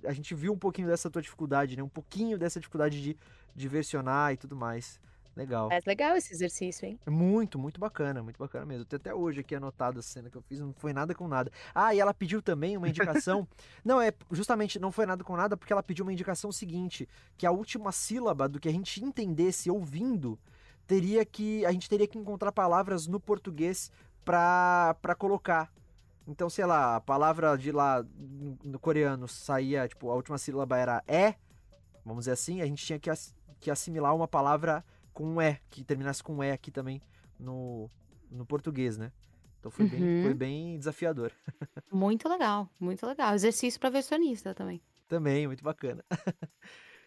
a 0.05 0.13
gente 0.13 0.35
viu 0.35 0.53
um 0.53 0.59
pouquinho 0.59 0.89
dessa 0.89 1.11
tua 1.11 1.21
dificuldade, 1.21 1.77
né? 1.77 1.83
Um 1.83 1.89
pouquinho 1.89 2.39
dessa 2.39 2.59
dificuldade 2.59 3.03
de, 3.03 3.17
de 3.55 3.69
versionar 3.69 4.33
e 4.33 4.37
tudo 4.39 4.57
mais. 4.57 4.99
Legal. 5.37 5.69
Mas 5.69 5.85
legal 5.85 6.17
esse 6.17 6.33
exercício, 6.33 6.85
hein? 6.87 6.99
Muito, 7.09 7.59
muito 7.59 7.79
bacana, 7.81 8.23
muito 8.23 8.39
bacana 8.39 8.67
mesmo. 8.67 8.85
Tem 8.85 8.97
até 8.97 9.15
hoje 9.15 9.41
aqui 9.41 9.55
anotado 9.55 10.01
a 10.01 10.03
cena 10.03 10.29
que 10.29 10.37
eu 10.37 10.43
fiz, 10.43 10.61
não 10.61 10.73
foi 10.73 10.93
nada 10.93 11.15
com 11.15 11.29
nada. 11.29 11.51
Ah, 11.75 11.95
e 11.95 12.01
ela 12.01 12.13
pediu 12.13 12.43
também 12.43 12.77
uma 12.77 12.89
indicação. 12.89 13.47
não, 13.85 14.01
é 14.01 14.13
justamente 14.31 14.79
não 14.79 14.91
foi 14.93 15.07
nada 15.07 15.23
com 15.23 15.37
nada, 15.37 15.57
porque 15.57 15.73
ela 15.73 15.83
pediu 15.83 16.05
uma 16.05 16.13
indicação 16.13 16.51
seguinte: 16.51 17.09
que 17.39 17.47
a 17.47 17.51
última 17.51 17.93
sílaba 17.93 18.49
do 18.49 18.59
que 18.61 18.69
a 18.69 18.73
gente 18.73 19.03
entendesse 19.05 19.71
ouvindo 19.71 20.39
teria 20.87 21.25
que. 21.25 21.65
A 21.65 21.73
gente 21.73 21.89
teria 21.89 22.07
que 22.09 22.19
encontrar 22.19 22.53
palavras 22.53 23.07
no 23.07 23.21
português 23.21 23.91
pra, 24.25 24.97
pra 25.01 25.15
colocar. 25.15 25.73
Então, 26.27 26.51
sei 26.51 26.65
lá, 26.67 26.97
a 26.97 27.01
palavra 27.01 27.57
de 27.57 27.73
lá 27.73 28.05
no, 28.17 28.59
no 28.63 28.79
coreano 28.79 29.27
saía, 29.27 29.89
tipo, 29.89 30.11
a 30.11 30.15
última 30.15 30.39
sílaba 30.39 30.77
era 30.77 31.03
é, 31.09 31.35
vamos 32.05 32.23
dizer 32.23 32.33
assim, 32.33 32.61
a 32.61 32.67
gente 32.67 32.85
tinha 32.85 32.99
que, 32.99 33.11
ass- 33.11 33.35
que 33.59 33.71
assimilar 33.71 34.15
uma 34.15 34.29
palavra 34.29 34.85
com 35.13 35.41
E, 35.41 35.59
que 35.71 35.85
terminasse 35.85 36.23
com 36.23 36.43
E 36.43 36.51
aqui 36.51 36.71
também 36.71 37.03
no, 37.39 37.91
no 38.31 38.47
português, 38.47 38.97
né? 38.99 39.13
Então 39.59 39.71
foi, 39.71 39.87
bem, 39.87 40.11
Uhum. 40.17 40.23
foi 40.23 40.35
bem 40.35 40.79
desafiador. 40.79 41.33
Muito 41.93 42.29
legal, 42.29 42.69
muito 42.79 43.05
legal. 43.07 43.35
Exercício 43.35 43.79
para 43.81 43.91
versionista 43.91 44.55
também. 44.55 44.81
Também, 45.09 45.47
muito 45.47 45.63
bacana. 45.65 46.05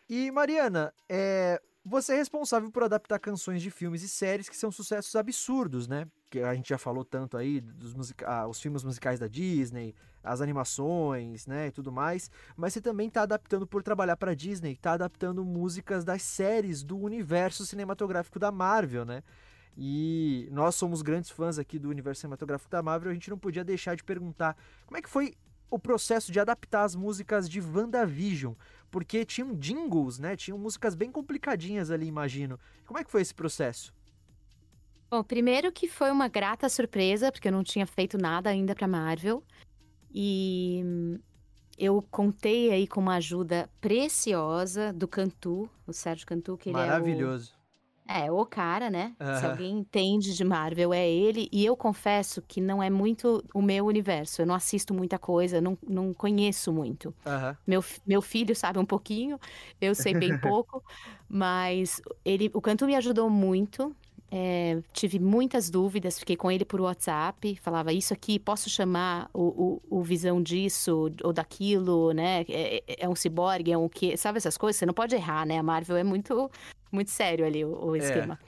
e 0.09 0.31
Mariana, 0.31 0.93
é, 1.09 1.61
você 1.85 2.13
é 2.13 2.17
responsável 2.17 2.71
por 2.71 2.83
adaptar 2.83 3.19
canções 3.19 3.61
de 3.61 3.69
filmes 3.69 4.03
e 4.03 4.09
séries 4.09 4.47
que 4.47 4.55
são 4.55 4.71
sucessos 4.71 5.15
absurdos, 5.15 5.87
né? 5.87 6.07
Que 6.29 6.39
a 6.39 6.55
gente 6.55 6.69
já 6.69 6.77
falou 6.77 7.03
tanto 7.03 7.35
aí 7.35 7.59
dos 7.59 7.93
musica 7.93 8.27
ah, 8.27 8.47
os 8.47 8.59
filmes 8.61 8.83
musicais 8.83 9.19
da 9.19 9.27
Disney, 9.27 9.93
as 10.23 10.39
animações, 10.39 11.45
né, 11.45 11.67
e 11.67 11.71
tudo 11.71 11.91
mais. 11.91 12.31
Mas 12.55 12.73
você 12.73 12.81
também 12.81 13.09
está 13.09 13.23
adaptando 13.23 13.67
por 13.67 13.83
trabalhar 13.83 14.15
para 14.15 14.33
Disney, 14.33 14.71
está 14.71 14.93
adaptando 14.93 15.43
músicas 15.43 16.05
das 16.05 16.21
séries 16.21 16.83
do 16.83 16.97
universo 16.97 17.65
cinematográfico 17.65 18.39
da 18.39 18.51
Marvel, 18.51 19.03
né? 19.03 19.21
E 19.75 20.47
nós 20.51 20.75
somos 20.75 21.01
grandes 21.01 21.29
fãs 21.31 21.57
aqui 21.59 21.77
do 21.77 21.89
universo 21.89 22.21
cinematográfico 22.21 22.71
da 22.71 22.81
Marvel, 22.81 23.11
a 23.11 23.13
gente 23.13 23.29
não 23.29 23.37
podia 23.37 23.63
deixar 23.63 23.95
de 23.95 24.03
perguntar 24.03 24.55
como 24.85 24.97
é 24.97 25.01
que 25.01 25.09
foi 25.09 25.35
o 25.69 25.79
processo 25.79 26.31
de 26.31 26.39
adaptar 26.39 26.83
as 26.83 26.95
músicas 26.95 27.49
de 27.49 27.59
WandaVision, 27.59 28.53
porque 28.93 29.25
tinham 29.25 29.55
jingles, 29.55 30.19
né? 30.19 30.35
Tinham 30.35 30.55
músicas 30.55 30.93
bem 30.93 31.11
complicadinhas 31.11 31.89
ali, 31.89 32.05
imagino. 32.05 32.59
Como 32.85 32.99
é 32.99 33.03
que 33.03 33.09
foi 33.09 33.23
esse 33.23 33.33
processo? 33.33 33.91
Bom, 35.09 35.23
primeiro 35.23 35.71
que 35.71 35.87
foi 35.87 36.11
uma 36.11 36.27
grata 36.27 36.69
surpresa, 36.69 37.31
porque 37.31 37.47
eu 37.47 37.51
não 37.51 37.63
tinha 37.63 37.87
feito 37.87 38.19
nada 38.19 38.51
ainda 38.51 38.75
pra 38.75 38.87
Marvel. 38.87 39.43
E 40.13 40.83
hum, 40.85 41.19
eu 41.75 42.03
contei 42.03 42.69
aí 42.69 42.87
com 42.87 43.01
uma 43.01 43.15
ajuda 43.15 43.67
preciosa 43.81 44.93
do 44.93 45.07
Cantu, 45.07 45.67
o 45.87 45.91
Sérgio 45.91 46.27
Cantu, 46.27 46.55
que 46.55 46.69
ele 46.69 46.77
Maravilhoso. 46.77 47.51
é 47.51 47.57
o, 47.57 47.62
é 48.07 48.31
o 48.31 48.45
cara, 48.45 48.89
né? 48.89 49.13
Se 49.39 49.45
alguém 49.45 49.79
entende 49.79 50.35
de 50.35 50.43
Marvel, 50.43 50.93
é 50.93 51.07
ele. 51.09 51.47
E 51.51 51.65
eu 51.65 51.75
confesso 51.75 52.41
que 52.41 52.59
não 52.61 52.81
é 52.83 52.89
muito 52.89 53.43
o 53.53 53.61
meu 53.61 53.85
universo. 53.85 54.41
Eu 54.41 54.45
não 54.45 54.55
assisto 54.55 54.93
muita 54.93 55.17
coisa, 55.17 55.59
não, 55.61 55.77
não 55.87 56.13
conheço 56.13 56.71
muito. 56.73 57.13
Meu, 57.65 57.83
meu 58.05 58.21
filho 58.21 58.55
sabe 58.55 58.77
um 58.79 58.85
pouquinho, 58.85 59.39
eu 59.81 59.95
sei 59.95 60.13
bem 60.13 60.37
pouco, 60.37 60.83
mas 61.29 62.01
ele, 62.25 62.51
o 62.53 62.61
Cantu 62.61 62.85
me 62.85 62.95
ajudou 62.95 63.29
muito. 63.29 63.95
é, 64.35 64.81
tive 64.91 65.19
muitas 65.19 65.69
dúvidas, 65.69 66.17
fiquei 66.17 66.35
com 66.35 66.49
ele 66.51 66.65
por 66.65 66.81
WhatsApp, 66.81 67.55
falava 67.61 67.93
isso 67.93 68.13
aqui, 68.13 68.39
posso 68.39 68.67
chamar 68.69 69.29
o, 69.31 69.79
o, 69.91 69.99
o 69.99 70.03
visão 70.03 70.41
disso 70.41 71.11
ou 71.23 71.31
daquilo, 71.31 72.11
né? 72.13 72.41
É, 72.49 72.77
é- 72.87 72.95
é 73.05 73.09
um 73.09 73.15
ciborgue, 73.15 73.71
é 73.71 73.77
um 73.77 73.87
quê? 73.87 74.17
Sabe 74.17 74.37
essas 74.39 74.57
coisas? 74.57 74.77
Você 74.79 74.85
não 74.87 74.93
pode 74.93 75.13
errar, 75.15 75.45
né? 75.45 75.59
A 75.59 75.63
Marvel 75.63 75.95
é 75.97 76.03
muito, 76.03 76.49
muito 76.93 77.11
sério 77.11 77.45
ali 77.45 77.65
o, 77.65 77.87
o 77.87 77.95
É. 77.95 77.99
esquema. 77.99 78.39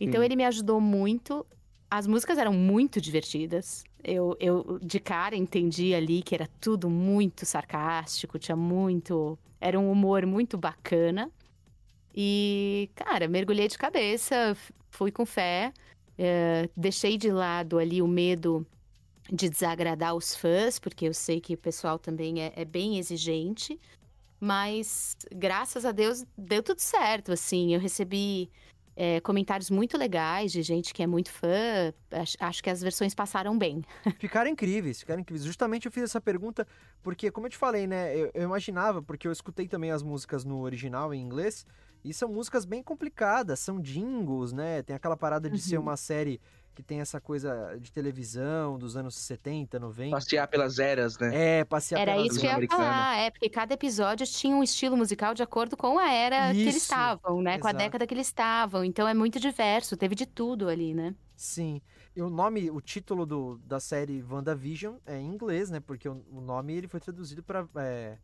Então 0.00 0.20
Sim. 0.20 0.24
ele 0.24 0.36
me 0.36 0.44
ajudou 0.44 0.80
muito. 0.80 1.46
As 1.90 2.06
músicas 2.06 2.38
eram 2.38 2.52
muito 2.52 3.00
divertidas. 3.00 3.84
Eu, 4.02 4.36
eu 4.40 4.78
de 4.82 4.98
cara 4.98 5.36
entendi 5.36 5.94
ali 5.94 6.22
que 6.22 6.34
era 6.34 6.48
tudo 6.60 6.90
muito 6.90 7.46
sarcástico, 7.46 8.38
tinha 8.38 8.56
muito. 8.56 9.38
Era 9.60 9.78
um 9.78 9.90
humor 9.90 10.26
muito 10.26 10.58
bacana. 10.58 11.30
E, 12.16 12.90
cara, 12.94 13.28
mergulhei 13.28 13.66
de 13.68 13.76
cabeça, 13.76 14.56
fui 14.90 15.10
com 15.10 15.26
fé, 15.26 15.72
eh, 16.16 16.68
deixei 16.76 17.16
de 17.18 17.30
lado 17.30 17.76
ali 17.78 18.00
o 18.00 18.06
medo 18.06 18.64
de 19.32 19.48
desagradar 19.48 20.14
os 20.14 20.36
fãs, 20.36 20.78
porque 20.78 21.06
eu 21.08 21.14
sei 21.14 21.40
que 21.40 21.54
o 21.54 21.58
pessoal 21.58 21.98
também 21.98 22.40
é, 22.40 22.52
é 22.54 22.64
bem 22.64 22.98
exigente. 22.98 23.80
Mas, 24.44 25.16
graças 25.34 25.86
a 25.86 25.90
Deus, 25.90 26.22
deu 26.36 26.62
tudo 26.62 26.78
certo, 26.78 27.32
assim. 27.32 27.72
Eu 27.72 27.80
recebi 27.80 28.50
é, 28.94 29.18
comentários 29.20 29.70
muito 29.70 29.96
legais 29.96 30.52
de 30.52 30.60
gente 30.60 30.92
que 30.92 31.02
é 31.02 31.06
muito 31.06 31.32
fã. 31.32 31.94
Acho, 32.10 32.36
acho, 32.38 32.62
que 32.62 32.68
as 32.68 32.82
versões 32.82 33.14
passaram 33.14 33.56
bem. 33.56 33.82
Ficaram 34.20 34.50
incríveis, 34.50 35.00
ficaram 35.00 35.22
incríveis. 35.22 35.46
Justamente 35.46 35.86
eu 35.86 35.92
fiz 35.92 36.02
essa 36.02 36.20
pergunta 36.20 36.68
porque, 37.02 37.30
como 37.30 37.46
eu 37.46 37.50
te 37.52 37.56
falei, 37.56 37.86
né? 37.86 38.14
Eu, 38.14 38.30
eu 38.34 38.42
imaginava, 38.42 39.00
porque 39.00 39.26
eu 39.26 39.32
escutei 39.32 39.66
também 39.66 39.90
as 39.90 40.02
músicas 40.02 40.44
no 40.44 40.60
original 40.60 41.14
em 41.14 41.22
inglês. 41.22 41.66
E 42.04 42.12
são 42.12 42.28
músicas 42.28 42.66
bem 42.66 42.82
complicadas, 42.82 43.60
são 43.60 43.80
jingles, 43.80 44.52
né? 44.52 44.82
Tem 44.82 44.94
aquela 44.94 45.16
parada 45.16 45.48
de 45.48 45.56
uhum. 45.56 45.62
ser 45.62 45.78
uma 45.78 45.96
série 45.96 46.38
que 46.74 46.82
tem 46.82 47.00
essa 47.00 47.20
coisa 47.20 47.78
de 47.80 47.92
televisão 47.92 48.78
dos 48.78 48.96
anos 48.96 49.14
70, 49.14 49.78
90. 49.78 50.10
Passear 50.10 50.48
pelas 50.48 50.78
eras, 50.78 51.16
né? 51.18 51.60
É, 51.60 51.64
passear 51.64 52.00
Era 52.00 52.12
pelas 52.12 52.26
isso 52.26 52.40
que 52.40 52.46
eu 52.46 52.60
ia 52.60 52.68
falar, 52.68 53.16
é, 53.16 53.30
porque 53.30 53.48
cada 53.48 53.74
episódio 53.74 54.26
tinha 54.26 54.54
um 54.56 54.62
estilo 54.62 54.96
musical 54.96 55.32
de 55.34 55.42
acordo 55.42 55.76
com 55.76 55.98
a 55.98 56.10
era 56.10 56.50
isso, 56.50 56.54
que 56.54 56.62
eles 56.62 56.76
estavam, 56.76 57.40
né? 57.40 57.52
Exato. 57.52 57.62
Com 57.62 57.68
a 57.68 57.72
década 57.72 58.06
que 58.06 58.14
eles 58.14 58.26
estavam. 58.26 58.84
Então 58.84 59.06
é 59.06 59.14
muito 59.14 59.38
diverso, 59.38 59.96
teve 59.96 60.14
de 60.14 60.26
tudo 60.26 60.68
ali, 60.68 60.92
né? 60.92 61.14
Sim. 61.36 61.80
E 62.16 62.22
o 62.22 62.30
nome, 62.30 62.70
o 62.70 62.80
título 62.80 63.24
do, 63.24 63.58
da 63.58 63.80
série 63.80 64.22
WandaVision 64.22 64.96
é 65.06 65.18
em 65.18 65.26
inglês, 65.26 65.70
né? 65.70 65.80
Porque 65.80 66.08
o, 66.08 66.24
o 66.30 66.40
nome 66.40 66.74
ele 66.74 66.88
foi 66.88 67.00
traduzido 67.00 67.42
para 67.42 67.66
é... 67.76 68.18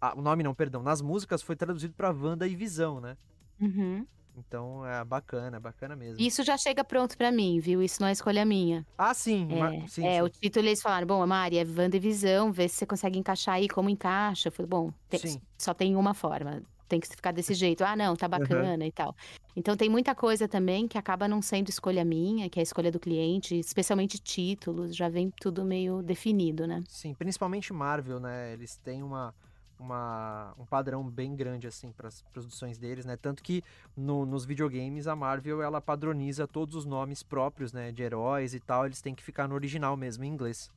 ah, 0.00 0.14
o 0.16 0.22
nome 0.22 0.42
não, 0.42 0.54
perdão. 0.54 0.82
Nas 0.82 1.00
músicas 1.00 1.42
foi 1.42 1.56
traduzido 1.56 1.94
para 1.94 2.10
Wanda 2.10 2.46
e 2.46 2.54
Visão, 2.54 3.00
né? 3.00 3.16
Uhum. 3.60 4.06
Então 4.36 4.86
é 4.86 5.04
bacana, 5.04 5.56
é 5.56 5.60
bacana 5.60 5.94
mesmo. 5.94 6.20
Isso 6.20 6.42
já 6.42 6.56
chega 6.56 6.84
pronto 6.84 7.16
para 7.16 7.30
mim, 7.30 7.60
viu? 7.60 7.82
Isso 7.82 8.00
não 8.00 8.08
é 8.08 8.12
escolha 8.12 8.44
minha. 8.44 8.86
Ah, 8.98 9.14
sim. 9.14 9.48
É, 9.52 9.86
sim, 9.86 10.06
é 10.06 10.16
sim. 10.16 10.22
o 10.22 10.28
título 10.28 10.66
eles 10.66 10.82
falaram: 10.82 11.06
bom, 11.06 11.26
Mari, 11.26 11.58
é 11.58 11.64
Visão, 11.64 12.52
vê 12.52 12.68
se 12.68 12.76
você 12.76 12.86
consegue 12.86 13.18
encaixar 13.18 13.56
aí 13.56 13.68
como 13.68 13.88
encaixa. 13.88 14.48
Eu 14.48 14.52
falei: 14.52 14.68
bom, 14.68 14.92
tem, 15.08 15.40
só 15.56 15.72
tem 15.72 15.96
uma 15.96 16.14
forma. 16.14 16.62
Tem 16.86 17.00
que 17.00 17.08
ficar 17.08 17.32
desse 17.32 17.54
jeito. 17.54 17.82
Ah, 17.82 17.96
não, 17.96 18.14
tá 18.14 18.28
bacana 18.28 18.76
uhum. 18.76 18.88
e 18.88 18.92
tal. 18.92 19.16
Então 19.56 19.76
tem 19.76 19.88
muita 19.88 20.14
coisa 20.14 20.46
também 20.46 20.86
que 20.86 20.98
acaba 20.98 21.26
não 21.26 21.40
sendo 21.40 21.68
escolha 21.68 22.04
minha, 22.04 22.50
que 22.50 22.58
é 22.58 22.60
a 22.60 22.62
escolha 22.62 22.90
do 22.90 23.00
cliente, 23.00 23.58
especialmente 23.58 24.18
títulos, 24.18 24.94
já 24.94 25.08
vem 25.08 25.32
tudo 25.40 25.64
meio 25.64 26.02
definido, 26.02 26.66
né? 26.66 26.82
Sim, 26.88 27.14
principalmente 27.14 27.72
Marvel, 27.72 28.20
né? 28.20 28.52
Eles 28.52 28.76
têm 28.76 29.02
uma 29.02 29.34
uma, 29.78 30.54
um 30.58 30.64
padrão 30.64 31.08
bem 31.08 31.34
grande 31.34 31.66
assim 31.66 31.92
para 31.92 32.08
as 32.08 32.22
produções 32.22 32.78
deles, 32.78 33.04
né? 33.04 33.16
Tanto 33.16 33.42
que 33.42 33.62
no, 33.96 34.24
nos 34.24 34.44
videogames 34.44 35.06
a 35.06 35.16
Marvel 35.16 35.62
ela 35.62 35.80
padroniza 35.80 36.46
todos 36.46 36.74
os 36.74 36.84
nomes 36.84 37.22
próprios, 37.22 37.72
né, 37.72 37.92
de 37.92 38.02
heróis 38.02 38.54
e 38.54 38.60
tal, 38.60 38.86
eles 38.86 39.00
têm 39.00 39.14
que 39.14 39.22
ficar 39.22 39.48
no 39.48 39.54
original 39.54 39.96
mesmo 39.96 40.24
em 40.24 40.28
inglês. 40.28 40.70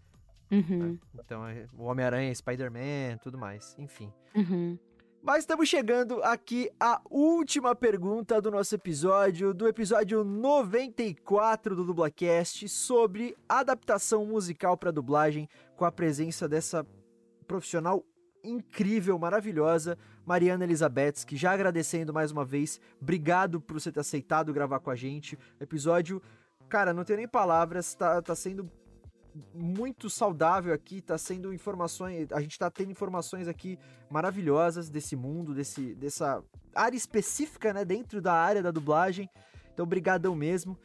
Uhum. 0.51 0.93
Né? 0.93 0.99
Então 1.15 1.45
é, 1.45 1.67
o 1.77 1.83
Homem-Aranha, 1.83 2.33
Spider-Man, 2.33 3.17
tudo 3.21 3.37
mais, 3.37 3.75
enfim. 3.77 4.11
Uhum. 4.35 4.77
Mas 5.21 5.39
estamos 5.39 5.67
chegando 5.67 6.23
aqui 6.23 6.69
à 6.79 7.01
última 7.09 7.75
pergunta 7.75 8.39
do 8.39 8.49
nosso 8.49 8.73
episódio, 8.75 9.53
do 9.53 9.67
episódio 9.67 10.23
94 10.23 11.75
do 11.75 11.83
Dublacast, 11.83 12.69
sobre 12.69 13.35
adaptação 13.49 14.25
musical 14.25 14.77
para 14.77 14.91
dublagem, 14.91 15.49
com 15.75 15.83
a 15.83 15.91
presença 15.91 16.47
dessa 16.47 16.85
profissional 17.45 18.05
incrível, 18.47 19.17
maravilhosa, 19.19 19.97
Mariana 20.25 20.63
Elizabeth, 20.63 21.25
que 21.25 21.35
já 21.35 21.51
agradecendo 21.51 22.13
mais 22.13 22.31
uma 22.31 22.45
vez, 22.45 22.79
obrigado 23.01 23.59
por 23.59 23.79
você 23.79 23.91
ter 23.91 23.99
aceitado 23.99 24.53
gravar 24.53 24.79
com 24.79 24.89
a 24.89 24.95
gente. 24.95 25.37
Episódio, 25.59 26.21
cara, 26.69 26.93
não 26.93 27.03
tenho 27.03 27.17
nem 27.17 27.27
palavras, 27.27 27.93
tá, 27.93 28.21
tá 28.21 28.35
sendo 28.35 28.69
muito 29.53 30.09
saudável 30.09 30.73
aqui, 30.73 31.01
tá 31.01 31.17
sendo 31.17 31.53
informações, 31.53 32.31
a 32.31 32.41
gente 32.41 32.57
tá 32.57 32.69
tendo 32.71 32.91
informações 32.91 33.47
aqui 33.47 33.77
maravilhosas 34.09 34.89
desse 34.89 35.15
mundo, 35.15 35.53
desse, 35.53 35.93
dessa 35.95 36.43
área 36.73 36.97
específica, 36.97 37.73
né, 37.73 37.85
dentro 37.85 38.21
da 38.21 38.33
área 38.33 38.63
da 38.63 38.71
dublagem. 38.71 39.29
Então, 39.73 39.85
brigadão 39.85 40.35
mesmo. 40.35 40.77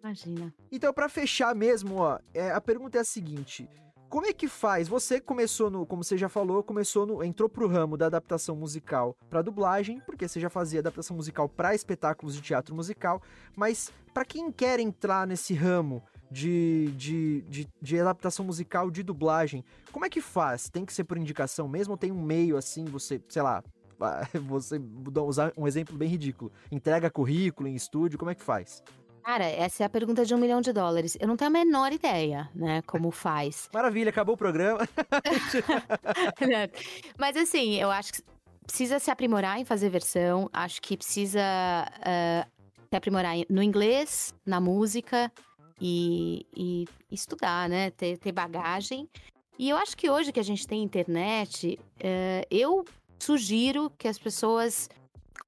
Imagina. 0.00 0.54
Então, 0.70 0.92
para 0.92 1.08
fechar 1.08 1.54
mesmo, 1.54 1.96
ó, 1.96 2.18
é, 2.32 2.52
a 2.52 2.60
pergunta 2.60 2.98
é 2.98 3.00
a 3.00 3.04
seguinte: 3.04 3.68
como 4.08 4.26
é 4.26 4.32
que 4.32 4.48
faz? 4.48 4.88
Você 4.88 5.20
começou 5.20 5.70
no, 5.70 5.84
como 5.84 6.02
você 6.02 6.16
já 6.16 6.28
falou, 6.28 6.62
começou 6.62 7.06
no, 7.06 7.22
entrou 7.22 7.48
pro 7.48 7.68
ramo 7.68 7.96
da 7.96 8.06
adaptação 8.06 8.56
musical 8.56 9.16
para 9.28 9.42
dublagem, 9.42 10.00
porque 10.06 10.26
você 10.26 10.40
já 10.40 10.48
fazia 10.48 10.80
adaptação 10.80 11.14
musical 11.14 11.48
para 11.48 11.74
espetáculos 11.74 12.34
de 12.34 12.40
teatro 12.40 12.74
musical, 12.74 13.22
mas 13.54 13.92
para 14.14 14.24
quem 14.24 14.50
quer 14.50 14.80
entrar 14.80 15.26
nesse 15.26 15.52
ramo 15.52 16.02
de, 16.30 16.90
de, 16.96 17.42
de, 17.42 17.68
de, 17.80 18.00
adaptação 18.00 18.44
musical 18.44 18.90
de 18.90 19.02
dublagem, 19.02 19.64
como 19.92 20.04
é 20.04 20.10
que 20.10 20.20
faz? 20.20 20.68
Tem 20.68 20.84
que 20.84 20.92
ser 20.92 21.04
por 21.04 21.18
indicação 21.18 21.68
mesmo 21.68 21.92
ou 21.92 21.98
tem 21.98 22.10
um 22.10 22.22
meio 22.22 22.56
assim, 22.56 22.84
você, 22.86 23.20
sei 23.28 23.42
lá, 23.42 23.62
você 24.46 24.80
usar 25.26 25.52
um 25.56 25.66
exemplo 25.66 25.96
bem 25.96 26.08
ridículo, 26.08 26.50
entrega 26.70 27.10
currículo 27.10 27.68
em 27.68 27.74
estúdio, 27.74 28.18
como 28.18 28.30
é 28.30 28.34
que 28.34 28.42
faz? 28.42 28.82
Cara, 29.22 29.44
essa 29.44 29.82
é 29.82 29.86
a 29.86 29.88
pergunta 29.88 30.24
de 30.24 30.34
um 30.34 30.38
milhão 30.38 30.60
de 30.60 30.72
dólares. 30.72 31.16
Eu 31.20 31.28
não 31.28 31.36
tenho 31.36 31.48
a 31.48 31.52
menor 31.52 31.92
ideia, 31.92 32.48
né, 32.54 32.82
como 32.82 33.10
faz. 33.10 33.68
Maravilha, 33.72 34.10
acabou 34.10 34.34
o 34.34 34.38
programa. 34.38 34.80
Mas 37.18 37.36
assim, 37.36 37.76
eu 37.76 37.90
acho 37.90 38.14
que 38.14 38.22
precisa 38.66 38.98
se 38.98 39.10
aprimorar 39.10 39.58
em 39.58 39.64
fazer 39.64 39.88
versão. 39.88 40.48
Acho 40.52 40.80
que 40.80 40.96
precisa 40.96 41.40
uh, 41.40 42.50
se 42.90 42.96
aprimorar 42.96 43.34
no 43.48 43.62
inglês, 43.62 44.34
na 44.46 44.60
música 44.60 45.30
e, 45.80 46.46
e 46.54 46.84
estudar, 47.10 47.68
né? 47.68 47.90
Ter, 47.90 48.18
ter, 48.18 48.32
bagagem. 48.32 49.08
E 49.58 49.70
eu 49.70 49.76
acho 49.76 49.96
que 49.96 50.08
hoje 50.08 50.32
que 50.32 50.40
a 50.40 50.44
gente 50.44 50.66
tem 50.66 50.82
internet, 50.82 51.78
uh, 51.96 52.46
eu 52.50 52.84
sugiro 53.18 53.90
que 53.98 54.06
as 54.06 54.18
pessoas 54.18 54.88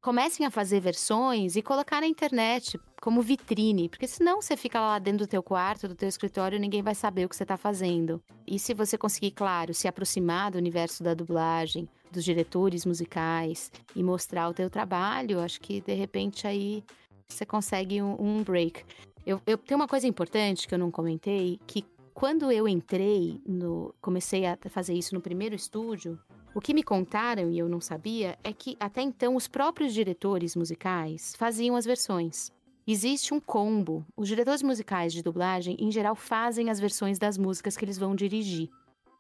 comecem 0.01 0.47
a 0.47 0.51
fazer 0.51 0.81
versões 0.81 1.57
e 1.57 1.63
colocar 1.63 2.01
na 2.01 2.07
internet 2.07 2.81
como 3.01 3.23
vitrine, 3.23 3.89
porque 3.89 4.07
senão 4.07 4.41
você 4.41 4.57
fica 4.57 4.81
lá 4.81 4.99
dentro 4.99 5.27
do 5.27 5.31
teu 5.31 5.43
quarto, 5.43 5.89
do 5.89 5.95
teu 5.95 6.09
escritório, 6.09 6.59
ninguém 6.59 6.83
vai 6.83 6.95
saber 6.95 7.25
o 7.25 7.29
que 7.29 7.37
você 7.37 7.45
está 7.45 7.57
fazendo. 7.57 8.23
E 8.47 8.59
se 8.59 8.75
você 8.75 8.97
conseguir, 8.97 9.33
claro, 9.33 9.75
se 9.75 9.89
aproximar 9.89 10.51
do 10.51 10.59
universo 10.59 11.03
da 11.03 11.15
dublagem, 11.15 11.89
dos 12.11 12.25
diretores 12.25 12.85
musicais 12.85 13.71
e 13.95 14.03
mostrar 14.03 14.49
o 14.49 14.55
teu 14.55 14.69
trabalho, 14.69 15.41
acho 15.41 15.61
que 15.61 15.81
de 15.81 15.95
repente 15.95 16.47
aí 16.47 16.83
você 17.29 17.47
consegue 17.47 18.03
um, 18.03 18.17
um 18.19 18.43
break. 18.43 18.85
Eu, 19.25 19.41
eu 19.47 19.57
tenho 19.59 19.79
uma 19.79 19.89
coisa 19.89 20.07
importante 20.07 20.67
que 20.67 20.75
eu 20.75 20.79
não 20.79 20.91
comentei, 20.91 21.61
que 21.67 21.85
quando 22.13 22.51
eu 22.51 22.67
entrei 22.67 23.41
no, 23.47 23.95
comecei 24.01 24.45
a 24.45 24.59
fazer 24.69 24.95
isso 24.95 25.15
no 25.15 25.21
primeiro 25.21 25.55
estúdio, 25.55 26.19
o 26.55 26.61
que 26.61 26.75
me 26.75 26.83
contaram 26.83 27.51
e 27.51 27.59
eu 27.59 27.69
não 27.69 27.81
sabia 27.81 28.39
é 28.43 28.53
que 28.53 28.77
até 28.81 29.03
então 29.03 29.37
os 29.37 29.47
próprios 29.47 29.95
diretores 29.95 30.57
musicais 30.57 31.35
faziam 31.37 31.77
as 31.77 31.85
versões. 31.85 32.51
Existe 32.87 33.33
um 33.33 33.41
combo. 33.41 34.05
Os 34.17 34.27
diretores 34.27 34.63
musicais 34.63 35.13
de 35.13 35.23
dublagem, 35.23 35.77
em 35.79 35.93
geral, 35.93 36.17
fazem 36.17 36.69
as 36.71 36.81
versões 36.81 37.19
das 37.19 37.39
músicas 37.39 37.77
que 37.77 37.85
eles 37.85 37.99
vão 37.99 38.17
dirigir. 38.17 38.69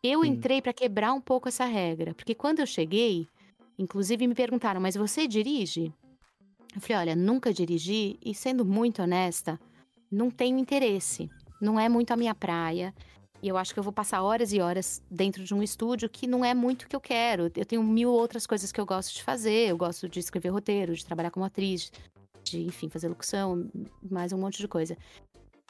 Eu 0.03 0.25
entrei 0.25 0.61
para 0.61 0.73
quebrar 0.73 1.13
um 1.13 1.21
pouco 1.21 1.47
essa 1.47 1.65
regra, 1.65 2.15
porque 2.15 2.35
quando 2.35 2.61
eu 2.61 2.67
cheguei, 2.67 3.29
inclusive 3.79 4.27
me 4.27 4.35
perguntaram: 4.35 4.81
"Mas 4.81 4.97
você 4.97 5.29
dirige?" 5.29 5.93
Eu 6.75 6.81
falei: 6.81 6.97
"Olha, 6.99 7.17
nunca 7.17 7.53
dirigi 7.53 8.19
e 8.25 8.35
sendo 8.35 8.65
muito 8.65 9.03
honesta, 9.03 9.61
não 10.11 10.31
tenho 10.31 10.59
interesse. 10.59 11.31
Não 11.61 11.79
é 11.79 11.89
muito 11.89 12.11
a 12.11 12.17
minha 12.17 12.35
praia. 12.35 12.95
E 13.43 13.49
eu 13.49 13.57
acho 13.57 13.73
que 13.73 13.79
eu 13.81 13.83
vou 13.83 13.93
passar 13.93 14.23
horas 14.23 14.53
e 14.53 14.61
horas 14.61 15.03
dentro 15.11 15.43
de 15.43 15.55
um 15.55 15.63
estúdio 15.63 16.09
que 16.11 16.27
não 16.27 16.45
é 16.45 16.53
muito 16.53 16.83
o 16.83 16.89
que 16.89 16.95
eu 16.95 17.01
quero. 17.01 17.51
Eu 17.57 17.65
tenho 17.65 17.83
mil 17.83 18.11
outras 18.11 18.47
coisas 18.47 18.71
que 18.71 18.81
eu 18.81 18.85
gosto 18.85 19.15
de 19.15 19.23
fazer. 19.23 19.69
Eu 19.71 19.79
gosto 19.79 20.09
de 20.09 20.21
escrever 20.21 20.51
roteiro, 20.51 20.95
de 20.95 21.05
trabalhar 21.05 21.31
como 21.31 21.47
atriz, 21.47 21.91
de, 22.45 22.63
enfim, 22.63 22.91
fazer 22.91 23.09
locução, 23.09 23.71
mais 24.03 24.33
um 24.33 24.39
monte 24.39 24.59
de 24.59 24.69
coisa. 24.69 24.97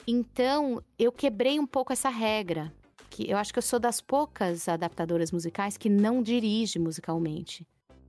Então, 0.06 0.82
eu 0.98 1.12
quebrei 1.12 1.60
um 1.60 1.66
pouco 1.66 1.92
essa 1.92 2.08
regra. 2.08 2.72
Que 3.08 3.28
eu 3.28 3.36
acho 3.36 3.52
que 3.52 3.58
eu 3.58 3.62
sou 3.62 3.78
das 3.78 4.00
poucas 4.00 4.68
adaptadoras 4.68 5.32
musicais 5.32 5.76
que 5.76 5.88
não 5.88 6.22
dirige 6.22 6.78
musicalmente. 6.78 7.66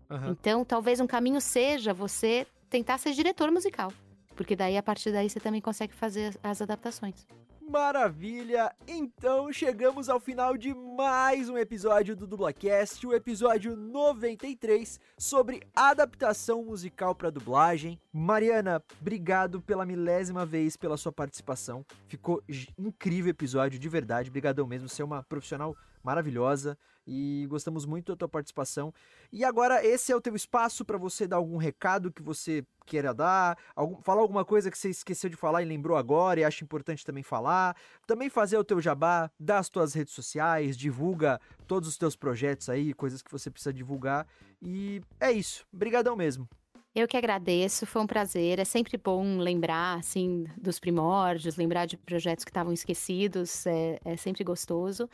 Uhum. 0.10 0.32
Então, 0.32 0.66
talvez 0.66 1.00
um 1.00 1.08
caminho 1.08 1.42
seja 1.42 1.94
você 1.94 2.46
tentar 2.70 2.98
ser 2.98 3.14
diretor 3.14 3.52
musical. 3.52 3.92
Porque 4.36 4.56
daí, 4.56 4.78
a 4.78 4.84
partir 4.84 5.12
daí, 5.12 5.30
você 5.30 5.40
também 5.40 5.62
consegue 5.62 5.94
fazer 5.94 6.38
as 6.44 6.62
adaptações. 6.62 7.26
Maravilha! 7.72 8.76
Então 8.86 9.50
chegamos 9.54 10.10
ao 10.10 10.20
final 10.20 10.58
de 10.58 10.74
mais 10.74 11.48
um 11.48 11.58
episódio 11.58 12.18
do 12.18 12.28
Dublacast, 12.28 13.08
o 13.08 13.14
episódio 13.14 13.78
93 13.78 15.00
sobre 15.18 15.62
adaptação 15.74 16.66
musical 16.66 17.16
para 17.16 17.32
dublagem. 17.32 17.98
Mariana, 18.12 18.84
obrigado 19.00 19.62
pela 19.62 19.86
milésima 19.86 20.46
vez 20.46 20.76
pela 20.76 20.98
sua 20.98 21.14
participação. 21.14 21.86
Ficou 22.10 22.44
incrível 22.78 23.32
episódio, 23.32 23.80
de 23.80 23.88
verdade. 23.88 24.28
Obrigadão 24.28 24.68
mesmo, 24.68 24.90
você 24.90 25.02
é 25.02 25.06
uma 25.06 25.24
profissional 25.24 25.74
maravilhosa 26.04 26.78
e 27.06 27.46
gostamos 27.50 27.86
muito 27.86 28.12
da 28.12 28.16
tua 28.16 28.30
participação. 28.30 28.94
E 29.32 29.44
agora 29.44 29.86
esse 29.86 30.12
é 30.12 30.16
o 30.16 30.22
teu 30.22 30.36
espaço 30.36 30.86
para 30.86 30.98
você 30.98 31.28
dar 31.28 31.38
algum 31.38 31.58
recado 31.58 32.12
que 32.12 32.22
você 32.22 32.66
queira 32.86 33.14
dar, 33.14 33.58
algum, 33.76 34.02
falar 34.02 34.22
alguma 34.22 34.44
coisa 34.44 34.70
que 34.70 34.78
você 34.78 34.90
esqueceu 34.90 35.30
de 35.30 35.36
falar 35.36 35.62
e 35.62 35.66
lembrou 35.66 35.98
agora 35.98 36.40
e 36.40 36.44
acha 36.44 36.64
importante 36.64 37.06
também 37.06 37.24
falar. 37.24 37.76
Também 38.06 38.30
fazer 38.30 38.58
o 38.58 38.64
teu 38.64 38.82
jabá, 38.82 39.32
dar 39.40 39.60
as 39.60 39.70
tuas 39.70 39.94
redes 39.94 40.14
sociais, 40.14 40.78
divulga 40.78 41.40
todos 41.68 41.88
os 41.88 41.98
teus 41.98 42.16
projetos 42.16 42.70
aí, 42.70 42.94
coisas 42.94 43.22
que 43.22 43.32
você 43.32 43.50
precisa 43.50 43.74
divulgar. 43.74 44.28
E 44.62 45.02
é 45.20 45.32
isso. 45.32 45.66
Obrigadão 45.74 46.16
mesmo. 46.16 46.48
Eu 46.94 47.08
que 47.08 47.16
agradeço, 47.16 47.86
foi 47.86 48.02
um 48.02 48.08
prazer. 48.08 48.60
É 48.60 48.66
sempre 48.66 48.98
bom 48.98 49.38
lembrar, 49.38 49.98
assim, 49.98 50.44
dos 50.58 50.78
primórdios, 50.78 51.56
lembrar 51.56 51.86
de 51.86 51.96
projetos 51.96 52.44
que 52.44 52.52
estavam 52.52 52.74
esquecidos, 52.74 53.66
é, 53.66 53.98
é 54.04 54.18
sempre 54.18 54.44
gostoso. 54.44 55.10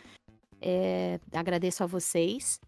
É, 0.61 1.19
agradeço 1.33 1.83
a 1.83 1.87
vocês. 1.87 2.59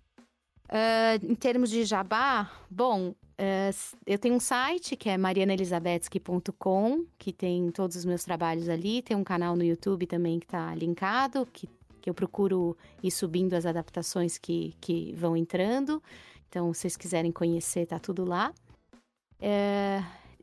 Uh, 0.70 1.26
em 1.26 1.34
termos 1.34 1.70
de 1.72 1.84
jabá, 1.84 2.52
bom, 2.70 3.10
uh, 3.10 3.98
eu 4.06 4.20
tenho 4.20 4.36
um 4.36 4.40
site 4.40 4.96
que 4.96 5.10
é 5.10 5.18
marianaelizabetsky.com, 5.18 7.06
que 7.18 7.34
tem 7.34 7.72
todos 7.72 7.96
os 7.96 8.06
meus 8.06 8.24
trabalhos 8.24 8.70
ali. 8.70 9.02
Tem 9.02 9.18
um 9.18 9.24
canal 9.24 9.56
no 9.56 9.64
YouTube 9.64 10.06
também 10.06 10.40
que 10.40 10.46
está 10.46 10.76
linkado, 10.76 11.48
que, 11.52 11.68
que 12.00 12.10
eu 12.10 12.14
procuro 12.14 12.78
ir 13.02 13.10
subindo 13.10 13.56
as 13.56 13.66
adaptações 13.66 14.38
que, 14.38 14.76
que 14.80 15.14
vão 15.16 15.36
entrando. 15.36 16.02
Então, 16.48 16.72
se 16.74 16.82
vocês 16.82 16.98
quiserem 16.98 17.32
conhecer, 17.32 17.88
tá 17.88 18.00
tudo 18.00 18.24
lá. 18.24 18.54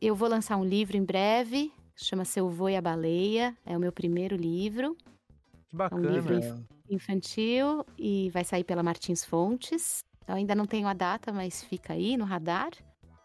Eu 0.01 0.15
vou 0.15 0.29
lançar 0.29 0.57
um 0.57 0.65
livro 0.65 0.97
em 0.97 1.05
breve, 1.05 1.73
chama-se 1.97 2.39
Eu 2.39 2.49
Vou 2.49 2.69
e 2.69 2.77
a 2.77 2.83
Baleia, 2.83 3.57
é 3.65 3.77
o 3.77 3.81
meu 3.81 3.93
primeiro 3.93 4.37
livro. 4.37 4.97
Que 5.69 5.77
bacana. 5.77 6.07
É 6.07 6.11
um 6.11 6.15
livro 6.15 6.67
infantil 6.89 7.85
e 7.99 8.31
vai 8.31 8.45
sair 8.45 8.65
pela 8.65 8.83
Martins 8.83 9.25
Fontes. 9.25 10.05
Eu 10.27 10.35
ainda 10.35 10.55
não 10.55 10.67
tenho 10.67 10.89
a 10.89 10.93
data, 10.93 11.33
mas 11.33 11.63
fica 11.63 11.93
aí 11.93 12.17
no 12.17 12.25
radar. 12.25 12.71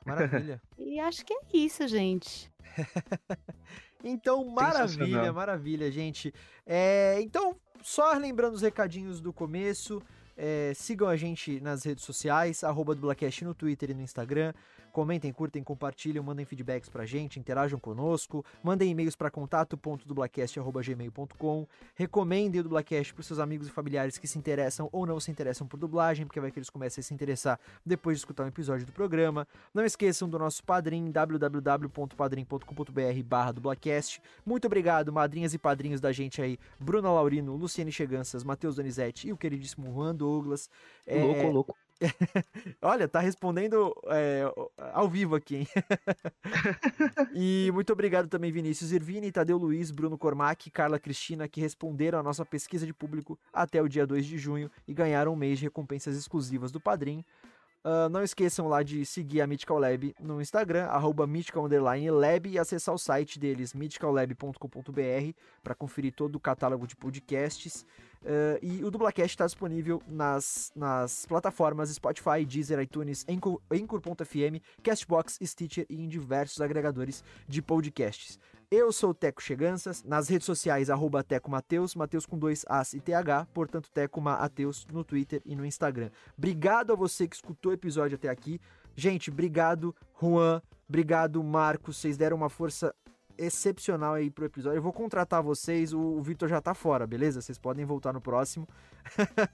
Maravilha. 0.05 0.61
e 0.77 0.99
acho 0.99 1.25
que 1.25 1.33
é 1.33 1.39
isso, 1.53 1.87
gente. 1.87 2.51
então, 4.03 4.45
maravilha, 4.45 5.33
maravilha, 5.33 5.91
gente. 5.91 6.33
É, 6.65 7.19
então, 7.21 7.55
só 7.81 8.13
lembrando 8.13 8.53
os 8.53 8.61
recadinhos 8.61 9.19
do 9.19 9.33
começo. 9.33 10.01
É, 10.37 10.73
sigam 10.75 11.07
a 11.07 11.15
gente 11.15 11.59
nas 11.59 11.83
redes 11.83 12.03
sociais, 12.03 12.63
arroba 12.63 12.95
Dublacast 12.95 13.43
no 13.43 13.53
Twitter 13.53 13.91
e 13.91 13.93
no 13.93 14.01
Instagram. 14.01 14.53
Comentem, 14.91 15.31
curtem, 15.31 15.63
compartilhem, 15.63 16.21
mandem 16.21 16.45
feedbacks 16.45 16.89
pra 16.89 17.05
gente, 17.05 17.39
interajam 17.39 17.79
conosco, 17.79 18.43
mandem 18.63 18.91
e-mails 18.91 19.15
para 19.15 19.31
contato.dublacast.gmail.com, 19.31 21.67
recomendem 21.95 22.59
o 22.59 22.63
Dublacast 22.63 23.13
pros 23.13 23.27
seus 23.27 23.39
amigos 23.39 23.67
e 23.67 23.71
familiares 23.71 24.17
que 24.17 24.27
se 24.27 24.37
interessam 24.37 24.89
ou 24.91 25.05
não 25.05 25.17
se 25.19 25.31
interessam 25.31 25.67
por 25.67 25.77
dublagem, 25.77 26.25
porque 26.25 26.39
vai 26.39 26.51
que 26.51 26.59
eles 26.59 26.69
comecem 26.69 27.01
a 27.01 27.05
se 27.05 27.13
interessar 27.13 27.59
depois 27.85 28.17
de 28.17 28.21
escutar 28.21 28.43
um 28.43 28.47
episódio 28.47 28.85
do 28.85 28.91
programa. 28.91 29.47
Não 29.73 29.85
esqueçam 29.85 30.29
do 30.29 30.37
nosso 30.37 30.63
padrim, 30.63 31.09
www.padrim.com.br 31.09 33.23
barra 33.25 33.51
dublacast. 33.51 34.21
Muito 34.45 34.65
obrigado, 34.65 35.13
madrinhas 35.13 35.53
e 35.53 35.57
padrinhos 35.57 36.01
da 36.01 36.11
gente 36.11 36.41
aí, 36.41 36.59
Bruna 36.79 37.11
Laurino, 37.11 37.55
Luciane 37.55 37.91
Cheganças, 37.91 38.43
Matheus 38.43 38.75
Donizete 38.75 39.27
e 39.27 39.33
o 39.33 39.37
queridíssimo 39.37 39.93
Juan 39.93 40.15
Douglas. 40.15 40.67
É... 41.05 41.21
Louco, 41.21 41.47
louco. 41.47 41.90
Olha, 42.81 43.07
tá 43.07 43.19
respondendo 43.19 43.93
é, 44.07 44.43
ao 44.93 45.07
vivo 45.07 45.35
aqui, 45.35 45.57
hein? 45.57 45.67
e 47.33 47.69
muito 47.73 47.93
obrigado 47.93 48.27
também, 48.27 48.51
Vinícius 48.51 48.91
Irvini, 48.91 49.31
Tadeu 49.31 49.57
Luiz, 49.57 49.91
Bruno 49.91 50.17
Cormac 50.17 50.67
e 50.67 50.71
Carla 50.71 50.99
Cristina, 50.99 51.47
que 51.47 51.61
responderam 51.61 52.19
a 52.19 52.23
nossa 52.23 52.45
pesquisa 52.45 52.85
de 52.85 52.93
público 52.93 53.39
até 53.53 53.81
o 53.81 53.87
dia 53.87 54.05
2 54.05 54.25
de 54.25 54.37
junho 54.37 54.69
e 54.87 54.93
ganharam 54.93 55.33
um 55.33 55.35
mês 55.35 55.59
de 55.59 55.65
recompensas 55.65 56.17
exclusivas 56.17 56.71
do 56.71 56.79
Padrim. 56.79 57.23
Uh, 57.83 58.07
não 58.09 58.21
esqueçam 58.21 58.67
lá 58.67 58.83
de 58.83 59.03
seguir 59.05 59.41
a 59.41 59.47
Mythical 59.47 59.79
Lab 59.79 60.13
no 60.19 60.39
Instagram, 60.39 60.85
arroba 60.85 61.25
e 62.47 62.59
acessar 62.59 62.93
o 62.93 62.97
site 62.97 63.39
deles, 63.39 63.73
mythicallab.com.br, 63.73 65.33
para 65.63 65.73
conferir 65.73 66.13
todo 66.13 66.35
o 66.35 66.39
catálogo 66.39 66.85
de 66.85 66.95
podcasts. 66.95 67.83
Uh, 68.21 68.61
e 68.61 68.83
o 68.83 68.91
Dublacast 68.91 69.33
está 69.33 69.45
disponível 69.47 69.99
nas, 70.07 70.71
nas 70.75 71.25
plataformas 71.25 71.89
Spotify, 71.89 72.45
Deezer, 72.45 72.79
iTunes, 72.79 73.25
Anchor.fm, 73.27 74.61
Castbox, 74.83 75.39
Stitcher 75.41 75.87
e 75.89 76.03
em 76.03 76.07
diversos 76.07 76.61
agregadores 76.61 77.23
de 77.47 77.63
podcasts. 77.63 78.37
Eu 78.73 78.89
sou 78.93 79.09
o 79.09 79.13
Teco 79.13 79.43
Cheganças, 79.43 80.01
nas 80.01 80.29
redes 80.29 80.45
sociais, 80.45 80.89
arroba 80.89 81.21
Teco 81.21 81.51
Mateus, 81.51 81.93
Mateus 81.93 82.25
com 82.25 82.37
dois 82.37 82.63
As 82.69 82.93
e 82.93 83.01
TH, 83.01 83.45
portanto 83.53 83.91
Teco 83.93 84.21
Mateus 84.21 84.87
no 84.93 85.03
Twitter 85.03 85.41
e 85.45 85.57
no 85.57 85.65
Instagram. 85.65 86.09
Obrigado 86.37 86.93
a 86.93 86.95
você 86.95 87.27
que 87.27 87.35
escutou 87.35 87.73
o 87.73 87.75
episódio 87.75 88.15
até 88.15 88.29
aqui. 88.29 88.61
Gente, 88.95 89.29
obrigado, 89.29 89.93
Juan, 90.17 90.61
obrigado, 90.87 91.43
Marcos, 91.43 91.97
vocês 91.97 92.15
deram 92.15 92.37
uma 92.37 92.47
força 92.47 92.95
excepcional 93.37 94.13
aí 94.13 94.31
pro 94.31 94.45
episódio. 94.45 94.77
Eu 94.77 94.81
vou 94.81 94.93
contratar 94.93 95.43
vocês, 95.43 95.91
o, 95.91 95.99
o 95.99 96.21
Vitor 96.21 96.47
já 96.47 96.61
tá 96.61 96.73
fora, 96.73 97.05
beleza? 97.05 97.41
Vocês 97.41 97.57
podem 97.57 97.83
voltar 97.83 98.13
no 98.13 98.21
próximo. 98.21 98.65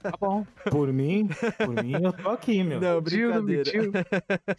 Tá 0.00 0.12
bom. 0.20 0.46
Por 0.70 0.92
mim, 0.92 1.28
por 1.58 1.82
mim 1.82 1.94
eu 2.04 2.12
tô 2.12 2.28
aqui, 2.28 2.62
meu. 2.62 2.80
Não, 2.80 3.00
brincadeira. 3.00 3.72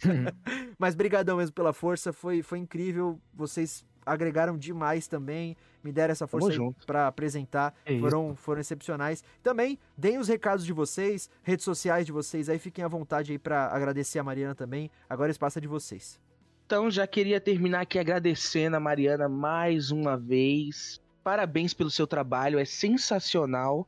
Mas 0.78 0.94
brigadão 0.94 1.38
mesmo 1.38 1.54
pela 1.54 1.72
força, 1.72 2.12
foi, 2.12 2.42
foi 2.42 2.58
incrível. 2.58 3.18
Vocês 3.32 3.86
agregaram 4.10 4.58
demais 4.58 5.06
também, 5.06 5.56
me 5.82 5.92
deram 5.92 6.12
essa 6.12 6.26
força 6.26 6.58
para 6.86 7.06
apresentar, 7.06 7.74
é 7.84 7.98
foram, 7.98 8.34
foram 8.34 8.60
excepcionais. 8.60 9.22
Também 9.42 9.78
deem 9.96 10.18
os 10.18 10.28
recados 10.28 10.64
de 10.64 10.72
vocês, 10.72 11.30
redes 11.42 11.64
sociais 11.64 12.04
de 12.04 12.12
vocês, 12.12 12.48
aí 12.48 12.58
fiquem 12.58 12.84
à 12.84 12.88
vontade 12.88 13.32
aí 13.32 13.38
para 13.38 13.66
agradecer 13.66 14.18
a 14.18 14.24
Mariana 14.24 14.54
também. 14.54 14.90
Agora 15.08 15.30
espaço 15.30 15.58
é 15.58 15.60
de 15.60 15.68
vocês. 15.68 16.18
Então 16.66 16.90
já 16.90 17.06
queria 17.06 17.40
terminar 17.40 17.82
aqui 17.82 17.98
agradecendo 17.98 18.76
a 18.76 18.80
Mariana 18.80 19.28
mais 19.28 19.90
uma 19.90 20.16
vez. 20.16 21.00
Parabéns 21.22 21.72
pelo 21.72 21.90
seu 21.90 22.06
trabalho, 22.06 22.58
é 22.58 22.64
sensacional. 22.64 23.86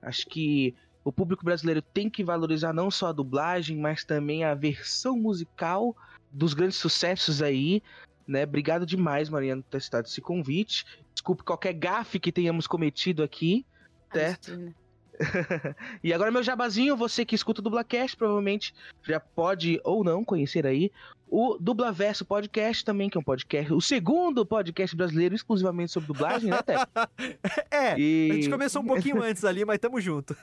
Acho 0.00 0.26
que 0.26 0.74
o 1.04 1.12
público 1.12 1.44
brasileiro 1.44 1.82
tem 1.82 2.08
que 2.08 2.24
valorizar 2.24 2.72
não 2.72 2.90
só 2.90 3.08
a 3.08 3.12
dublagem, 3.12 3.76
mas 3.78 4.04
também 4.04 4.44
a 4.44 4.54
versão 4.54 5.16
musical 5.16 5.96
dos 6.30 6.54
grandes 6.54 6.76
sucessos 6.76 7.42
aí. 7.42 7.82
Né? 8.26 8.44
Obrigado 8.44 8.86
demais, 8.86 9.28
Mariana, 9.28 9.62
por 9.62 9.70
ter 9.70 9.82
citado 9.82 10.06
esse 10.08 10.20
convite. 10.20 10.84
Desculpe 11.12 11.42
qualquer 11.42 11.74
gafe 11.74 12.18
que 12.18 12.32
tenhamos 12.32 12.66
cometido 12.66 13.22
aqui, 13.22 13.64
certo? 14.12 14.74
e 16.02 16.12
agora 16.12 16.30
meu 16.30 16.42
jabazinho, 16.42 16.96
você 16.96 17.24
que 17.24 17.34
escuta 17.34 17.60
o 17.60 17.64
Dublacast, 17.64 18.16
provavelmente 18.16 18.74
já 19.02 19.20
pode 19.20 19.80
ou 19.84 20.02
não 20.02 20.24
conhecer 20.24 20.66
aí 20.66 20.90
o 21.36 21.56
Dublaverso 21.58 22.24
Podcast 22.24 22.84
também, 22.84 23.10
que 23.10 23.16
é 23.18 23.20
um 23.20 23.24
podcast, 23.24 23.72
o 23.72 23.80
segundo 23.80 24.46
podcast 24.46 24.94
brasileiro 24.94 25.34
exclusivamente 25.34 25.90
sobre 25.90 26.06
dublagem, 26.06 26.48
né, 26.48 26.62
Té? 26.62 26.76
é, 27.70 27.98
e... 27.98 28.30
a 28.30 28.34
gente 28.34 28.50
começou 28.50 28.82
um 28.82 28.86
pouquinho 28.86 29.20
antes 29.22 29.44
ali, 29.44 29.64
mas 29.64 29.80
tamo 29.80 30.00
junto. 30.00 30.36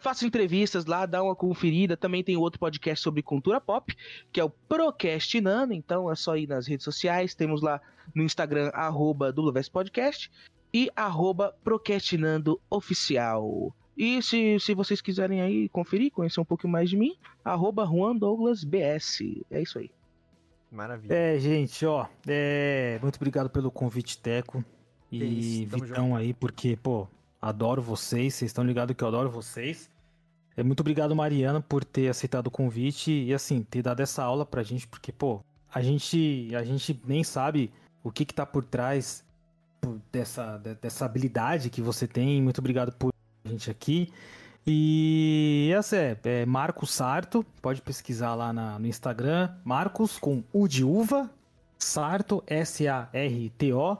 Faço 0.00 0.26
entrevistas 0.26 0.84
lá, 0.84 1.06
dá 1.06 1.22
uma 1.22 1.36
conferida. 1.36 1.96
Também 1.96 2.24
tem 2.24 2.36
outro 2.36 2.58
podcast 2.58 3.04
sobre 3.04 3.22
cultura 3.22 3.60
pop, 3.60 3.94
que 4.32 4.40
é 4.40 4.44
o 4.44 4.50
Procrastinando, 4.50 5.72
então 5.72 6.10
é 6.10 6.16
só 6.16 6.36
ir 6.36 6.48
nas 6.48 6.66
redes 6.66 6.84
sociais. 6.84 7.32
Temos 7.32 7.62
lá 7.62 7.80
no 8.12 8.24
Instagram, 8.24 8.70
arroba 8.74 9.32
Dublaverso 9.32 9.70
Podcast 9.70 10.28
e 10.72 10.90
arroba 10.94 11.54
Procrastinando 11.64 12.60
Oficial. 12.68 13.74
E 13.96 14.22
se, 14.22 14.58
se 14.60 14.74
vocês 14.74 15.00
quiserem 15.00 15.42
aí 15.42 15.68
conferir, 15.68 16.10
conhecer 16.10 16.40
um 16.40 16.44
pouco 16.44 16.66
mais 16.66 16.88
de 16.88 16.96
mim, 16.96 17.16
arroba 17.44 17.84
Juan 17.84 18.16
Douglas 18.16 18.64
BS. 18.64 19.44
É 19.50 19.60
isso 19.60 19.78
aí. 19.78 19.90
Maravilha. 20.70 21.12
É, 21.12 21.38
gente, 21.38 21.84
ó, 21.84 22.06
é, 22.26 22.98
muito 23.02 23.16
obrigado 23.16 23.50
pelo 23.50 23.70
convite, 23.70 24.16
Teco. 24.18 24.64
E 25.10 25.64
isso, 25.64 25.76
Vitão 25.76 26.08
junto. 26.10 26.16
aí, 26.16 26.32
porque, 26.32 26.76
pô, 26.76 27.08
adoro 27.42 27.82
vocês, 27.82 28.34
vocês 28.34 28.50
estão 28.50 28.64
ligados 28.64 28.94
que 28.96 29.02
eu 29.02 29.08
adoro 29.08 29.28
vocês. 29.28 29.90
É, 30.56 30.62
muito 30.62 30.80
obrigado, 30.80 31.14
Mariana, 31.14 31.60
por 31.60 31.84
ter 31.84 32.08
aceitado 32.08 32.46
o 32.46 32.50
convite 32.50 33.10
e, 33.10 33.34
assim, 33.34 33.62
ter 33.62 33.82
dado 33.82 34.00
essa 34.00 34.22
aula 34.22 34.46
pra 34.46 34.62
gente, 34.62 34.86
porque, 34.86 35.10
pô, 35.10 35.40
a 35.72 35.82
gente, 35.82 36.54
a 36.54 36.62
gente 36.62 37.00
nem 37.04 37.24
sabe 37.24 37.72
o 38.02 38.10
que 38.10 38.24
que 38.24 38.34
tá 38.34 38.46
por 38.46 38.64
trás 38.64 39.24
dessa, 40.10 40.58
dessa 40.80 41.04
habilidade 41.04 41.70
que 41.70 41.80
você 41.80 42.06
tem. 42.06 42.42
Muito 42.42 42.58
obrigado 42.58 42.92
por 42.92 43.12
gente 43.44 43.70
aqui. 43.70 44.12
E 44.66 45.72
essa 45.74 45.96
é, 45.96 46.18
é 46.24 46.46
Marcos 46.46 46.92
Sarto, 46.92 47.44
pode 47.62 47.80
pesquisar 47.82 48.34
lá 48.34 48.52
na, 48.52 48.78
no 48.78 48.86
Instagram, 48.86 49.50
Marcos 49.64 50.18
com 50.18 50.44
U 50.52 50.68
de 50.68 50.84
uva, 50.84 51.30
Sarto, 51.78 52.42
S-A-R-T-O. 52.46 53.98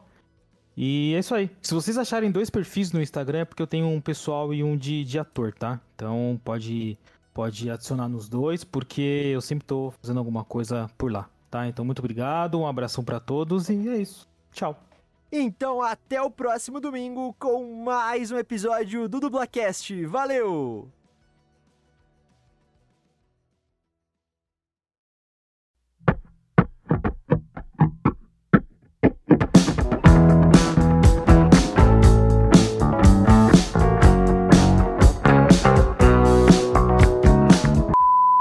E 0.77 1.15
é 1.15 1.19
isso 1.19 1.35
aí. 1.35 1.51
Se 1.61 1.75
vocês 1.75 1.99
acharem 1.99 2.31
dois 2.31 2.49
perfis 2.51 2.93
no 2.93 3.03
Instagram, 3.03 3.41
é 3.41 3.45
porque 3.45 3.63
eu 3.63 3.67
tenho 3.67 3.89
um 3.89 4.01
pessoal 4.01 4.55
e 4.55 4.63
um 4.63 4.77
de, 4.77 5.05
de 5.05 5.19
ator, 5.19 5.53
tá? 5.53 5.81
Então 5.95 6.41
pode, 6.45 6.99
pode 7.35 7.71
adicionar 7.71 8.09
nos 8.09 8.29
dois, 8.29 8.63
porque 8.65 9.31
eu 9.35 9.41
sempre 9.41 9.67
tô 9.67 9.93
fazendo 10.01 10.19
alguma 10.19 10.45
coisa 10.45 10.89
por 10.97 11.11
lá, 11.11 11.29
tá? 11.51 11.67
Então 11.67 11.85
muito 11.85 11.99
obrigado, 11.99 12.59
um 12.59 12.67
abração 12.67 13.03
para 13.03 13.19
todos 13.19 13.69
e 13.69 13.89
é 13.89 13.97
isso. 13.97 14.29
Tchau. 14.53 14.90
Então, 15.33 15.81
até 15.81 16.21
o 16.21 16.29
próximo 16.29 16.81
domingo 16.81 17.33
com 17.39 17.85
mais 17.85 18.33
um 18.33 18.37
episódio 18.37 19.09
do 19.09 19.21
Dublacast. 19.21 20.05
Valeu! 20.07 20.89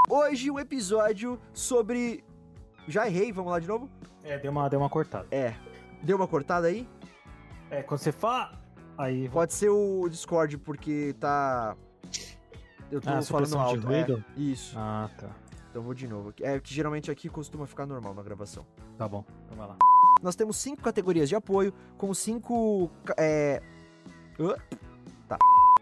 Hoje 0.09 0.49
um 0.49 0.57
episódio 0.57 1.39
sobre 1.53 2.23
Já 2.87 3.05
errei, 3.05 3.31
vamos 3.31 3.51
lá 3.51 3.59
de 3.59 3.67
novo? 3.67 3.87
É, 4.23 4.39
deu 4.39 4.49
uma, 4.49 4.67
deu 4.67 4.79
uma 4.79 4.89
cortada. 4.89 5.27
É. 5.29 5.53
Deu 6.03 6.15
uma 6.17 6.27
cortada 6.27 6.67
aí? 6.67 6.87
É, 7.69 7.81
quando 7.83 7.99
você 7.99 8.11
fala. 8.11 8.51
Aí. 8.97 9.29
Pode 9.29 9.53
ser 9.53 9.69
o 9.69 10.07
Discord, 10.09 10.57
porque 10.57 11.15
tá. 11.19 11.75
Eu 12.91 12.99
tô 12.99 13.09
Ah, 13.09 13.21
falando 13.21 13.23
supressão 13.23 13.59
de 13.59 13.65
alto. 13.75 13.87
ruído? 13.87 14.25
É, 14.35 14.39
isso. 14.41 14.75
Ah, 14.77 15.09
tá. 15.17 15.29
Então 15.69 15.83
vou 15.83 15.93
de 15.93 16.07
novo. 16.07 16.33
É 16.41 16.59
que 16.59 16.73
geralmente 16.73 17.11
aqui 17.11 17.29
costuma 17.29 17.65
ficar 17.67 17.85
normal 17.85 18.13
na 18.13 18.23
gravação. 18.23 18.65
Tá 18.97 19.07
bom. 19.07 19.23
Então 19.45 19.57
vai 19.57 19.67
lá. 19.67 19.77
Nós 20.21 20.35
temos 20.35 20.57
cinco 20.57 20.81
categorias 20.81 21.29
de 21.29 21.35
apoio, 21.35 21.73
com 21.97 22.13
cinco. 22.13 22.89
É... 23.17 23.61
Hã? 24.39 24.55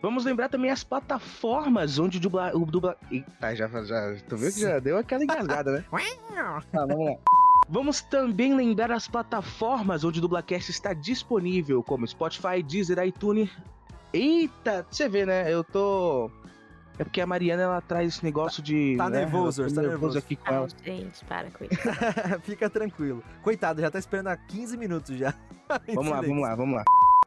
Vamos 0.02 0.26
lembrar 0.26 0.48
também 0.50 0.70
as 0.70 0.84
plataformas 0.84 1.98
onde 1.98 2.18
o 2.18 2.22
dubla... 2.22 2.56
o 2.56 2.66
dubla... 2.66 2.96
Eita, 3.10 3.56
já, 3.56 3.68
já, 3.84 4.16
tu 4.30 4.38
viu 4.38 4.52
que 4.54 4.60
já 4.60 4.78
deu 4.78 4.96
aquela 4.98 5.24
engasgada, 5.24 5.72
né? 5.72 5.86
Tá, 6.72 6.86
vamos 6.86 7.06
lá. 7.06 7.16
Vamos 7.70 8.02
também 8.02 8.56
lembrar 8.56 8.92
as 8.92 9.08
plataformas 9.08 10.04
onde 10.04 10.20
o 10.20 10.22
Dublacast 10.22 10.72
está 10.72 10.94
disponível, 10.94 11.84
como 11.84 12.08
Spotify, 12.08 12.64
Deezer, 12.64 12.98
iTunes. 13.00 13.50
Eita, 14.14 14.86
você 14.90 15.10
vê, 15.10 15.26
né? 15.26 15.52
Eu 15.54 15.64
tô... 15.64 16.32
É 16.98 17.04
porque 17.04 17.22
a 17.22 17.28
Mariana, 17.28 17.64
ela 17.64 17.82
traz 17.82 18.16
esse 18.16 18.24
negócio 18.24 18.64
de... 18.64 18.96
tá 18.98 19.10
né? 19.10 19.20
nervoso, 19.20 19.62
Eu 19.64 19.70
tô 19.70 19.76
tá 19.76 19.82
nervoso. 19.82 20.18
aqui 20.18 20.36
com 20.36 20.52
ela. 20.52 20.68
gente, 20.84 21.24
para 21.26 21.52
com 21.52 21.66
isso. 21.66 21.76
Fica 22.42 22.70
tranquilo. 22.70 23.22
Coitado, 23.44 23.82
já 23.82 23.92
tá 23.92 24.00
esperando 24.00 24.28
há 24.28 24.38
15 24.38 24.78
minutos 24.78 25.16
já. 25.18 25.34
Vamos 25.94 26.10
lá, 26.10 26.22
vamos 26.22 26.42
lá, 26.42 26.56
vamos 26.56 26.76
lá. 26.78 26.84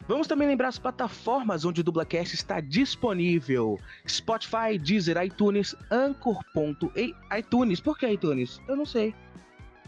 Vamos 0.09 0.27
também 0.27 0.49
lembrar 0.49 0.69
as 0.69 0.79
plataformas 0.79 1.65
onde 1.67 1.83
o 1.83 1.85
Dublacast 1.85 2.35
está 2.35 2.59
disponível. 2.59 3.79
Spotify, 4.09 4.79
Deezer, 4.83 5.23
iTunes, 5.23 5.77
Anchor.e 5.91 7.15
iTunes. 7.39 7.81
Por 7.81 7.99
que 7.99 8.09
iTunes? 8.09 8.61
Eu 8.67 8.77
não 8.77 8.87
sei. 8.87 9.15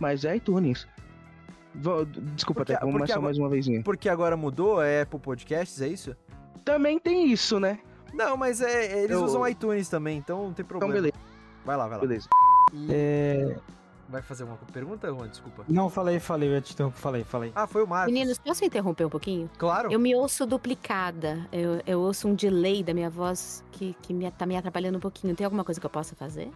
Mas 0.02 0.24
é 0.24 0.34
iTunes. 0.34 0.88
Vou- 1.76 2.04
Desculpa, 2.04 2.62
Porque- 2.62 2.72
até 2.74 2.84
vamos 2.84 3.00
agora- 3.02 3.20
mais 3.20 3.38
uma 3.38 3.48
vezinha. 3.48 3.80
Porque 3.84 4.08
agora 4.08 4.36
mudou, 4.36 4.82
é 4.82 5.02
Apple 5.02 5.20
Podcasts, 5.20 5.80
é 5.80 5.86
isso? 5.86 6.16
Também 6.64 6.98
tem 6.98 7.30
isso, 7.30 7.60
né? 7.60 7.78
Não, 8.12 8.36
mas 8.36 8.60
é, 8.60 9.04
eles 9.04 9.12
Eu- 9.12 9.22
usam 9.24 9.46
iTunes 9.48 9.88
também, 9.88 10.18
então 10.18 10.38
não 10.38 10.52
tem 10.52 10.64
Então, 10.64 10.78
problema. 10.80 10.92
beleza, 10.92 11.14
Vai 11.64 11.76
lá, 11.76 11.86
vai 11.86 11.96
lá. 11.98 12.00
beleza. 12.04 12.28
E- 12.74 12.88
É. 12.90 13.56
Vai 14.08 14.20
fazer 14.20 14.44
uma 14.44 14.58
pergunta, 14.70 15.08
Juan? 15.08 15.26
Desculpa. 15.26 15.64
Não, 15.66 15.88
falei, 15.88 16.20
falei, 16.20 16.54
eu 16.54 16.60
te 16.60 16.74
interrompo, 16.74 16.98
falei, 16.98 17.24
falei. 17.24 17.50
Ah, 17.54 17.66
foi 17.66 17.82
o 17.82 17.86
Marcos. 17.86 18.12
Meninos, 18.12 18.36
posso 18.38 18.62
interromper 18.62 19.06
um 19.06 19.08
pouquinho? 19.08 19.48
Claro. 19.56 19.90
Eu 19.90 19.98
me 19.98 20.14
ouço 20.14 20.44
duplicada. 20.44 21.48
Eu, 21.50 21.80
eu 21.86 21.98
ouço 22.00 22.28
um 22.28 22.34
delay 22.34 22.82
da 22.82 22.92
minha 22.92 23.08
voz 23.08 23.64
que, 23.72 23.96
que 24.02 24.12
me, 24.12 24.30
tá 24.30 24.44
me 24.44 24.54
atrapalhando 24.54 24.98
um 24.98 25.00
pouquinho. 25.00 25.34
Tem 25.34 25.46
alguma 25.46 25.64
coisa 25.64 25.80
que 25.80 25.86
eu 25.86 25.90
possa 25.90 26.14
fazer? 26.14 26.50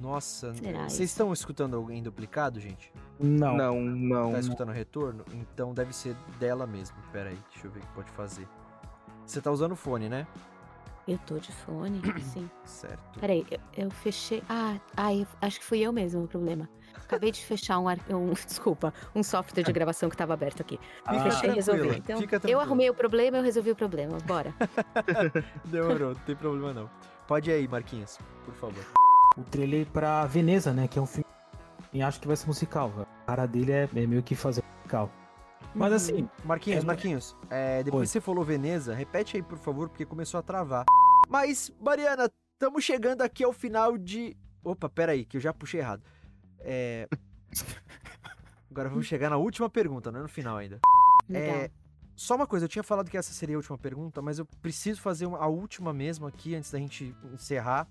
Nossa, 0.00 0.54
Será 0.54 0.88
vocês 0.88 1.10
estão 1.10 1.32
escutando 1.32 1.76
alguém 1.76 2.02
duplicado, 2.02 2.60
gente? 2.60 2.92
Não. 3.18 3.56
Não, 3.56 3.80
não. 3.80 4.32
Tá 4.32 4.40
escutando 4.40 4.72
retorno? 4.72 5.24
Então 5.32 5.72
deve 5.72 5.92
ser 5.92 6.14
dela 6.38 6.66
mesmo. 6.66 6.96
Pera 7.12 7.30
aí, 7.30 7.38
deixa 7.52 7.66
eu 7.66 7.70
ver 7.70 7.80
o 7.80 7.82
que 7.82 7.92
pode 7.92 8.10
fazer. 8.12 8.46
Você 9.26 9.40
tá 9.40 9.50
usando 9.50 9.74
fone, 9.74 10.08
né? 10.08 10.26
Eu 11.06 11.18
tô 11.18 11.38
de 11.38 11.52
fone, 11.52 12.00
sim. 12.20 12.50
Certo. 12.64 13.20
Peraí, 13.20 13.46
eu, 13.50 13.84
eu 13.84 13.90
fechei. 13.90 14.42
Ah, 14.48 14.76
ah 14.96 15.08
acho 15.42 15.60
que 15.60 15.64
fui 15.64 15.80
eu 15.80 15.92
mesmo 15.92 16.24
o 16.24 16.28
problema. 16.28 16.68
Acabei 16.94 17.30
de 17.30 17.44
fechar 17.44 17.78
um, 17.78 17.88
ar- 17.88 17.98
um. 18.10 18.32
Desculpa, 18.46 18.92
um 19.14 19.22
software 19.22 19.62
de 19.62 19.72
gravação 19.72 20.08
que 20.08 20.16
tava 20.16 20.32
aberto 20.32 20.62
aqui. 20.62 20.78
Ah, 21.04 21.22
Fechei 21.24 21.50
e 21.50 21.54
resolvi. 21.54 21.96
Então, 21.96 22.18
fica 22.18 22.40
eu 22.48 22.58
arrumei 22.58 22.88
o 22.88 22.94
problema, 22.94 23.38
eu 23.38 23.42
resolvi 23.42 23.70
o 23.70 23.76
problema. 23.76 24.18
Bora. 24.24 24.54
Demorou, 25.66 26.14
não 26.14 26.20
tem 26.20 26.34
problema 26.34 26.72
não. 26.72 26.90
Pode 27.26 27.50
ir 27.50 27.54
aí, 27.54 27.68
Marquinhos, 27.68 28.18
por 28.44 28.54
favor. 28.54 28.84
O 29.36 29.42
trailer 29.44 29.86
pra 29.86 30.26
Veneza, 30.26 30.72
né? 30.72 30.86
Que 30.88 30.98
é 30.98 31.02
um 31.02 31.06
filme. 31.06 31.24
E 31.92 32.02
acho 32.02 32.20
que 32.20 32.26
vai 32.26 32.36
ser 32.36 32.46
musical. 32.46 32.92
A 33.22 33.26
cara 33.26 33.46
dele 33.46 33.72
é, 33.72 33.88
é 33.94 34.06
meio 34.06 34.22
que 34.22 34.34
fazer 34.34 34.62
musical. 34.78 35.10
Mas 35.74 35.92
assim, 35.92 36.28
Marquinhos, 36.44 36.82
É, 36.84 36.86
Marquinhos, 36.86 37.36
é, 37.50 37.82
depois 37.82 38.02
Oi. 38.02 38.06
que 38.06 38.12
você 38.12 38.20
falou 38.20 38.44
Veneza, 38.44 38.94
repete 38.94 39.36
aí, 39.36 39.42
por 39.42 39.58
favor, 39.58 39.88
porque 39.88 40.04
começou 40.06 40.38
a 40.38 40.42
travar. 40.42 40.84
Mas, 41.28 41.72
Mariana, 41.80 42.30
estamos 42.52 42.84
chegando 42.84 43.22
aqui 43.22 43.42
ao 43.42 43.52
final 43.52 43.98
de. 43.98 44.36
Opa, 44.62 44.88
pera 44.88 45.12
aí, 45.12 45.24
que 45.24 45.36
eu 45.36 45.40
já 45.40 45.52
puxei 45.52 45.80
errado. 45.80 46.02
É. 46.60 47.08
Agora 48.70 48.88
vamos 48.88 49.06
chegar 49.06 49.30
na 49.30 49.36
última 49.36 49.68
pergunta, 49.68 50.10
não 50.12 50.20
é 50.20 50.22
no 50.22 50.28
final 50.28 50.56
ainda. 50.56 50.80
Legal. 51.28 51.56
É, 51.56 51.70
só 52.16 52.36
uma 52.36 52.46
coisa, 52.46 52.64
eu 52.64 52.68
tinha 52.68 52.82
falado 52.82 53.10
que 53.10 53.16
essa 53.16 53.32
seria 53.32 53.56
a 53.56 53.58
última 53.58 53.78
pergunta, 53.78 54.20
mas 54.22 54.38
eu 54.38 54.46
preciso 54.62 55.00
fazer 55.00 55.26
uma- 55.26 55.38
a 55.38 55.46
última 55.48 55.92
mesmo 55.92 56.26
aqui 56.26 56.54
antes 56.54 56.70
da 56.70 56.78
gente 56.78 57.14
encerrar. 57.32 57.88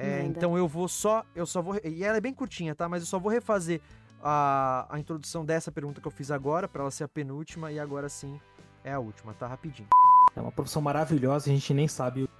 É, 0.00 0.22
então 0.22 0.56
eu 0.56 0.68
vou 0.68 0.86
só, 0.86 1.24
eu 1.34 1.44
só 1.44 1.60
vou, 1.60 1.76
e 1.82 2.04
ela 2.04 2.16
é 2.16 2.20
bem 2.20 2.32
curtinha, 2.32 2.72
tá? 2.72 2.88
Mas 2.88 3.02
eu 3.02 3.06
só 3.06 3.18
vou 3.18 3.32
refazer 3.32 3.80
a, 4.22 4.86
a 4.88 4.98
introdução 5.00 5.44
dessa 5.44 5.72
pergunta 5.72 6.00
que 6.00 6.06
eu 6.06 6.12
fiz 6.12 6.30
agora, 6.30 6.68
pra 6.68 6.82
ela 6.82 6.90
ser 6.90 7.02
a 7.02 7.08
penúltima, 7.08 7.72
e 7.72 7.80
agora 7.80 8.08
sim 8.08 8.40
é 8.84 8.92
a 8.92 9.00
última, 9.00 9.34
tá? 9.34 9.48
Rapidinho. 9.48 9.88
é 10.36 10.40
uma 10.40 10.52
profissão 10.52 10.80
maravilhosa 10.80 11.50
a 11.50 11.52
gente 11.52 11.74
nem 11.74 11.88
sabe 11.88 12.30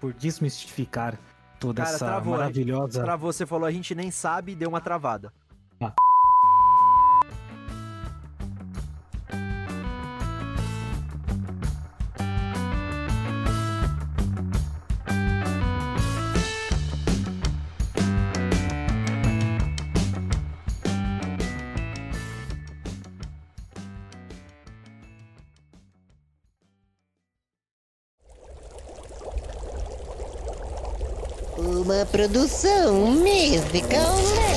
por 0.00 0.14
desmistificar 0.14 1.18
toda 1.60 1.82
Cara, 1.82 1.94
essa 1.94 2.06
travou, 2.06 2.38
maravilhosa. 2.38 3.02
Pra 3.02 3.16
você 3.16 3.44
falou, 3.44 3.66
a 3.66 3.70
gente 3.70 3.94
nem 3.94 4.10
sabe, 4.10 4.54
deu 4.54 4.70
uma 4.70 4.80
travada. 4.80 5.30
Uma 5.78 5.92
produção 32.10 32.94
musical. 33.12 34.47